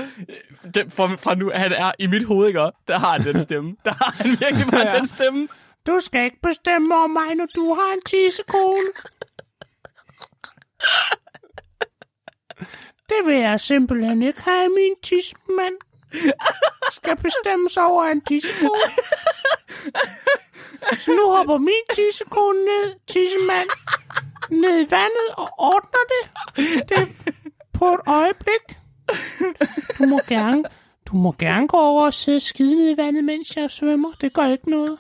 det, 0.73 0.93
fra, 0.93 1.15
fra 1.15 1.36
nu, 1.36 1.51
han 1.55 1.71
er 1.71 1.91
i 1.99 2.07
mit 2.07 2.23
hoved, 2.25 2.47
ikke? 2.47 2.59
Der 2.88 2.99
har 2.99 3.11
han 3.11 3.23
den 3.34 3.41
stemme. 3.41 3.75
Der 3.86 3.91
har 3.91 4.11
han 4.11 4.30
virkelig 4.30 4.65
bare 4.71 4.88
ja. 4.93 4.97
den 4.97 5.07
stemme. 5.07 5.47
Du 5.88 5.99
skal 5.99 6.23
ikke 6.25 6.39
bestemme 6.43 6.95
over 6.95 7.07
mig, 7.07 7.36
når 7.36 7.45
du 7.55 7.73
har 7.73 7.93
en 7.93 8.01
tissekone. 8.05 8.88
Det 13.10 13.26
vil 13.26 13.38
jeg 13.38 13.60
simpelthen 13.60 14.22
ikke 14.22 14.41
have, 14.41 14.70
min 14.70 14.95
tissemand. 15.03 15.76
Skal 16.91 17.16
bestemme 17.18 17.70
sig 17.70 17.86
over 17.86 18.03
en 18.03 18.22
tissekone. 18.22 18.89
Så 20.97 21.12
nu 21.12 21.36
hopper 21.36 21.57
min 21.57 21.86
tissekone 21.93 22.60
ned, 22.66 22.93
tissemand, 23.07 23.70
ned 24.51 24.76
i 24.80 24.91
vandet 24.91 25.28
og 25.38 25.49
ordner 25.57 26.03
det. 26.14 26.24
Det 26.89 27.07
på 27.74 27.93
et 27.93 27.99
øjeblik. 28.07 28.64
Du 29.99 30.05
må 30.05 30.20
gerne, 30.28 30.64
du 31.05 31.16
må 31.16 31.32
gerne 31.39 31.68
gå 31.68 31.78
over 31.78 32.05
og 32.05 32.14
sidde 32.14 32.39
skide 32.39 32.76
ned 32.76 32.89
i 32.89 32.97
vandet, 32.97 33.24
mens 33.24 33.57
jeg 33.57 33.72
svømmer. 33.72 34.12
Det 34.22 34.34
gør 34.34 34.45
ikke 34.45 34.70
noget. 34.70 34.99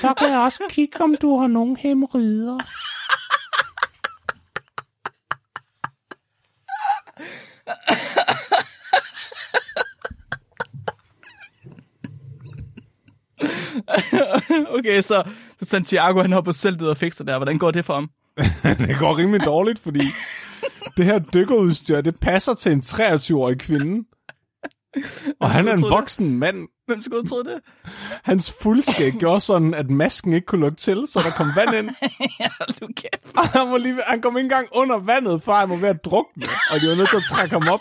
Så 0.00 0.14
kan 0.18 0.28
jeg 0.28 0.38
også 0.38 0.62
kigge, 0.70 1.00
om 1.00 1.16
du 1.22 1.38
har 1.38 1.46
nogen 1.46 1.76
hemorrider. 1.76 2.58
Okay, 14.78 15.00
så, 15.00 15.22
så 15.58 15.64
Santiago 15.64 16.22
han 16.22 16.32
hopper 16.32 16.52
selv 16.52 16.76
ned 16.80 16.88
og 16.88 16.96
fikser 16.96 17.24
der. 17.24 17.36
Hvordan 17.36 17.58
går 17.58 17.70
det 17.70 17.84
for 17.84 17.94
ham? 17.94 18.10
det 18.88 18.98
går 18.98 19.18
rimelig 19.18 19.44
dårligt, 19.44 19.78
fordi 19.78 20.06
det 20.96 21.04
her 21.04 21.18
dykkerudstyr, 21.18 22.00
det 22.00 22.20
passer 22.20 22.54
til 22.54 22.72
en 22.72 22.82
23-årig 22.86 23.58
kvinde. 23.58 24.04
Og 25.40 25.50
han 25.50 25.68
er 25.68 25.72
en 25.72 25.78
troede 25.78 25.92
det? 25.92 25.96
voksen 26.00 26.38
mand. 26.38 26.68
Hvem 26.86 27.02
skulle 27.02 27.22
have 27.22 27.28
troet 27.28 27.46
det? 27.46 27.60
Hans 28.24 28.54
fuldskæg 28.62 29.12
gjorde 29.20 29.40
sådan, 29.40 29.74
at 29.74 29.90
masken 29.90 30.32
ikke 30.32 30.46
kunne 30.46 30.60
lukke 30.60 30.76
til, 30.76 31.04
så 31.08 31.20
der 31.24 31.30
kom 31.30 31.50
vand 31.56 31.76
ind. 31.76 31.90
Ja, 32.40 32.48
du 32.80 32.88
kæft. 32.96 33.36
Og 33.36 33.48
han, 33.48 33.70
var 33.70 33.78
lige, 33.78 33.96
han 34.06 34.20
kom 34.22 34.36
ikke 34.36 34.44
engang 34.44 34.68
under 34.72 34.98
vandet, 34.98 35.42
før 35.42 35.52
han 35.52 35.70
var 35.70 35.76
ved 35.76 35.88
at 35.88 36.04
drukne. 36.04 36.42
Og 36.42 36.80
de 36.80 36.86
var 36.86 36.96
nødt 36.96 37.10
til 37.10 37.16
at 37.16 37.22
trække 37.22 37.52
ham 37.52 37.68
op. 37.68 37.80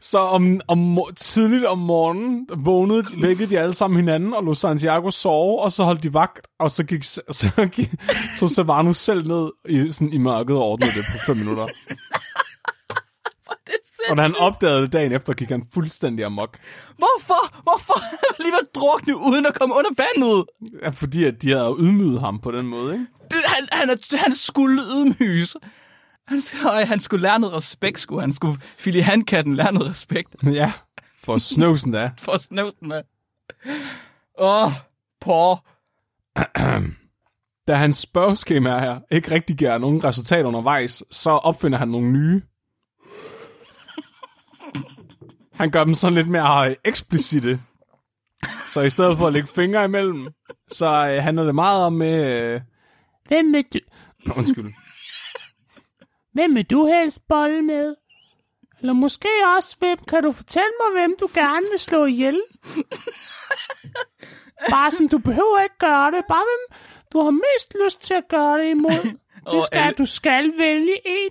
Så 0.00 0.18
om, 0.18 0.60
om, 0.68 0.98
tidligt 1.16 1.64
om 1.64 1.78
morgenen 1.78 2.48
vågnede, 2.56 3.04
vækkede 3.20 3.50
de 3.50 3.58
alle 3.58 3.74
sammen 3.74 3.96
hinanden 3.96 4.34
og 4.34 4.44
lå 4.44 4.54
Santiago 4.54 5.10
sove, 5.10 5.62
og 5.62 5.72
så 5.72 5.84
holdt 5.84 6.02
de 6.02 6.14
vagt, 6.14 6.48
og 6.60 6.70
så 6.70 6.84
gik, 6.84 7.02
så 7.04 7.68
gik 7.72 7.90
så 8.38 8.48
Savano 8.48 8.92
selv 8.92 9.26
ned 9.26 9.50
i, 9.68 9.90
sådan, 9.90 10.12
i 10.12 10.18
mørket 10.18 10.56
og 10.56 10.62
ordnede 10.62 10.90
det 10.90 11.04
på 11.12 11.18
fem 11.26 11.36
minutter. 11.36 11.66
Er 14.06 14.10
Og 14.10 14.16
da 14.16 14.22
han 14.22 14.30
sindssygt. 14.30 14.46
opdagede 14.46 14.82
det 14.82 14.92
dagen 14.92 15.12
efter, 15.12 15.32
gik 15.32 15.48
han 15.48 15.64
fuldstændig 15.74 16.24
amok. 16.24 16.58
Hvorfor? 16.98 17.62
Hvorfor 17.62 17.94
lige 18.42 18.52
været 18.52 18.74
drukne 18.74 19.16
uden 19.16 19.46
at 19.46 19.54
komme 19.54 19.74
under 19.74 19.90
vandet? 19.96 20.44
Ja, 20.82 20.88
fordi 20.88 21.24
at 21.24 21.42
de 21.42 21.50
havde 21.50 21.76
ydmyget 21.80 22.20
ham 22.20 22.38
på 22.40 22.50
den 22.50 22.66
måde, 22.66 22.92
ikke? 22.92 23.06
Det, 23.30 23.38
han, 23.46 23.68
han, 23.72 23.98
han 24.12 24.34
skulle 24.34 24.82
ydmyges. 24.82 25.56
Han, 26.26 26.42
øj, 26.66 26.84
han 26.84 27.00
skulle 27.00 27.22
lære 27.22 27.38
noget 27.40 27.56
respekt, 27.56 28.00
skulle 28.00 28.20
han. 28.20 28.32
Skulle 28.32 28.58
Philly 28.78 29.00
Handkatten 29.02 29.56
lære 29.56 29.72
noget 29.72 29.90
respekt 29.90 30.28
Ja, 30.60 30.72
for 31.24 31.38
snøvsen 31.38 31.92
da. 31.92 32.10
for 32.18 32.36
snøvsen 32.38 32.88
med. 32.88 33.02
Åh, 34.38 34.64
oh, 34.64 34.72
por. 35.20 35.66
Da 37.68 37.74
hans 37.74 37.96
spørgeskema 37.96 38.80
her 38.80 39.00
ikke 39.10 39.30
rigtig 39.30 39.56
giver 39.56 39.78
nogen 39.78 40.04
resultater 40.04 40.44
undervejs, 40.44 41.04
så 41.10 41.30
opfinder 41.30 41.78
han 41.78 41.88
nogle 41.88 42.10
nye. 42.12 42.42
Han 45.54 45.70
gør 45.70 45.84
dem 45.84 45.94
sådan 45.94 46.14
lidt 46.14 46.28
mere 46.28 46.70
øh, 46.70 46.76
eksplicite. 46.84 47.60
Så 48.66 48.80
i 48.80 48.90
stedet 48.90 49.18
for 49.18 49.26
at 49.26 49.32
lægge 49.32 49.48
fingre 49.48 49.84
imellem, 49.84 50.28
så 50.68 50.86
øh, 50.86 51.22
handler 51.22 51.44
det 51.44 51.54
meget 51.54 51.84
om 51.84 51.92
med... 51.92 52.24
Øh... 52.54 52.60
Hvem 53.28 53.52
vil 53.52 53.64
du, 53.74 53.78
Nå, 54.26 54.34
undskyld. 54.36 54.72
hvem 56.32 56.54
vil 56.54 56.64
du 56.64 56.86
helst 56.86 57.28
bolle 57.28 57.62
med? 57.62 57.94
Eller 58.80 58.92
måske 58.92 59.28
også, 59.56 59.76
hvem 59.78 59.98
kan 60.08 60.22
du 60.22 60.32
fortælle 60.32 60.70
mig, 60.80 61.00
hvem 61.00 61.14
du 61.20 61.28
gerne 61.34 61.66
vil 61.70 61.78
slå 61.80 62.04
ihjel? 62.04 62.42
Bare 64.70 64.90
sådan, 64.90 65.08
du 65.08 65.18
behøver 65.18 65.62
ikke 65.62 65.78
gøre 65.78 66.10
det. 66.10 66.24
Bare 66.28 66.42
hvem 66.50 66.78
du 67.12 67.20
har 67.22 67.30
mest 67.30 67.76
lyst 67.84 68.02
til 68.02 68.14
at 68.14 68.24
gøre 68.28 68.58
det 68.58 68.70
imod. 68.70 69.02
Det 69.52 69.64
skal, 69.64 69.78
alle- 69.78 69.94
du 69.98 70.06
skal 70.06 70.52
vælge 70.58 70.96
en. 71.06 71.30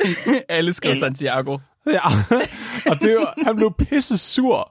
Alle 0.48 0.72
skrev 0.72 0.94
Santiago. 0.96 1.58
Ja, 1.86 2.06
og 2.90 3.00
det 3.00 3.16
var, 3.16 3.44
han 3.44 3.56
blev 3.56 3.72
pisse 3.78 4.18
sur. 4.18 4.70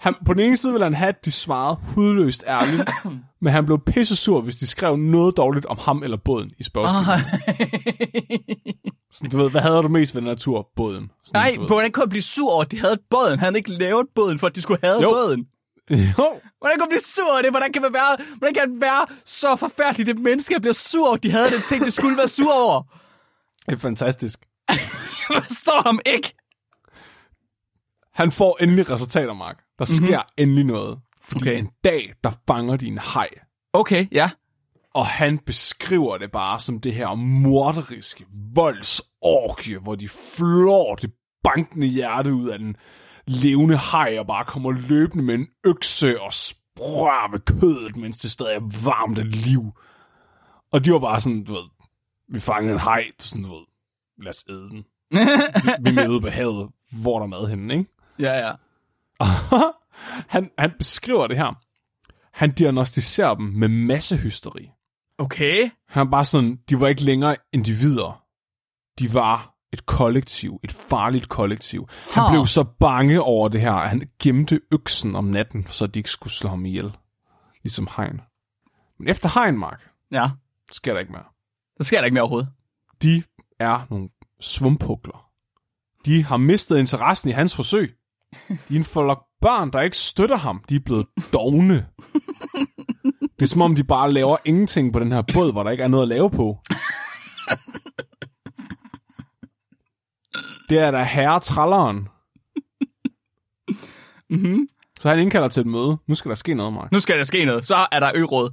Han, 0.00 0.14
på 0.26 0.34
den 0.34 0.42
ene 0.42 0.56
side 0.56 0.72
ville 0.72 0.84
han 0.84 0.94
have, 0.94 1.08
at 1.08 1.24
de 1.24 1.30
svarede 1.30 1.78
hudløst 1.94 2.44
ærligt, 2.46 2.90
men 3.42 3.52
han 3.52 3.66
blev 3.66 3.78
pisse 3.86 4.16
sur, 4.16 4.40
hvis 4.40 4.56
de 4.56 4.66
skrev 4.66 4.96
noget 4.96 5.36
dårligt 5.36 5.66
om 5.66 5.78
ham 5.80 6.02
eller 6.02 6.16
båden 6.16 6.50
i 6.58 6.62
spørgsmålet. 6.62 7.08
Sådan, 9.12 9.30
du 9.30 9.38
ved, 9.38 9.50
hvad 9.50 9.60
havde 9.60 9.74
du 9.76 9.88
mest 9.88 10.14
ved 10.14 10.22
den 10.22 10.28
her 10.28 10.34
tur? 10.36 10.68
Båden. 10.76 11.10
Sådan, 11.24 11.58
Nej, 11.58 11.66
hvordan 11.66 11.92
kunne 11.92 12.02
han 12.02 12.08
blive 12.08 12.22
sur 12.22 12.50
over, 12.52 12.62
at 12.62 12.70
de 12.70 12.80
havde 12.80 12.98
båden? 13.10 13.30
Han 13.38 13.38
havde 13.38 13.56
ikke 13.56 13.72
lavet 13.72 14.06
båden, 14.14 14.38
for 14.38 14.46
at 14.46 14.56
de 14.56 14.62
skulle 14.62 14.80
have 14.82 15.02
Jo. 15.02 15.10
båden. 15.10 15.46
Jo, 15.90 16.40
Hvordan 16.58 16.76
kan 16.76 16.80
man 16.80 16.88
blive 16.88 17.00
sur 17.00 17.22
over 17.32 17.42
det? 17.42 17.50
Hvordan 17.50 17.72
kan 17.72 17.82
man 17.82 17.92
være, 17.92 18.16
hvordan 18.38 18.54
kan 18.54 18.70
man 18.70 18.80
være 18.80 19.06
så 19.24 19.56
forfærdelig, 19.56 20.06
det 20.06 20.18
menneske, 20.18 20.54
der 20.54 20.60
bliver 20.60 20.74
sur 20.74 21.06
over, 21.06 21.16
at 21.16 21.22
de 21.22 21.30
havde 21.30 21.50
den 21.50 21.62
ting, 21.68 21.84
de 21.84 21.90
skulle 21.90 22.16
være 22.16 22.28
sur 22.28 22.52
over? 22.52 22.82
det 23.66 23.72
er 23.74 23.78
fantastisk. 23.78 24.40
Jeg 25.30 25.42
forstår 25.44 25.82
ham 25.86 26.00
ikke. 26.06 26.34
Han 28.14 28.32
får 28.32 28.58
endelig 28.62 28.90
resultater, 28.90 29.34
Mark. 29.34 29.64
Der 29.78 29.84
sker 29.84 30.22
endelig 30.36 30.64
noget. 30.64 30.98
Fordi. 31.22 31.42
Okay. 31.42 31.58
en 31.58 31.70
dag, 31.84 32.12
der 32.24 32.30
fanger 32.46 32.76
de 32.76 32.86
en 32.86 32.98
haj. 32.98 33.28
Okay, 33.72 34.06
ja. 34.12 34.30
Og 34.94 35.06
han 35.06 35.38
beskriver 35.38 36.18
det 36.18 36.30
bare 36.30 36.60
som 36.60 36.80
det 36.80 36.94
her 36.94 37.14
morderiske 37.14 38.26
voldsorgie, 38.54 39.78
hvor 39.78 39.94
de 39.94 40.08
flår 40.08 40.94
det 40.94 41.12
bankende 41.44 41.86
hjerte 41.86 42.34
ud 42.34 42.48
af 42.48 42.58
den 42.58 42.76
levende 43.26 43.76
haj, 43.76 44.16
og 44.18 44.26
bare 44.26 44.44
kommer 44.44 44.72
løbende 44.72 45.24
med 45.24 45.34
en 45.34 45.46
økse 45.64 46.20
og 46.20 46.34
sprører 46.34 47.30
ved 47.30 47.40
kødet, 47.40 47.96
mens 47.96 48.18
det 48.18 48.30
stadig 48.30 48.56
er 48.56 48.84
varmt 48.84 49.18
af 49.18 49.44
liv. 49.44 49.72
Og 50.72 50.84
de 50.84 50.92
var 50.92 50.98
bare 50.98 51.20
sådan, 51.20 51.44
du 51.44 51.52
ved, 51.52 51.68
vi 52.28 52.40
fangede 52.40 52.72
en 52.72 52.80
haj, 52.80 53.04
sådan, 53.18 53.44
du 53.44 53.54
ved, 53.54 53.64
lad 54.18 54.28
os 54.28 54.44
æde 54.50 54.70
den. 54.70 54.84
vi, 55.94 55.98
er 56.00 56.08
ude 56.08 56.20
på 56.20 56.28
havet, 56.28 56.70
hvor 56.92 57.16
er 57.16 57.20
der 57.20 57.26
mad 57.26 57.48
henne, 57.48 57.74
ikke? 57.74 57.90
Ja, 58.18 58.46
ja. 58.48 58.52
han, 60.34 60.50
han 60.58 60.70
beskriver 60.78 61.26
det 61.26 61.36
her. 61.36 61.58
Han 62.32 62.52
diagnostiserer 62.54 63.34
dem 63.34 63.46
med 63.46 63.68
massehysteri. 63.68 64.70
Okay. 65.18 65.70
Han 65.88 66.06
er 66.06 66.10
bare 66.10 66.24
sådan, 66.24 66.58
de 66.68 66.80
var 66.80 66.88
ikke 66.88 67.04
længere 67.04 67.36
individer. 67.52 68.24
De 68.98 69.14
var 69.14 69.54
et 69.72 69.86
kollektiv, 69.86 70.60
et 70.64 70.72
farligt 70.72 71.28
kollektiv. 71.28 71.88
Han 72.10 72.22
Ha. 72.22 72.30
blev 72.30 72.46
så 72.46 72.64
bange 72.64 73.22
over 73.22 73.48
det 73.48 73.60
her, 73.60 73.72
at 73.72 73.88
han 73.88 74.10
gemte 74.22 74.60
øksen 74.72 75.16
om 75.16 75.24
natten, 75.24 75.66
så 75.68 75.86
de 75.86 75.98
ikke 75.98 76.10
skulle 76.10 76.32
slå 76.32 76.48
ham 76.50 76.64
ihjel. 76.66 76.96
Ligesom 77.62 77.88
hegn. 77.96 78.20
Men 78.98 79.08
efter 79.08 79.28
hegn, 79.34 79.58
Mark, 79.58 79.90
Ja. 80.12 80.30
sker 80.72 80.92
der 80.92 81.00
ikke 81.00 81.12
mere. 81.12 81.24
Der 81.78 81.84
sker 81.84 81.98
der 81.98 82.04
ikke 82.04 82.14
mere 82.14 82.22
overhovedet. 82.22 82.48
De 83.02 83.22
er 83.60 83.86
nogle 83.90 84.08
svumpukler. 84.40 85.30
De 86.04 86.24
har 86.24 86.36
mistet 86.36 86.78
interessen 86.78 87.30
i 87.30 87.32
hans 87.32 87.56
forsøg. 87.56 87.94
De 88.48 88.54
er 88.74 88.76
en 88.76 88.84
flok 88.84 89.24
børn, 89.40 89.72
der 89.72 89.80
ikke 89.80 89.96
støtter 89.96 90.36
ham. 90.36 90.64
De 90.68 90.76
er 90.76 90.80
blevet 90.84 91.06
dogne. 91.32 91.86
Det 93.38 93.42
er 93.42 93.46
som 93.46 93.62
om, 93.62 93.74
de 93.74 93.84
bare 93.84 94.12
laver 94.12 94.36
ingenting 94.44 94.92
på 94.92 94.98
den 94.98 95.12
her 95.12 95.22
båd, 95.34 95.52
hvor 95.52 95.62
der 95.62 95.70
ikke 95.70 95.82
er 95.82 95.88
noget 95.88 96.02
at 96.02 96.08
lave 96.08 96.30
på. 96.30 96.58
Det 100.68 100.78
er 100.78 100.90
da 100.90 101.02
herre 101.02 101.40
tralleren. 101.40 102.08
Mm-hmm. 104.30 104.68
Så 105.00 105.08
han 105.08 105.18
indkalder 105.18 105.48
til 105.48 105.60
et 105.60 105.66
møde. 105.66 105.98
Nu 106.06 106.14
skal 106.14 106.28
der 106.28 106.34
ske 106.34 106.54
noget, 106.54 106.72
Mark. 106.72 106.92
Nu 106.92 107.00
skal 107.00 107.18
der 107.18 107.24
ske 107.24 107.44
noget. 107.44 107.66
Så 107.66 107.86
er 107.92 108.00
der 108.00 108.12
øråd. 108.14 108.50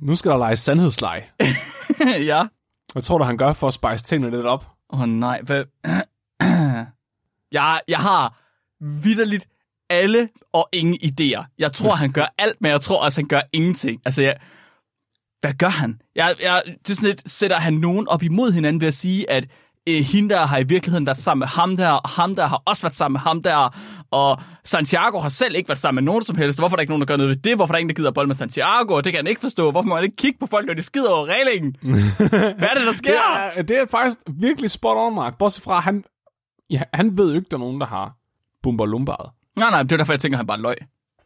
Nu 0.00 0.14
skal 0.14 0.30
der 0.30 0.38
lege 0.38 0.56
sandhedsleg. 0.56 1.30
ja. 2.32 2.46
Hvad 2.92 3.02
tror 3.02 3.18
du, 3.18 3.24
han 3.24 3.36
gør 3.36 3.52
for 3.52 3.66
at 3.66 3.74
spice 3.74 4.04
tingene 4.04 4.36
lidt 4.36 4.46
op? 4.46 4.66
Åh 4.92 5.00
oh, 5.00 5.08
nej, 5.08 5.40
hvad... 5.40 5.64
jeg, 7.52 7.80
jeg 7.88 7.98
har 7.98 8.40
vidderligt 8.80 9.48
alle 9.90 10.28
og 10.52 10.68
ingen 10.72 10.98
idéer. 11.04 11.44
Jeg 11.58 11.72
tror, 11.72 11.94
han 11.94 12.12
gør 12.12 12.34
alt, 12.38 12.60
men 12.60 12.70
jeg 12.70 12.80
tror 12.80 13.02
også, 13.04 13.20
han 13.20 13.28
gør 13.28 13.40
ingenting. 13.52 14.00
Altså, 14.04 14.22
jeg... 14.22 14.36
hvad 15.40 15.52
gør 15.52 15.68
han? 15.68 16.00
Jeg, 16.14 16.36
jeg, 16.42 16.62
det 16.66 16.90
er 16.90 16.94
sådan 16.94 17.08
lidt, 17.08 17.30
sætter 17.30 17.56
han 17.56 17.74
nogen 17.74 18.08
op 18.08 18.22
imod 18.22 18.52
hinanden 18.52 18.80
ved 18.80 18.88
at 18.88 18.94
sige, 18.94 19.30
at 19.30 19.46
øh, 19.98 20.04
hende 20.04 20.34
der 20.34 20.46
har 20.46 20.58
i 20.58 20.62
virkeligheden 20.62 21.06
været 21.06 21.18
sammen 21.18 21.40
med 21.40 21.48
ham 21.48 21.76
der, 21.76 21.90
og 21.90 22.08
ham 22.08 22.34
der 22.34 22.46
har 22.46 22.62
også 22.64 22.82
været 22.82 22.96
sammen 22.96 23.12
med 23.12 23.20
ham 23.20 23.42
der, 23.42 23.76
og 24.10 24.40
Santiago 24.64 25.18
har 25.18 25.28
selv 25.28 25.54
ikke 25.56 25.68
været 25.68 25.78
sammen 25.78 26.04
med 26.04 26.12
nogen 26.12 26.22
som 26.22 26.36
helst. 26.36 26.58
Hvorfor 26.58 26.74
er 26.74 26.76
der 26.76 26.80
ikke 26.80 26.90
nogen, 26.90 27.00
der 27.00 27.06
gør 27.06 27.16
noget 27.16 27.28
ved 27.28 27.36
det? 27.36 27.56
Hvorfor 27.56 27.72
er 27.72 27.76
der 27.76 27.78
ingen, 27.78 27.88
der 27.88 27.94
gider 27.94 28.10
bold 28.10 28.26
med 28.26 28.34
Santiago? 28.34 29.00
Det 29.00 29.12
kan 29.12 29.14
han 29.18 29.26
ikke 29.26 29.40
forstå. 29.40 29.70
Hvorfor 29.70 29.88
må 29.88 29.94
han 29.94 30.04
ikke 30.04 30.16
kigge 30.16 30.38
på 30.38 30.46
folk, 30.46 30.66
når 30.66 30.74
de 30.74 30.82
skider 30.82 31.10
over 31.10 31.26
reglingen? 31.26 31.76
Hvad 32.58 32.68
er 32.70 32.74
det, 32.74 32.86
der 32.86 32.92
sker? 32.92 33.10
Det 33.10 33.58
er, 33.58 33.62
det 33.62 33.78
er 33.78 33.86
faktisk 33.86 34.16
virkelig 34.28 34.70
spot 34.70 34.96
on, 34.96 35.14
Mark. 35.14 35.38
Bortset 35.38 35.64
fra, 35.64 35.80
han, 35.80 36.04
ja, 36.70 36.82
han 36.94 37.18
ved 37.18 37.30
jo 37.30 37.36
ikke, 37.36 37.48
der 37.50 37.56
er 37.56 37.60
nogen, 37.60 37.80
der 37.80 37.86
har 37.86 38.16
bumper 38.62 38.86
lumbaret. 38.86 39.30
Nej, 39.56 39.70
nej, 39.70 39.82
det 39.82 39.92
er 39.92 39.96
derfor, 39.96 40.12
jeg 40.12 40.20
tænker, 40.20 40.36
han 40.36 40.46
bare 40.46 40.60
løg. 40.60 40.76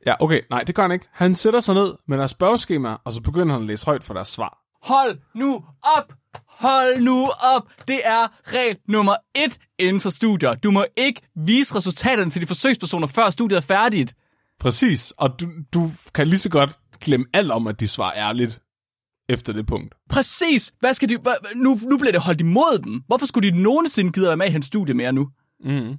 Ja, 0.06 0.14
okay. 0.20 0.40
Nej, 0.50 0.60
det 0.60 0.74
gør 0.74 0.82
han 0.82 0.92
ikke. 0.92 1.06
Han 1.12 1.34
sætter 1.34 1.60
sig 1.60 1.74
ned 1.74 1.94
med 2.08 2.18
deres 2.18 2.30
spørgeskema, 2.30 2.96
og 3.04 3.12
så 3.12 3.22
begynder 3.22 3.52
han 3.52 3.62
at 3.62 3.66
læse 3.66 3.86
højt 3.86 4.04
for 4.04 4.14
deres 4.14 4.28
svar. 4.28 4.58
Hold 4.82 5.18
nu 5.34 5.64
op! 5.96 6.12
Hold 6.48 7.00
nu 7.00 7.30
op! 7.54 7.72
Det 7.88 8.00
er 8.04 8.52
regel 8.52 8.76
nummer 8.88 9.16
et 9.34 9.58
inden 9.78 10.00
for 10.00 10.10
studier. 10.10 10.54
Du 10.54 10.70
må 10.70 10.86
ikke 10.96 11.20
vise 11.36 11.74
resultaterne 11.74 12.30
til 12.30 12.42
de 12.42 12.46
forsøgspersoner, 12.46 13.06
før 13.06 13.30
studiet 13.30 13.56
er 13.56 13.60
færdigt. 13.60 14.14
Præcis. 14.60 15.10
Og 15.10 15.40
du, 15.40 15.46
du 15.74 15.92
kan 16.14 16.28
lige 16.28 16.38
så 16.38 16.50
godt 16.50 16.78
glemme 17.00 17.26
alt 17.32 17.50
om, 17.50 17.66
at 17.66 17.80
de 17.80 17.88
svarer 17.88 18.12
ærligt 18.16 18.60
efter 19.28 19.52
det 19.52 19.66
punkt. 19.66 19.94
Præcis! 20.10 20.72
Hvad 20.80 20.94
skal 20.94 21.08
de... 21.08 21.16
Hvad, 21.16 21.34
nu, 21.54 21.78
nu 21.82 21.98
bliver 21.98 22.12
det 22.12 22.20
holdt 22.20 22.40
imod 22.40 22.78
dem. 22.78 23.02
Hvorfor 23.06 23.26
skulle 23.26 23.52
de 23.52 23.62
nogensinde 23.62 24.12
gide 24.12 24.26
at 24.26 24.28
være 24.28 24.36
med 24.36 24.46
i 24.46 24.50
hans 24.50 24.66
studie 24.66 24.94
mere 24.94 25.12
nu? 25.12 25.28
Mm. 25.60 25.94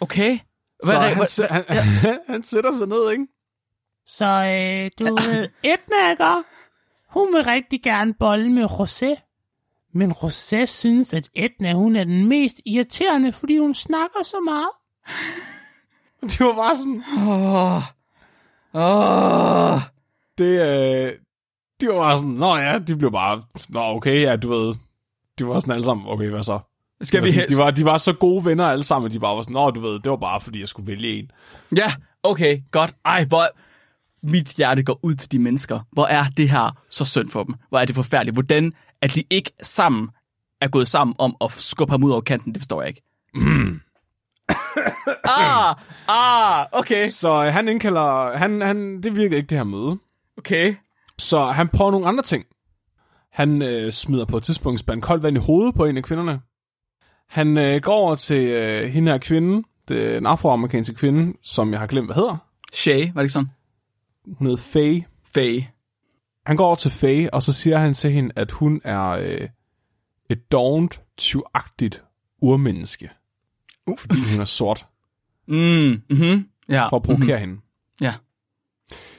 Okay. 0.00 0.38
Så 0.38 0.90
Hvad, 0.92 0.96
han, 0.96 1.16
hvad, 1.16 1.26
sæ- 1.26 1.52
han, 1.52 1.64
han, 2.04 2.18
han 2.28 2.42
sætter 2.42 2.76
sig 2.78 2.88
ned, 2.88 3.10
ikke? 3.10 3.26
Så 4.06 4.26
øh, 4.26 4.90
du 4.98 5.14
ved, 5.14 5.48
Edna, 5.62 6.10
ikke? 6.10 6.24
Hun 7.08 7.34
vil 7.34 7.44
rigtig 7.44 7.82
gerne 7.82 8.14
bolle 8.14 8.52
med 8.52 8.64
Rosé. 8.64 9.29
Men 9.92 10.12
Rosé 10.12 10.64
synes, 10.66 11.14
at 11.14 11.28
Edna, 11.34 11.72
hun 11.72 11.96
er 11.96 12.04
den 12.04 12.26
mest 12.28 12.60
irriterende, 12.66 13.32
fordi 13.32 13.58
hun 13.58 13.74
snakker 13.74 14.22
så 14.24 14.36
meget. 14.44 14.70
Det 16.30 16.40
var 16.40 16.54
bare 16.54 16.76
sådan, 16.76 17.02
Åh. 17.28 17.82
Åh. 18.74 19.80
det, 20.38 20.44
øh, 20.44 21.12
de 21.80 21.88
var 21.88 21.94
bare 21.94 22.16
sådan, 22.18 22.30
nå 22.32 22.56
ja, 22.56 22.78
de 22.78 22.96
blev 22.96 23.12
bare, 23.12 23.42
nå 23.68 23.80
okay, 23.80 24.22
ja, 24.22 24.36
du 24.36 24.48
ved, 24.50 24.74
de 25.38 25.46
var 25.46 25.60
sådan 25.60 25.74
alle 25.74 25.84
sammen, 25.84 26.06
okay, 26.08 26.28
hvad 26.30 26.42
så? 26.42 26.58
Skal 27.02 27.22
De 27.22 27.22
vi 27.22 27.26
var, 27.26 27.32
sådan, 27.32 27.40
helst? 27.40 27.58
de, 27.58 27.64
var, 27.64 27.70
de 27.70 27.84
var 27.84 27.96
så 27.96 28.12
gode 28.12 28.44
venner 28.44 28.66
alle 28.66 28.84
sammen, 28.84 29.06
at 29.06 29.12
de 29.12 29.20
bare 29.20 29.36
var 29.36 29.42
sådan, 29.42 29.54
nå, 29.54 29.70
du 29.70 29.80
ved, 29.80 29.92
det 30.00 30.10
var 30.10 30.16
bare, 30.16 30.40
fordi 30.40 30.60
jeg 30.60 30.68
skulle 30.68 30.86
vælge 30.86 31.18
en. 31.18 31.30
Ja, 31.76 31.92
okay, 32.22 32.58
godt. 32.70 32.94
Ej, 33.04 33.24
hvor... 33.24 33.44
Mit 34.22 34.48
hjerte 34.48 34.82
går 34.82 35.00
ud 35.02 35.14
til 35.14 35.32
de 35.32 35.38
mennesker. 35.38 35.80
Hvor 35.92 36.06
er 36.06 36.24
det 36.36 36.50
her 36.50 36.76
så 36.90 37.04
synd 37.04 37.28
for 37.28 37.44
dem? 37.44 37.54
Hvor 37.68 37.78
er 37.78 37.84
det 37.84 37.94
forfærdeligt? 37.94 38.34
Hvordan 38.34 38.72
at 39.02 39.14
de 39.14 39.24
ikke 39.30 39.50
sammen 39.62 40.08
er 40.60 40.68
gået 40.68 40.88
sammen 40.88 41.14
om 41.18 41.36
at 41.40 41.52
skubbe 41.52 41.90
ham 41.92 42.04
ud 42.04 42.10
over 42.10 42.20
kanten, 42.20 42.54
det 42.54 42.60
forstår 42.62 42.82
jeg 42.82 42.88
ikke. 42.88 43.02
ah, 45.24 45.76
ah, 46.08 46.66
okay, 46.72 47.08
Så 47.08 47.44
øh, 47.44 47.52
han 47.52 47.68
indkalder, 47.68 48.36
han, 48.36 48.60
han, 48.60 49.02
det 49.02 49.16
virkede 49.16 49.36
ikke 49.36 49.50
det 49.50 49.58
her 49.58 49.64
møde. 49.64 49.98
okay. 50.38 50.74
Så 51.18 51.44
han 51.44 51.68
prøver 51.68 51.90
nogle 51.90 52.06
andre 52.08 52.22
ting. 52.22 52.44
Han 53.32 53.62
øh, 53.62 53.92
smider 53.92 54.24
på 54.24 54.36
et 54.36 54.42
tidspunkt 54.42 54.74
en 54.74 54.78
spand 54.78 55.02
koldt 55.02 55.22
vand 55.22 55.36
i 55.36 55.40
hovedet 55.40 55.74
på 55.74 55.84
en 55.84 55.96
af 55.96 56.02
kvinderne. 56.04 56.40
Han 57.28 57.58
øh, 57.58 57.82
går 57.82 57.92
over 57.92 58.14
til 58.14 58.48
øh, 58.50 58.88
hende 58.90 59.12
her 59.12 59.18
kvinde, 59.18 59.62
den 59.88 60.26
afroamerikanske 60.26 60.94
kvinde, 60.94 61.38
som 61.42 61.72
jeg 61.72 61.80
har 61.80 61.86
glemt, 61.86 62.06
hvad 62.06 62.14
hedder. 62.16 62.36
Shay, 62.72 63.00
var 63.14 63.20
det 63.20 63.24
ikke 63.24 63.32
sådan? 63.32 63.50
Hun 64.38 64.46
hedder 64.46 64.62
Faye. 64.62 65.04
Faye. 65.34 65.68
Han 66.50 66.56
går 66.56 66.66
over 66.66 66.76
til 66.76 66.90
Faye, 66.90 67.34
og 67.34 67.42
så 67.42 67.52
siger 67.52 67.78
han 67.78 67.94
til 67.94 68.12
hende, 68.12 68.32
at 68.36 68.50
hun 68.50 68.80
er 68.84 69.08
øh, 69.08 69.48
et 70.30 70.52
dovent, 70.52 71.00
tyvagtigt 71.16 72.04
urmenneske. 72.42 73.10
Uh. 73.86 73.98
Fordi 73.98 74.14
hun 74.32 74.40
er 74.40 74.44
sort, 74.44 74.86
Mm, 75.46 75.56
mm-hmm. 75.56 76.48
Ja. 76.68 76.88
for 76.88 76.96
at 76.96 77.02
provokere 77.02 77.38
mm-hmm. 77.38 77.50
hende. 77.50 77.60
Ja. 78.00 78.14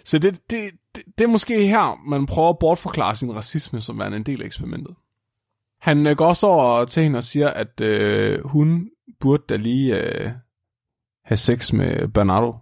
Så 0.05 0.19
det, 0.19 0.49
det, 0.49 0.71
det, 0.95 1.03
det 1.17 1.23
er 1.23 1.27
måske 1.27 1.67
her, 1.67 2.09
man 2.09 2.25
prøver 2.25 2.49
at 2.49 2.59
bortforklare 2.59 3.15
sin 3.15 3.35
racisme 3.35 3.81
som 3.81 3.99
værende 3.99 4.17
en 4.17 4.23
del 4.23 4.41
af 4.41 4.45
eksperimentet. 4.45 4.95
Han 5.81 6.07
øh, 6.07 6.17
går 6.17 6.27
også 6.27 6.47
over 6.47 6.85
til 6.85 7.03
hende 7.03 7.17
og 7.17 7.23
siger, 7.23 7.49
at 7.49 7.81
øh, 7.81 8.47
hun 8.47 8.89
burde 9.19 9.43
da 9.49 9.55
lige 9.55 9.95
øh, 9.95 10.31
have 11.25 11.37
sex 11.37 11.73
med 11.73 12.07
Bernardo, 12.07 12.55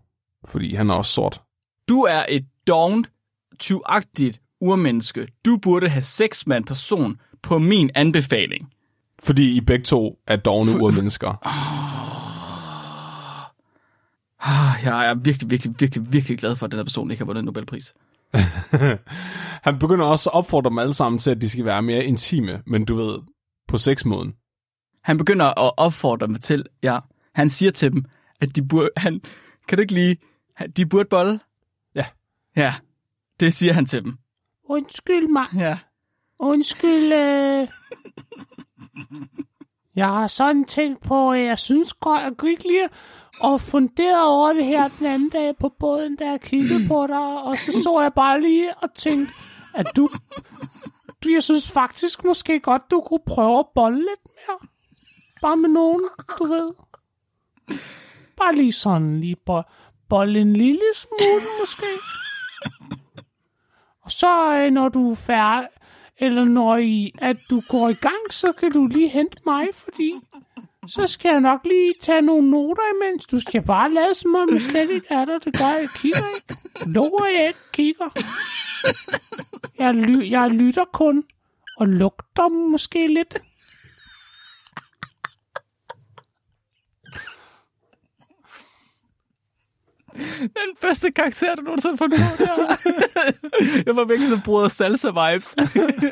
fordi 0.46 0.76
han 0.76 0.90
er 0.90 0.94
også 0.94 1.14
sort. 1.14 1.42
Du 1.88 2.02
er 2.02 2.26
et 2.30 2.46
dovent, 2.68 3.12
tyvagtigt 3.60 4.42
urmenneske. 4.62 5.28
Du 5.46 5.58
burde 5.58 5.90
have 5.90 6.02
sex 6.02 6.48
med 6.48 6.58
en 6.58 6.64
person 6.64 7.18
på 7.42 7.60
min 7.60 7.90
anbefaling. 7.96 8.74
Fordi 9.24 9.58
I 9.58 9.62
begge 9.62 9.84
to 9.86 10.20
er 10.28 10.36
dogne 10.36 10.82
urmennesker. 10.82 11.48
Ah, 14.42 14.84
jeg 14.84 15.10
er 15.10 15.14
virkelig, 15.14 15.50
virkelig, 15.50 15.76
virkelig, 15.80 16.14
virkelig 16.14 16.38
glad 16.38 16.56
for, 16.56 16.66
at 16.66 16.72
den 16.72 16.78
her 16.78 16.84
person 16.84 17.12
ikke 17.12 17.22
har 17.22 17.26
vundet 17.26 17.40
en 17.40 17.46
Nobelpris. 17.46 17.94
Han 19.68 19.80
begynder 19.80 20.06
også 20.06 20.30
at 20.30 20.34
opfordre 20.34 20.70
dem 20.70 20.80
alle 20.80 20.94
sammen 20.94 21.20
til, 21.20 21.32
at 21.32 21.42
de 21.42 21.50
skal 21.50 21.66
være 21.66 21.82
mere 21.82 22.04
intime, 22.04 22.62
men 22.66 22.86
du 22.86 22.96
ved, 22.96 23.20
på 23.68 23.78
sexmåden. 23.78 24.34
Han 25.04 25.18
begynder 25.18 25.46
at 25.46 25.72
opfordre 25.78 26.28
dem 26.28 26.36
til, 26.36 26.66
ja, 26.84 27.00
han 27.36 27.50
siger 27.50 27.72
til 27.72 27.92
dem, 27.92 28.06
at 28.42 28.56
de 28.56 28.68
burde, 28.68 28.90
han, 28.98 29.22
kan 29.68 29.78
du 29.78 29.82
ikke 29.82 29.94
lige, 29.94 30.18
de 30.78 30.86
burde 30.86 31.10
bolle? 31.10 31.40
Ja. 31.96 32.06
Ja, 32.56 32.74
det 33.40 33.54
siger 33.54 33.74
han 33.74 33.86
til 33.86 34.04
dem. 34.04 34.18
Undskyld 34.70 35.28
mig. 35.28 35.46
Ja. 35.58 35.80
Undskyld. 36.40 37.14
Øh... 37.14 37.68
Jeg 39.96 40.08
har 40.08 40.28
sådan 40.28 40.66
tænkt 40.66 41.02
på, 41.02 41.32
at 41.32 41.46
jeg 41.46 41.60
synes 41.60 41.94
godt, 41.94 42.22
jeg 42.22 42.32
kunne 42.38 42.52
ikke 42.52 42.68
lige 42.68 42.90
og 43.40 43.62
funderet 43.62 44.28
over 44.28 44.54
det 44.54 44.66
her 44.66 44.88
den 44.88 45.06
anden 45.06 45.30
dag 45.30 45.58
på 45.58 45.70
båden, 45.80 46.16
da 46.16 46.30
jeg 46.30 46.42
kiggede 46.42 46.88
på 46.88 47.08
dig, 47.08 47.44
og 47.44 47.58
så 47.58 47.82
så 47.84 48.02
jeg 48.02 48.14
bare 48.14 48.42
lige 48.42 48.74
og 48.78 48.94
tænkte, 48.94 49.34
at 49.76 49.88
du, 49.96 50.10
du 51.24 51.30
jeg 51.30 51.44
synes 51.44 51.72
faktisk 51.72 52.24
måske 52.24 52.60
godt, 52.60 52.92
du 52.92 53.02
kunne 53.02 53.24
prøve 53.28 53.60
at 53.60 53.66
bolle 53.76 53.98
lidt 53.98 54.26
mere. 54.26 54.70
Bare 55.42 55.58
med 55.58 55.70
nogen, 55.70 56.02
du 56.40 56.44
ved. 56.44 56.70
Bare 58.38 58.56
lige 58.56 58.72
sådan, 58.72 59.20
lige 59.20 59.36
bo, 59.36 59.62
bolle 60.10 60.40
en 60.40 60.54
lille 60.54 60.82
smule 60.94 61.44
måske. 61.62 61.86
Og 64.10 64.14
så 64.14 64.56
øh, 64.66 64.72
når 64.72 64.90
du 64.90 65.12
er 65.12 65.16
færdig, 65.16 65.68
eller 66.18 66.44
når 66.46 66.78
I, 66.78 67.12
at 67.22 67.38
du 67.50 67.62
går 67.70 67.90
i 67.90 67.94
gang, 67.94 68.24
så 68.32 68.52
kan 68.52 68.72
du 68.72 68.88
lige 68.88 69.08
hente 69.10 69.38
mig, 69.46 69.68
fordi 69.74 70.14
så 70.88 71.08
skal 71.08 71.30
jeg 71.32 71.42
nok 71.42 71.64
lige 71.64 71.94
tage 72.02 72.22
nogle 72.22 72.50
noter 72.50 72.82
imens. 72.96 73.26
Du 73.26 73.40
skal 73.40 73.62
bare 73.62 73.94
lade 73.94 74.14
som 74.14 74.36
om, 74.36 74.50
jeg 74.54 74.62
slet 74.62 74.90
ikke 74.90 75.08
er 75.10 75.26
der. 75.26 75.38
Det 75.40 75.58
gør 75.58 75.66
jeg, 75.66 75.80
jeg 75.82 75.90
kigger 75.96 76.24
ikke. 76.36 76.56
Lover 76.86 77.26
jeg 77.40 77.48
ikke 77.48 77.60
kigger. 77.74 78.06
Jeg, 79.80 79.94
ly- 79.94 80.30
jeg 80.32 80.50
lytter 80.50 80.86
kun, 80.94 81.24
og 81.78 81.88
lugter 81.88 82.48
måske 82.70 83.08
lidt. 83.08 83.38
Den 90.40 90.76
bedste 90.82 91.12
karakter, 91.12 91.56
du 91.56 91.62
nogensinde 91.62 91.92
har 91.92 91.98
fundet 91.98 92.20
på 92.20 92.44
der. 92.44 92.76
jeg 93.86 93.96
var 93.96 94.04
virkelig 94.04 94.30
så 94.30 94.42
brudet 94.46 94.72
salsa 94.72 95.08
vibes. 95.08 95.56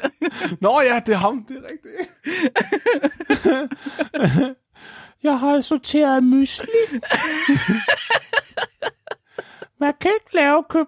Nå 0.62 0.82
ja, 0.82 1.02
det 1.06 1.14
er 1.14 1.18
ham, 1.18 1.46
det 1.48 1.58
er 1.58 1.62
rigtigt. 1.70 2.10
Jeg 5.24 5.40
har 5.40 5.62
sorteret 5.62 6.24
mysli. 6.24 6.68
Man 9.80 9.94
kan 10.02 10.12
ikke 10.12 10.36
lave 10.36 10.64
køb 10.70 10.88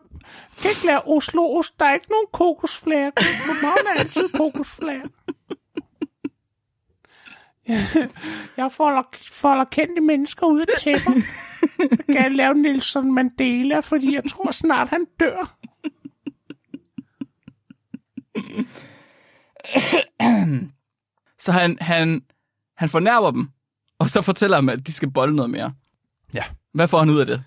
jeg 0.59 0.63
kan 0.63 0.71
ikke 0.71 0.85
lave 0.85 1.07
Oslo 1.07 1.57
Ost. 1.57 1.79
Der 1.79 1.85
er 1.85 1.93
ikke 1.93 2.09
nogen 2.09 2.27
kokosflager. 2.33 3.11
København 3.11 3.87
er 3.95 3.99
altid 3.99 4.29
kokosflager. 4.29 5.07
Jeg 8.57 8.71
folder, 8.71 9.03
folder 9.31 9.63
kendte 9.63 10.01
mennesker 10.01 10.47
ud 10.47 10.61
af 10.61 10.65
tæpper. 10.79 11.11
Jeg 12.07 12.17
kan 12.21 12.35
lave 12.35 12.53
Nelson 12.53 13.13
Mandela, 13.13 13.79
fordi 13.79 14.15
jeg 14.15 14.23
tror 14.29 14.51
snart, 14.51 14.89
han 14.89 15.05
dør. 15.19 15.55
Så 21.39 21.51
han, 21.51 21.77
han, 21.81 22.21
han 22.77 22.89
fornærmer 22.89 23.31
dem, 23.31 23.49
og 23.99 24.09
så 24.09 24.21
fortæller 24.21 24.57
dem, 24.57 24.69
at 24.69 24.87
de 24.87 24.93
skal 24.93 25.11
bolle 25.11 25.35
noget 25.35 25.49
mere. 25.49 25.73
Ja. 26.33 26.43
Hvad 26.73 26.87
får 26.87 26.99
han 26.99 27.09
ud 27.09 27.19
af 27.19 27.25
det? 27.25 27.43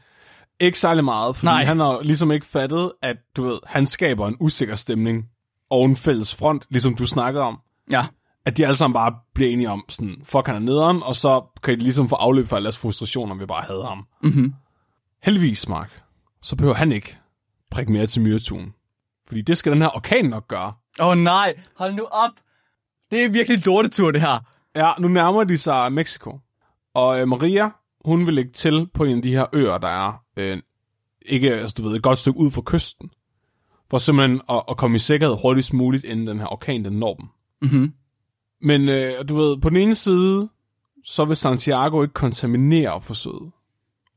Ikke 0.61 0.78
særlig 0.78 1.05
meget, 1.05 1.36
fordi 1.36 1.47
Nej. 1.47 1.55
Nej. 1.55 1.65
han 1.65 1.81
har 1.81 2.03
ligesom 2.03 2.32
ikke 2.32 2.47
fattet, 2.47 2.93
at 3.03 3.16
du 3.36 3.43
ved, 3.43 3.59
han 3.66 3.86
skaber 3.86 4.28
en 4.28 4.36
usikker 4.40 4.74
stemning 4.74 5.24
og 5.70 5.85
en 5.85 5.97
fælles 5.97 6.35
front, 6.35 6.66
ligesom 6.70 6.94
du 6.94 7.07
snakkede 7.07 7.44
om. 7.44 7.59
Ja. 7.93 8.07
At 8.44 8.56
de 8.56 8.66
alle 8.66 8.77
sammen 8.77 8.94
bare 8.94 9.14
bliver 9.35 9.51
enige 9.51 9.70
om, 9.70 9.85
sådan, 9.89 10.16
fuck 10.24 10.47
han 10.47 10.56
er 10.56 10.60
nederen, 10.60 11.02
og 11.02 11.16
så 11.16 11.44
kan 11.62 11.78
de 11.78 11.82
ligesom 11.82 12.09
få 12.09 12.14
afløb 12.14 12.47
for 12.47 12.56
alle 12.56 12.64
deres 12.64 12.78
frustrationer 12.78 13.35
ved 13.35 13.47
bare 13.47 13.60
at 13.60 13.66
hade 13.66 13.85
ham. 13.85 14.06
Mm-hmm. 14.23 14.55
Heldigvis, 15.23 15.69
Mark, 15.69 16.02
så 16.43 16.56
behøver 16.56 16.74
han 16.74 16.93
ikke 16.93 17.19
prikke 17.70 17.93
mere 17.93 18.06
til 18.06 18.23
myretuen. 18.23 18.74
Fordi 19.28 19.43
det 19.43 19.59
skal 19.59 19.73
den 19.73 19.82
her 19.82 19.97
orkan 19.97 20.24
nok 20.24 20.48
gøre. 20.48 20.73
Åh 21.01 21.06
oh, 21.06 21.19
nej, 21.19 21.55
hold 21.77 21.94
nu 21.94 22.05
op. 22.05 22.31
Det 23.10 23.24
er 23.24 23.28
virkelig 23.28 23.56
en 23.56 23.62
lortetur, 23.66 24.10
det 24.10 24.20
her. 24.20 24.39
Ja, 24.77 24.90
nu 24.98 25.09
nærmer 25.09 25.44
de 25.44 25.59
sig 25.59 25.93
Mexico. 25.93 26.40
Og 26.94 27.20
øh, 27.20 27.28
Maria, 27.28 27.70
hun 28.05 28.27
vil 28.27 28.35
lægge 28.35 28.52
til 28.52 28.89
på 28.94 29.05
en 29.05 29.16
af 29.16 29.23
de 29.23 29.31
her 29.31 29.47
øer, 29.52 29.78
der 29.78 29.89
er 29.89 30.23
øh, 30.36 30.62
ikke, 31.27 31.55
altså 31.55 31.74
du 31.78 31.82
ved, 31.82 31.97
et 31.97 32.02
godt 32.02 32.19
stykke 32.19 32.39
ud 32.39 32.51
fra 32.51 32.62
kysten. 32.66 33.10
For 33.90 33.98
simpelthen 33.98 34.40
at, 34.51 34.62
at 34.69 34.77
komme 34.77 34.97
i 34.97 34.98
sikkerhed 34.98 35.36
hurtigst 35.43 35.73
muligt, 35.73 36.05
inden 36.05 36.27
den 36.27 36.39
her 36.39 36.52
orkan, 36.52 36.85
den 36.85 36.93
når 36.93 37.14
dem. 37.14 37.27
Mm-hmm. 37.62 37.93
Men 38.62 38.89
øh, 38.89 39.28
du 39.28 39.36
ved, 39.36 39.56
på 39.60 39.68
den 39.68 39.76
ene 39.76 39.94
side, 39.94 40.48
så 41.05 41.24
vil 41.24 41.36
Santiago 41.36 42.02
ikke 42.02 42.14
kontaminere 42.14 43.01
forsøget. 43.02 43.51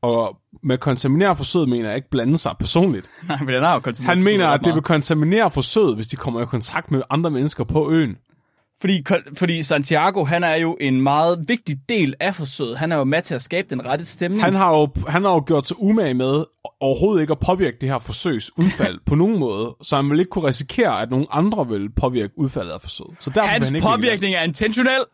Og 0.02 0.36
med 0.62 0.78
kontaminere 0.78 1.36
forsøget 1.36 1.68
mener 1.68 1.88
jeg 1.88 1.96
ikke 1.96 2.10
blande 2.10 2.38
sig 2.38 2.54
personligt. 2.58 3.10
Nej, 3.28 3.38
men 3.38 3.54
den 3.54 3.62
har 3.62 3.82
jo 3.86 3.92
Han 4.04 4.22
mener, 4.22 4.48
at 4.48 4.60
det 4.64 4.74
vil 4.74 4.82
kontaminere 4.82 5.50
forsøget, 5.50 5.94
hvis 5.94 6.06
de 6.06 6.16
kommer 6.16 6.42
i 6.42 6.46
kontakt 6.46 6.90
med 6.90 7.02
andre 7.10 7.30
mennesker 7.30 7.64
på 7.64 7.90
øen. 7.90 8.16
Fordi, 8.80 9.04
fordi 9.36 9.62
Santiago, 9.62 10.24
han 10.24 10.44
er 10.44 10.54
jo 10.54 10.76
en 10.80 11.00
meget 11.00 11.44
vigtig 11.48 11.78
del 11.88 12.14
af 12.20 12.34
forsøget. 12.34 12.78
Han 12.78 12.92
er 12.92 12.96
jo 12.96 13.04
med 13.04 13.22
til 13.22 13.34
at 13.34 13.42
skabe 13.42 13.68
den 13.70 13.84
rette 13.84 14.04
stemning. 14.04 14.44
Han 14.44 14.54
har 14.54 14.70
jo, 14.70 14.88
han 15.08 15.24
har 15.24 15.32
jo 15.32 15.44
gjort 15.46 15.66
sig 15.66 15.76
umage 15.80 16.14
med 16.14 16.44
overhovedet 16.80 17.20
ikke 17.20 17.32
at 17.32 17.38
påvirke 17.38 17.76
det 17.80 17.88
her 17.88 17.98
forsøgs 17.98 18.58
udfald 18.58 18.98
på 19.06 19.14
nogen 19.14 19.38
måde, 19.38 19.76
så 19.82 19.96
han 19.96 20.10
vil 20.10 20.18
ikke 20.18 20.30
kunne 20.30 20.48
risikere, 20.48 21.02
at 21.02 21.10
nogen 21.10 21.26
andre 21.30 21.68
vil 21.68 21.90
påvirke 21.90 22.38
udfaldet 22.38 22.72
af 22.72 22.80
forsøget. 22.80 23.16
Så 23.20 23.30
derfor 23.30 23.48
Hans 23.48 23.66
han 23.66 23.76
ikke 23.76 23.86
påvirkning 23.86 24.34
er 24.34 24.42
intentionel. 24.42 25.04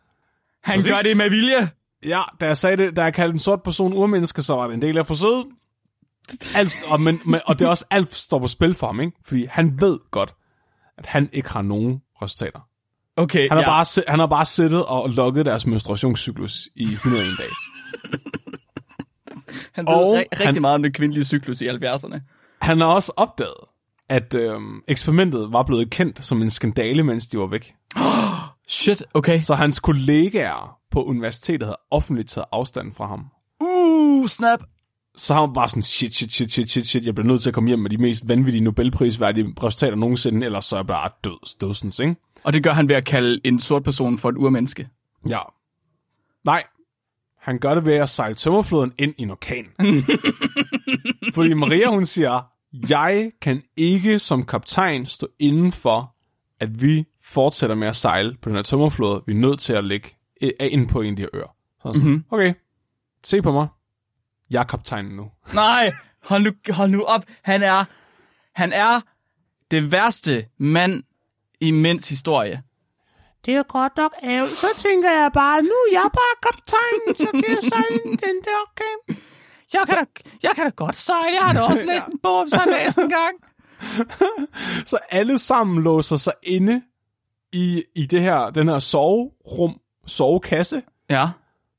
Han 0.63 0.77
Præcis. 0.77 0.91
gør 0.91 1.01
det 1.01 1.17
med 1.17 1.29
vilje. 1.29 1.69
Ja, 2.05 2.21
da 2.41 2.45
jeg 2.45 2.57
sagde 2.57 2.77
det, 2.77 2.95
da 2.95 3.03
jeg 3.03 3.13
kaldte 3.13 3.33
en 3.33 3.39
sort 3.39 3.63
person 3.63 3.93
urmenneske, 3.93 4.41
så 4.41 4.55
var 4.55 4.67
det 4.67 4.73
en 4.73 4.81
del 4.81 4.97
af 4.97 5.07
forsøget. 5.07 5.45
alt, 6.55 6.79
og, 6.87 7.01
men, 7.01 7.21
men, 7.25 7.41
og 7.45 7.59
det 7.59 7.65
er 7.65 7.69
også 7.69 7.85
alt 7.89 8.15
står 8.15 8.39
på 8.39 8.47
spil 8.47 8.73
for 8.73 8.87
ham, 8.87 8.99
ikke? 8.99 9.17
Fordi 9.25 9.45
han 9.45 9.81
ved 9.81 9.99
godt, 10.11 10.33
at 10.97 11.05
han 11.05 11.29
ikke 11.33 11.49
har 11.49 11.61
nogen 11.61 12.01
resultater. 12.21 12.59
Okay, 13.17 13.41
Han 13.49 13.57
har, 13.57 13.63
ja. 13.63 13.69
bare, 13.69 14.03
han 14.07 14.19
har 14.19 14.27
bare 14.27 14.45
siddet 14.45 14.85
og 14.85 15.09
lukket 15.09 15.45
deres 15.45 15.65
menstruationscyklus 15.65 16.69
i 16.75 16.83
101 16.83 17.25
dage. 17.37 17.49
han 19.71 19.85
ved 19.87 19.93
og 19.93 20.15
ri- 20.17 20.19
rigtig 20.31 20.47
han- 20.47 20.61
meget 20.61 20.75
om 20.75 20.83
den 20.83 20.93
kvindelige 20.93 21.25
cyklus 21.25 21.61
i 21.61 21.67
70'erne. 21.67 22.19
Han 22.61 22.79
har 22.81 22.87
også 22.87 23.13
opdaget, 23.17 23.53
at 24.09 24.33
øhm, 24.35 24.81
eksperimentet 24.87 25.51
var 25.51 25.63
blevet 25.63 25.89
kendt 25.89 26.25
som 26.25 26.41
en 26.41 26.49
skandale, 26.49 27.03
mens 27.03 27.27
de 27.27 27.39
var 27.39 27.45
væk. 27.45 27.73
Shit, 28.67 29.03
okay. 29.13 29.41
Så 29.41 29.55
hans 29.55 29.79
kollegaer 29.79 30.77
på 30.91 31.03
universitetet 31.03 31.67
havde 31.67 31.77
offentligt 31.91 32.29
taget 32.29 32.45
afstand 32.51 32.93
fra 32.93 33.07
ham. 33.07 33.25
Uh, 33.61 34.27
snap. 34.27 34.59
Så 35.15 35.33
han 35.33 35.41
var 35.41 35.53
bare 35.53 35.69
sådan, 35.69 35.81
shit, 35.81 36.15
shit, 36.15 36.33
shit, 36.33 36.51
shit, 36.51 36.71
shit, 36.71 36.87
shit, 36.87 37.05
jeg 37.05 37.15
bliver 37.15 37.27
nødt 37.27 37.41
til 37.41 37.49
at 37.49 37.53
komme 37.53 37.67
hjem 37.67 37.79
med 37.79 37.89
de 37.89 37.97
mest 37.97 38.27
vanvittige 38.27 38.63
Nobelprisværdige 38.63 39.53
resultater 39.63 39.95
nogensinde, 39.95 40.45
ellers 40.45 40.65
så 40.65 40.75
er 40.75 40.79
jeg 40.79 40.87
bare 40.87 41.09
død, 41.23 41.57
dødsens, 41.61 41.99
ikke? 41.99 42.15
Og 42.43 42.53
det 42.53 42.63
gør 42.63 42.71
han 42.71 42.89
ved 42.89 42.95
at 42.95 43.05
kalde 43.05 43.41
en 43.43 43.59
sort 43.59 43.83
person 43.83 44.17
for 44.17 44.29
et 44.29 44.37
urmenneske. 44.37 44.89
Ja. 45.29 45.39
Nej. 46.45 46.63
Han 47.39 47.59
gør 47.59 47.75
det 47.75 47.85
ved 47.85 47.93
at 47.95 48.09
sejle 48.09 48.35
tømmerfloden 48.35 48.93
ind 48.97 49.13
i 49.17 49.21
en 49.21 49.31
orkan. 49.31 49.65
Fordi 51.35 51.53
Maria, 51.53 51.89
hun 51.89 52.05
siger, 52.05 52.41
jeg 52.89 53.31
kan 53.41 53.63
ikke 53.77 54.19
som 54.19 54.45
kaptajn 54.45 55.05
stå 55.05 55.27
inden 55.39 55.71
for, 55.71 56.15
at 56.59 56.81
vi 56.81 57.05
fortsætter 57.21 57.75
med 57.75 57.87
at 57.87 57.95
sejle 57.95 58.37
på 58.41 58.49
den 58.49 58.55
her 58.55 58.63
tømmerflåde. 58.63 59.23
Vi 59.27 59.33
er 59.33 59.37
nødt 59.37 59.59
til 59.59 59.73
at 59.73 59.83
ligge 59.83 60.09
øh, 60.41 60.51
ind 60.59 60.89
på 60.89 61.01
en 61.01 61.09
af 61.09 61.15
de 61.15 61.21
her 61.21 61.29
øer. 61.33 61.55
Så 61.81 61.93
sådan, 61.93 62.09
mm-hmm. 62.09 62.23
okay, 62.31 62.53
se 63.23 63.41
på 63.41 63.51
mig. 63.51 63.67
Jeg 64.51 64.59
er 64.59 64.63
kaptajnen 64.63 65.15
nu. 65.15 65.31
Nej, 65.53 65.91
hold 66.23 66.43
nu, 66.43 66.73
hold 66.73 66.91
nu 66.91 67.03
op. 67.03 67.25
Han 67.41 67.63
er, 67.63 67.85
han 68.55 68.73
er 68.73 69.01
det 69.71 69.91
værste 69.91 70.45
mand 70.57 71.03
i 71.67 71.71
mænds 71.71 72.09
historie. 72.09 72.61
Det 73.45 73.55
er 73.55 73.63
godt 73.63 73.97
nok 73.97 74.13
ærgerligt. 74.23 74.57
Så 74.57 74.67
tænker 74.77 75.11
jeg 75.11 75.31
bare, 75.33 75.61
nu 75.61 75.69
er 75.69 75.91
jeg 75.91 76.09
bare 76.13 76.35
kaptajnen, 76.51 77.15
så 77.17 77.27
kan 77.31 77.55
jeg 77.55 77.63
sejle 77.63 77.99
den 78.27 78.35
der 78.45 78.57
okay. 78.67 79.21
Jeg 79.73 79.81
kan, 79.89 79.97
da, 79.97 80.05
jeg 80.43 80.51
kan 80.55 80.63
da 80.65 80.69
godt 80.69 80.95
sejle. 80.95 81.35
Jeg 81.35 81.41
har 81.45 81.53
da 81.53 81.61
også 81.71 81.85
læst 81.85 82.07
en 82.07 82.19
bog 82.23 82.39
om 82.39 82.49
sejlads 82.49 82.97
en 82.97 83.09
gang. 83.09 83.35
Så 84.89 84.97
alle 85.09 85.37
sammen 85.37 85.83
låser 85.83 86.15
sig 86.15 86.33
inde 86.43 86.81
i, 87.53 87.83
i 87.95 88.05
det 88.05 88.21
her, 88.21 88.49
den 88.49 88.67
her 88.69 88.79
soverum, 88.79 89.79
sovekasse, 90.07 90.81
Ja, 91.09 91.29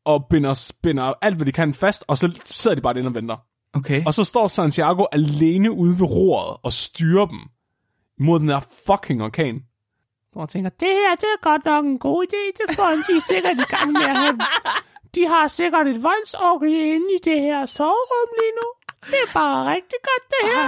og 0.04 0.26
binder, 0.30 0.72
binder 0.82 1.12
alt, 1.22 1.36
hvad 1.36 1.46
de 1.46 1.52
kan 1.52 1.74
fast, 1.74 2.04
og 2.08 2.18
så 2.18 2.40
sidder 2.44 2.74
de 2.74 2.80
bare 2.80 2.98
inde 2.98 3.08
og 3.08 3.14
venter. 3.14 3.36
okay. 3.72 4.02
Og 4.06 4.14
så 4.14 4.24
står 4.24 4.48
Santiago 4.48 5.04
alene 5.12 5.72
ude 5.72 5.98
ved 5.98 6.06
roret 6.10 6.56
og 6.62 6.72
styrer 6.72 7.26
dem 7.26 7.38
mod 8.20 8.40
den 8.40 8.48
her 8.48 8.60
fucking 8.86 9.22
orkan. 9.22 9.62
Så 10.34 10.40
jeg 10.40 10.48
tænker, 10.48 10.70
det 10.70 10.88
her, 10.88 11.14
det 11.14 11.28
er 11.36 11.40
godt 11.42 11.64
nok 11.64 11.84
en 11.84 11.98
god 11.98 12.26
idé. 12.26 12.42
Det 12.58 12.76
får 12.76 12.88
de 13.08 13.16
er 13.16 13.20
sikkert 13.20 13.56
i 13.56 13.68
gang 13.74 13.92
med 13.92 14.02
at 14.02 14.16
have. 14.16 14.38
De 15.14 15.26
har 15.26 15.46
sikkert 15.46 15.88
et 15.88 16.02
voldsorgie 16.02 16.94
inde 16.94 17.06
i 17.14 17.18
det 17.24 17.40
her 17.40 17.66
soverum 17.66 18.30
lige 18.40 18.54
nu. 18.60 18.68
Det 19.06 19.18
er 19.28 19.32
bare 19.34 19.70
rigtig 19.74 19.98
godt, 20.08 20.24
det 20.34 20.42
her. 20.50 20.66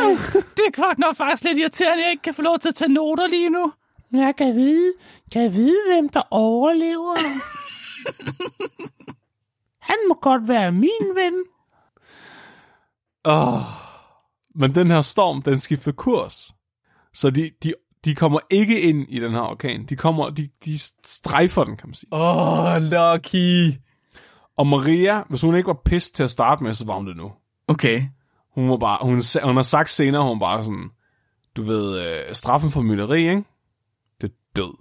det 0.56 0.64
er 0.66 0.82
godt 0.82 0.98
nok 0.98 1.16
faktisk 1.16 1.44
lidt 1.44 1.58
irriterende, 1.58 2.02
at 2.02 2.04
jeg 2.04 2.10
ikke 2.10 2.22
kan 2.22 2.34
få 2.34 2.42
lov 2.42 2.58
til 2.58 2.68
at 2.68 2.74
tage 2.74 2.92
noter 2.92 3.26
lige 3.26 3.50
nu. 3.50 3.72
Jeg 4.12 4.36
kan 4.36 4.56
vide, 4.56 4.92
kan 5.32 5.42
jeg 5.42 5.54
vide, 5.54 5.80
hvem 5.88 6.08
der 6.08 6.22
overlever. 6.30 7.16
Han 9.80 9.96
må 10.08 10.14
godt 10.14 10.48
være 10.48 10.72
min 10.72 11.06
ven. 11.14 11.44
Oh. 13.24 13.60
Men 14.54 14.74
den 14.74 14.90
her 14.90 15.00
storm, 15.00 15.42
den 15.42 15.58
skifter 15.58 15.92
kurs. 15.92 16.54
Så 17.14 17.30
de, 17.30 17.50
de, 17.62 17.72
de 18.06 18.14
kommer 18.14 18.38
ikke 18.50 18.80
ind 18.80 19.06
i 19.08 19.20
den 19.20 19.32
her 19.32 19.40
orkan. 19.40 19.86
De 19.86 19.96
kommer, 19.96 20.30
de, 20.30 20.48
de 20.64 20.78
strejfer 21.04 21.64
den, 21.64 21.76
kan 21.76 21.88
man 21.88 21.94
sige. 21.94 22.08
Åh, 22.12 22.64
oh, 22.64 22.82
Lucky. 22.82 23.72
Og 24.56 24.66
Maria, 24.66 25.22
hvis 25.28 25.42
hun 25.42 25.56
ikke 25.56 25.66
var 25.66 25.80
pissed 25.84 26.14
til 26.14 26.22
at 26.22 26.30
starte 26.30 26.64
med, 26.64 26.74
så 26.74 26.86
var 26.86 26.94
hun 26.94 27.06
det 27.06 27.16
nu. 27.16 27.32
Okay. 27.68 28.02
Hun 28.54 28.70
var 28.70 28.76
bare, 28.76 28.98
hun, 29.02 29.20
hun 29.44 29.56
har 29.56 29.62
sagt 29.62 29.90
senere, 29.90 30.22
hun 30.22 30.38
bare 30.38 30.64
sådan, 30.64 30.90
du 31.56 31.62
ved, 31.62 32.00
øh, 32.06 32.34
straffen 32.34 32.70
for 32.70 32.80
mytteri, 32.82 33.20
ikke? 33.20 33.44
Det 34.20 34.30
er 34.30 34.34
død. 34.56 34.74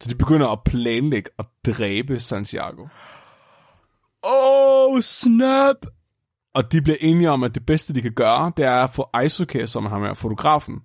Så 0.00 0.10
de 0.10 0.14
begynder 0.14 0.48
at 0.48 0.62
planlægge 0.64 1.30
at 1.38 1.46
dræbe 1.66 2.20
Santiago. 2.20 2.86
Oh, 4.22 5.00
snap. 5.00 5.76
Og 6.54 6.72
de 6.72 6.82
bliver 6.82 6.96
enige 7.00 7.30
om, 7.30 7.42
at 7.42 7.54
det 7.54 7.66
bedste, 7.66 7.94
de 7.94 8.02
kan 8.02 8.12
gøre, 8.12 8.52
det 8.56 8.64
er 8.64 8.84
at 8.84 8.90
få 8.90 9.08
Aizuke, 9.12 9.66
som 9.66 9.84
er 9.84 9.88
ham 9.90 10.02
her, 10.02 10.14
fotografen, 10.14 10.82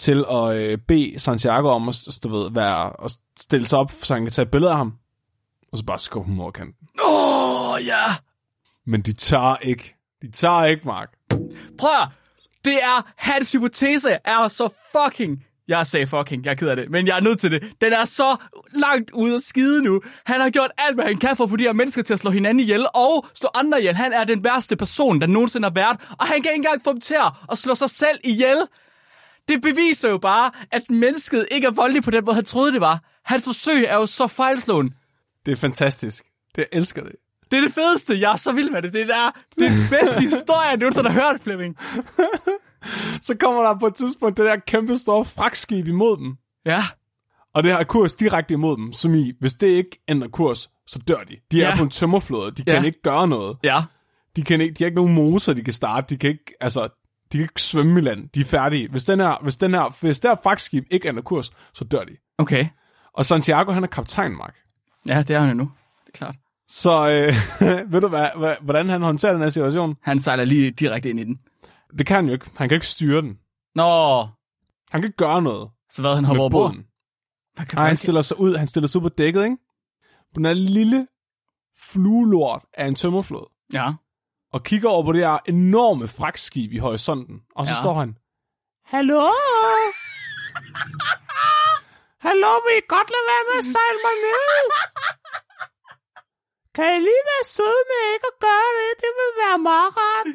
til 0.00 0.24
at 0.30 0.56
øh, 0.56 0.78
bede 0.78 1.18
Santiago 1.18 1.68
om 1.68 1.88
at, 1.88 2.18
du 2.24 2.28
ved, 2.28 2.50
være, 2.50 3.04
at 3.04 3.12
stille 3.38 3.66
sig 3.66 3.78
op, 3.78 3.92
så 4.02 4.14
han 4.14 4.22
kan 4.22 4.32
tage 4.32 4.44
et 4.44 4.50
billede 4.50 4.72
af 4.72 4.76
ham. 4.76 4.92
Og 5.72 5.78
så 5.78 5.84
bare 5.84 5.98
skubbe 5.98 6.28
ham 6.28 6.40
over 6.40 6.50
kanten. 6.50 6.88
Åh, 7.04 7.70
oh, 7.70 7.86
ja. 7.86 8.04
Men 8.86 9.02
de 9.02 9.12
tør 9.12 9.58
ikke. 9.62 9.94
De 10.22 10.30
tør 10.30 10.64
ikke, 10.64 10.82
Mark. 10.86 11.10
Prøv 11.78 11.90
at, 12.02 12.08
det 12.64 12.74
er, 12.74 13.12
hans 13.16 13.52
hypotese 13.52 14.18
er 14.24 14.48
så 14.48 14.68
fucking, 14.92 15.44
jeg 15.68 15.86
sagde 15.86 16.06
fucking, 16.06 16.44
jeg 16.44 16.50
er 16.50 16.54
ked 16.54 16.68
af 16.68 16.76
det, 16.76 16.90
men 16.90 17.06
jeg 17.06 17.16
er 17.16 17.20
nødt 17.20 17.40
til 17.40 17.50
det. 17.50 17.72
Den 17.80 17.92
er 17.92 18.04
så 18.04 18.36
langt 18.72 19.10
ude 19.10 19.34
at 19.34 19.42
skide 19.42 19.82
nu. 19.82 20.00
Han 20.24 20.40
har 20.40 20.50
gjort 20.50 20.70
alt, 20.78 20.94
hvad 20.94 21.04
han 21.04 21.16
kan 21.16 21.36
for 21.36 21.44
at 21.44 21.50
få 21.50 21.56
de 21.56 21.62
her 21.62 21.72
mennesker 21.72 22.02
til 22.02 22.12
at 22.12 22.18
slå 22.18 22.30
hinanden 22.30 22.60
ihjel 22.60 22.86
og 22.94 23.26
slå 23.34 23.48
andre 23.54 23.78
ihjel. 23.78 23.94
Han 23.94 24.12
er 24.12 24.24
den 24.24 24.44
værste 24.44 24.76
person, 24.76 25.20
der 25.20 25.26
nogensinde 25.26 25.64
har 25.66 25.74
været, 25.74 26.00
og 26.18 26.26
han 26.26 26.42
kan 26.42 26.52
ikke 26.52 26.56
engang 26.56 26.84
få 26.84 26.92
dem 26.92 27.00
til 27.00 27.16
at 27.52 27.58
slå 27.58 27.74
sig 27.74 27.90
selv 27.90 28.18
ihjel. 28.24 28.56
Det 29.50 29.62
beviser 29.62 30.08
jo 30.10 30.18
bare, 30.18 30.50
at 30.70 30.90
mennesket 30.90 31.46
ikke 31.50 31.66
er 31.66 31.70
voldelig 31.70 32.02
på 32.02 32.10
den 32.10 32.24
måde, 32.24 32.34
han 32.34 32.44
troede 32.44 32.72
det 32.72 32.80
var. 32.80 33.02
Hans 33.24 33.44
forsøg 33.44 33.84
er 33.84 33.94
jo 33.96 34.06
så 34.06 34.26
fejlslående. 34.26 34.92
Det 35.46 35.52
er 35.52 35.56
fantastisk. 35.56 36.24
Det, 36.56 36.58
jeg 36.58 36.66
elsker 36.78 37.02
det. 37.02 37.12
Det 37.50 37.56
er 37.56 37.60
det 37.60 37.72
fedeste. 37.74 38.20
Jeg 38.20 38.32
er 38.32 38.36
så 38.36 38.52
vild 38.52 38.70
med 38.70 38.82
det. 38.82 38.92
Det 38.92 39.02
er 39.02 39.30
det 39.58 39.70
bedste 39.90 40.20
historie, 40.30 40.76
nogensinde 40.76 41.10
har 41.10 41.20
hørt, 41.32 41.40
Flemming. 41.40 41.76
Så 43.22 43.36
kommer 43.40 43.62
der 43.62 43.78
på 43.78 43.86
et 43.86 43.94
tidspunkt 43.94 44.36
det 44.36 44.44
der 44.46 44.56
kæmpe 44.66 44.96
store 44.98 45.24
fragtskib 45.24 45.86
imod 45.88 46.16
dem. 46.16 46.36
Ja. 46.66 46.82
Og 47.54 47.62
det 47.62 47.72
har 47.72 47.84
kurs 47.84 48.14
direkte 48.14 48.54
imod 48.54 48.76
dem, 48.76 48.92
som 48.92 49.14
i, 49.14 49.32
hvis 49.40 49.52
det 49.52 49.66
ikke 49.66 50.02
ændrer 50.08 50.28
kurs, 50.28 50.70
så 50.86 50.98
dør 51.08 51.16
de. 51.28 51.36
De 51.52 51.56
Ja. 51.58 51.70
er 51.70 51.76
på 51.76 51.82
en 51.82 51.90
tømmerflåde, 51.90 52.50
de 52.50 52.64
kan 52.64 52.74
Ja. 52.74 52.82
ikke 52.82 53.02
gøre 53.02 53.28
noget. 53.28 53.56
Ja. 53.64 53.82
De, 54.36 54.42
kan 54.42 54.60
ikke, 54.60 54.74
de 54.74 54.84
har 54.84 54.86
ikke 54.86 54.96
nogen 54.96 55.14
motor, 55.14 55.52
de 55.52 55.64
kan 55.64 55.72
starte, 55.72 56.06
de 56.14 56.18
kan 56.18 56.30
ikke, 56.30 56.54
altså, 56.60 56.88
de 57.32 57.38
kan 57.38 57.40
ikke 57.40 57.62
svømme 57.62 58.00
i 58.00 58.02
land, 58.02 58.28
de 58.28 58.40
er 58.40 58.44
færdige. 58.44 58.88
Hvis 58.88 59.04
den 59.04 59.20
her, 59.20 59.42
hvis 59.42 59.56
den 59.56 59.70
her, 59.70 59.96
hvis 60.00 60.20
der 60.20 60.34
fragtskib 60.42 60.84
ikke 60.90 61.08
ændrer 61.08 61.22
kurs, 61.22 61.50
så 61.74 61.84
dør 61.84 62.04
de. 62.04 62.16
Okay. 62.38 62.66
Og 63.12 63.24
Santiago, 63.24 63.72
han 63.72 63.82
er 63.82 63.88
kaptajn, 63.88 64.36
Mark. 64.36 64.56
Ja, 65.08 65.22
det 65.22 65.36
er 65.36 65.40
han 65.40 65.48
jo 65.48 65.54
nu. 65.54 65.70
Det 66.06 66.08
er 66.14 66.18
klart. 66.18 66.36
Så 66.68 67.08
øh, 67.08 67.34
ved 67.92 68.00
du, 68.00 68.08
hvad, 68.08 68.54
hvordan 68.62 68.88
han 68.88 69.02
håndterer 69.02 69.32
den 69.32 69.42
her 69.42 69.48
situation? 69.48 69.96
Han 70.02 70.20
sejler 70.20 70.44
lige 70.44 70.70
direkte 70.70 71.10
ind 71.10 71.20
i 71.20 71.24
den. 71.24 71.40
Det 71.98 72.06
kan 72.06 72.16
han 72.16 72.26
jo 72.26 72.32
ikke. 72.32 72.50
Han 72.56 72.68
kan 72.68 72.76
ikke 72.76 72.86
styre 72.86 73.22
den. 73.22 73.38
Nå, 73.74 74.20
Han 74.90 75.00
kan 75.00 75.04
ikke 75.04 75.16
gøre 75.16 75.42
noget 75.42 75.70
så 75.90 76.02
hvad, 76.02 76.14
han 76.14 76.24
hopper 76.24 76.40
over 76.40 76.50
båden. 76.50 76.84
Nej, 77.74 77.88
han 77.88 77.96
stiller 77.96 78.22
sig 78.22 78.40
ud, 78.40 78.56
han 78.56 78.66
stiller 78.66 78.88
sig 78.88 78.98
ud 78.98 79.10
på 79.10 79.14
dækket, 79.18 79.44
ikke? 79.44 79.56
På 80.34 80.36
den 80.36 80.44
her 80.44 80.54
lille 80.54 81.06
fluelort 81.78 82.64
af 82.74 82.86
en 82.86 82.94
tømmerflåde. 82.94 83.48
Ja. 83.72 83.92
Og 84.52 84.62
kigger 84.64 84.88
over 84.88 85.04
på 85.04 85.12
det 85.12 85.20
her 85.26 85.38
enorme 85.48 86.08
fragtskib 86.08 86.72
i 86.72 86.78
horisonten. 86.78 87.40
Og 87.56 87.66
så 87.66 87.72
Ja. 87.76 87.82
står 87.82 87.94
han, 88.02 88.16
Hallo? 88.84 89.20
Hallo, 92.26 92.52
vil 92.64 92.74
I 92.82 92.84
godt 92.94 93.08
lade 93.14 93.26
være 93.32 93.44
med 93.48 93.56
at 93.62 93.68
sejle 93.76 93.98
mig 94.06 94.16
ned? 94.26 94.64
Kan 96.76 96.88
I 96.96 96.98
lige 97.08 97.24
være 97.30 97.44
søde 97.56 97.82
med 97.90 98.02
ikke 98.14 98.28
at 98.34 98.38
gøre 98.48 98.70
det? 98.78 98.90
Det 99.02 99.10
vil 99.18 99.30
være 99.44 99.58
meget 99.70 99.90
rart. 100.00 100.26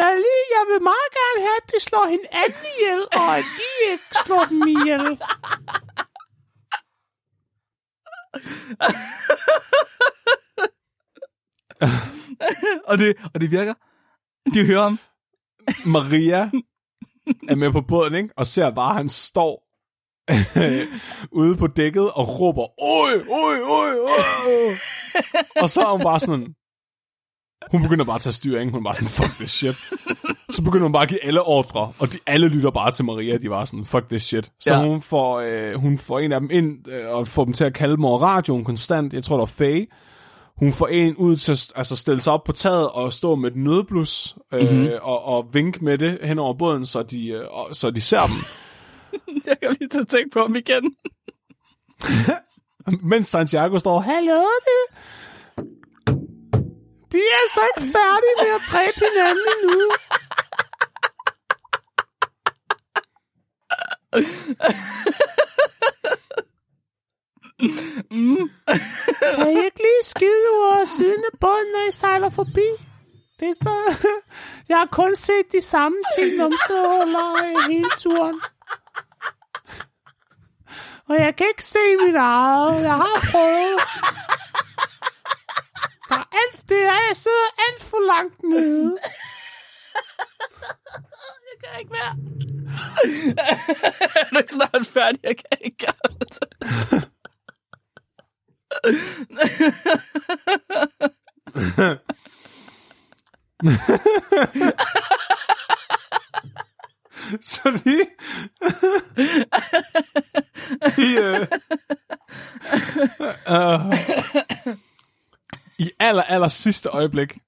Jeg, 0.00 0.10
lige, 0.26 0.44
jeg 0.56 0.64
vil 0.70 0.80
meget 0.90 1.08
gerne 1.20 1.38
have, 1.46 1.58
at 1.62 1.66
de 1.72 1.78
slår 1.88 2.06
hinanden 2.14 2.64
ihjel, 2.74 3.02
og 3.20 3.28
at 3.38 3.44
I 3.68 3.70
ikke 3.92 4.10
slår 4.24 4.44
dem 4.52 4.62
ihjel. 4.76 5.06
Og 12.86 12.98
det, 12.98 13.14
og 13.34 13.40
det 13.40 13.50
virker. 13.50 13.74
De 14.54 14.66
hører 14.66 14.82
ham. 14.82 14.98
Maria 15.86 16.50
er 17.48 17.54
med 17.54 17.72
på 17.72 17.80
båden, 17.80 18.14
ikke? 18.14 18.28
Og 18.36 18.46
ser 18.46 18.70
bare, 18.70 18.90
at 18.90 18.96
han 18.96 19.08
står 19.08 19.66
ude 21.40 21.56
på 21.56 21.66
dækket 21.66 22.10
og 22.10 22.40
råber, 22.40 22.66
oj, 22.82 23.12
oj, 23.30 23.54
oj, 23.68 23.90
oj. 24.00 24.72
og 25.62 25.68
så 25.68 25.80
er 25.80 25.92
hun 25.92 26.00
bare 26.02 26.20
sådan, 26.20 26.54
hun 27.70 27.82
begynder 27.82 28.04
bare 28.04 28.14
at 28.16 28.20
tage 28.22 28.32
styring. 28.32 28.70
Hun 28.70 28.80
er 28.80 28.84
bare 28.84 28.94
sådan, 28.94 29.08
fuck 29.10 29.34
this 29.36 29.50
shit. 29.50 29.74
Så 30.50 30.62
begynder 30.64 30.82
hun 30.84 30.92
bare 30.92 31.02
at 31.02 31.08
give 31.08 31.24
alle 31.24 31.42
ordre, 31.42 31.92
og 31.98 32.12
de 32.12 32.18
alle 32.26 32.48
lytter 32.48 32.70
bare 32.70 32.90
til 32.90 33.04
Maria. 33.04 33.36
De 33.36 33.50
var 33.50 33.64
sådan, 33.64 33.84
fuck 33.86 34.08
this 34.08 34.22
shit. 34.22 34.52
Så 34.60 34.74
Ja. 34.74 34.82
hun, 34.88 35.02
får, 35.02 35.40
øh, 35.40 35.74
hun 35.74 35.98
får 35.98 36.18
en 36.18 36.32
af 36.32 36.40
dem 36.40 36.50
ind 36.52 36.88
øh, 36.88 37.10
og 37.10 37.28
får 37.28 37.44
dem 37.44 37.52
til 37.54 37.64
at 37.64 37.74
kalde 37.74 37.96
over 38.06 38.18
radioen 38.22 38.64
konstant. 38.64 39.12
Jeg 39.14 39.22
tror, 39.24 39.36
det 39.36 39.40
var 39.40 39.46
Faye. 39.46 39.86
Hun 40.60 40.72
får 40.72 40.86
en 40.86 41.16
ud 41.16 41.36
til 41.36 41.52
at 41.52 41.72
altså, 41.76 41.96
stille 41.96 42.20
sig 42.20 42.32
op 42.32 42.44
på 42.44 42.52
taget 42.52 42.90
og 42.90 43.12
stå 43.12 43.34
med 43.34 43.50
et 43.50 43.56
nødblus 43.56 44.36
øh, 44.52 44.70
mm-hmm. 44.70 44.88
og, 45.02 45.24
og 45.24 45.48
vinke 45.52 45.84
med 45.84 45.98
det 45.98 46.18
hen 46.22 46.38
over 46.38 46.54
båden, 46.54 46.86
så 46.86 47.02
de, 47.02 47.28
øh, 47.28 47.44
så 47.72 47.90
de 47.90 48.00
ser 48.00 48.26
dem. 48.26 48.36
Jeg 49.46 49.56
kan 49.62 49.76
lige 49.80 49.88
til 49.88 50.00
at 50.00 50.08
tænke 50.08 50.30
på 50.30 50.40
ham 50.40 50.56
igen. 50.56 50.96
Mens 53.10 53.26
Santiago 53.26 53.78
står, 53.78 54.00
Hallo, 54.00 54.42
det... 54.66 54.96
De 57.12 57.18
er 57.18 57.48
så 57.54 57.60
ikke 57.76 57.92
færdige 57.92 58.36
med 58.40 58.50
at 58.54 58.62
dræbe 58.70 59.00
hinanden 59.06 59.46
endnu. 59.62 59.90
Kan 69.36 69.48
I 69.56 69.64
ikke 69.64 69.78
lige 69.78 70.04
skide 70.04 70.46
over 70.54 70.84
siden 70.84 71.24
af 71.32 71.38
båden, 71.40 71.72
når 71.72 71.88
I 71.88 71.90
sejler 71.90 72.30
forbi? 72.30 72.66
Det 73.40 73.48
er 73.48 73.52
så... 73.52 74.06
Jeg 74.68 74.78
har 74.78 74.86
kun 74.86 75.16
set 75.16 75.52
de 75.52 75.60
samme 75.60 75.98
ting 76.18 76.36
numsehuller 76.36 77.68
hele 77.68 77.90
turen. 77.98 78.40
Og 81.08 81.16
jeg 81.18 81.36
kan 81.36 81.46
ikke 81.48 81.64
se 81.64 81.78
mit 82.06 82.16
eget. 82.16 82.82
Jeg 82.82 82.94
har 82.94 83.26
prøvet. 83.30 83.80
Der 86.08 86.16
er 86.16 86.28
alt, 86.32 86.68
det 86.68 86.82
er, 86.82 87.00
jeg 87.08 87.16
sidder 87.16 87.46
alt 87.68 87.82
for 87.82 88.06
langt 88.06 88.42
nede. 88.42 88.98
Jeg 91.48 91.70
kan 91.70 91.80
ikke 91.80 91.92
mere. 91.92 92.16
er 94.20 94.24
du 94.30 94.38
ikke 94.38 94.52
snart 94.52 94.86
færdig? 94.86 95.20
Jeg 95.22 95.36
kan 95.36 95.58
ikke. 95.60 95.86
så 107.40 107.80
de... 107.84 108.06
de 110.96 111.06
øh, 111.18 111.46
øh, 113.48 113.94
I 115.78 115.90
aller, 115.98 116.22
aller 116.22 116.48
sidste 116.48 116.88
øjeblik, 116.88 117.38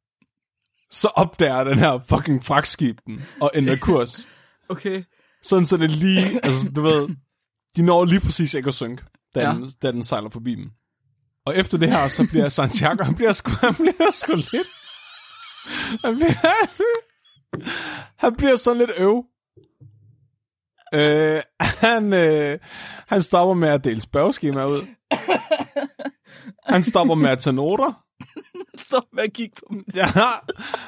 så 0.90 1.08
opdager 1.08 1.64
den 1.64 1.78
her 1.78 1.98
fucking 2.08 2.44
fragtskib 2.44 2.98
den, 3.06 3.22
og 3.40 3.50
ændrer 3.54 3.76
kurs. 3.76 4.28
Okay. 4.68 5.04
Sådan 5.42 5.64
så 5.64 5.76
det 5.76 5.90
lige, 5.90 6.44
altså 6.44 6.70
du 6.70 6.82
ved, 6.82 7.08
de 7.76 7.82
når 7.82 8.04
lige 8.04 8.20
præcis 8.20 8.54
ikke 8.54 8.68
at 8.68 8.74
synke, 8.74 9.04
da, 9.34 9.40
ja. 9.40 9.52
den, 9.52 9.70
da 9.82 9.92
den 9.92 10.04
sejler 10.04 10.30
forbi 10.30 10.54
dem. 10.54 10.70
Og 11.46 11.56
efter 11.56 11.78
det 11.78 11.90
her, 11.92 12.08
så 12.08 12.28
bliver 12.30 12.48
Santiago, 12.48 13.04
han 13.04 13.14
bliver 13.14 13.32
sgu, 13.32 13.50
han 13.60 13.74
bliver 13.74 14.10
sgu 14.10 14.34
lidt, 14.34 14.68
han 16.04 16.16
bliver, 16.16 16.34
han 18.18 18.36
bliver 18.36 18.56
sådan 18.56 18.78
lidt 18.78 18.90
øv. 18.96 19.24
Øh, 20.94 21.42
han, 21.60 22.12
øh, 22.12 22.58
han 23.08 23.22
stopper 23.22 23.54
med 23.54 23.68
at 23.68 23.84
dele 23.84 24.00
spørgeskemaer 24.00 24.66
ud. 24.66 24.86
Han 26.66 26.82
stopper 26.82 27.14
med 27.14 27.30
at 27.30 27.38
tage 27.38 27.56
noter. 27.56 28.04
Stop 28.78 29.04
med 29.12 29.22
at 29.24 29.32
kigge 29.32 29.54
på 29.56 29.66
dem. 29.70 29.84
Ja, 29.94 30.06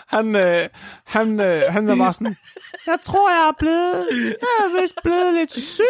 han, 0.09 0.37
øh, 0.37 0.69
han, 1.07 1.41
øh, 1.41 1.63
han 1.69 1.89
er 1.89 1.97
bare 1.97 2.13
sådan, 2.13 2.37
Jeg 2.87 2.99
tror, 3.03 3.31
jeg 3.31 3.49
er 3.49 3.53
blevet... 3.59 4.09
Jeg 4.41 4.65
er 4.65 4.81
vist 4.81 4.99
blevet 5.03 5.35
lidt 5.35 5.53
syg. 5.53 5.85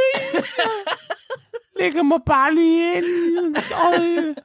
Lægger 1.78 2.02
mig 2.02 2.18
bare 2.26 2.54
lige 2.54 2.96
ind 2.96 3.56
og, 3.56 4.04
øh, 4.04 4.36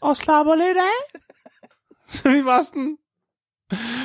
og 0.00 0.16
slapper 0.16 0.54
lidt 0.54 0.78
af. 0.78 1.20
Så 2.14 2.30
vi 2.30 2.44
var 2.44 2.60
sådan... 2.60 2.96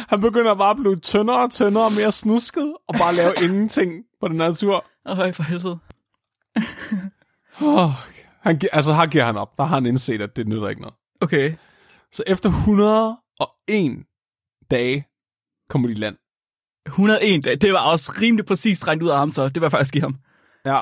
Han 0.10 0.22
begynder 0.22 0.56
bare 0.56 0.70
at 0.70 0.78
blive 0.78 0.96
tyndere 0.96 1.44
og 1.44 1.52
tyndere 1.52 1.86
og 1.86 1.92
mere 1.94 2.12
snusket, 2.12 2.74
og 2.88 2.96
bare 2.98 3.16
lave 3.16 3.34
ingenting 3.46 4.04
på 4.20 4.28
den 4.28 4.42
her 4.42 4.54
tur. 4.54 4.86
Øj, 5.06 5.32
for 5.32 5.44
helvede. 5.44 5.80
Oh, 7.62 7.92
han, 8.42 8.62
altså, 8.74 8.94
her 8.94 9.06
giver 9.06 9.26
han 9.26 9.38
op. 9.38 9.58
Der 9.58 9.64
har 9.64 9.76
han 9.76 9.86
indset, 9.86 10.22
at 10.22 10.36
det 10.36 10.48
nytter 10.48 10.70
ikke 10.70 10.82
noget. 10.82 10.96
Okay. 11.22 11.56
Så 12.12 12.24
efter 12.28 12.50
101 12.50 14.06
dage 14.72 15.08
kommer 15.70 15.88
de 15.88 15.92
i 15.92 15.98
land. 15.98 16.18
101 16.86 17.46
dage. 17.46 17.56
Det 17.56 17.74
var 17.74 17.92
også 17.92 18.12
rimelig 18.22 18.46
præcist 18.46 18.88
regnet 18.88 19.04
ud 19.04 19.10
af 19.10 19.18
ham, 19.18 19.30
så 19.30 19.50
det 19.50 19.62
var 19.62 19.70
faktisk 19.70 19.94
give 19.94 20.02
ham. 20.02 20.16
Ja. 20.66 20.82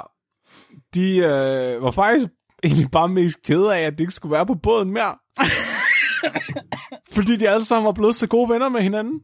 De 0.94 1.18
øh, 1.18 1.84
var 1.84 1.92
faktisk 1.92 2.26
egentlig 2.64 2.92
bare 2.92 3.08
mest 3.08 3.44
kede 3.44 3.76
af, 3.76 3.82
at 3.82 3.98
de 3.98 4.04
ikke 4.04 4.14
skulle 4.14 4.34
være 4.34 4.46
på 4.46 4.54
båden 4.54 4.92
mere. 4.92 5.16
Fordi 7.16 7.36
de 7.36 7.50
alle 7.50 7.64
sammen 7.64 7.86
var 7.86 7.92
blevet 7.92 8.16
så 8.16 8.28
gode 8.28 8.50
venner 8.50 8.70
med 8.70 8.82
hinanden. 8.82 9.20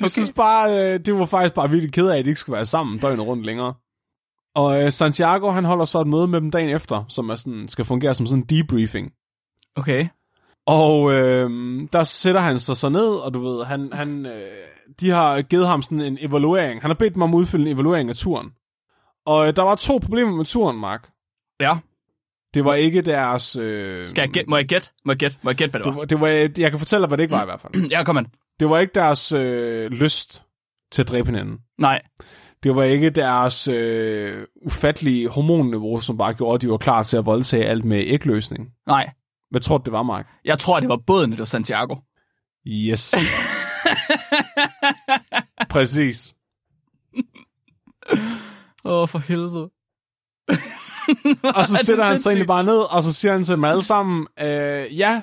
De 0.00 0.04
okay. 0.04 0.08
synes 0.08 0.32
bare, 0.32 0.78
øh, 0.78 1.00
det 1.06 1.14
var 1.14 1.24
faktisk 1.24 1.54
bare 1.54 1.70
virkelig 1.70 1.92
kede 1.92 2.14
af, 2.14 2.18
at 2.18 2.24
de 2.24 2.30
ikke 2.30 2.40
skulle 2.40 2.56
være 2.56 2.64
sammen 2.64 2.98
døgnet 2.98 3.26
rundt 3.26 3.46
længere. 3.46 3.74
Og 4.54 4.82
øh, 4.82 4.92
Santiago, 4.92 5.50
han 5.50 5.64
holder 5.64 5.84
så 5.84 6.00
et 6.00 6.06
møde 6.06 6.28
med 6.28 6.40
dem 6.40 6.50
dagen 6.50 6.68
efter, 6.68 7.04
som 7.08 7.30
er 7.30 7.34
sådan, 7.34 7.68
skal 7.68 7.84
fungere 7.84 8.14
som 8.14 8.26
sådan 8.26 8.42
en 8.42 8.46
debriefing. 8.46 9.12
Okay. 9.76 10.08
Og 10.66 11.12
øh, 11.12 11.50
der 11.92 12.02
sætter 12.02 12.40
han 12.40 12.58
sig 12.58 12.76
så 12.76 12.88
ned, 12.88 13.08
og 13.08 13.34
du 13.34 13.40
ved, 13.40 13.64
han, 13.64 13.92
han, 13.92 14.26
øh, 14.26 14.42
de 15.00 15.10
har 15.10 15.42
givet 15.42 15.66
ham 15.66 15.82
sådan 15.82 16.00
en 16.00 16.18
evaluering. 16.20 16.80
Han 16.80 16.90
har 16.90 16.96
bedt 16.96 17.14
dem 17.14 17.22
om 17.22 17.34
at 17.34 17.38
udfylde 17.38 17.70
en 17.70 17.76
evaluering 17.76 18.10
af 18.10 18.16
turen. 18.16 18.52
Og 19.26 19.46
øh, 19.46 19.56
der 19.56 19.62
var 19.62 19.74
to 19.74 19.98
problemer 19.98 20.36
med 20.36 20.44
turen, 20.44 20.78
Mark. 20.78 21.10
Ja. 21.60 21.78
Det 22.54 22.64
var 22.64 22.74
ikke 22.74 23.00
deres... 23.02 23.56
Øh, 23.56 24.08
Skal 24.08 24.22
jeg 24.22 24.30
gætte? 24.30 24.50
Må 24.50 24.56
jeg 24.56 24.66
gætte? 24.66 24.88
Må 25.04 25.12
jeg 25.12 25.18
gætte? 25.18 25.38
Må 25.42 25.50
jeg 25.50 25.56
gætte, 25.56 25.70
hvad 25.70 25.80
det 25.80 25.84
det, 25.86 25.94
var? 25.94 25.98
var, 25.98 26.04
det 26.04 26.20
var, 26.20 26.60
jeg 26.62 26.70
kan 26.70 26.78
fortælle 26.78 27.02
dig, 27.02 27.08
hvad 27.08 27.18
det 27.18 27.24
ikke 27.24 27.34
var 27.34 27.42
i 27.42 27.44
hvert 27.44 27.60
fald. 27.60 27.74
Ja, 27.90 28.04
kom 28.04 28.16
an. 28.16 28.26
Det 28.60 28.70
var 28.70 28.78
ikke 28.78 28.94
deres 28.94 29.32
øh, 29.32 29.90
lyst 29.90 30.42
til 30.92 31.02
at 31.02 31.08
dræbe 31.08 31.26
hinanden. 31.26 31.58
Nej. 31.78 32.02
Det 32.62 32.76
var 32.76 32.82
ikke 32.82 33.10
deres 33.10 33.68
øh, 33.68 34.46
ufattelige 34.66 35.28
hormonniveau, 35.28 36.00
som 36.00 36.18
bare 36.18 36.34
gjorde, 36.34 36.54
at 36.54 36.60
de 36.62 36.70
var 36.70 36.76
klar 36.76 37.02
til 37.02 37.16
at 37.16 37.26
voldtage 37.26 37.64
alt 37.66 37.84
med 37.84 38.04
ægløsning. 38.06 38.68
Nej. 38.86 39.10
Hvad 39.50 39.60
tror 39.60 39.78
du, 39.78 39.84
det 39.84 39.92
var, 39.92 40.02
Mark? 40.02 40.26
Jeg 40.44 40.58
tror, 40.58 40.80
det 40.80 40.88
var 40.88 40.96
båden, 41.06 41.30
det 41.30 41.38
var 41.38 41.44
Santiago. 41.44 41.96
Yes. 42.66 43.14
Præcis. 45.70 46.34
Åh, 48.84 49.02
oh, 49.02 49.08
for 49.08 49.18
helvede. 49.18 49.70
Og 51.58 51.66
så 51.66 51.76
sætter 51.84 52.04
han 52.04 52.18
sig 52.18 52.30
egentlig 52.30 52.46
bare 52.46 52.64
ned, 52.64 52.94
og 52.94 53.02
så 53.02 53.12
siger 53.12 53.32
han 53.32 53.42
til 53.42 53.54
dem 53.54 53.64
alle 53.64 53.82
sammen, 53.82 54.26
øh, 54.40 54.98
ja, 54.98 55.22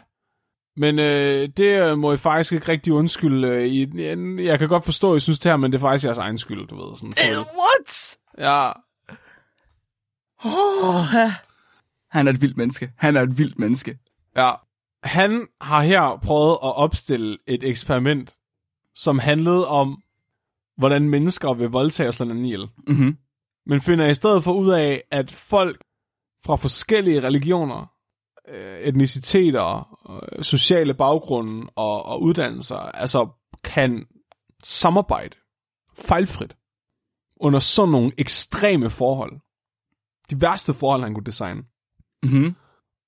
men 0.77 0.99
øh, 0.99 1.49
det 1.57 1.81
øh, 1.81 1.97
må 1.97 2.13
I 2.13 2.17
faktisk 2.17 2.53
ikke 2.53 2.67
rigtig 2.71 2.93
undskylde. 2.93 3.47
Øh, 3.47 3.65
I, 3.67 4.01
jeg 4.45 4.59
kan 4.59 4.67
godt 4.69 4.85
forstå, 4.85 5.13
at 5.13 5.17
I 5.17 5.19
synes 5.19 5.39
det 5.39 5.51
her, 5.51 5.57
men 5.57 5.71
det 5.71 5.77
er 5.77 5.81
faktisk 5.81 6.05
jeres 6.05 6.17
egen 6.17 6.37
skyld, 6.37 6.67
du 6.67 6.75
ved. 6.87 6.95
Sådan, 6.97 7.13
Eh, 7.31 7.37
What? 7.37 8.17
ja, 8.37 8.71
Oh, 10.45 11.05
ja. 11.13 11.33
Han 12.11 12.27
er 12.27 12.31
et 12.31 12.41
vildt 12.41 12.57
menneske. 12.57 12.91
Han 12.97 13.15
er 13.15 13.21
et 13.21 13.37
vildt 13.37 13.59
menneske. 13.59 13.97
ja. 14.37 14.51
Han 15.03 15.47
har 15.61 15.81
her 15.81 16.19
prøvet 16.23 16.51
at 16.51 16.75
opstille 16.77 17.37
et 17.47 17.63
eksperiment, 17.63 18.33
som 18.95 19.19
handlede 19.19 19.67
om, 19.67 20.01
hvordan 20.77 21.09
mennesker 21.09 21.53
vil 21.53 21.69
voldtage 21.69 22.07
og 22.09 22.13
slå 22.13 22.23
hinanden 22.23 22.45
ihjel. 22.45 22.67
Mm-hmm. 22.87 23.17
Men 23.65 23.81
finder 23.81 24.07
i 24.07 24.13
stedet 24.13 24.43
for 24.43 24.53
ud 24.53 24.71
af, 24.71 25.03
at 25.11 25.31
folk 25.31 25.83
fra 26.45 26.55
forskellige 26.55 27.23
religioner, 27.23 27.91
øh, 28.47 28.79
etniciteter, 28.79 29.97
øh, 30.09 30.43
sociale 30.43 30.93
baggrunde 30.93 31.69
og, 31.75 32.05
og 32.05 32.21
uddannelser, 32.21 32.77
altså 32.77 33.29
kan 33.63 34.05
samarbejde 34.63 35.37
fejlfrit 35.93 36.57
under 37.39 37.59
sådan 37.59 37.91
nogle 37.91 38.11
ekstreme 38.17 38.89
forhold. 38.89 39.39
De 40.29 40.41
værste 40.41 40.73
forhold, 40.73 41.03
han 41.03 41.13
kunne 41.13 41.23
designe. 41.23 41.63
Mm-hmm. 42.23 42.55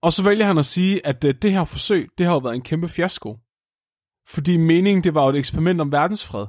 Og 0.01 0.13
så 0.13 0.23
vælger 0.23 0.45
han 0.45 0.57
at 0.57 0.65
sige, 0.65 1.07
at 1.07 1.23
øh, 1.23 1.35
det 1.41 1.51
her 1.51 1.63
forsøg, 1.63 2.09
det 2.17 2.25
har 2.25 2.33
jo 2.33 2.39
været 2.39 2.55
en 2.55 2.61
kæmpe 2.61 2.87
fiasko. 2.87 3.37
Fordi 4.27 4.57
meningen, 4.57 5.03
det 5.03 5.13
var 5.13 5.23
jo 5.23 5.29
et 5.29 5.35
eksperiment 5.35 5.81
om 5.81 5.91
verdensfred. 5.91 6.45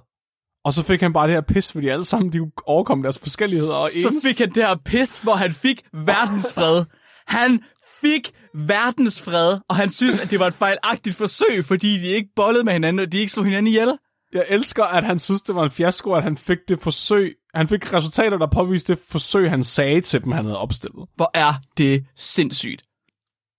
Og 0.65 0.73
så 0.73 0.83
fik 0.83 1.01
han 1.01 1.13
bare 1.13 1.27
det 1.27 1.35
her 1.35 1.41
pis, 1.41 1.73
fordi 1.73 1.89
alle 1.89 2.05
sammen 2.05 2.33
de 2.33 2.39
kunne 2.39 2.53
overkomme 2.67 3.05
deres 3.05 3.19
forskelligheder 3.19 3.75
og 3.75 3.89
ens. 3.95 4.03
Så 4.03 4.29
fik 4.29 4.39
han 4.39 4.49
det 4.49 4.67
her 4.67 4.77
pis, 4.85 5.19
hvor 5.19 5.35
han 5.35 5.53
fik 5.53 5.83
verdensfred. 5.93 6.85
Han 7.27 7.63
fik 8.01 8.33
verdensfred, 8.55 9.59
og 9.69 9.77
han 9.77 9.91
synes, 9.91 10.19
at 10.19 10.31
det 10.31 10.39
var 10.39 10.47
et 10.47 10.55
fejlagtigt 10.55 11.17
forsøg, 11.17 11.65
fordi 11.65 11.99
de 11.99 12.07
ikke 12.07 12.29
bollede 12.37 12.65
med 12.65 12.73
hinanden, 12.73 12.99
og 13.01 13.13
de 13.13 13.19
ikke 13.19 13.33
slog 13.33 13.45
hinanden 13.45 13.67
ihjel. 13.67 13.99
Jeg 14.33 14.45
elsker, 14.49 14.85
at 14.85 15.05
han 15.05 15.19
synes, 15.19 15.43
det 15.43 15.55
var 15.55 15.65
en 15.65 15.71
fiasko, 15.71 16.13
at 16.13 16.23
han 16.23 16.37
fik 16.37 16.59
det 16.69 16.81
forsøg. 16.81 17.35
Han 17.55 17.69
fik 17.69 17.95
resultater, 17.95 18.39
der 18.39 18.47
påviste 18.47 18.95
det 18.95 19.03
forsøg, 19.09 19.51
han 19.51 19.63
sagde 19.63 20.01
til 20.01 20.25
dem, 20.25 20.33
han 20.33 20.45
havde 20.45 20.59
opstillet. 20.59 21.09
Hvor 21.17 21.31
er 21.35 21.55
det 21.79 22.05
sindssygt. 22.17 22.83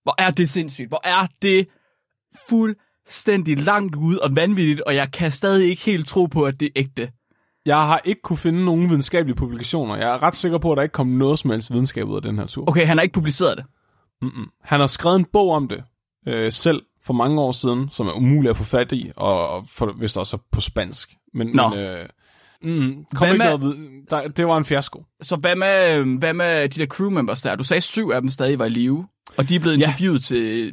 Hvor 0.02 0.14
er 0.18 0.30
det 0.30 0.50
sindssygt. 0.50 0.88
Hvor 0.88 1.00
er 1.04 1.26
det 1.42 1.68
fuldstændig 3.10 3.58
langt 3.58 3.96
ude 3.96 4.22
og 4.22 4.36
vanvittigt, 4.36 4.80
og 4.80 4.94
jeg 4.94 5.12
kan 5.12 5.32
stadig 5.32 5.68
ikke 5.70 5.82
helt 5.82 6.08
tro 6.08 6.26
på, 6.26 6.44
at 6.44 6.60
det 6.60 6.66
er 6.66 6.70
ægte. 6.76 7.10
Jeg 7.66 7.76
har 7.76 8.00
ikke 8.04 8.20
kunne 8.22 8.36
finde 8.36 8.64
nogen 8.64 8.88
videnskabelige 8.88 9.36
publikationer. 9.36 9.96
Jeg 9.96 10.08
er 10.10 10.22
ret 10.22 10.36
sikker 10.36 10.58
på, 10.58 10.72
at 10.72 10.76
der 10.76 10.82
ikke 10.82 10.92
kom 10.92 11.06
noget 11.06 11.38
som 11.38 11.50
helst 11.50 11.72
videnskab 11.72 12.08
ud 12.08 12.16
af 12.16 12.22
den 12.22 12.38
her 12.38 12.46
tur. 12.46 12.68
Okay, 12.70 12.86
han 12.86 12.96
har 12.98 13.02
ikke 13.02 13.12
publiceret 13.12 13.56
det. 13.56 13.64
Mm-mm. 14.22 14.46
Han 14.62 14.80
har 14.80 14.86
skrevet 14.86 15.16
en 15.18 15.26
bog 15.32 15.50
om 15.50 15.68
det 15.68 15.82
øh, 16.28 16.52
selv, 16.52 16.82
for 17.06 17.12
mange 17.14 17.40
år 17.40 17.52
siden, 17.52 17.88
som 17.90 18.06
er 18.06 18.12
umulig 18.12 18.50
at 18.50 18.56
få 18.56 18.64
fat 18.64 18.92
i, 18.92 19.10
og, 19.16 19.48
og 19.48 19.64
for, 19.68 19.94
vist 20.00 20.18
også 20.18 20.38
på 20.52 20.60
spansk. 20.60 21.10
Men, 21.34 21.46
Nå. 21.46 21.68
men 21.68 21.78
øh, 21.78 22.06
mm, 22.62 23.04
kom 23.14 23.28
Hvad 23.28 23.28
ikke 23.34 23.38
med- 23.44 23.58
noget 23.58 23.76
der, 24.10 24.28
det 24.28 24.46
var 24.46 24.56
en 24.56 24.64
fiasko. 24.64 25.04
Så 25.22 25.36
hvad 25.36 25.56
med, 25.56 26.04
hvad 26.18 26.34
med 26.34 26.68
de 26.68 26.80
der 26.80 26.86
crew 26.86 27.10
members 27.10 27.42
der? 27.42 27.56
Du 27.56 27.64
sagde, 27.64 27.80
syv 27.80 28.10
af 28.14 28.20
dem 28.20 28.30
stadig 28.30 28.58
var 28.58 28.64
i 28.64 28.68
live, 28.68 29.06
og 29.36 29.48
de 29.48 29.54
er 29.54 29.60
blevet 29.60 29.78
Ja. 29.80 29.86
interviewet 29.86 30.24
til 30.24 30.72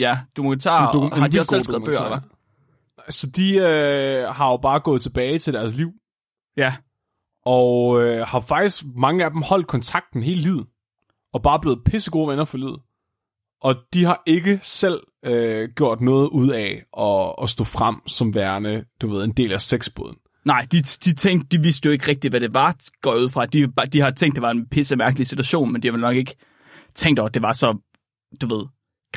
ja, 0.00 0.18
dokumentar, 0.36 0.92
En 0.92 1.12
og 1.12 1.18
har 1.18 1.28
de 1.28 1.40
også 1.40 1.50
selv 1.50 1.62
skrevet 1.62 1.84
bøger, 1.84 2.04
eller? 2.04 2.20
Så 3.08 3.26
de 3.26 3.56
øh, 3.56 4.28
har 4.28 4.50
jo 4.50 4.56
bare 4.56 4.80
gået 4.80 5.02
tilbage 5.02 5.38
til 5.38 5.52
deres 5.52 5.74
liv, 5.74 5.92
Ja, 6.56 6.74
og 7.46 8.02
øh, 8.02 8.26
har 8.26 8.40
faktisk 8.40 8.84
mange 8.96 9.24
af 9.24 9.30
dem 9.30 9.42
holdt 9.42 9.66
kontakten 9.66 10.22
hele 10.22 10.40
livet, 10.40 10.66
og 11.32 11.42
bare 11.42 11.60
blevet 11.60 11.84
pissegode 11.84 12.28
venner 12.28 12.44
for 12.44 12.58
livet. 12.58 12.80
Og 13.62 13.74
de 13.94 14.04
har 14.04 14.22
ikke 14.26 14.58
selv 14.62 15.00
øh, 15.24 15.68
gjort 15.76 16.00
noget 16.00 16.28
ud 16.28 16.50
af 16.50 16.82
at, 16.98 17.34
at 17.42 17.50
stå 17.50 17.64
frem 17.64 18.08
som 18.08 18.34
værende, 18.34 18.84
du 19.02 19.08
ved, 19.08 19.24
en 19.24 19.32
del 19.32 19.52
af 19.52 19.60
sexbåden. 19.60 20.16
nej, 20.44 20.66
de, 20.72 20.82
de, 20.82 21.14
tænkte, 21.14 21.56
de 21.56 21.62
vidste 21.62 21.86
jo 21.86 21.92
ikke 21.92 22.08
rigtigt, 22.08 22.32
hvad 22.32 22.40
det 22.40 22.54
var, 22.54 22.76
går 23.02 23.14
ud 23.14 23.28
fra. 23.28 23.46
De, 23.46 23.72
de 23.92 24.00
har 24.00 24.10
tænkt, 24.10 24.34
det 24.34 24.42
var 24.42 24.50
en 24.50 24.66
pisse 24.68 24.96
mærkelig 24.96 25.26
situation, 25.26 25.72
men 25.72 25.82
de 25.82 25.88
har 25.88 25.92
vel 25.92 26.00
nok 26.00 26.16
ikke 26.16 26.36
tænkt 26.94 27.18
over, 27.18 27.28
at 27.28 27.34
det 27.34 27.42
var 27.42 27.52
så, 27.52 27.78
du 28.40 28.46
ved, 28.54 28.66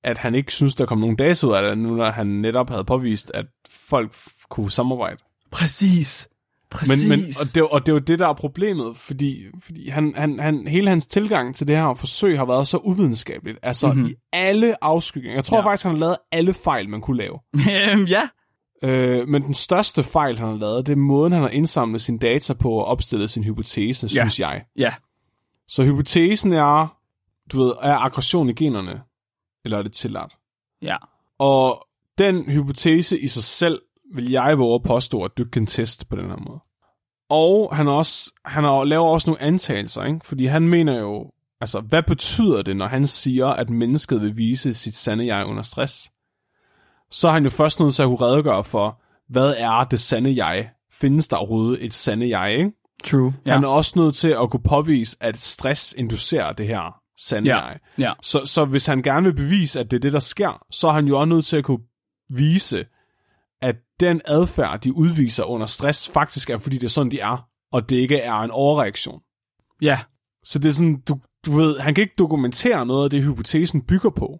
at 0.04 0.18
han 0.18 0.34
ikke 0.34 0.52
synes, 0.52 0.74
der 0.74 0.86
kom 0.86 0.98
nogen 0.98 1.16
data 1.16 1.46
ud 1.46 1.52
af 1.52 1.62
det, 1.62 1.78
nu 1.78 1.94
når 1.94 2.10
han 2.10 2.26
netop 2.26 2.70
havde 2.70 2.84
påvist, 2.84 3.30
at 3.34 3.46
folk 3.70 4.16
kunne 4.50 4.70
samarbejde. 4.70 5.16
Præcis. 5.52 6.28
Præcis. 6.70 7.08
Men, 7.08 7.20
men, 7.20 7.28
og, 7.28 7.54
det, 7.54 7.62
og 7.62 7.80
det 7.86 7.88
er 7.88 7.92
jo 7.92 7.98
det, 7.98 8.18
der 8.18 8.28
er 8.28 8.32
problemet, 8.32 8.96
fordi, 8.96 9.44
fordi 9.60 9.88
han, 9.88 10.14
han, 10.16 10.38
han, 10.38 10.66
hele 10.68 10.88
hans 10.88 11.06
tilgang 11.06 11.54
til 11.54 11.66
det 11.68 11.76
her 11.76 11.94
forsøg 11.94 12.38
har 12.38 12.44
været 12.44 12.68
så 12.68 12.76
uvidenskabeligt. 12.78 13.58
Altså 13.62 13.92
mm-hmm. 13.92 14.06
i 14.06 14.14
alle 14.32 14.84
afskygninger. 14.84 15.36
Jeg 15.36 15.44
tror 15.44 15.56
Ja. 15.58 15.66
faktisk, 15.66 15.84
han 15.84 15.92
har 15.92 15.98
lavet 16.00 16.16
alle 16.32 16.54
fejl, 16.54 16.88
man 16.88 17.00
kunne 17.00 17.16
lave. 17.16 17.38
Øhm, 17.92 18.04
ja. 18.04 18.28
Øh, 18.82 19.28
men 19.28 19.42
den 19.42 19.54
største 19.54 20.02
fejl, 20.02 20.38
han 20.38 20.48
har 20.48 20.56
lavet, 20.56 20.86
det 20.86 20.92
er 20.92 20.96
måden, 20.96 21.32
han 21.32 21.42
har 21.42 21.48
indsamlet 21.48 22.00
sine 22.02 22.18
data 22.18 22.54
på 22.54 22.70
og 22.70 22.84
opstillet 22.84 23.30
sin 23.30 23.44
hypotese, 23.44 24.06
Ja. 24.06 24.08
synes 24.08 24.40
jeg. 24.40 24.62
Ja. 24.76 24.94
Så 25.68 25.84
hypotesen 25.84 26.52
er, 26.52 26.96
du 27.52 27.62
ved, 27.62 27.72
er 27.82 27.96
aggression 27.96 28.48
i 28.48 28.52
generne, 28.52 29.00
eller 29.64 29.78
er 29.78 29.82
det 29.82 29.92
tilladt? 29.92 30.32
Ja. 30.82 30.96
Og 31.38 31.86
den 32.18 32.50
hypotese 32.50 33.18
i 33.18 33.28
sig 33.28 33.42
selv, 33.42 33.80
vil 34.14 34.30
jeg 34.30 34.58
våge 34.58 34.74
at 34.74 34.82
påstå, 34.82 35.22
at 35.22 35.30
du 35.36 35.42
ikke 35.42 35.50
kan 35.50 35.66
teste 35.66 36.06
på 36.06 36.16
den 36.16 36.28
her 36.28 36.36
måde. 36.48 36.60
Og 37.30 37.76
han, 37.76 37.88
også, 37.88 38.32
han 38.44 38.64
har, 38.64 38.84
laver 38.84 39.06
også 39.06 39.30
nogle 39.30 39.42
antagelser, 39.42 40.04
ikke? 40.04 40.20
fordi 40.24 40.46
han 40.46 40.68
mener 40.68 40.98
jo, 41.00 41.32
altså 41.60 41.80
hvad 41.80 42.02
betyder 42.02 42.62
det, 42.62 42.76
når 42.76 42.86
han 42.86 43.06
siger, 43.06 43.46
at 43.46 43.70
mennesket 43.70 44.20
vil 44.20 44.36
vise 44.36 44.74
sit 44.74 44.94
sande 44.94 45.26
jeg 45.26 45.46
under 45.46 45.62
stress? 45.62 46.10
Så 47.10 47.28
er 47.28 47.32
han 47.32 47.44
jo 47.44 47.50
først 47.50 47.80
nødt 47.80 47.94
til 47.94 48.02
at 48.02 48.06
kunne 48.06 48.20
redegøre 48.20 48.64
for, 48.64 49.00
hvad 49.28 49.54
er 49.58 49.84
det 49.84 50.00
sande 50.00 50.44
jeg? 50.44 50.70
Findes 50.92 51.28
der 51.28 51.36
overhovedet 51.36 51.84
et 51.84 51.94
sande 51.94 52.38
jeg, 52.38 52.52
ikke? 52.58 52.72
True. 53.04 53.34
Ja. 53.46 53.52
Han 53.52 53.64
er 53.64 53.68
også 53.68 53.92
nødt 53.98 54.14
til 54.14 54.28
at 54.28 54.50
kunne 54.50 54.62
påvise, 54.62 55.16
at 55.20 55.38
stress 55.38 55.94
inducerer 55.98 56.52
det 56.52 56.66
her 56.66 57.00
sande 57.18 57.48
Ja. 57.48 57.64
jeg. 57.64 57.78
Ja. 57.98 58.12
Så, 58.22 58.44
så 58.44 58.64
hvis 58.64 58.86
han 58.86 59.02
gerne 59.02 59.24
vil 59.24 59.34
bevise, 59.34 59.80
at 59.80 59.90
det 59.90 59.96
er 59.96 60.00
det, 60.00 60.12
der 60.12 60.18
sker, 60.18 60.64
så 60.70 60.88
er 60.88 60.92
han 60.92 61.06
jo 61.06 61.18
også 61.18 61.28
nødt 61.28 61.44
til 61.46 61.56
at 61.56 61.64
kunne 61.64 61.82
vise, 62.30 62.84
at 63.62 63.76
den 64.00 64.20
adfærd, 64.24 64.80
de 64.80 64.96
udviser 64.96 65.44
under 65.44 65.66
stress, 65.66 66.08
faktisk 66.08 66.50
er, 66.50 66.58
fordi 66.58 66.78
det 66.78 66.84
er 66.84 66.90
sådan, 66.90 67.10
de 67.10 67.20
er, 67.20 67.48
og 67.72 67.88
det 67.88 67.96
ikke 67.96 68.18
er 68.18 68.34
en 68.34 68.50
overreaktion. 68.50 69.20
Ja. 69.82 69.98
Så 70.44 70.58
det 70.58 70.68
er 70.68 70.72
sådan, 70.72 71.00
du, 71.00 71.20
du 71.46 71.50
ved, 71.52 71.78
han 71.78 71.94
kan 71.94 72.02
ikke 72.02 72.14
dokumentere 72.18 72.86
noget 72.86 73.04
af 73.04 73.10
det, 73.10 73.22
hypotesen 73.22 73.82
bygger 73.82 74.10
på. 74.10 74.38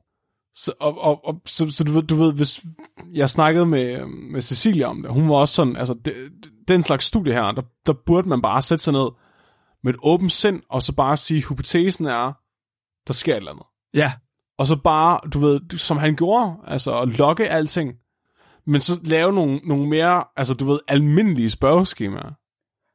Så, 0.54 0.72
og, 0.80 1.00
og, 1.00 1.24
og, 1.24 1.40
så, 1.46 1.70
så 1.70 1.84
du, 1.84 1.92
ved, 1.92 2.02
du 2.02 2.14
ved, 2.14 2.32
hvis 2.32 2.64
jeg 3.12 3.30
snakkede 3.30 3.66
med, 3.66 4.06
med 4.06 4.40
Cecilia 4.40 4.86
om 4.86 5.02
det, 5.02 5.12
hun 5.12 5.28
var 5.28 5.34
også 5.34 5.54
sådan, 5.54 5.76
altså 5.76 5.94
det, 6.04 6.14
den 6.68 6.82
slags 6.82 7.04
studie 7.04 7.32
her, 7.32 7.52
der, 7.52 7.62
der 7.86 7.92
burde 8.06 8.28
man 8.28 8.42
bare 8.42 8.62
sætte 8.62 8.84
sig 8.84 8.92
ned 8.92 9.08
med 9.84 9.94
et 9.94 10.00
åbent 10.02 10.32
sind, 10.32 10.62
og 10.70 10.82
så 10.82 10.94
bare 10.94 11.16
sige, 11.16 11.48
hypotesen 11.48 12.06
er, 12.06 12.32
der 13.06 13.12
sker 13.12 13.32
et 13.32 13.36
eller 13.36 13.50
andet. 13.50 13.66
Ja. 13.94 14.12
Og 14.58 14.66
så 14.66 14.76
bare, 14.76 15.20
du 15.32 15.38
ved, 15.38 15.78
som 15.78 15.96
han 15.96 16.16
gjorde, 16.16 16.56
altså 16.64 17.00
at 17.00 17.08
logge 17.08 17.48
alting, 17.48 17.92
men 18.66 18.80
så 18.80 19.00
lave 19.04 19.32
nogle, 19.32 19.60
nogle 19.64 19.88
mere, 19.88 20.24
altså 20.36 20.54
du 20.54 20.66
ved, 20.66 20.78
almindelige 20.88 21.50
spørgeskemaer. 21.50 22.32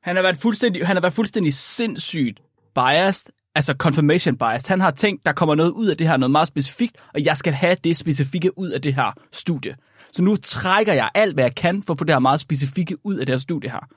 Han 0.04 0.16
har 0.16 0.24
været 0.24 0.38
fuldstændig, 0.38 0.88
han 0.88 0.96
har 0.96 1.02
været 1.02 1.14
fuldstændig 1.14 1.54
sindssygt 1.54 2.40
biased, 2.76 3.34
altså 3.56 3.74
confirmation 3.74 4.38
biased. 4.38 4.68
Han 4.68 4.82
har 4.82 4.92
tænkt, 4.92 5.26
der 5.26 5.32
kommer 5.32 5.56
noget 5.56 5.72
ud 5.72 5.88
af 5.88 5.98
det 5.98 6.08
her, 6.08 6.18
noget 6.18 6.32
meget 6.32 6.48
specifikt, 6.48 6.98
og 7.14 7.26
jeg 7.26 7.38
skal 7.38 7.54
have 7.54 7.78
det 7.84 7.98
specifikke 7.98 8.58
ud 8.58 8.70
af 8.70 8.82
det 8.82 8.94
her 8.94 9.12
studie. 9.32 9.76
Så 10.12 10.24
nu 10.24 10.36
trækker 10.36 10.94
jeg 10.94 11.10
alt, 11.16 11.34
hvad 11.34 11.44
jeg 11.44 11.56
kan, 11.56 11.84
for 11.84 11.94
at 11.94 12.00
få 12.00 12.06
det 12.06 12.16
her 12.16 12.20
meget 12.20 12.40
specifikke 12.40 12.98
ud 13.04 13.16
af 13.16 13.26
det 13.26 13.34
her 13.34 13.40
studie 13.40 13.70
her. 13.70 13.88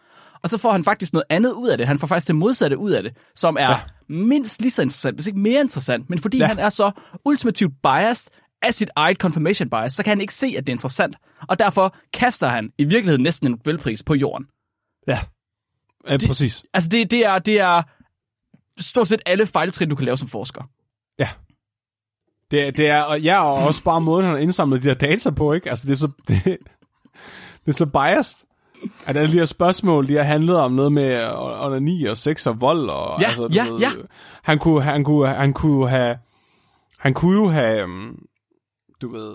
Og 0.42 0.50
så 0.50 0.58
får 0.58 0.72
han 0.72 0.84
faktisk 0.84 1.12
noget 1.12 1.24
andet 1.30 1.52
ud 1.52 1.68
af 1.68 1.78
det. 1.78 1.86
Han 1.86 1.98
får 1.98 2.06
faktisk 2.06 2.28
det 2.28 2.36
modsatte 2.36 2.78
ud 2.78 2.90
af 2.90 3.02
det, 3.02 3.12
som 3.34 3.56
er 3.60 3.70
ja. 3.70 3.76
mindst 4.08 4.60
lige 4.60 4.70
så 4.70 4.82
interessant, 4.82 5.16
hvis 5.16 5.26
ikke 5.26 5.38
mere 5.38 5.60
interessant. 5.60 6.10
Men 6.10 6.18
fordi. 6.18 6.38
Ja. 6.38 6.46
han 6.46 6.58
er 6.58 6.68
så 6.68 6.90
ultimativt 7.24 7.72
biased 7.82 8.30
af 8.64 8.74
sit 8.74 8.90
eget 8.96 9.16
confirmation 9.16 9.70
bias, 9.70 9.92
så 9.92 10.02
kan 10.02 10.10
han 10.10 10.20
ikke 10.20 10.34
se, 10.34 10.46
at 10.58 10.66
det 10.66 10.72
er 10.72 10.74
interessant. 10.74 11.16
Og 11.48 11.58
derfor 11.58 11.96
kaster 12.12 12.48
han 12.48 12.70
i 12.78 12.84
virkeligheden 12.84 13.22
næsten 13.22 13.46
en 13.46 13.50
Nobelpris 13.52 14.02
på 14.02 14.14
jorden. 14.14 14.46
Ja. 15.08 15.18
Ja, 16.08 16.16
det, 16.16 16.28
præcis. 16.28 16.64
Altså, 16.74 16.88
det, 16.88 17.10
det, 17.10 17.26
er, 17.26 17.38
det 17.38 17.60
er 17.60 17.82
stort 18.80 19.08
set 19.08 19.22
alle 19.26 19.46
fejltrin, 19.46 19.88
du 19.88 19.94
kan 19.96 20.04
lave 20.04 20.16
som 20.16 20.28
forsker. 20.28 20.62
Ja. 21.18 21.28
Det, 22.50 22.66
er- 22.66 22.70
det 22.70 22.88
er, 22.88 23.00
og 23.02 23.20
ja, 23.20 23.44
og 23.44 23.54
også 23.54 23.82
bare 23.82 24.00
måden, 24.00 24.24
han 24.24 24.34
har 24.34 24.40
indsamlet 24.40 24.82
de 24.82 24.88
der 24.88 24.94
data 24.94 25.30
på, 25.30 25.52
ikke? 25.52 25.70
Altså, 25.70 25.86
det 25.86 25.92
er 25.92 25.96
så, 25.96 26.10
det, 26.28 26.44
det 26.44 27.68
er 27.68 27.72
så 27.72 27.86
biased, 27.86 28.46
at 29.06 29.16
alle 29.16 29.32
de 29.32 29.38
her 29.38 29.44
spørgsmål, 29.44 30.08
de 30.08 30.14
har 30.16 30.22
handlet 30.22 30.56
om 30.56 30.72
noget 30.72 30.92
med 30.92 31.30
onani 31.36 32.04
og 32.04 32.16
sex 32.16 32.46
og 32.46 32.60
vold, 32.60 32.88
og 32.90 33.20
Ja, 33.20 33.26
altså, 33.26 33.48
ja, 33.54 33.68
ved, 33.68 33.78
ja. 33.80 33.90
Han 34.42 34.58
kunne, 34.58 34.82
han 34.82 35.04
kunne, 35.04 35.28
han 35.28 35.52
kunne 35.52 35.88
have, 35.88 36.18
han 36.98 37.14
kunne 37.14 37.40
jo 37.40 37.48
have, 37.50 37.80
øhm, 37.82 38.26
du 39.04 39.12
ved, 39.12 39.34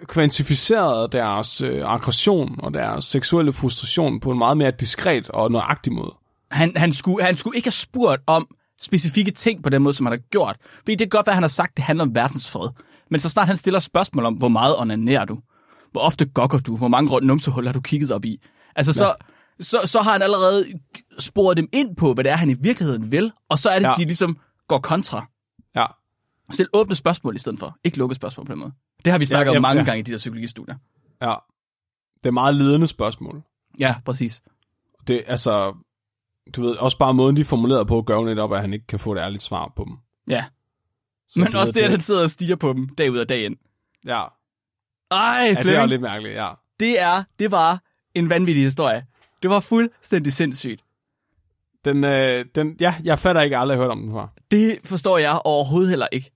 øh, 0.00 0.06
kvantificeret 0.06 1.12
deres 1.12 1.60
øh, 1.60 1.94
aggression 1.94 2.56
og 2.58 2.74
deres 2.74 3.04
seksuelle 3.04 3.52
frustration 3.52 4.20
på 4.20 4.30
en 4.30 4.38
meget 4.38 4.56
mere 4.56 4.70
diskret 4.70 5.28
og 5.28 5.52
nøjagtig 5.52 5.92
måde. 5.92 6.14
Han, 6.50 6.72
han, 6.76 6.92
skulle, 6.92 7.24
han 7.24 7.36
skulle 7.36 7.56
ikke 7.56 7.66
have 7.66 7.72
spurgt 7.72 8.22
om 8.26 8.46
specifikke 8.82 9.30
ting 9.30 9.62
på 9.62 9.68
den 9.68 9.82
måde, 9.82 9.94
som 9.94 10.06
han 10.06 10.12
har 10.12 10.22
gjort. 10.30 10.56
Fordi 10.78 10.92
det 10.92 10.98
kan 10.98 11.18
godt 11.18 11.26
være, 11.26 11.32
at 11.32 11.36
han 11.36 11.42
har 11.42 11.48
sagt, 11.48 11.70
at 11.70 11.76
det 11.76 11.84
handler 11.84 12.04
om 12.04 12.14
verdensfred. 12.14 12.68
Men 13.10 13.20
så 13.20 13.28
snart 13.28 13.46
han 13.46 13.56
stiller 13.56 13.80
spørgsmål 13.80 14.24
om, 14.24 14.34
hvor 14.34 14.48
meget 14.48 14.78
onanerer 14.78 15.24
du? 15.24 15.38
Hvor 15.92 16.00
ofte 16.00 16.24
gokker 16.24 16.58
du? 16.58 16.76
Hvor 16.76 16.88
mange 16.88 17.10
røde 17.10 17.26
numsehuller 17.26 17.68
har 17.68 17.72
du 17.72 17.80
kigget 17.80 18.12
op 18.12 18.24
i? 18.24 18.42
Altså, 18.76 18.92
så, 18.92 19.14
så, 19.60 19.78
så 19.84 20.02
har 20.02 20.12
han 20.12 20.22
allerede 20.22 20.66
sporet 21.18 21.56
dem 21.56 21.68
ind 21.72 21.96
på, 21.96 22.14
hvad 22.14 22.24
det 22.24 22.32
er, 22.32 22.36
han 22.36 22.50
i 22.50 22.54
virkeligheden 22.60 23.12
vil. 23.12 23.32
Og 23.48 23.58
så 23.58 23.68
er 23.70 23.78
det, 23.78 23.84
ja. 23.84 23.88
Ja. 23.88 23.94
de 23.94 24.04
ligesom 24.04 24.38
går 24.68 24.78
kontra. 24.78 25.26
Stil 26.50 26.68
åbne 26.72 26.94
spørgsmål 26.94 27.36
i 27.36 27.38
stedet 27.38 27.58
for. 27.58 27.76
Ikke 27.84 27.98
lukkede 27.98 28.16
spørgsmål 28.16 28.46
på 28.46 28.52
den 28.52 28.60
måde. 28.60 28.72
Det 29.04 29.12
har 29.12 29.18
vi 29.18 29.24
snakket 29.24 29.46
Ja, 29.46 29.50
om 29.50 29.54
ja, 29.54 29.60
mange 29.60 29.80
ja. 29.80 29.84
gange 29.84 29.98
i 29.98 30.02
de 30.02 30.12
der 30.12 30.18
psykologistudier. 30.18 30.74
Ja. 31.22 31.34
Det 32.22 32.26
er 32.26 32.32
meget 32.32 32.54
ledende 32.54 32.86
spørgsmål. 32.86 33.42
Ja, 33.78 33.94
præcis. 34.04 34.42
Det, 35.06 35.24
altså, 35.26 35.74
du 36.56 36.62
ved, 36.62 36.76
også 36.76 36.98
bare 36.98 37.14
måden, 37.14 37.36
de 37.36 37.40
er 37.40 37.44
formuleret 37.44 37.86
på, 37.86 38.02
gør 38.02 38.24
netop, 38.24 38.52
at 38.52 38.60
han 38.60 38.72
ikke 38.72 38.86
kan 38.86 38.98
få 38.98 39.12
et 39.12 39.18
ærligt 39.18 39.42
svar 39.42 39.72
på 39.76 39.84
dem. 39.84 39.96
Ja. 40.28 40.44
Så 41.28 41.40
Men 41.40 41.54
også 41.56 41.72
ved, 41.72 41.74
det, 41.74 41.84
at 41.84 41.90
han 41.90 42.00
sidder 42.00 42.22
og 42.22 42.30
stiger 42.30 42.56
på 42.56 42.72
dem 42.72 42.88
dag 42.88 43.10
ud 43.10 43.18
og 43.18 43.28
dag 43.28 43.44
ind. 43.44 43.56
Ja, 44.06 44.24
Ej, 45.10 45.54
ja 45.58 45.62
det 45.62 45.76
er 45.76 45.86
lidt 45.86 46.00
mærkeligt, 46.00 46.34
ja. 46.34 46.50
det 46.80 47.00
er, 47.00 47.22
det 47.38 47.50
var 47.50 47.82
en 48.14 48.28
vanvittig 48.28 48.64
historie. 48.64 49.06
Det 49.42 49.50
var 49.50 49.60
fuldstændig 49.60 50.32
sindssygt. 50.32 50.84
Den, 51.84 52.04
øh, 52.04 52.44
den, 52.54 52.76
ja, 52.80 52.94
jeg 53.04 53.18
fatter 53.18 53.42
ikke, 53.42 53.58
aldrig 53.58 53.78
hørt 53.78 53.90
om 53.90 54.00
den 54.00 54.12
før. 54.12 54.26
Det 54.50 54.78
forstår 54.84 55.18
jeg 55.18 55.40
overhovedet 55.44 55.90
heller 55.90 56.08
ikke. 56.12 56.30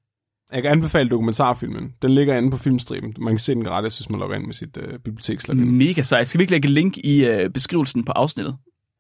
Jeg 0.53 0.63
kan 0.63 0.71
anbefale 0.71 1.09
dokumentarfilmen. 1.09 1.93
Den 2.03 2.11
ligger 2.11 2.37
inde 2.39 2.51
på 2.51 2.57
filmstriben. 2.57 3.15
Man 3.19 3.33
kan 3.33 3.39
se 3.39 3.55
den 3.55 3.65
gratis, 3.65 3.97
hvis 3.99 4.11
man 4.11 4.21
logger 4.21 4.37
ind 4.37 4.45
med 4.47 4.55
sit 4.55 4.77
øh, 4.81 4.99
bibliotekslogin. 4.99 5.71
Mega 5.79 6.03
sejt. 6.03 6.29
Skal 6.29 6.39
vi 6.39 6.43
ikke 6.43 6.53
lægge 6.53 6.69
link 6.69 6.97
i 6.99 7.27
øh, 7.27 7.51
beskrivelsen 7.51 8.05
på 8.05 8.13
afsnittet? 8.13 8.57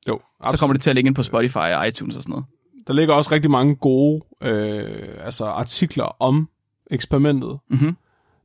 Jo, 0.09 0.21
Så 0.51 0.57
kommer 0.59 0.73
det 0.75 0.83
til 0.83 0.91
at 0.91 0.97
ligge 0.97 1.09
ind 1.09 1.15
på 1.15 1.23
Spotify 1.23 1.57
og 1.57 1.89
iTunes 1.89 2.17
og 2.17 2.23
sådan 2.23 2.31
noget. 2.33 2.45
Der 2.87 2.93
ligger 2.93 3.15
også 3.15 3.33
rigtig 3.33 3.51
mange 3.51 3.75
gode 3.75 4.25
øh, 4.43 5.09
altså 5.21 5.45
artikler 5.45 6.05
om 6.23 6.49
eksperimentet. 6.91 7.59
Mhm. 7.71 7.97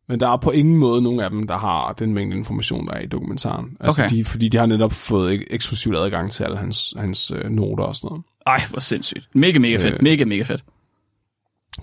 Men 0.08 0.20
der 0.20 0.30
er 0.30 0.38
på 0.38 0.52
ingen 0.52 0.78
måde 0.78 1.02
nogen 1.02 1.20
af 1.20 1.30
dem, 1.30 1.48
der 1.48 1.58
har 1.58 1.94
den 1.94 2.14
mængde 2.14 2.38
information, 2.38 2.88
der 2.88 2.94
er 2.94 3.00
i 3.02 3.06
dokumentaren. 3.06 3.78
Altså 3.80 4.02
Okay. 4.04 4.16
de, 4.16 4.26
fordi 4.26 4.50
de 4.50 4.58
har 4.58 4.66
netop 4.66 4.92
fået 4.94 5.38
ek- 5.40 5.44
eksklusivt 5.50 5.96
adgang 5.98 6.32
til 6.32 6.44
alle 6.44 6.58
hans, 6.58 6.94
hans 6.98 7.32
øh, 7.36 7.50
noter 7.50 7.84
og 7.84 7.96
sådan 7.96 8.08
noget. 8.08 8.24
Ej, 8.48 8.60
hvor 8.70 8.80
sindssygt. 8.80 9.30
Mega, 9.36 9.60
mega 9.60 9.76
fedt. 9.78 9.94
Øh. 9.94 10.04
Mega, 10.04 10.26
mega 10.26 10.44
fedt. 10.44 10.64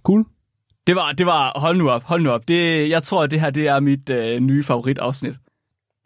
Cool. 0.03 0.25
Det 0.87 0.97
var, 0.97 1.13
det 1.13 1.27
var, 1.27 1.53
hold 1.57 1.77
nu 1.77 1.91
op, 1.91 2.03
hold 2.03 2.23
nu 2.23 2.31
op. 2.31 2.49
Det, 2.49 2.91
jeg 2.91 3.03
tror, 3.03 3.23
at 3.23 3.31
det 3.31 3.41
her 3.41 3.51
det 3.51 3.69
er 3.69 3.81
mit 3.81 4.11
øh, 4.11 4.41
nye 4.41 4.63
favoritafsnit. 4.63 5.35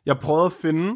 Jeg 0.06 0.18
prøvede 0.18 0.46
at 0.46 0.52
finde 0.62 0.94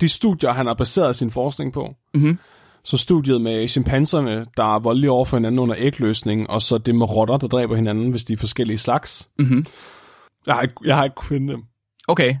de 0.00 0.08
studier, 0.08 0.52
han 0.52 0.66
har 0.66 0.74
baseret 0.74 1.16
sin 1.16 1.30
forskning 1.30 1.72
på. 1.72 1.94
Mhm. 2.14 2.38
Så 2.84 2.96
studiet 2.96 3.40
med 3.40 3.68
chimpanserne, 3.68 4.46
der 4.56 4.74
er 4.74 4.78
voldelige 4.78 5.10
over 5.10 5.24
for 5.24 5.36
hinanden 5.36 5.58
under 5.58 5.74
ægløsning, 5.78 6.50
og 6.50 6.62
så 6.62 6.78
det 6.78 6.94
med 6.94 7.10
rotter, 7.10 7.36
der 7.36 7.48
dræber 7.48 7.76
hinanden, 7.76 8.10
hvis 8.10 8.24
de 8.24 8.32
er 8.32 8.36
forskellige 8.36 8.78
slags. 8.78 9.28
Mhm. 9.38 9.66
Jeg 10.46 10.54
har 10.54 10.62
ikke, 10.62 10.74
jeg 10.84 10.96
har 10.96 11.04
ikke 11.04 11.14
kunnet 11.14 11.28
finde 11.28 11.52
dem. 11.52 11.62
Okay, 12.08 12.34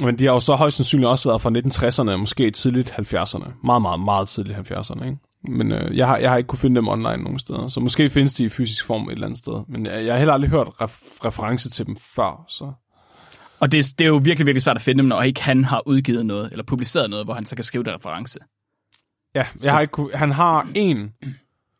Men 0.00 0.18
de 0.18 0.24
har 0.24 0.32
jo 0.32 0.40
så 0.40 0.54
højst 0.54 0.76
sandsynligt 0.76 1.08
også 1.08 1.28
været 1.28 1.42
fra 1.42 1.50
1960'erne, 1.50 2.16
måske 2.16 2.50
tidligt 2.50 2.90
70'erne. 2.90 3.50
Meget, 3.64 3.82
meget, 3.82 4.00
meget 4.00 4.28
tidligt 4.28 4.58
70'erne, 4.58 5.04
ikke? 5.04 5.18
Men 5.44 5.72
øh, 5.72 5.96
jeg, 5.96 6.06
har, 6.06 6.16
jeg 6.16 6.30
har 6.30 6.36
ikke 6.36 6.46
kunne 6.48 6.58
finde 6.58 6.76
dem 6.76 6.88
online 6.88 7.22
nogen 7.22 7.38
steder. 7.38 7.68
Så 7.68 7.80
måske 7.80 8.10
findes 8.10 8.34
de 8.34 8.44
i 8.44 8.48
fysisk 8.48 8.86
form 8.86 9.08
et 9.08 9.12
eller 9.12 9.26
andet 9.26 9.38
sted. 9.38 9.62
Men 9.68 9.86
jeg, 9.86 10.04
jeg 10.04 10.12
har 10.14 10.18
heller 10.18 10.34
aldrig 10.34 10.50
hørt 10.50 10.68
ref, 10.80 11.00
reference 11.24 11.70
til 11.70 11.86
dem 11.86 11.96
før, 11.96 12.44
så... 12.48 12.72
og 13.60 13.72
det, 13.72 13.86
det 13.98 14.04
er 14.04 14.08
jo 14.08 14.20
virkelig, 14.24 14.46
virkelig 14.46 14.62
svært 14.62 14.76
at 14.76 14.82
finde 14.82 14.98
dem, 14.98 15.08
når 15.08 15.22
ikke 15.22 15.42
han 15.42 15.64
har 15.64 15.82
udgivet 15.86 16.26
noget, 16.26 16.48
eller 16.52 16.64
publiceret 16.64 17.10
noget, 17.10 17.26
hvor 17.26 17.34
han 17.34 17.46
så 17.46 17.56
kan 17.56 17.64
skrive 17.64 17.84
den 17.84 17.94
reference. 17.94 18.38
Ja, 19.34 19.44
jeg 19.62 19.72
har 19.72 19.80
ikke 19.80 19.92
kunne, 19.92 20.10
han 20.14 20.30
har 20.32 20.68
en. 20.74 21.10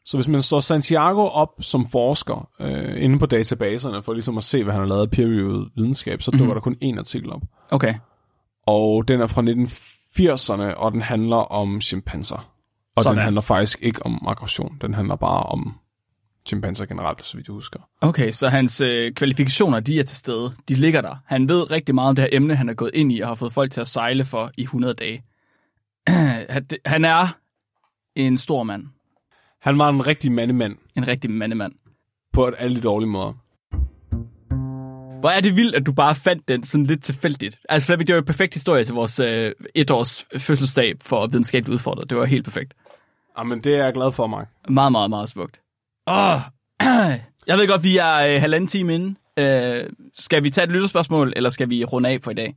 Så 0.05 0.17
hvis 0.17 0.29
man 0.29 0.43
står 0.43 0.61
Santiago 0.61 1.27
op 1.27 1.49
som 1.61 1.87
forsker 1.91 2.49
øh, 2.61 3.03
inde 3.05 3.19
på 3.19 3.27
databaserne, 3.27 4.03
for 4.03 4.13
ligesom 4.13 4.37
at 4.39 4.45
se, 4.45 4.65
hvad 4.65 4.73
han 4.73 4.81
har 4.83 4.89
lavet 4.89 5.03
af 5.03 5.11
peer-reviewed 5.11 5.71
videnskab, 5.77 6.23
så 6.23 6.31
dukker 6.31 6.47
Mhm. 6.47 6.55
der 6.55 6.61
kun 6.61 6.77
én 6.85 6.99
artikel 6.99 7.33
op. 7.33 7.43
Okay, 7.71 7.95
Og 8.67 9.09
den 9.09 9.21
er 9.21 9.27
fra 9.27 9.43
1980'erne, 9.43 10.75
og 10.77 10.93
den 10.93 11.03
handler 11.03 11.37
om 11.37 11.81
chimpanser. 11.81 12.51
Og 12.97 13.03
Sådan. 13.05 13.17
den 13.17 13.25
handler 13.25 13.41
faktisk 13.41 13.79
ikke 13.83 14.07
om 14.07 14.25
aggression. 14.29 14.79
Den 14.81 14.95
handler 14.95 15.17
bare 15.17 15.43
om 15.43 15.75
chimpanser 16.47 16.87
generelt, 16.87 17.25
så 17.25 17.37
vidt 17.37 17.49
jeg 17.49 17.53
husker. 17.55 17.79
okay 18.01 18.31
så 18.31 18.49
hans 18.49 18.81
øh, 18.81 19.13
kvalifikationer, 19.15 19.81
de 19.81 19.99
er 19.99 20.03
til 20.03 20.17
stede. 20.17 20.55
De 20.69 20.75
ligger 20.75 21.01
der. 21.01 21.17
Han 21.27 21.49
ved 21.49 21.71
rigtig 21.71 21.95
meget 21.95 22.09
om 22.09 22.15
det 22.15 22.23
her 22.23 22.29
emne, 22.33 22.55
han 22.57 22.69
er 22.69 22.75
gået 22.75 22.91
ind 22.95 23.13
i 23.13 23.21
og 23.21 23.29
har 23.29 23.35
fået 23.35 23.53
folk 23.53 23.71
til 23.73 23.81
at 23.81 23.89
sejle 23.89 24.25
for 24.25 24.51
i 24.57 24.63
100 24.63 24.95
dage. 24.95 25.23
Han- 26.87 27.05
er 27.05 27.37
en 28.15 28.39
stor 28.39 28.63
mand. 28.63 28.87
Han 29.61 29.79
var 29.79 29.89
en 29.89 30.07
rigtig 30.07 30.33
mandemand 30.33 30.77
En 30.97 31.07
rigtig 31.09 31.31
mandemand. 31.31 31.73
på 32.33 32.49
et 32.49 32.55
alle 32.59 32.81
dårlige 32.81 33.09
måder. 33.11 33.33
Hvor 35.21 35.31
er 35.31 35.41
det 35.41 35.57
vildt, 35.57 35.75
at 35.75 35.87
du 35.87 35.93
bare 35.93 36.15
fandt 36.15 36.49
den 36.49 36.65
sådan 36.65 36.87
lidt 36.87 37.03
tilfældigt. 37.05 37.59
Altså, 37.69 37.87
Flemming, 37.87 38.07
det 38.07 38.15
var 38.15 38.17
jo 38.17 38.23
en 38.23 38.27
perfekt 38.27 38.55
historie 38.55 38.85
til 38.85 38.95
vores 38.95 39.21
øh, 39.21 39.53
etårs 39.75 40.27
fødselsdag 40.37 40.95
for 41.03 41.27
videnskabeligt 41.27 41.75
udfordret. 41.75 42.11
Det 42.11 42.19
var 42.19 42.25
helt 42.25 42.45
perfekt. 42.45 42.75
Jamen, 43.39 43.61
det 43.65 43.75
er 43.75 43.85
jeg 43.85 43.93
glad 43.95 44.13
for, 44.13 44.27
Mark. 44.27 44.49
Meget, 44.69 44.93
meget, 44.93 45.11
meget 45.11 45.29
smukt. 45.29 45.61
Åh, 46.07 46.41
jeg 47.47 47.59
ved 47.59 47.69
godt, 47.69 47.85
vi 47.85 47.97
er 47.97 48.15
øh, 48.15 48.41
halvanden 48.41 48.69
time 48.69 48.95
inde. 48.95 49.15
Øh, 49.39 49.91
skal 50.15 50.45
vi 50.45 50.51
tage 50.51 50.65
et 50.65 50.71
lytterspørgsmål, 50.71 51.33
eller 51.37 51.51
skal 51.51 51.71
vi 51.71 51.85
runde 51.85 52.09
af 52.09 52.19
for 52.23 52.31
i 52.31 52.35
dag? 52.35 52.57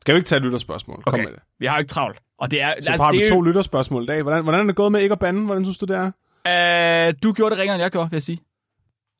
Skal 0.00 0.14
vi 0.14 0.18
ikke 0.18 0.28
tage 0.28 0.36
et 0.36 0.42
lytterspørgsmål? 0.44 1.02
Kom 1.02 1.14
Okay. 1.14 1.24
med 1.24 1.32
det. 1.32 1.40
Vi 1.58 1.66
har 1.66 1.74
jo 1.76 1.78
ikke 1.78 1.88
travlt. 1.90 2.18
Og 2.38 2.50
det 2.50 2.62
er, 2.62 2.74
Så 2.82 2.90
har 3.02 3.10
det 3.10 3.18
vi 3.20 3.24
er 3.24 3.28
to 3.30 3.40
lytterspørgsmål 3.40 4.02
i 4.02 4.06
dag. 4.06 4.22
Hvordan, 4.22 4.42
hvordan 4.42 4.60
er 4.60 4.64
det 4.64 4.76
gået 4.76 4.92
med 4.92 5.00
ikke 5.00 5.12
at 5.12 5.18
bande? 5.18 5.44
Hvordan 5.46 5.64
synes 5.64 5.78
du, 5.78 5.86
det 5.86 5.96
er? 5.96 7.08
Øh, 7.08 7.14
du 7.22 7.32
gjorde 7.32 7.54
det 7.54 7.60
ringere, 7.60 7.74
end 7.74 7.82
jeg 7.82 7.90
gjorde, 7.90 8.10
vil 8.10 8.16
jeg 8.16 8.22
sige. 8.22 8.36
Det 8.36 8.42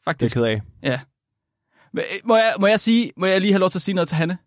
er 0.07 0.11
Faktisk. 0.11 0.35
ked 0.35 0.45
af. 0.45 0.61
Ja. 0.83 1.01
Men, 1.93 2.05
øh, 2.05 2.21
Må 2.25 2.37
jeg, 2.37 2.55
må 2.61 2.67
jeg 2.67 2.81
sige, 2.81 3.13
må 3.17 3.27
jeg 3.27 3.41
lige 3.41 3.53
have 3.53 3.61
lov 3.61 3.71
til 3.71 3.79
at 3.79 3.83
sige 3.83 3.95
noget 3.95 4.09
til 4.09 4.17
Hanne? 4.17 4.39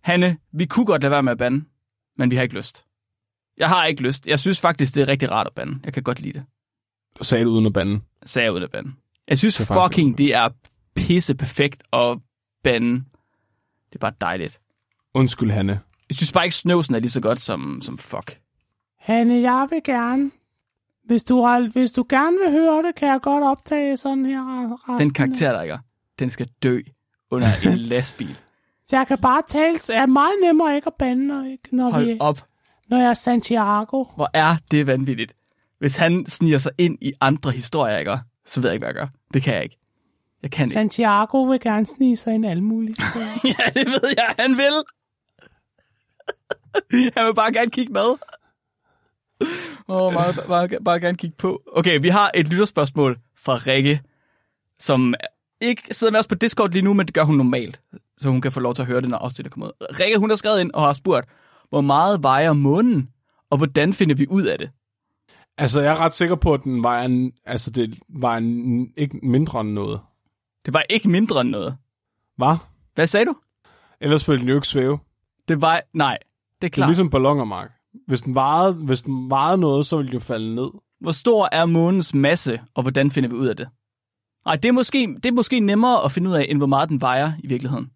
Hanne, 0.00 0.36
vi 0.52 0.66
kunne 0.66 0.86
godt 0.86 1.02
lade 1.02 1.10
være 1.10 1.22
med 1.22 1.32
at 1.32 1.38
bande, 1.38 1.64
men 2.18 2.30
vi 2.30 2.36
har 2.36 2.42
ikke 2.42 2.54
lyst. 2.54 2.84
Jeg 3.56 3.68
har 3.68 3.86
ikke 3.86 4.02
lyst. 4.02 4.26
Jeg 4.26 4.40
synes 4.40 4.60
faktisk, 4.60 4.94
det 4.94 5.02
er 5.02 5.08
rigtig 5.08 5.30
rart 5.30 5.46
at 5.46 5.52
bande. 5.54 5.78
Jeg 5.84 5.92
kan 5.92 6.02
godt 6.02 6.20
lide 6.20 6.32
det. 6.32 6.44
Du 7.18 7.24
sagde 7.24 7.44
det 7.44 7.50
uden 7.50 7.66
at 7.66 7.72
bande. 7.72 8.00
Sagde 8.26 8.44
jeg 8.44 8.52
ud 8.52 8.60
af 8.60 8.70
bande. 8.70 8.92
Jeg 9.28 9.38
synes 9.38 9.56
Det 9.56 9.66
fucking, 9.66 10.18
det 10.18 10.34
er 10.34 10.48
pisse 10.94 11.34
perfekt 11.34 11.82
at 11.92 12.18
bande. 12.64 12.92
Det 13.88 13.94
er 13.94 13.98
bare 13.98 14.12
dejligt. 14.20 14.60
Undskyld, 15.14 15.50
Hanne. 15.50 15.80
Jeg 16.08 16.16
synes 16.16 16.32
bare 16.32 16.44
ikke, 16.44 16.56
snøvsen 16.56 16.94
er 16.94 16.98
lige 16.98 17.10
så 17.10 17.20
godt 17.20 17.40
som, 17.40 17.80
som 17.82 17.98
fuck. 17.98 18.40
Hanne, 18.98 19.34
jeg 19.34 19.66
vil 19.70 19.80
gerne. 19.84 20.30
Hvis 21.04 21.24
du, 21.24 21.42
har, 21.42 21.68
hvis 21.72 21.92
du 21.92 22.04
gerne 22.08 22.36
vil 22.44 22.50
høre 22.50 22.82
det, 22.82 22.94
kan 22.94 23.08
jeg 23.08 23.20
godt 23.20 23.44
optage 23.44 23.96
sådan 23.96 24.26
her 24.26 24.42
resten. 24.72 25.06
Den 25.06 25.14
karakter, 25.14 25.52
der 25.52 25.62
ikke 25.62 25.74
er, 25.74 25.78
den 26.20 26.30
skal 26.30 26.48
dø 26.62 26.80
under 27.30 27.48
en 27.66 27.78
lastbil. 27.92 28.36
Jeg 28.92 29.06
kan 29.06 29.18
bare 29.18 29.42
tale. 29.48 29.74
Det 29.74 29.96
er 29.96 30.06
meget 30.06 30.32
nemmere 30.44 30.74
ikke 30.76 30.86
at 30.86 30.94
bande, 30.94 31.26
når, 31.26 31.44
ikke, 31.44 31.76
når, 31.76 31.90
Hold 31.90 32.04
vi, 32.04 32.16
op. 32.20 32.44
når 32.88 32.98
jeg 32.98 33.10
er 33.10 33.14
Santiago. 33.14 34.04
Hvor 34.04 34.30
er 34.34 34.56
det 34.70 34.86
vanvittigt. 34.86 35.32
Hvis 35.78 35.96
han 35.96 36.26
sniger 36.26 36.58
sig 36.58 36.72
ind 36.78 36.98
i 37.00 37.12
andre 37.20 37.50
historier, 37.50 37.98
ikke? 37.98 38.18
så 38.46 38.60
ved 38.60 38.70
jeg 38.70 38.74
ikke, 38.74 38.86
hvad 38.86 38.94
jeg 38.94 38.94
gør. 38.94 39.08
Det 39.34 39.42
kan 39.42 39.54
jeg 39.54 39.62
ikke. 39.62 39.76
Jeg 40.42 40.50
kan 40.50 40.66
ikke. 40.66 40.72
Santiago 40.72 41.42
vil 41.42 41.60
gerne 41.60 41.86
snige 41.86 42.16
sig 42.16 42.34
ind 42.34 42.46
alle 42.46 42.64
mulige 42.64 42.94
steder. 42.94 43.26
Ja, 43.58 43.80
det 43.80 43.86
ved 43.86 44.14
jeg, 44.16 44.34
han 44.38 44.56
vil. 44.58 44.74
Han 47.16 47.26
vil 47.26 47.34
bare 47.34 47.52
gerne 47.52 47.70
kigge 47.70 47.92
med. 47.92 48.14
Åh, 49.88 50.02
oh, 50.02 50.14
bare, 50.14 50.34
bare, 50.48 50.68
bare 50.84 51.00
gerne 51.00 51.16
kigge 51.16 51.36
på. 51.36 51.62
Okay, 51.72 51.98
vi 52.00 52.08
har 52.08 52.30
et 52.34 52.48
lytterspørgsmål 52.48 53.18
fra 53.34 53.56
Rikke, 53.56 54.00
som 54.78 55.14
ikke 55.60 55.82
sidder 55.94 56.10
med 56.10 56.20
os 56.20 56.26
på 56.26 56.34
Discord 56.34 56.70
lige 56.70 56.82
nu, 56.82 56.94
men 56.94 57.06
det 57.06 57.14
gør 57.14 57.22
hun 57.24 57.36
normalt, 57.36 57.80
så 58.18 58.28
hun 58.30 58.40
kan 58.40 58.52
få 58.52 58.60
lov 58.60 58.74
til 58.74 58.82
at 58.82 58.88
høre 58.88 59.00
det, 59.00 59.08
når 59.08 59.18
afsnittet 59.18 59.52
kommer 59.52 59.66
ud. 59.66 59.72
Rikke, 60.00 60.18
hun 60.18 60.30
har 60.30 60.36
skrevet 60.36 60.60
ind 60.60 60.70
og 60.74 60.82
har 60.82 60.92
spurgt, 60.92 61.28
hvor 61.68 61.80
meget 61.80 62.22
vejer 62.22 62.52
månen, 62.52 63.08
og 63.50 63.56
hvordan 63.58 63.92
finder 63.92 64.14
vi 64.14 64.26
ud 64.28 64.42
af 64.42 64.58
det? 64.58 64.70
Altså, 65.58 65.80
jeg 65.80 65.92
er 65.92 66.00
ret 66.00 66.12
sikker 66.12 66.34
på, 66.34 66.54
at 66.54 66.60
den 66.64 66.82
var 66.84 67.02
en, 67.02 67.32
altså, 67.46 67.70
det 67.70 67.98
var 68.08 68.36
en, 68.36 68.88
ikke 68.96 69.16
mindre 69.22 69.60
end 69.60 69.72
noget. 69.72 70.00
Det 70.66 70.74
var 70.74 70.82
ikke 70.90 71.08
mindre 71.08 71.40
end 71.40 71.50
noget. 71.50 71.76
Hvad? 72.36 72.56
Hvad 72.94 73.06
sagde 73.06 73.26
du? 73.26 73.34
Ellers 74.00 74.28
ville 74.28 74.40
den 74.40 74.48
jo 74.48 74.54
ikke 74.54 74.68
svæve. 74.68 74.98
Det 75.48 75.60
var... 75.60 75.82
Nej, 75.94 76.16
det 76.20 76.26
er 76.26 76.26
Det 76.60 76.66
er 76.66 76.70
klart. 76.70 76.88
ligesom 76.88 77.10
balloner, 77.10 77.44
Mark. 77.44 77.70
Hvis 78.06 78.22
den 78.22 78.34
vejede, 78.34 78.72
hvis 78.72 79.02
den 79.02 79.30
vejede 79.30 79.58
noget, 79.58 79.86
så 79.86 79.96
ville 79.96 80.06
den 80.08 80.18
jo 80.18 80.24
falde 80.24 80.54
ned. 80.54 80.70
Hvor 81.00 81.10
stor 81.12 81.48
er 81.52 81.64
månens 81.66 82.14
masse, 82.14 82.60
og 82.74 82.82
hvordan 82.82 83.10
finder 83.10 83.28
vi 83.30 83.36
ud 83.36 83.46
af 83.46 83.56
det? 83.56 83.68
Nej, 84.44 84.56
det 84.56 84.68
er, 84.68 84.72
måske, 84.72 84.98
det 85.22 85.26
er 85.26 85.32
måske 85.32 85.60
nemmere 85.60 86.04
at 86.04 86.12
finde 86.12 86.30
ud 86.30 86.34
af, 86.34 86.46
end 86.48 86.58
hvor 86.58 86.66
meget 86.66 86.88
den 86.88 87.00
vejer 87.00 87.32
i 87.38 87.46
virkeligheden. 87.46 87.90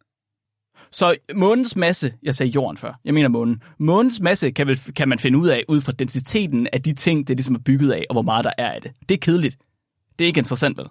Så 0.90 1.16
månens 1.34 1.76
masse, 1.76 2.14
jeg 2.22 2.34
sagde 2.34 2.52
jorden 2.52 2.76
før, 2.76 2.92
jeg 3.04 3.14
mener 3.14 3.28
månen. 3.28 3.62
Månens 3.78 4.20
masse 4.20 4.50
kan, 4.50 4.66
vel, 4.66 4.94
kan 4.96 5.08
man 5.08 5.18
finde 5.18 5.38
ud 5.38 5.48
af, 5.48 5.64
ud 5.68 5.80
fra 5.80 5.92
densiteten 5.92 6.68
af 6.72 6.82
de 6.82 6.94
ting, 6.94 7.28
det 7.28 7.36
ligesom 7.36 7.54
er 7.54 7.58
bygget 7.58 7.92
af, 7.92 8.04
og 8.10 8.14
hvor 8.14 8.22
meget 8.22 8.44
der 8.44 8.52
er 8.58 8.70
af 8.70 8.82
det. 8.82 8.92
Det 9.08 9.14
er 9.14 9.18
kedeligt. 9.18 9.58
Det 10.18 10.24
er 10.24 10.26
ikke 10.26 10.38
interessant, 10.38 10.78
vel? 10.78 10.86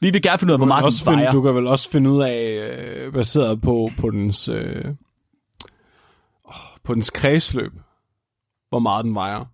Vi 0.00 0.10
vil 0.10 0.22
gerne 0.22 0.38
finde 0.38 0.50
ud 0.50 0.54
af, 0.54 0.58
hvor 0.58 0.66
meget 0.66 0.84
også 0.84 1.04
den 1.04 1.10
finde, 1.10 1.22
vejer. 1.22 1.32
du 1.32 1.42
kan 1.42 1.54
vel 1.54 1.66
også 1.66 1.90
finde 1.90 2.10
ud 2.10 2.22
af, 2.22 2.36
øh, 2.36 3.12
baseret 3.12 3.60
på, 3.60 3.90
på, 3.98 4.10
dens, 4.10 4.48
øh, 4.48 4.84
på 6.82 6.94
dens 6.94 7.10
kredsløb, 7.10 7.72
hvor 8.68 8.78
meget 8.78 9.04
den 9.04 9.14
vejer. 9.14 9.44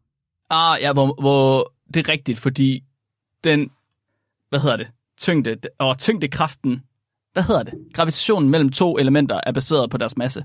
Ah, 0.51 0.79
ja, 0.83 0.93
hvor, 0.93 1.21
hvor 1.21 1.73
det 1.95 2.09
er 2.09 2.13
rigtigt, 2.13 2.39
fordi 2.39 2.85
den, 3.45 3.71
hvad 4.51 4.61
hedder 4.61 4.77
det, 4.77 4.89
tyngde, 5.21 5.57
og 5.79 5.99
tyngdekraften, 5.99 6.83
hvad 7.33 7.43
hedder 7.43 7.63
det, 7.63 7.75
gravitationen 7.95 8.51
mellem 8.51 8.71
to 8.71 8.99
elementer 8.99 9.41
er 9.47 9.53
baseret 9.53 9.91
på 9.91 9.97
deres 9.99 10.17
masse. 10.17 10.45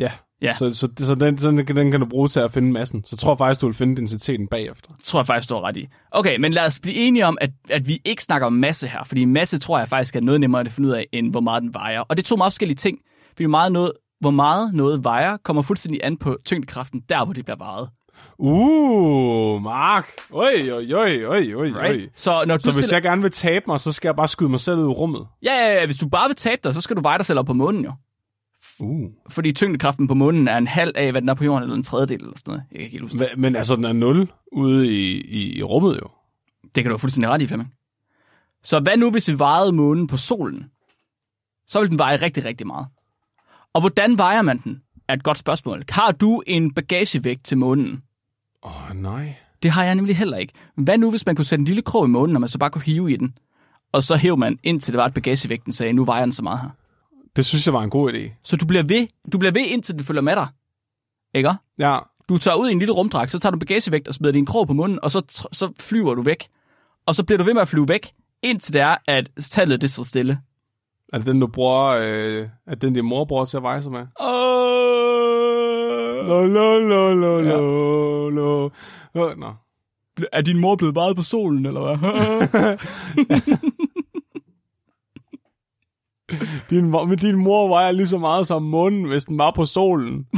Ja. 0.00 0.10
Ja. 0.42 0.52
Så, 0.52 0.74
så, 0.74 0.88
så 0.98 1.14
den, 1.14 1.38
så 1.38 1.50
den, 1.50 1.66
kan- 1.66 1.76
den 1.76 1.90
kan 1.90 2.00
du 2.00 2.06
bruge 2.06 2.28
til 2.28 2.40
at 2.40 2.52
finde 2.52 2.72
massen. 2.72 3.04
Så 3.04 3.16
tror 3.16 3.32
jeg 3.32 3.38
faktisk, 3.38 3.60
du 3.60 3.66
vil 3.66 3.74
finde 3.74 3.96
densiteten 3.96 4.48
bagefter. 4.48 4.90
tror 5.04 5.20
jeg 5.20 5.26
faktisk, 5.26 5.50
du 5.50 5.54
har 5.54 5.62
ret 5.62 5.76
i. 5.76 5.86
Okay, 6.10 6.36
men 6.36 6.52
lad 6.52 6.66
os 6.66 6.78
blive 6.80 6.94
enige 6.96 7.26
om, 7.26 7.38
at, 7.40 7.50
at 7.70 7.88
vi 7.88 8.00
ikke 8.04 8.22
snakker 8.22 8.46
om 8.46 8.52
masse 8.52 8.86
her, 8.88 9.04
fordi 9.04 9.24
masse 9.24 9.58
tror 9.58 9.78
jeg 9.78 9.88
faktisk 9.88 10.16
er 10.16 10.20
noget 10.20 10.40
nemmere 10.40 10.60
at 10.60 10.72
finde 10.72 10.88
ud 10.88 10.94
af, 10.94 11.06
end 11.12 11.30
hvor 11.30 11.40
meget 11.40 11.62
den 11.62 11.74
vejer. 11.74 12.00
Og 12.00 12.16
det 12.16 12.22
er 12.22 12.26
to 12.26 12.36
meget 12.36 12.52
forskellige 12.52 12.76
ting, 12.76 12.98
fordi 13.36 13.46
meget 13.46 13.72
noget, 13.72 13.92
hvor 14.20 14.30
meget 14.30 14.74
noget 14.74 15.04
vejer, 15.04 15.36
kommer 15.36 15.62
fuldstændig 15.62 16.00
an 16.04 16.16
på 16.16 16.36
tyngdekraften, 16.44 17.00
der 17.08 17.24
hvor 17.24 17.32
det 17.34 17.44
bliver 17.44 17.58
vejet. 17.58 17.88
Uh, 18.38 19.62
Mark. 19.62 20.08
Oj, 20.30 20.70
oj, 20.72 20.92
oj, 20.94 21.24
oj, 21.24 21.54
oj. 21.54 21.66
Right? 21.82 22.10
Så 22.20 22.44
når 22.46 22.56
du 22.56 22.62
Så 22.62 22.72
hvis 22.72 22.84
stiller- 22.84 22.96
jeg 22.96 23.02
gerne 23.02 23.22
vil 23.22 23.30
tabe 23.30 23.64
mig, 23.66 23.80
så 23.80 23.92
skal 23.92 24.08
jeg 24.08 24.16
bare 24.16 24.28
skyde 24.28 24.50
mig 24.50 24.60
selv 24.60 24.76
ud 24.78 24.82
i 24.84 24.86
rummet. 24.86 25.26
Ja, 25.42 25.52
ja, 25.52 25.74
ja, 25.74 25.86
hvis 25.86 25.96
du 25.96 26.08
bare 26.08 26.28
vil 26.28 26.36
tabe 26.36 26.60
dig, 26.64 26.74
så 26.74 26.80
skal 26.80 26.96
du 26.96 27.00
veje 27.02 27.18
dig 27.18 27.26
selv 27.26 27.38
op 27.38 27.46
på 27.46 27.52
månen 27.52 27.84
jo. 27.84 27.92
Uh. 28.80 29.10
Fordi 29.28 29.52
tyngdekraften 29.52 30.08
på 30.08 30.14
månen 30.14 30.48
er 30.48 30.56
en 30.56 30.66
halv 30.66 30.92
af, 30.94 31.10
hvad 31.10 31.20
den 31.20 31.28
er 31.28 31.34
på 31.34 31.44
jorden, 31.44 31.62
eller 31.62 31.76
en 31.76 31.82
tredjedel 31.82 32.20
eller 32.20 32.32
sådan 32.36 32.52
noget. 32.52 32.62
Jeg 32.70 32.76
kan 32.78 32.84
ikke 32.84 32.92
helt 32.92 33.02
huske 33.02 33.18
det. 33.18 33.28
Men 33.36 33.56
altså, 33.56 33.76
den 33.76 33.84
er 33.84 33.92
0 33.92 34.28
ude 34.52 34.86
i, 34.88 35.20
i, 35.20 35.58
i 35.58 35.62
rummet 35.62 35.98
jo. 36.02 36.08
Det 36.74 36.74
kan 36.74 36.84
du 36.84 36.90
have 36.90 36.98
fuldstændig 36.98 37.30
ret 37.30 37.42
i, 37.42 37.46
Flemming. 37.46 37.72
Så 38.62 38.80
hvad 38.80 38.96
nu, 38.96 39.10
hvis 39.10 39.28
vi 39.28 39.38
vejede 39.38 39.72
månen 39.72 40.06
på 40.06 40.16
solen? 40.16 40.70
Så 41.66 41.80
vil 41.80 41.90
den 41.90 41.98
veje 41.98 42.16
rigtig, 42.16 42.44
rigtig 42.44 42.66
meget. 42.66 42.86
Og 43.74 43.80
hvordan 43.80 44.18
vejer 44.18 44.42
man 44.42 44.58
den? 44.58 44.82
Er 45.08 45.12
et 45.12 45.22
godt 45.22 45.38
spørgsmål. 45.38 45.84
Har 45.90 46.12
du 46.12 46.42
en 46.46 46.74
bagagevægt 46.74 47.44
til 47.44 47.58
månen? 47.58 48.02
Åh, 48.68 48.90
oh, 48.90 48.96
nej. 48.96 49.34
Det 49.62 49.70
har 49.70 49.84
jeg 49.84 49.94
nemlig 49.94 50.16
heller 50.16 50.36
ikke. 50.36 50.52
Hvad 50.74 50.98
nu, 50.98 51.10
hvis 51.10 51.26
man 51.26 51.36
kunne 51.36 51.44
sætte 51.44 51.60
en 51.60 51.66
lille 51.66 51.82
krog 51.82 52.04
i 52.04 52.08
månen, 52.08 52.36
og 52.36 52.40
man 52.40 52.48
så 52.48 52.58
bare 52.58 52.70
kunne 52.70 52.82
hive 52.82 53.12
i 53.12 53.16
den? 53.16 53.34
Og 53.92 54.02
så 54.02 54.16
hæv 54.16 54.36
man, 54.36 54.58
indtil 54.62 54.92
det 54.92 54.98
var, 54.98 55.04
at 55.04 55.14
bagagevægten 55.14 55.72
sagde, 55.72 55.92
nu 55.92 56.04
vejer 56.04 56.24
den 56.24 56.32
så 56.32 56.42
meget 56.42 56.60
her. 56.60 56.70
Det 57.36 57.46
synes 57.46 57.66
jeg 57.66 57.74
var 57.74 57.82
en 57.82 57.90
god 57.90 58.12
idé. 58.12 58.40
Så 58.42 58.56
du 58.56 58.66
bliver 58.66 58.82
ved, 58.82 59.06
du 59.32 59.38
bliver 59.38 59.52
ved 59.52 59.66
indtil 59.66 59.94
den 59.94 60.04
følger 60.04 60.22
med 60.22 60.36
dig. 60.36 60.46
Ikke? 61.34 61.50
Ja, 61.78 61.98
Du 62.28 62.38
tager 62.38 62.54
ud 62.54 62.68
i 62.68 62.72
en 62.72 62.78
lille 62.78 62.94
rumdragt, 62.94 63.30
så 63.30 63.38
tager 63.38 63.50
du 63.50 63.58
bagagevægt 63.58 64.08
og 64.08 64.14
smider 64.14 64.32
din 64.32 64.46
krog 64.46 64.66
på 64.66 64.72
munden, 64.72 64.98
og 65.02 65.10
så, 65.10 65.48
så 65.52 65.72
flyver 65.80 66.14
du 66.14 66.22
væk. 66.22 66.48
Og 67.06 67.14
så 67.14 67.24
bliver 67.24 67.38
du 67.38 67.44
ved 67.44 67.54
med 67.54 67.62
at 67.62 67.68
flyve 67.68 67.88
væk, 67.88 68.12
indtil 68.42 68.74
det 68.74 68.82
er, 68.82 68.96
at 69.08 69.30
tallet 69.50 69.82
det 69.82 69.90
står 69.90 70.02
stille. 70.02 70.40
er 71.12 71.18
det 71.18 71.26
den, 71.26 71.40
du 71.40 71.46
bruger, 71.46 71.86
øh, 71.86 72.48
er 72.66 72.74
det 72.74 72.82
den, 72.82 72.94
din 72.94 73.04
mor 73.04 73.24
bruger 73.24 73.44
til 73.44 73.56
at 73.56 73.62
veje 73.62 73.82
sig 73.82 73.92
med? 73.92 74.00
Uh... 74.00 74.97
Lo, 76.26 76.46
lo, 76.46 76.78
lo, 76.78 77.14
lo, 77.14 77.40
lo, 77.40 78.28
lo. 78.30 78.70
Nå. 79.34 79.54
Er 80.32 80.40
din 80.40 80.58
mor 80.58 80.76
blevet 80.76 80.94
meget 80.94 81.16
på 81.16 81.22
solen, 81.22 81.66
eller 81.66 81.96
hvad? 81.96 82.78
Din, 86.70 86.90
mor- 86.90 87.04
men 87.04 87.18
din 87.18 87.36
mor 87.36 87.68
vejer 87.68 87.92
lige 87.92 88.06
så 88.06 88.18
meget 88.18 88.46
som 88.46 88.62
månen, 88.62 89.04
hvis 89.04 89.24
den 89.24 89.38
var 89.38 89.50
på 89.50 89.64
solen. 89.64 90.24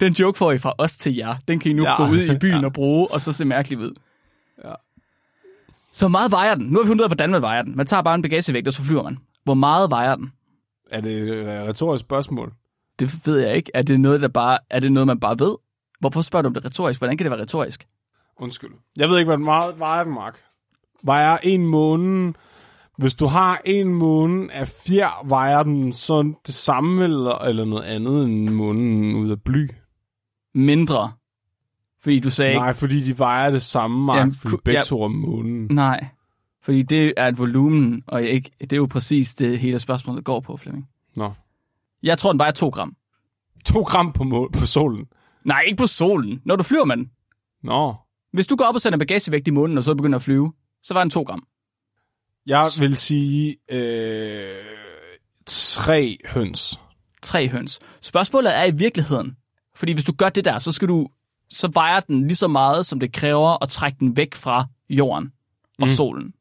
Den 0.00 0.12
joke 0.12 0.38
får 0.38 0.52
I 0.52 0.58
fra 0.58 0.72
os 0.78 0.96
til 0.96 1.16
jer. 1.16 1.34
Den 1.48 1.58
kan 1.58 1.70
I 1.70 1.74
nu 1.74 1.82
ja. 1.82 1.90
Ja. 1.90 1.96
gå 1.96 2.02
ud 2.12 2.18
i 2.34 2.38
byen 2.38 2.60
Ja. 2.60 2.64
og 2.66 2.72
bruge, 2.72 3.10
og 3.10 3.20
så 3.20 3.32
se 3.32 3.44
mærkeligt 3.44 3.80
ud. 3.80 3.92
Ja. 4.64 4.72
Så 5.92 6.08
meget 6.08 6.32
vejer 6.32 6.54
den. 6.54 6.66
Nu 6.66 6.78
har 6.78 6.82
vi 6.82 6.86
fundet 6.88 7.00
ud 7.00 7.04
af, 7.04 7.08
hvordan 7.10 7.30
man 7.30 7.42
vejer 7.42 7.62
den. 7.62 7.76
Man 7.76 7.86
tager 7.86 8.02
bare 8.02 8.14
en 8.14 8.22
bagagevægt, 8.22 8.68
og 8.68 8.74
så 8.74 8.84
flyver 8.84 9.02
man. 9.02 9.18
Hvor 9.44 9.54
meget 9.54 9.90
vejer 9.90 10.16
den? 10.16 10.32
Er 10.90 11.00
det 11.00 11.12
et 11.12 11.28
øh, 11.34 11.46
retorisk 11.46 12.04
spørgsmål? 12.04 12.52
Det 12.98 13.26
ved 13.26 13.38
jeg 13.38 13.56
ikke. 13.56 13.70
Er 13.74 13.82
det 13.82 14.00
noget, 14.00 14.20
der 14.20 14.28
bare, 14.28 14.58
er 14.70 14.80
det 14.80 14.92
noget 14.92 15.06
man 15.06 15.20
bare 15.20 15.38
ved? 15.38 15.56
Hvorfor 16.00 16.22
spørger 16.22 16.42
du 16.42 16.46
om 16.46 16.54
det 16.54 16.64
retorisk? 16.64 17.00
Hvordan 17.00 17.16
kan 17.16 17.24
det 17.24 17.30
være 17.30 17.40
retorisk? 17.40 17.86
Undskyld. 18.40 18.70
Jeg 18.96 19.08
ved 19.08 19.18
ikke, 19.18 19.28
hvad 19.28 19.38
meget 19.38 19.78
vejer 19.78 20.04
den, 20.04 20.14
Mark. 20.14 20.40
Vejer 21.02 21.38
en 21.42 21.66
måne... 21.66 22.34
Hvis 22.98 23.14
du 23.14 23.26
har 23.26 23.60
en 23.64 23.94
måne 23.94 24.52
af 24.52 24.68
fjer, 24.68 25.26
vejer 25.28 25.62
den 25.62 25.92
så 25.92 26.34
det 26.46 26.54
samme 26.54 27.04
eller, 27.04 27.38
eller 27.38 27.64
noget 27.64 27.84
andet 27.84 28.24
end 28.24 28.48
månen 28.48 29.14
ud 29.16 29.30
af 29.30 29.42
bly? 29.42 29.68
Mindre. 30.54 31.12
Fordi 32.00 32.20
du 32.20 32.30
sagde 32.30 32.54
Nej, 32.54 32.72
fordi 32.72 33.04
de 33.04 33.18
vejer 33.18 33.50
det 33.50 33.62
samme, 33.62 34.04
Mark, 34.04 34.18
Jamen, 34.18 34.34
fordi 34.34 34.56
begge 34.64 34.78
ja. 34.78 34.82
to 34.82 35.02
er 35.02 35.08
månen. 35.08 35.66
Nej. 35.70 36.06
Fordi 36.62 36.82
det 36.82 37.12
er 37.16 37.28
et 37.28 37.38
volumen, 37.38 38.02
og 38.06 38.22
ikke, 38.22 38.50
det 38.60 38.72
er 38.72 38.76
jo 38.76 38.86
præcis 38.86 39.34
det 39.34 39.58
hele 39.58 39.78
spørgsmålet 39.78 40.24
går 40.24 40.40
på, 40.40 40.56
Flemming. 40.56 40.88
Nå. 41.16 41.32
Jeg 42.04 42.18
tror, 42.18 42.32
den 42.32 42.38
vejer 42.38 42.50
2 42.52 42.68
gram. 42.68 42.96
To 43.64 43.82
gram 43.82 44.12
på, 44.12 44.24
må- 44.24 44.50
på 44.58 44.66
solen. 44.66 45.06
Nej, 45.44 45.60
ikke 45.66 45.76
på 45.76 45.86
solen. 45.86 46.40
Når 46.44 46.56
du 46.56 46.62
flyver 46.62 46.84
med 46.84 46.96
den. 46.96 47.10
Nå. 47.62 47.94
Hvis 48.32 48.46
du 48.46 48.56
går 48.56 48.64
op 48.64 48.74
og 48.74 48.80
sender 48.80 48.98
bagagevægt 48.98 49.48
i 49.48 49.50
månen, 49.50 49.78
og 49.78 49.84
så 49.84 49.94
begynder 49.94 50.16
at 50.16 50.22
flyve, 50.22 50.52
så 50.82 50.94
var 50.94 51.00
den 51.04 51.10
2 51.10 51.22
gram. 51.22 51.46
Jeg 52.46 52.70
vil 52.78 52.96
sige 52.96 53.56
øh, 53.70 54.64
tre 55.46 56.16
høns. 56.28 56.80
Tre 57.22 57.48
høns. 57.48 57.80
Spørgsmålet 58.02 58.56
er 58.58 58.64
i 58.64 58.70
virkeligheden, 58.70 59.36
fordi 59.76 59.92
hvis 59.92 60.04
du 60.04 60.12
gør 60.12 60.28
det 60.28 60.44
der, 60.44 60.58
så 60.58 60.72
skal 60.72 60.88
du, 60.88 61.08
så 61.48 61.70
vejer 61.74 62.00
den 62.00 62.22
lige 62.26 62.36
så 62.36 62.48
meget, 62.48 62.86
som 62.86 63.00
det 63.00 63.12
kræver 63.12 63.62
at 63.62 63.68
trække 63.68 63.96
den 64.00 64.16
væk 64.16 64.34
fra 64.34 64.66
jorden 64.90 65.32
og 65.78 65.86
Mm. 65.86 65.94
solen. 65.94 66.32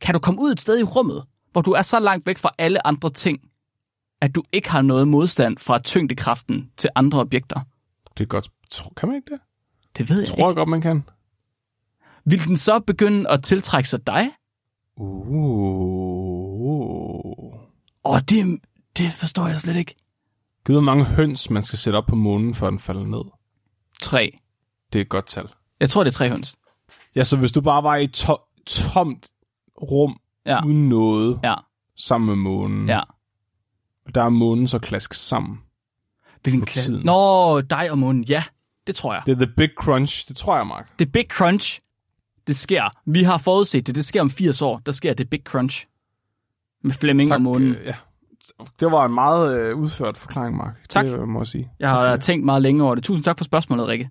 Kan 0.00 0.14
du 0.14 0.20
komme 0.20 0.40
ud 0.40 0.52
et 0.52 0.60
sted 0.60 0.78
i 0.78 0.82
rummet, 0.82 1.24
hvor 1.52 1.60
du 1.62 1.70
er 1.70 1.82
så 1.82 2.00
langt 2.00 2.26
væk 2.26 2.38
fra 2.38 2.50
alle 2.58 2.86
andre 2.86 3.10
ting, 3.10 3.38
at 4.24 4.34
du 4.34 4.42
ikke 4.52 4.70
har 4.70 4.82
noget 4.82 5.08
modstand 5.08 5.58
fra 5.58 5.78
tyngdekraften 5.78 6.70
til 6.76 6.90
andre 6.94 7.20
objekter? 7.20 7.60
Det 8.18 8.24
er 8.24 8.28
godt. 8.28 8.50
Kan 8.96 9.08
man 9.08 9.16
ikke 9.16 9.30
det? 9.30 9.40
Det 9.98 10.08
ved 10.10 10.18
jeg 10.20 10.28
Tror 10.28 10.36
jeg 10.38 10.50
ikke. 10.50 10.58
godt, 10.58 10.68
man 10.68 10.80
kan. 10.80 11.02
Vil 12.24 12.44
den 12.44 12.56
så 12.56 12.80
begynde 12.80 13.30
at 13.30 13.42
tiltrække 13.42 13.88
sig 13.88 14.06
dig? 14.06 14.30
Uh. 16.24 17.54
Åh, 18.04 18.20
det, 18.28 18.60
det 18.96 19.12
forstår 19.12 19.46
jeg 19.48 19.60
slet 19.60 19.76
ikke. 19.76 19.94
Gud, 20.64 20.74
hvor 20.74 20.80
mange 20.82 21.04
høns, 21.04 21.50
man 21.50 21.62
skal 21.62 21.78
sætte 21.78 21.96
op 21.96 22.06
på 22.06 22.14
månen, 22.14 22.54
før 22.54 22.70
den 22.70 22.78
falder 22.78 23.06
ned. 23.06 23.22
Tre. 24.02 24.30
Det 24.92 24.98
er 24.98 25.02
et 25.02 25.08
godt 25.08 25.26
tal. 25.26 25.48
Jeg 25.80 25.90
tror, 25.90 26.04
det 26.04 26.10
er 26.10 26.14
tre 26.14 26.28
høns. 26.28 26.56
Ja, 27.16 27.24
så 27.24 27.36
hvis 27.36 27.52
du 27.52 27.60
bare 27.60 27.82
var 27.82 27.96
i 27.96 28.04
et 28.04 28.12
to- 28.12 28.36
tomt 28.66 29.28
rum, 29.82 30.20
Ja. 30.46 30.64
uden 30.66 30.88
noget, 30.88 31.40
Ja, 31.44 31.54
sammen 31.96 32.26
med 32.26 32.36
månen, 32.36 32.88
ja. 32.88 33.00
Der 34.14 34.22
er 34.22 34.28
månen 34.28 34.68
så 34.68 34.78
klask 34.78 35.14
sammen. 35.14 35.58
Hvilken 36.42 36.64
klasse? 36.64 36.92
Nå, 36.92 37.60
dig 37.60 37.90
og 37.90 37.98
månen. 37.98 38.24
Ja, 38.24 38.44
det 38.86 38.94
tror 38.94 39.14
jeg. 39.14 39.22
Det 39.26 39.32
er 39.32 39.46
The 39.46 39.52
Big 39.56 39.68
Crunch, 39.78 40.28
det 40.28 40.36
tror 40.36 40.56
jeg, 40.56 40.66
Mark. 40.66 40.98
Det 40.98 41.12
Big 41.12 41.26
Crunch, 41.30 41.80
det 42.46 42.56
sker. 42.56 42.90
Vi 43.06 43.22
har 43.22 43.38
forudset 43.38 43.86
det. 43.86 43.94
Det 43.94 44.04
sker 44.04 44.20
om 44.20 44.30
80 44.30 44.62
år. 44.62 44.78
Der 44.86 44.92
sker 44.92 45.14
det 45.14 45.30
Big 45.30 45.40
Crunch. 45.44 45.86
Med 46.82 46.92
Flemming 46.94 47.32
og 47.32 47.42
månen. 47.42 47.68
øh, 47.74 47.86
ja. 47.86 47.94
Det 48.80 48.92
var 48.92 49.04
en 49.06 49.14
meget 49.14 49.58
øh, 49.58 49.76
udført 49.76 50.16
forklaring, 50.16 50.56
Mark. 50.56 50.74
Tak. 50.88 51.06
Det 51.06 51.28
må 51.28 51.40
jeg 51.40 51.46
sige. 51.46 51.70
Jeg 51.78 51.90
har 51.90 52.16
tænkt 52.16 52.44
meget 52.44 52.62
længe 52.62 52.84
over 52.84 52.94
det. 52.94 53.04
Tusind 53.04 53.24
tak 53.24 53.38
for 53.38 53.44
spørgsmålet, 53.44 53.86
Rikke. 53.86 54.10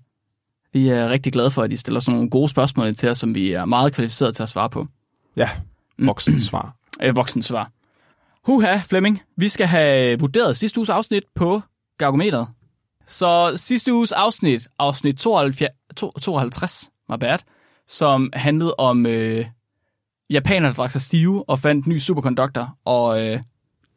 Vi 0.73 0.89
er 0.89 1.09
rigtig 1.09 1.33
glade 1.33 1.51
for, 1.51 1.61
at 1.61 1.71
I 1.71 1.75
stiller 1.75 1.99
sådan 1.99 2.15
nogle 2.15 2.29
gode 2.29 2.49
spørgsmål 2.49 2.95
til 2.95 3.09
os, 3.09 3.17
som 3.17 3.35
vi 3.35 3.51
er 3.51 3.65
meget 3.65 3.93
kvalificeret 3.93 4.35
til 4.35 4.43
at 4.43 4.49
svare 4.49 4.69
på. 4.69 4.87
Ja, 5.35 5.49
voksen 5.99 6.41
svar. 6.41 6.75
Øh, 7.03 7.15
voksen 7.15 7.43
svar. 7.43 7.71
Huha, 8.45 8.81
Flemming. 8.85 9.21
Vi 9.37 9.49
skal 9.49 9.67
have 9.67 10.19
vurderet 10.19 10.57
sidste 10.57 10.79
uges 10.79 10.89
afsnit 10.89 11.23
på 11.35 11.61
Gargometeret. 11.97 12.47
Så 13.07 13.53
sidste 13.55 13.93
uges 13.93 14.11
afsnit, 14.11 14.67
afsnit 14.79 15.17
72, 15.17 15.71
52, 16.21 16.89
my 17.09 17.15
bad, 17.19 17.39
som 17.87 18.29
handlede 18.33 18.75
om 18.75 19.05
øh, 19.05 19.45
japanere, 20.29 20.69
der 20.69 20.75
drak 20.75 20.91
sig 20.91 21.01
stive 21.01 21.49
og 21.49 21.59
fandt 21.59 21.85
en 21.85 21.91
ny 21.91 21.97
superkonduktor, 21.97 22.77
og 22.85 23.21
øh, 23.21 23.39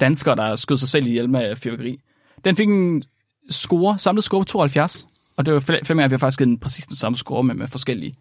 danskere, 0.00 0.36
der 0.36 0.56
skød 0.56 0.76
sig 0.76 0.88
selv 0.88 1.06
ihjel 1.06 1.30
med 1.30 1.56
fyrværkeri. 1.56 2.00
Den 2.44 2.56
fik 2.56 2.68
en 2.68 3.02
score, 3.50 3.98
samlet 3.98 4.24
score 4.24 4.40
på 4.40 4.44
72, 4.44 5.06
og 5.36 5.46
det 5.46 5.54
var 5.54 5.60
fem 5.60 5.82
gange, 5.84 6.08
vi 6.08 6.12
har 6.12 6.18
faktisk 6.18 6.38
givet 6.38 6.48
den 6.48 6.58
præcis 6.58 6.86
den 6.86 6.96
samme 6.96 7.16
score 7.16 7.42
med, 7.42 7.54
med 7.54 7.68
forskellige, 7.68 8.14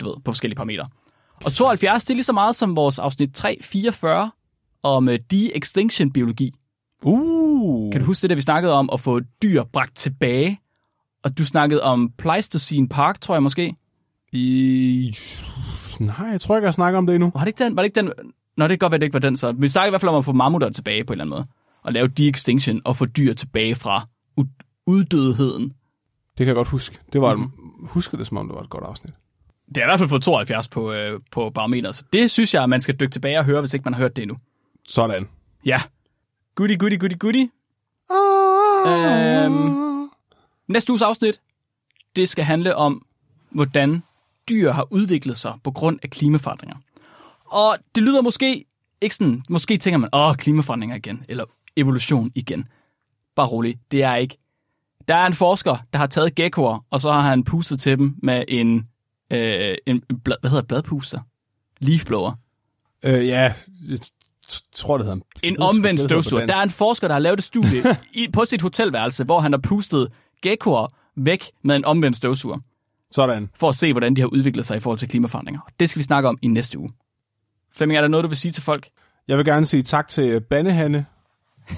du 0.00 0.08
ved, 0.08 0.14
på 0.24 0.32
forskellige 0.32 0.56
parametre. 0.56 0.88
Og 1.44 1.52
72, 1.52 2.04
det 2.04 2.10
er 2.10 2.14
lige 2.14 2.24
så 2.24 2.32
meget 2.32 2.56
som 2.56 2.76
vores 2.76 2.98
afsnit 2.98 3.34
344 3.34 4.30
om 4.82 5.08
øh, 5.08 5.18
de-extinction-biologi. 5.30 6.54
Uh. 7.02 7.92
Kan 7.92 8.00
du 8.00 8.06
huske 8.06 8.22
det, 8.22 8.30
der 8.30 8.36
vi 8.36 8.42
snakkede 8.42 8.72
om 8.72 8.90
at 8.92 9.00
få 9.00 9.20
dyr 9.42 9.64
bragt 9.64 9.96
tilbage? 9.96 10.58
Og 11.24 11.38
du 11.38 11.44
snakkede 11.44 11.82
om 11.82 12.12
Pleistocene 12.18 12.88
Park, 12.88 13.20
tror 13.20 13.34
jeg 13.34 13.42
måske. 13.42 13.76
I... 14.32 15.16
Nej, 16.00 16.26
jeg 16.26 16.40
tror 16.40 16.56
ikke, 16.56 16.66
jeg 16.66 16.74
snakker 16.74 16.98
om 16.98 17.06
det 17.06 17.14
endnu. 17.14 17.30
Var 17.34 17.40
det 17.40 17.46
ikke 17.46 17.64
den? 17.64 17.76
Var 17.76 17.82
det 17.82 17.86
ikke 17.86 18.00
den? 18.00 18.32
Nå, 18.56 18.64
det 18.64 18.70
kan 18.70 18.78
godt 18.78 18.90
være, 18.90 18.98
det 18.98 19.04
ikke 19.04 19.14
var 19.14 19.20
den 19.20 19.36
så. 19.36 19.52
Vi 19.52 19.68
snakkede 19.68 19.88
i 19.88 19.92
hvert 19.92 20.00
fald 20.00 20.08
om 20.08 20.16
at 20.16 20.24
få 20.24 20.32
mammutter 20.32 20.70
tilbage 20.70 21.04
på 21.04 21.12
en 21.12 21.20
eller 21.20 21.24
anden 21.24 21.38
måde. 21.38 21.46
Og 21.82 21.92
lave 21.92 22.08
de-extinction 22.08 22.80
og 22.84 22.96
få 22.96 23.06
dyr 23.06 23.34
tilbage 23.34 23.74
fra 23.74 24.08
ud- 24.36 24.62
uddødigheden. 24.86 25.62
Det 25.62 26.38
kan 26.38 26.46
jeg 26.46 26.54
godt 26.54 26.68
huske. 26.68 26.98
Det 27.12 27.20
var 27.20 27.34
mm-hmm. 27.34 27.86
husker 27.86 28.18
det, 28.18 28.26
som 28.26 28.36
om 28.36 28.48
det 28.48 28.54
var 28.54 28.62
et 28.62 28.70
godt 28.70 28.84
afsnit. 28.84 29.14
Det 29.68 29.76
er 29.76 29.82
i 29.82 29.86
hvert 29.86 29.98
fald 29.98 30.08
fået 30.08 30.22
72 30.22 30.68
på, 30.68 30.92
øh, 30.92 31.20
på 31.30 31.50
barometeret, 31.50 31.94
så 31.94 32.04
det 32.12 32.30
synes 32.30 32.54
jeg, 32.54 32.68
man 32.68 32.80
skal 32.80 32.94
dykke 33.00 33.12
tilbage 33.12 33.38
og 33.38 33.44
høre, 33.44 33.60
hvis 33.60 33.74
ikke 33.74 33.84
man 33.84 33.94
har 33.94 34.00
hørt 34.00 34.16
det 34.16 34.22
endnu. 34.22 34.36
Sådan. 34.84 35.28
Ja. 35.64 35.82
Goody, 36.54 36.78
goody, 36.78 36.98
goody, 36.98 37.18
goody. 37.18 37.50
Øhm, 38.86 40.08
næste 40.68 40.92
uges 40.92 41.02
afsnit, 41.02 41.40
det 42.16 42.28
skal 42.28 42.44
handle 42.44 42.76
om, 42.76 43.06
hvordan 43.50 44.02
dyr 44.48 44.72
har 44.72 44.86
udviklet 44.90 45.36
sig 45.36 45.54
på 45.64 45.70
grund 45.70 45.98
af 46.02 46.10
klimaforandringer. 46.10 46.76
Og 47.44 47.76
det 47.94 48.02
lyder 48.02 48.22
måske 48.22 48.64
ikke 49.00 49.14
sådan, 49.14 49.42
måske 49.48 49.78
tænker 49.78 49.98
man, 49.98 50.10
åh, 50.12 50.34
klimaforandringer 50.34 50.96
igen, 50.96 51.24
eller 51.28 51.44
evolution 51.76 52.32
igen. 52.34 52.68
Bare 53.36 53.46
rolig, 53.46 53.78
det 53.90 54.02
er 54.02 54.14
ikke. 54.14 54.36
Der 55.08 55.14
er 55.14 55.26
en 55.26 55.32
forsker, 55.32 55.76
der 55.92 55.98
har 55.98 56.06
taget 56.06 56.34
geckoer, 56.34 56.84
og 56.90 57.00
så 57.00 57.12
har 57.12 57.20
han 57.20 57.44
pustet 57.44 57.80
til 57.80 57.98
dem 57.98 58.16
med 58.22 58.44
en, 58.48 58.88
øh, 59.30 59.76
en 59.86 60.02
blad, 60.24 60.36
hvad 60.40 60.50
hedder 60.50 60.64
bladpuster? 60.64 61.20
Leafblower. 61.80 62.32
Øh, 63.02 63.28
ja, 63.28 63.54
tror, 64.74 64.98
det 64.98 65.06
hedder 65.06 65.20
En 65.42 65.54
det 65.54 65.62
omvendt 65.62 66.00
støvsuger. 66.00 66.46
Der 66.46 66.56
er 66.56 66.62
en 66.62 66.70
forsker, 66.70 67.08
der 67.08 67.14
har 67.14 67.20
lavet 67.20 67.38
et 67.38 67.44
studie 67.44 67.82
i, 68.12 68.28
på 68.32 68.44
sit 68.44 68.62
hotelværelse, 68.62 69.24
hvor 69.24 69.40
han 69.40 69.52
har 69.52 69.60
pustet 69.60 70.12
geckoer 70.42 70.86
væk 71.16 71.44
med 71.64 71.76
en 71.76 71.84
omvendt 71.84 72.16
støvsuger, 72.16 72.58
Sådan. 73.12 73.50
for 73.54 73.68
at 73.68 73.74
se, 73.74 73.92
hvordan 73.92 74.16
de 74.16 74.20
har 74.20 74.28
udviklet 74.28 74.66
sig 74.66 74.76
i 74.76 74.80
forhold 74.80 74.98
til 74.98 75.08
klimaforandringer. 75.08 75.60
Det 75.80 75.90
skal 75.90 75.98
vi 75.98 76.04
snakke 76.04 76.28
om 76.28 76.38
i 76.42 76.46
næste 76.46 76.78
uge. 76.78 76.90
Flemming, 77.74 77.96
er 77.96 78.00
der 78.00 78.08
noget, 78.08 78.24
du 78.24 78.28
vil 78.28 78.38
sige 78.38 78.52
til 78.52 78.62
folk? 78.62 78.88
Jeg 79.28 79.38
vil 79.38 79.46
gerne 79.46 79.66
sige 79.66 79.82
tak 79.82 80.08
til 80.08 80.40
Bannehanne. 80.40 81.06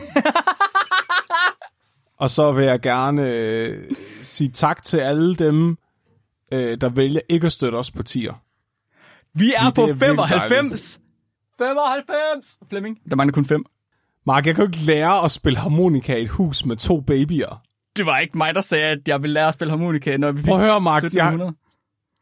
og 2.23 2.31
så 2.31 2.53
vil 2.53 2.65
jeg 2.65 2.81
gerne 2.81 3.29
øh, 3.29 3.85
sige 4.23 4.51
tak 4.51 4.83
til 4.83 4.97
alle 4.97 5.35
dem, 5.35 5.77
øh, 6.53 6.81
der 6.81 6.89
vælger 6.89 7.21
ikke 7.29 7.47
at 7.47 7.53
støtte 7.53 7.77
os 7.77 7.91
på 7.91 8.03
tier. 8.03 8.33
Vi 9.35 9.53
er 9.57 9.65
Det 9.65 9.75
på 9.75 9.83
er 9.83 9.87
virkelig 9.87 10.29
95! 10.29 11.01
95! 11.59 12.59
Flemming. 12.71 12.99
Der 13.11 13.17
mangler 13.17 13.33
kun 13.33 13.45
5. 13.45 13.65
Mark, 14.27 14.47
jeg 14.47 14.55
kan 14.55 14.65
jo 14.65 14.69
ikke 14.71 14.85
lære 14.85 15.25
at 15.25 15.31
spille 15.31 15.59
harmonika 15.59 16.17
i 16.17 16.23
et 16.23 16.29
hus 16.29 16.67
med 16.67 16.77
to 16.77 17.01
babyer. 17.01 17.63
Det 17.97 18.07
var 18.07 18.19
ikke 18.19 18.39
mig, 18.39 18.55
der 18.55 18.61
sagde, 18.61 18.85
at 18.85 19.09
jeg 19.09 19.23
ville 19.23 19.35
lære 19.35 19.49
at 19.49 19.55
spille 19.55 19.71
harmonika, 19.71 20.17
når 20.17 20.33
vi 20.33 20.43
Prøv 20.43 20.59
at 20.61 20.65
høre, 20.67 20.81
Mark, 20.81 21.03
jeg- 21.15 21.27
100. 21.27 21.53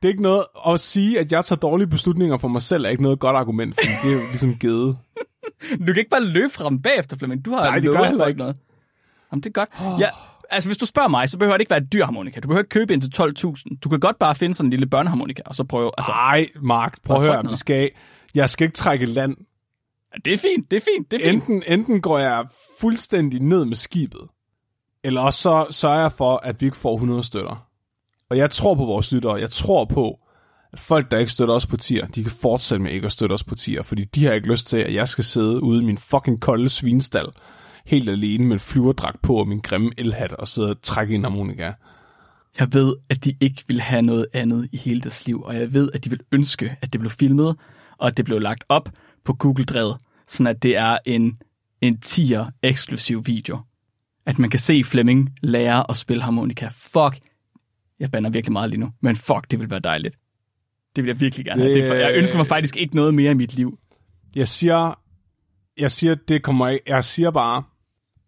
Det 0.03 0.09
er 0.09 0.13
ikke 0.13 0.23
noget 0.23 0.45
at 0.69 0.81
sige, 0.81 1.21
at 1.21 1.33
jeg 1.33 1.45
tager 1.45 1.59
dårlige 1.61 1.87
beslutninger 1.89 2.39
for 2.39 2.49
mig 2.49 2.63
selv, 2.63 2.85
er 2.85 2.89
ikke 2.89 3.03
noget 3.03 3.19
godt 3.19 3.37
argument, 3.37 3.75
fordi 3.81 3.93
det 4.09 4.17
er 4.17 4.23
jo 4.23 4.27
ligesom 4.31 4.55
givet. 4.55 4.97
Du 5.79 5.85
kan 5.87 5.97
ikke 5.97 6.11
bare 6.11 6.25
løbe 6.25 6.49
fra 6.53 6.69
dem 6.69 6.83
bagefter, 6.83 7.17
Flemming. 7.17 7.45
Du 7.45 7.51
har 7.51 7.61
Nej, 7.65 7.79
det 7.79 7.91
gør 7.91 8.05
heller 8.05 8.27
ikke. 8.27 8.39
Noget. 8.39 8.57
Jamen, 9.33 9.43
det 9.43 9.49
er 9.49 9.53
godt. 9.53 10.01
Ja, 10.01 10.09
altså, 10.51 10.69
hvis 10.69 10.77
du 10.77 10.87
spørger 10.87 11.09
mig, 11.09 11.29
så 11.31 11.39
behøver 11.39 11.57
det 11.57 11.61
ikke 11.63 11.71
være 11.71 11.81
et 11.81 11.93
dyr 11.93 12.05
harmonika. 12.05 12.41
Du 12.41 12.49
behøver 12.49 12.61
ikke 12.61 12.69
købe 12.69 12.95
en 12.95 13.01
til 13.01 13.11
12.000. 13.23 13.79
Du 13.85 13.89
kan 13.89 14.01
godt 14.01 14.19
bare 14.19 14.35
finde 14.35 14.55
sådan 14.55 14.67
en 14.67 14.71
lille 14.71 14.87
børneharmonika, 14.87 15.43
og 15.47 15.55
så 15.55 15.65
prøve... 15.65 15.91
Altså, 15.99 16.13
Nej, 16.13 16.47
Mark, 16.63 16.99
prøv 17.05 17.17
at 17.17 17.23
høre, 17.25 17.37
vi 17.37 17.43
noget. 17.43 17.59
skal, 17.59 17.91
jeg 18.35 18.49
skal 18.49 18.65
ikke 18.65 18.75
trække 18.75 19.07
land. 19.07 19.37
det 20.25 20.33
er 20.33 20.39
fint, 20.39 20.71
det 20.71 20.77
er 20.77 20.81
fint, 20.81 21.11
det 21.11 21.21
er 21.21 21.31
fint. 21.31 21.43
Enten, 21.43 21.63
enten 21.67 22.01
går 22.01 22.19
jeg 22.19 22.47
fuldstændig 22.81 23.41
ned 23.41 23.65
med 23.65 23.77
skibet, 23.77 24.29
eller 25.05 25.21
også 25.21 25.41
så 25.41 25.67
sørger 25.71 26.01
jeg 26.01 26.13
for, 26.13 26.37
at 26.37 26.61
vi 26.61 26.67
ikke 26.67 26.77
får 26.77 26.95
100 26.95 27.25
støtter. 27.25 27.69
Og 28.31 28.39
jeg 28.39 28.51
tror 28.51 28.75
på 28.75 28.85
vores 28.85 29.13
lyttere. 29.13 29.35
Jeg 29.35 29.51
tror 29.51 29.85
på, 29.85 30.19
at 30.73 30.81
folk, 30.81 31.11
der 31.11 31.19
ikke 31.19 31.33
støtter 31.33 31.55
os 31.55 31.67
på 31.67 31.77
tier, 31.77 32.07
de 32.07 32.23
kan 32.23 32.33
fortsætte 32.33 32.83
med 32.83 32.93
ikke 32.93 33.07
at 33.07 33.13
støtte 33.13 33.33
os 33.33 33.45
på 33.45 33.55
tier, 33.55 33.83
fordi 33.83 34.05
de 34.05 34.25
har 34.25 34.33
ikke 34.33 34.49
lyst 34.49 34.67
til, 34.67 34.77
at 34.77 34.95
jeg 34.95 35.09
skal 35.09 35.25
sidde 35.25 35.63
ude 35.63 35.83
i 35.83 35.85
min 35.85 35.99
fucking 35.99 36.41
kolde 36.41 36.69
svinstal, 36.69 37.27
helt 37.87 38.11
alene 38.11 38.45
med 38.45 38.53
en 38.53 38.61
flyverdragt 38.61 39.23
på 39.23 39.37
og 39.37 39.49
min 39.49 39.61
grimme 39.61 39.91
elhat 39.99 40.33
og 40.33 40.49
sidde 40.49 40.71
og 40.71 40.83
trække 40.83 41.15
en 41.15 41.23
harmonika. 41.23 41.73
Jeg 42.59 42.69
ved, 42.73 42.97
at 43.11 43.25
de 43.25 43.37
ikke 43.41 43.65
vil 43.69 43.81
have 43.81 44.03
noget 44.03 44.27
andet 44.33 44.69
i 44.73 44.77
hele 44.77 45.01
deres 45.01 45.27
liv, 45.27 45.43
og 45.43 45.55
jeg 45.57 45.75
ved, 45.75 45.91
at 45.95 46.05
de 46.05 46.11
vil 46.11 46.21
ønske, 46.33 46.77
at 46.81 46.93
det 46.93 47.01
blev 47.01 47.11
filmet, 47.11 47.57
og 47.99 48.17
det 48.17 48.25
blev 48.25 48.41
lagt 48.41 48.65
op 48.69 48.89
på 49.25 49.33
Google-drevet, 49.35 49.97
sådan 50.29 50.47
at 50.47 50.63
det 50.63 50.77
er 50.77 50.99
en, 51.07 51.39
en 51.81 52.01
tier 52.01 52.47
eksklusiv 52.63 53.27
video. 53.27 53.59
At 54.27 54.39
man 54.39 54.51
kan 54.51 54.61
se 54.61 54.85
Flemming 54.85 55.33
lære 55.43 55.91
at 55.91 55.97
spille 55.97 56.23
harmonika. 56.23 56.69
Fuck. 56.73 57.19
Jeg 58.01 58.11
bander 58.11 58.31
virkelig 58.31 58.53
meget 58.53 58.71
lige 58.71 58.81
nu, 58.81 58.93
men 59.01 59.17
fuck, 59.17 59.51
det 59.51 59.61
vil 59.61 59.71
være 59.71 59.81
dejligt. 59.81 60.17
Det 60.97 61.05
vil 61.05 61.09
jeg 61.11 61.21
virkelig 61.21 61.45
gerne 61.47 61.63
have. 61.63 61.75
Det- 61.75 61.83
Det, 61.83 61.89
for 61.89 61.95
jeg 61.95 62.15
ønsker 62.17 62.37
mig 62.37 62.47
faktisk 62.47 62.77
ikke 62.77 62.97
noget 62.97 63.15
mere 63.15 63.31
i 63.31 63.35
mit 63.35 63.55
liv. 63.55 63.79
Jeg 64.35 64.49
siger, 64.49 64.99
jeg 65.79 65.91
siger, 65.91 66.15
det 66.15 66.43
kommer 66.43 66.69
ikke, 66.69 66.85
jeg 66.87 67.05
siger 67.05 67.31
bare, 67.31 67.63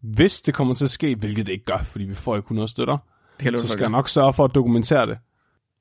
hvis 0.01 0.41
det 0.43 0.55
kommer 0.55 0.75
til 0.75 0.85
at 0.85 0.91
ske, 0.91 1.15
hvilket 1.15 1.47
det 1.47 1.53
ikke 1.53 1.65
gør, 1.65 1.79
fordi 1.79 2.05
vi 2.05 2.15
får 2.15 2.37
ikke 2.37 2.47
100 2.47 2.69
støtter, 2.69 2.99
Det 3.41 3.61
så 3.61 3.69
skal 3.69 3.81
jeg 3.83 3.91
nok 3.91 4.09
sørge 4.09 4.33
for 4.33 4.45
at 4.45 4.55
dokumentere 4.55 5.07
det. 5.07 5.19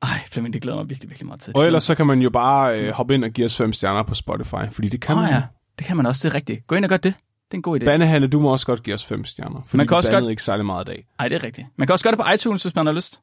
Ej, 0.04 0.20
Flemming, 0.32 0.54
det 0.54 0.62
glæder 0.62 0.78
mig 0.78 0.90
virkelig, 0.90 1.10
virkelig 1.10 1.28
meget 1.28 1.42
til. 1.42 1.54
Og 1.56 1.66
ellers 1.66 1.84
så 1.84 1.96
kan 1.96 2.08
man 2.08 2.22
jo 2.22 2.30
bare 2.30 2.80
øh, 2.80 2.90
hoppe 2.92 3.14
ind 3.14 3.24
og 3.24 3.32
give 3.32 3.46
os 3.46 3.56
fem 3.58 3.74
stjerner 3.74 4.04
på 4.04 4.14
Spotify, 4.16 4.56
fordi 4.72 4.88
det 4.88 5.02
kan 5.02 5.16
Åh 5.16 5.22
man. 5.22 5.30
ja, 5.32 5.44
det 5.80 5.88
kan 5.88 5.98
man 5.98 6.06
også, 6.06 6.28
det 6.28 6.34
er 6.34 6.38
rigtigt. 6.38 6.68
Gå 6.68 6.76
ind 6.76 6.86
og 6.86 6.90
gør 6.90 6.98
det. 6.98 7.14
Det 7.14 7.52
er 7.52 7.56
en 7.58 7.62
god 7.62 7.82
idé. 7.82 7.86
Bandehanne, 7.86 8.28
du 8.28 8.40
må 8.40 8.52
også 8.52 8.66
godt 8.66 8.84
give 8.84 8.94
os 8.94 9.06
fem 9.06 9.26
stjerner, 9.26 9.62
fordi 9.66 9.78
Man 9.78 9.88
kan 9.88 9.98
også 9.98 10.12
godt- 10.12 10.30
ikke 10.30 10.44
særlig 10.44 10.66
meget 10.66 10.86
i 10.88 10.92
dag. 10.92 11.06
Nej, 11.20 11.28
det 11.28 11.36
er 11.36 11.44
rigtigt. 11.44 11.68
Man 11.78 11.88
kan 11.88 11.92
også 11.94 12.06
gøre 12.06 12.12
det 12.12 12.20
på 12.26 12.32
iTunes, 12.34 12.64
hvis 12.64 12.76
man 12.76 12.86
har 12.86 12.94
lyst. 12.94 13.20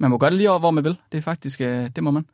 Man 0.00 0.10
må 0.10 0.18
gøre 0.18 0.30
det 0.30 0.36
lige 0.36 0.50
over, 0.50 0.58
hvor 0.58 0.70
man 0.70 0.84
vil. 0.84 0.96
Det 1.12 1.18
er 1.18 1.22
faktisk, 1.22 1.60
øh, 1.60 1.90
det 1.96 2.04
må 2.04 2.10
man. 2.10 2.24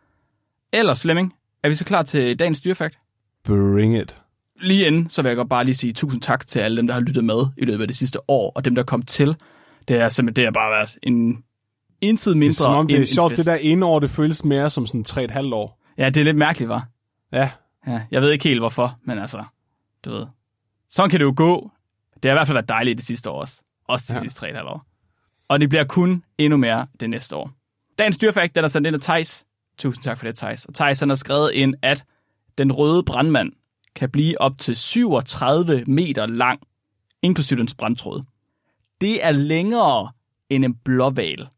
Ellers, 0.72 1.02
Flemming, 1.02 1.34
er 1.62 1.68
vi 1.68 1.74
så 1.74 1.84
klar 1.84 2.02
til 2.02 2.38
dagens 2.38 2.60
dyrefakt? 2.60 2.98
Bring 3.44 3.98
it. 3.98 4.16
Lige 4.60 4.86
inden, 4.86 5.10
så 5.10 5.22
vil 5.22 5.28
jeg 5.28 5.36
godt 5.36 5.48
bare 5.48 5.64
lige 5.64 5.74
sige 5.74 5.92
tusind 5.92 6.22
tak 6.22 6.46
til 6.46 6.58
alle 6.58 6.76
dem, 6.76 6.86
der 6.86 6.94
har 6.94 7.00
lyttet 7.00 7.24
med 7.24 7.46
i 7.56 7.64
løbet 7.64 7.80
af 7.82 7.88
det 7.88 7.96
sidste 7.96 8.30
år, 8.30 8.52
og 8.56 8.64
dem, 8.64 8.74
der 8.74 8.82
kom 8.82 9.02
til. 9.02 9.36
Det 9.88 9.96
er 9.96 10.08
simpelthen, 10.08 10.36
det 10.36 10.44
har 10.44 10.52
bare 10.52 10.70
været 10.70 10.96
en 11.02 11.44
ensid 12.09 12.35
mindre 12.35 12.47
Det 12.52 12.59
er 12.60 12.62
som 12.62 12.74
om, 12.74 12.89
det 12.89 13.01
er 13.01 13.06
sjovt, 13.06 13.36
det 13.36 13.47
der 13.47 13.55
ene 13.55 13.86
år, 13.86 13.98
det 13.98 14.10
føles 14.10 14.44
mere 14.44 14.70
som 14.70 14.86
sådan 14.86 15.05
tre 15.05 15.24
et 15.24 15.31
halvt 15.31 15.55
år. 15.55 15.81
Ja, 15.98 16.10
det 16.10 16.20
er 16.20 16.24
lidt 16.24 16.36
mærkeligt, 16.36 16.68
var. 16.68 16.89
Ja, 17.32 17.51
Ja, 17.86 18.02
jeg 18.10 18.22
ved 18.22 18.31
ikke 18.31 18.44
helt 18.48 18.60
hvorfor, 18.60 18.98
men 19.05 19.18
altså, 19.18 19.44
du 20.05 20.10
ved. 20.10 20.26
Sådan 20.90 21.10
kan 21.10 21.20
det 21.20 21.24
jo 21.24 21.32
gå. 21.36 21.70
Det 22.14 22.24
har 22.24 22.31
i 22.31 22.39
hvert 22.39 22.47
fald 22.47 22.56
været 22.56 22.68
dejligt 22.68 22.97
det 22.98 23.06
sidste 23.06 23.31
år 23.31 23.40
også. 23.40 23.62
Også 23.89 24.05
de 24.09 24.12
Ja. 24.14 24.20
sidste 24.20 24.40
tre 24.40 24.48
et 24.48 24.55
halvt 24.55 24.68
år. 24.68 24.86
Og 25.48 25.60
det 25.60 25.68
bliver 25.68 25.85
kun 25.85 26.24
endnu 26.39 26.56
mere 26.56 26.86
det 27.01 27.10
næste 27.10 27.36
år. 27.36 27.51
Dagens 27.98 28.18
dyrfakt, 28.18 28.55
den 28.55 28.64
er 28.64 28.68
sendt 28.68 28.86
ind 28.86 28.97
af 28.97 29.02
Thijs. 29.02 29.44
Tusind 29.78 30.02
tak 30.05 30.18
for 30.18 30.26
det, 30.26 30.36
Thijs. 30.36 30.64
Og 30.64 30.74
Thijs 30.74 31.01
han 31.01 31.09
har 31.09 31.16
skrevet 31.16 31.52
ind, 31.52 31.74
at 31.82 32.05
den 32.59 32.72
røde 32.72 33.02
brandmand 33.02 33.52
kan 33.94 34.10
blive 34.10 34.40
op 34.40 34.59
til 34.59 34.76
37 34.76 35.85
meter 35.86 36.26
lang, 36.26 36.60
inklusive 37.22 37.59
dens 37.59 37.74
brandtråd. 37.74 38.22
Det 39.01 39.26
er 39.26 39.31
længere 39.32 40.10
end 40.51 40.64
en 40.64 40.74
blåval. 40.74 41.48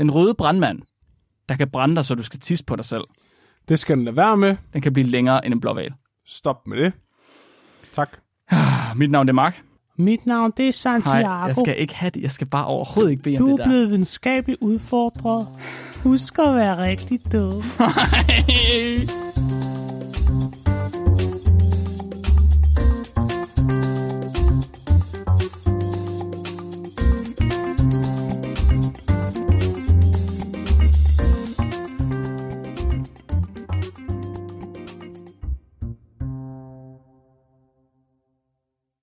Den 0.00 0.10
røde 0.10 0.34
brandmand, 0.34 0.78
der 1.48 1.56
kan 1.56 1.70
brænde 1.70 1.96
dig, 1.96 2.04
så 2.04 2.14
du 2.14 2.22
skal 2.22 2.40
tisse 2.40 2.64
på 2.64 2.76
dig 2.76 2.84
selv, 2.84 3.04
det 3.68 3.78
skal 3.78 3.96
den 3.96 4.04
lade 4.04 4.16
være 4.16 4.36
med. 4.36 4.56
den 4.72 4.80
kan 4.80 4.92
blive 4.92 5.06
længere 5.06 5.44
end 5.46 5.54
en 5.54 5.60
blåval. 5.60 5.92
Stop 6.26 6.66
med 6.66 6.78
det. 6.78 6.92
Tak. 7.94 8.08
Mit 8.96 9.10
navn 9.10 9.26
det 9.26 9.30
er 9.32 9.34
Mark. 9.34 9.62
Mit 9.96 10.26
navn 10.26 10.50
det 10.56 10.62
er 10.62 10.64
Hej, 10.64 10.70
Santiago. 10.72 11.46
jeg 11.46 11.56
skal 11.56 11.80
ikke 11.80 11.94
have 11.94 12.10
det. 12.10 12.22
Jeg 12.22 12.30
skal 12.30 12.46
bare 12.46 12.66
overhovedet 12.66 13.10
ikke 13.10 13.22
bede 13.22 13.36
om 13.36 13.44
Du 13.44 13.46
det 13.46 13.52
er 13.52 13.56
der. 13.56 13.66
blevet 13.68 13.88
videnskabeligt 13.88 14.58
udfordret. 14.62 15.46
Husk 16.02 16.38
at 16.38 16.54
være 16.56 16.78
rigtig 16.82 17.20
dum. 17.32 17.62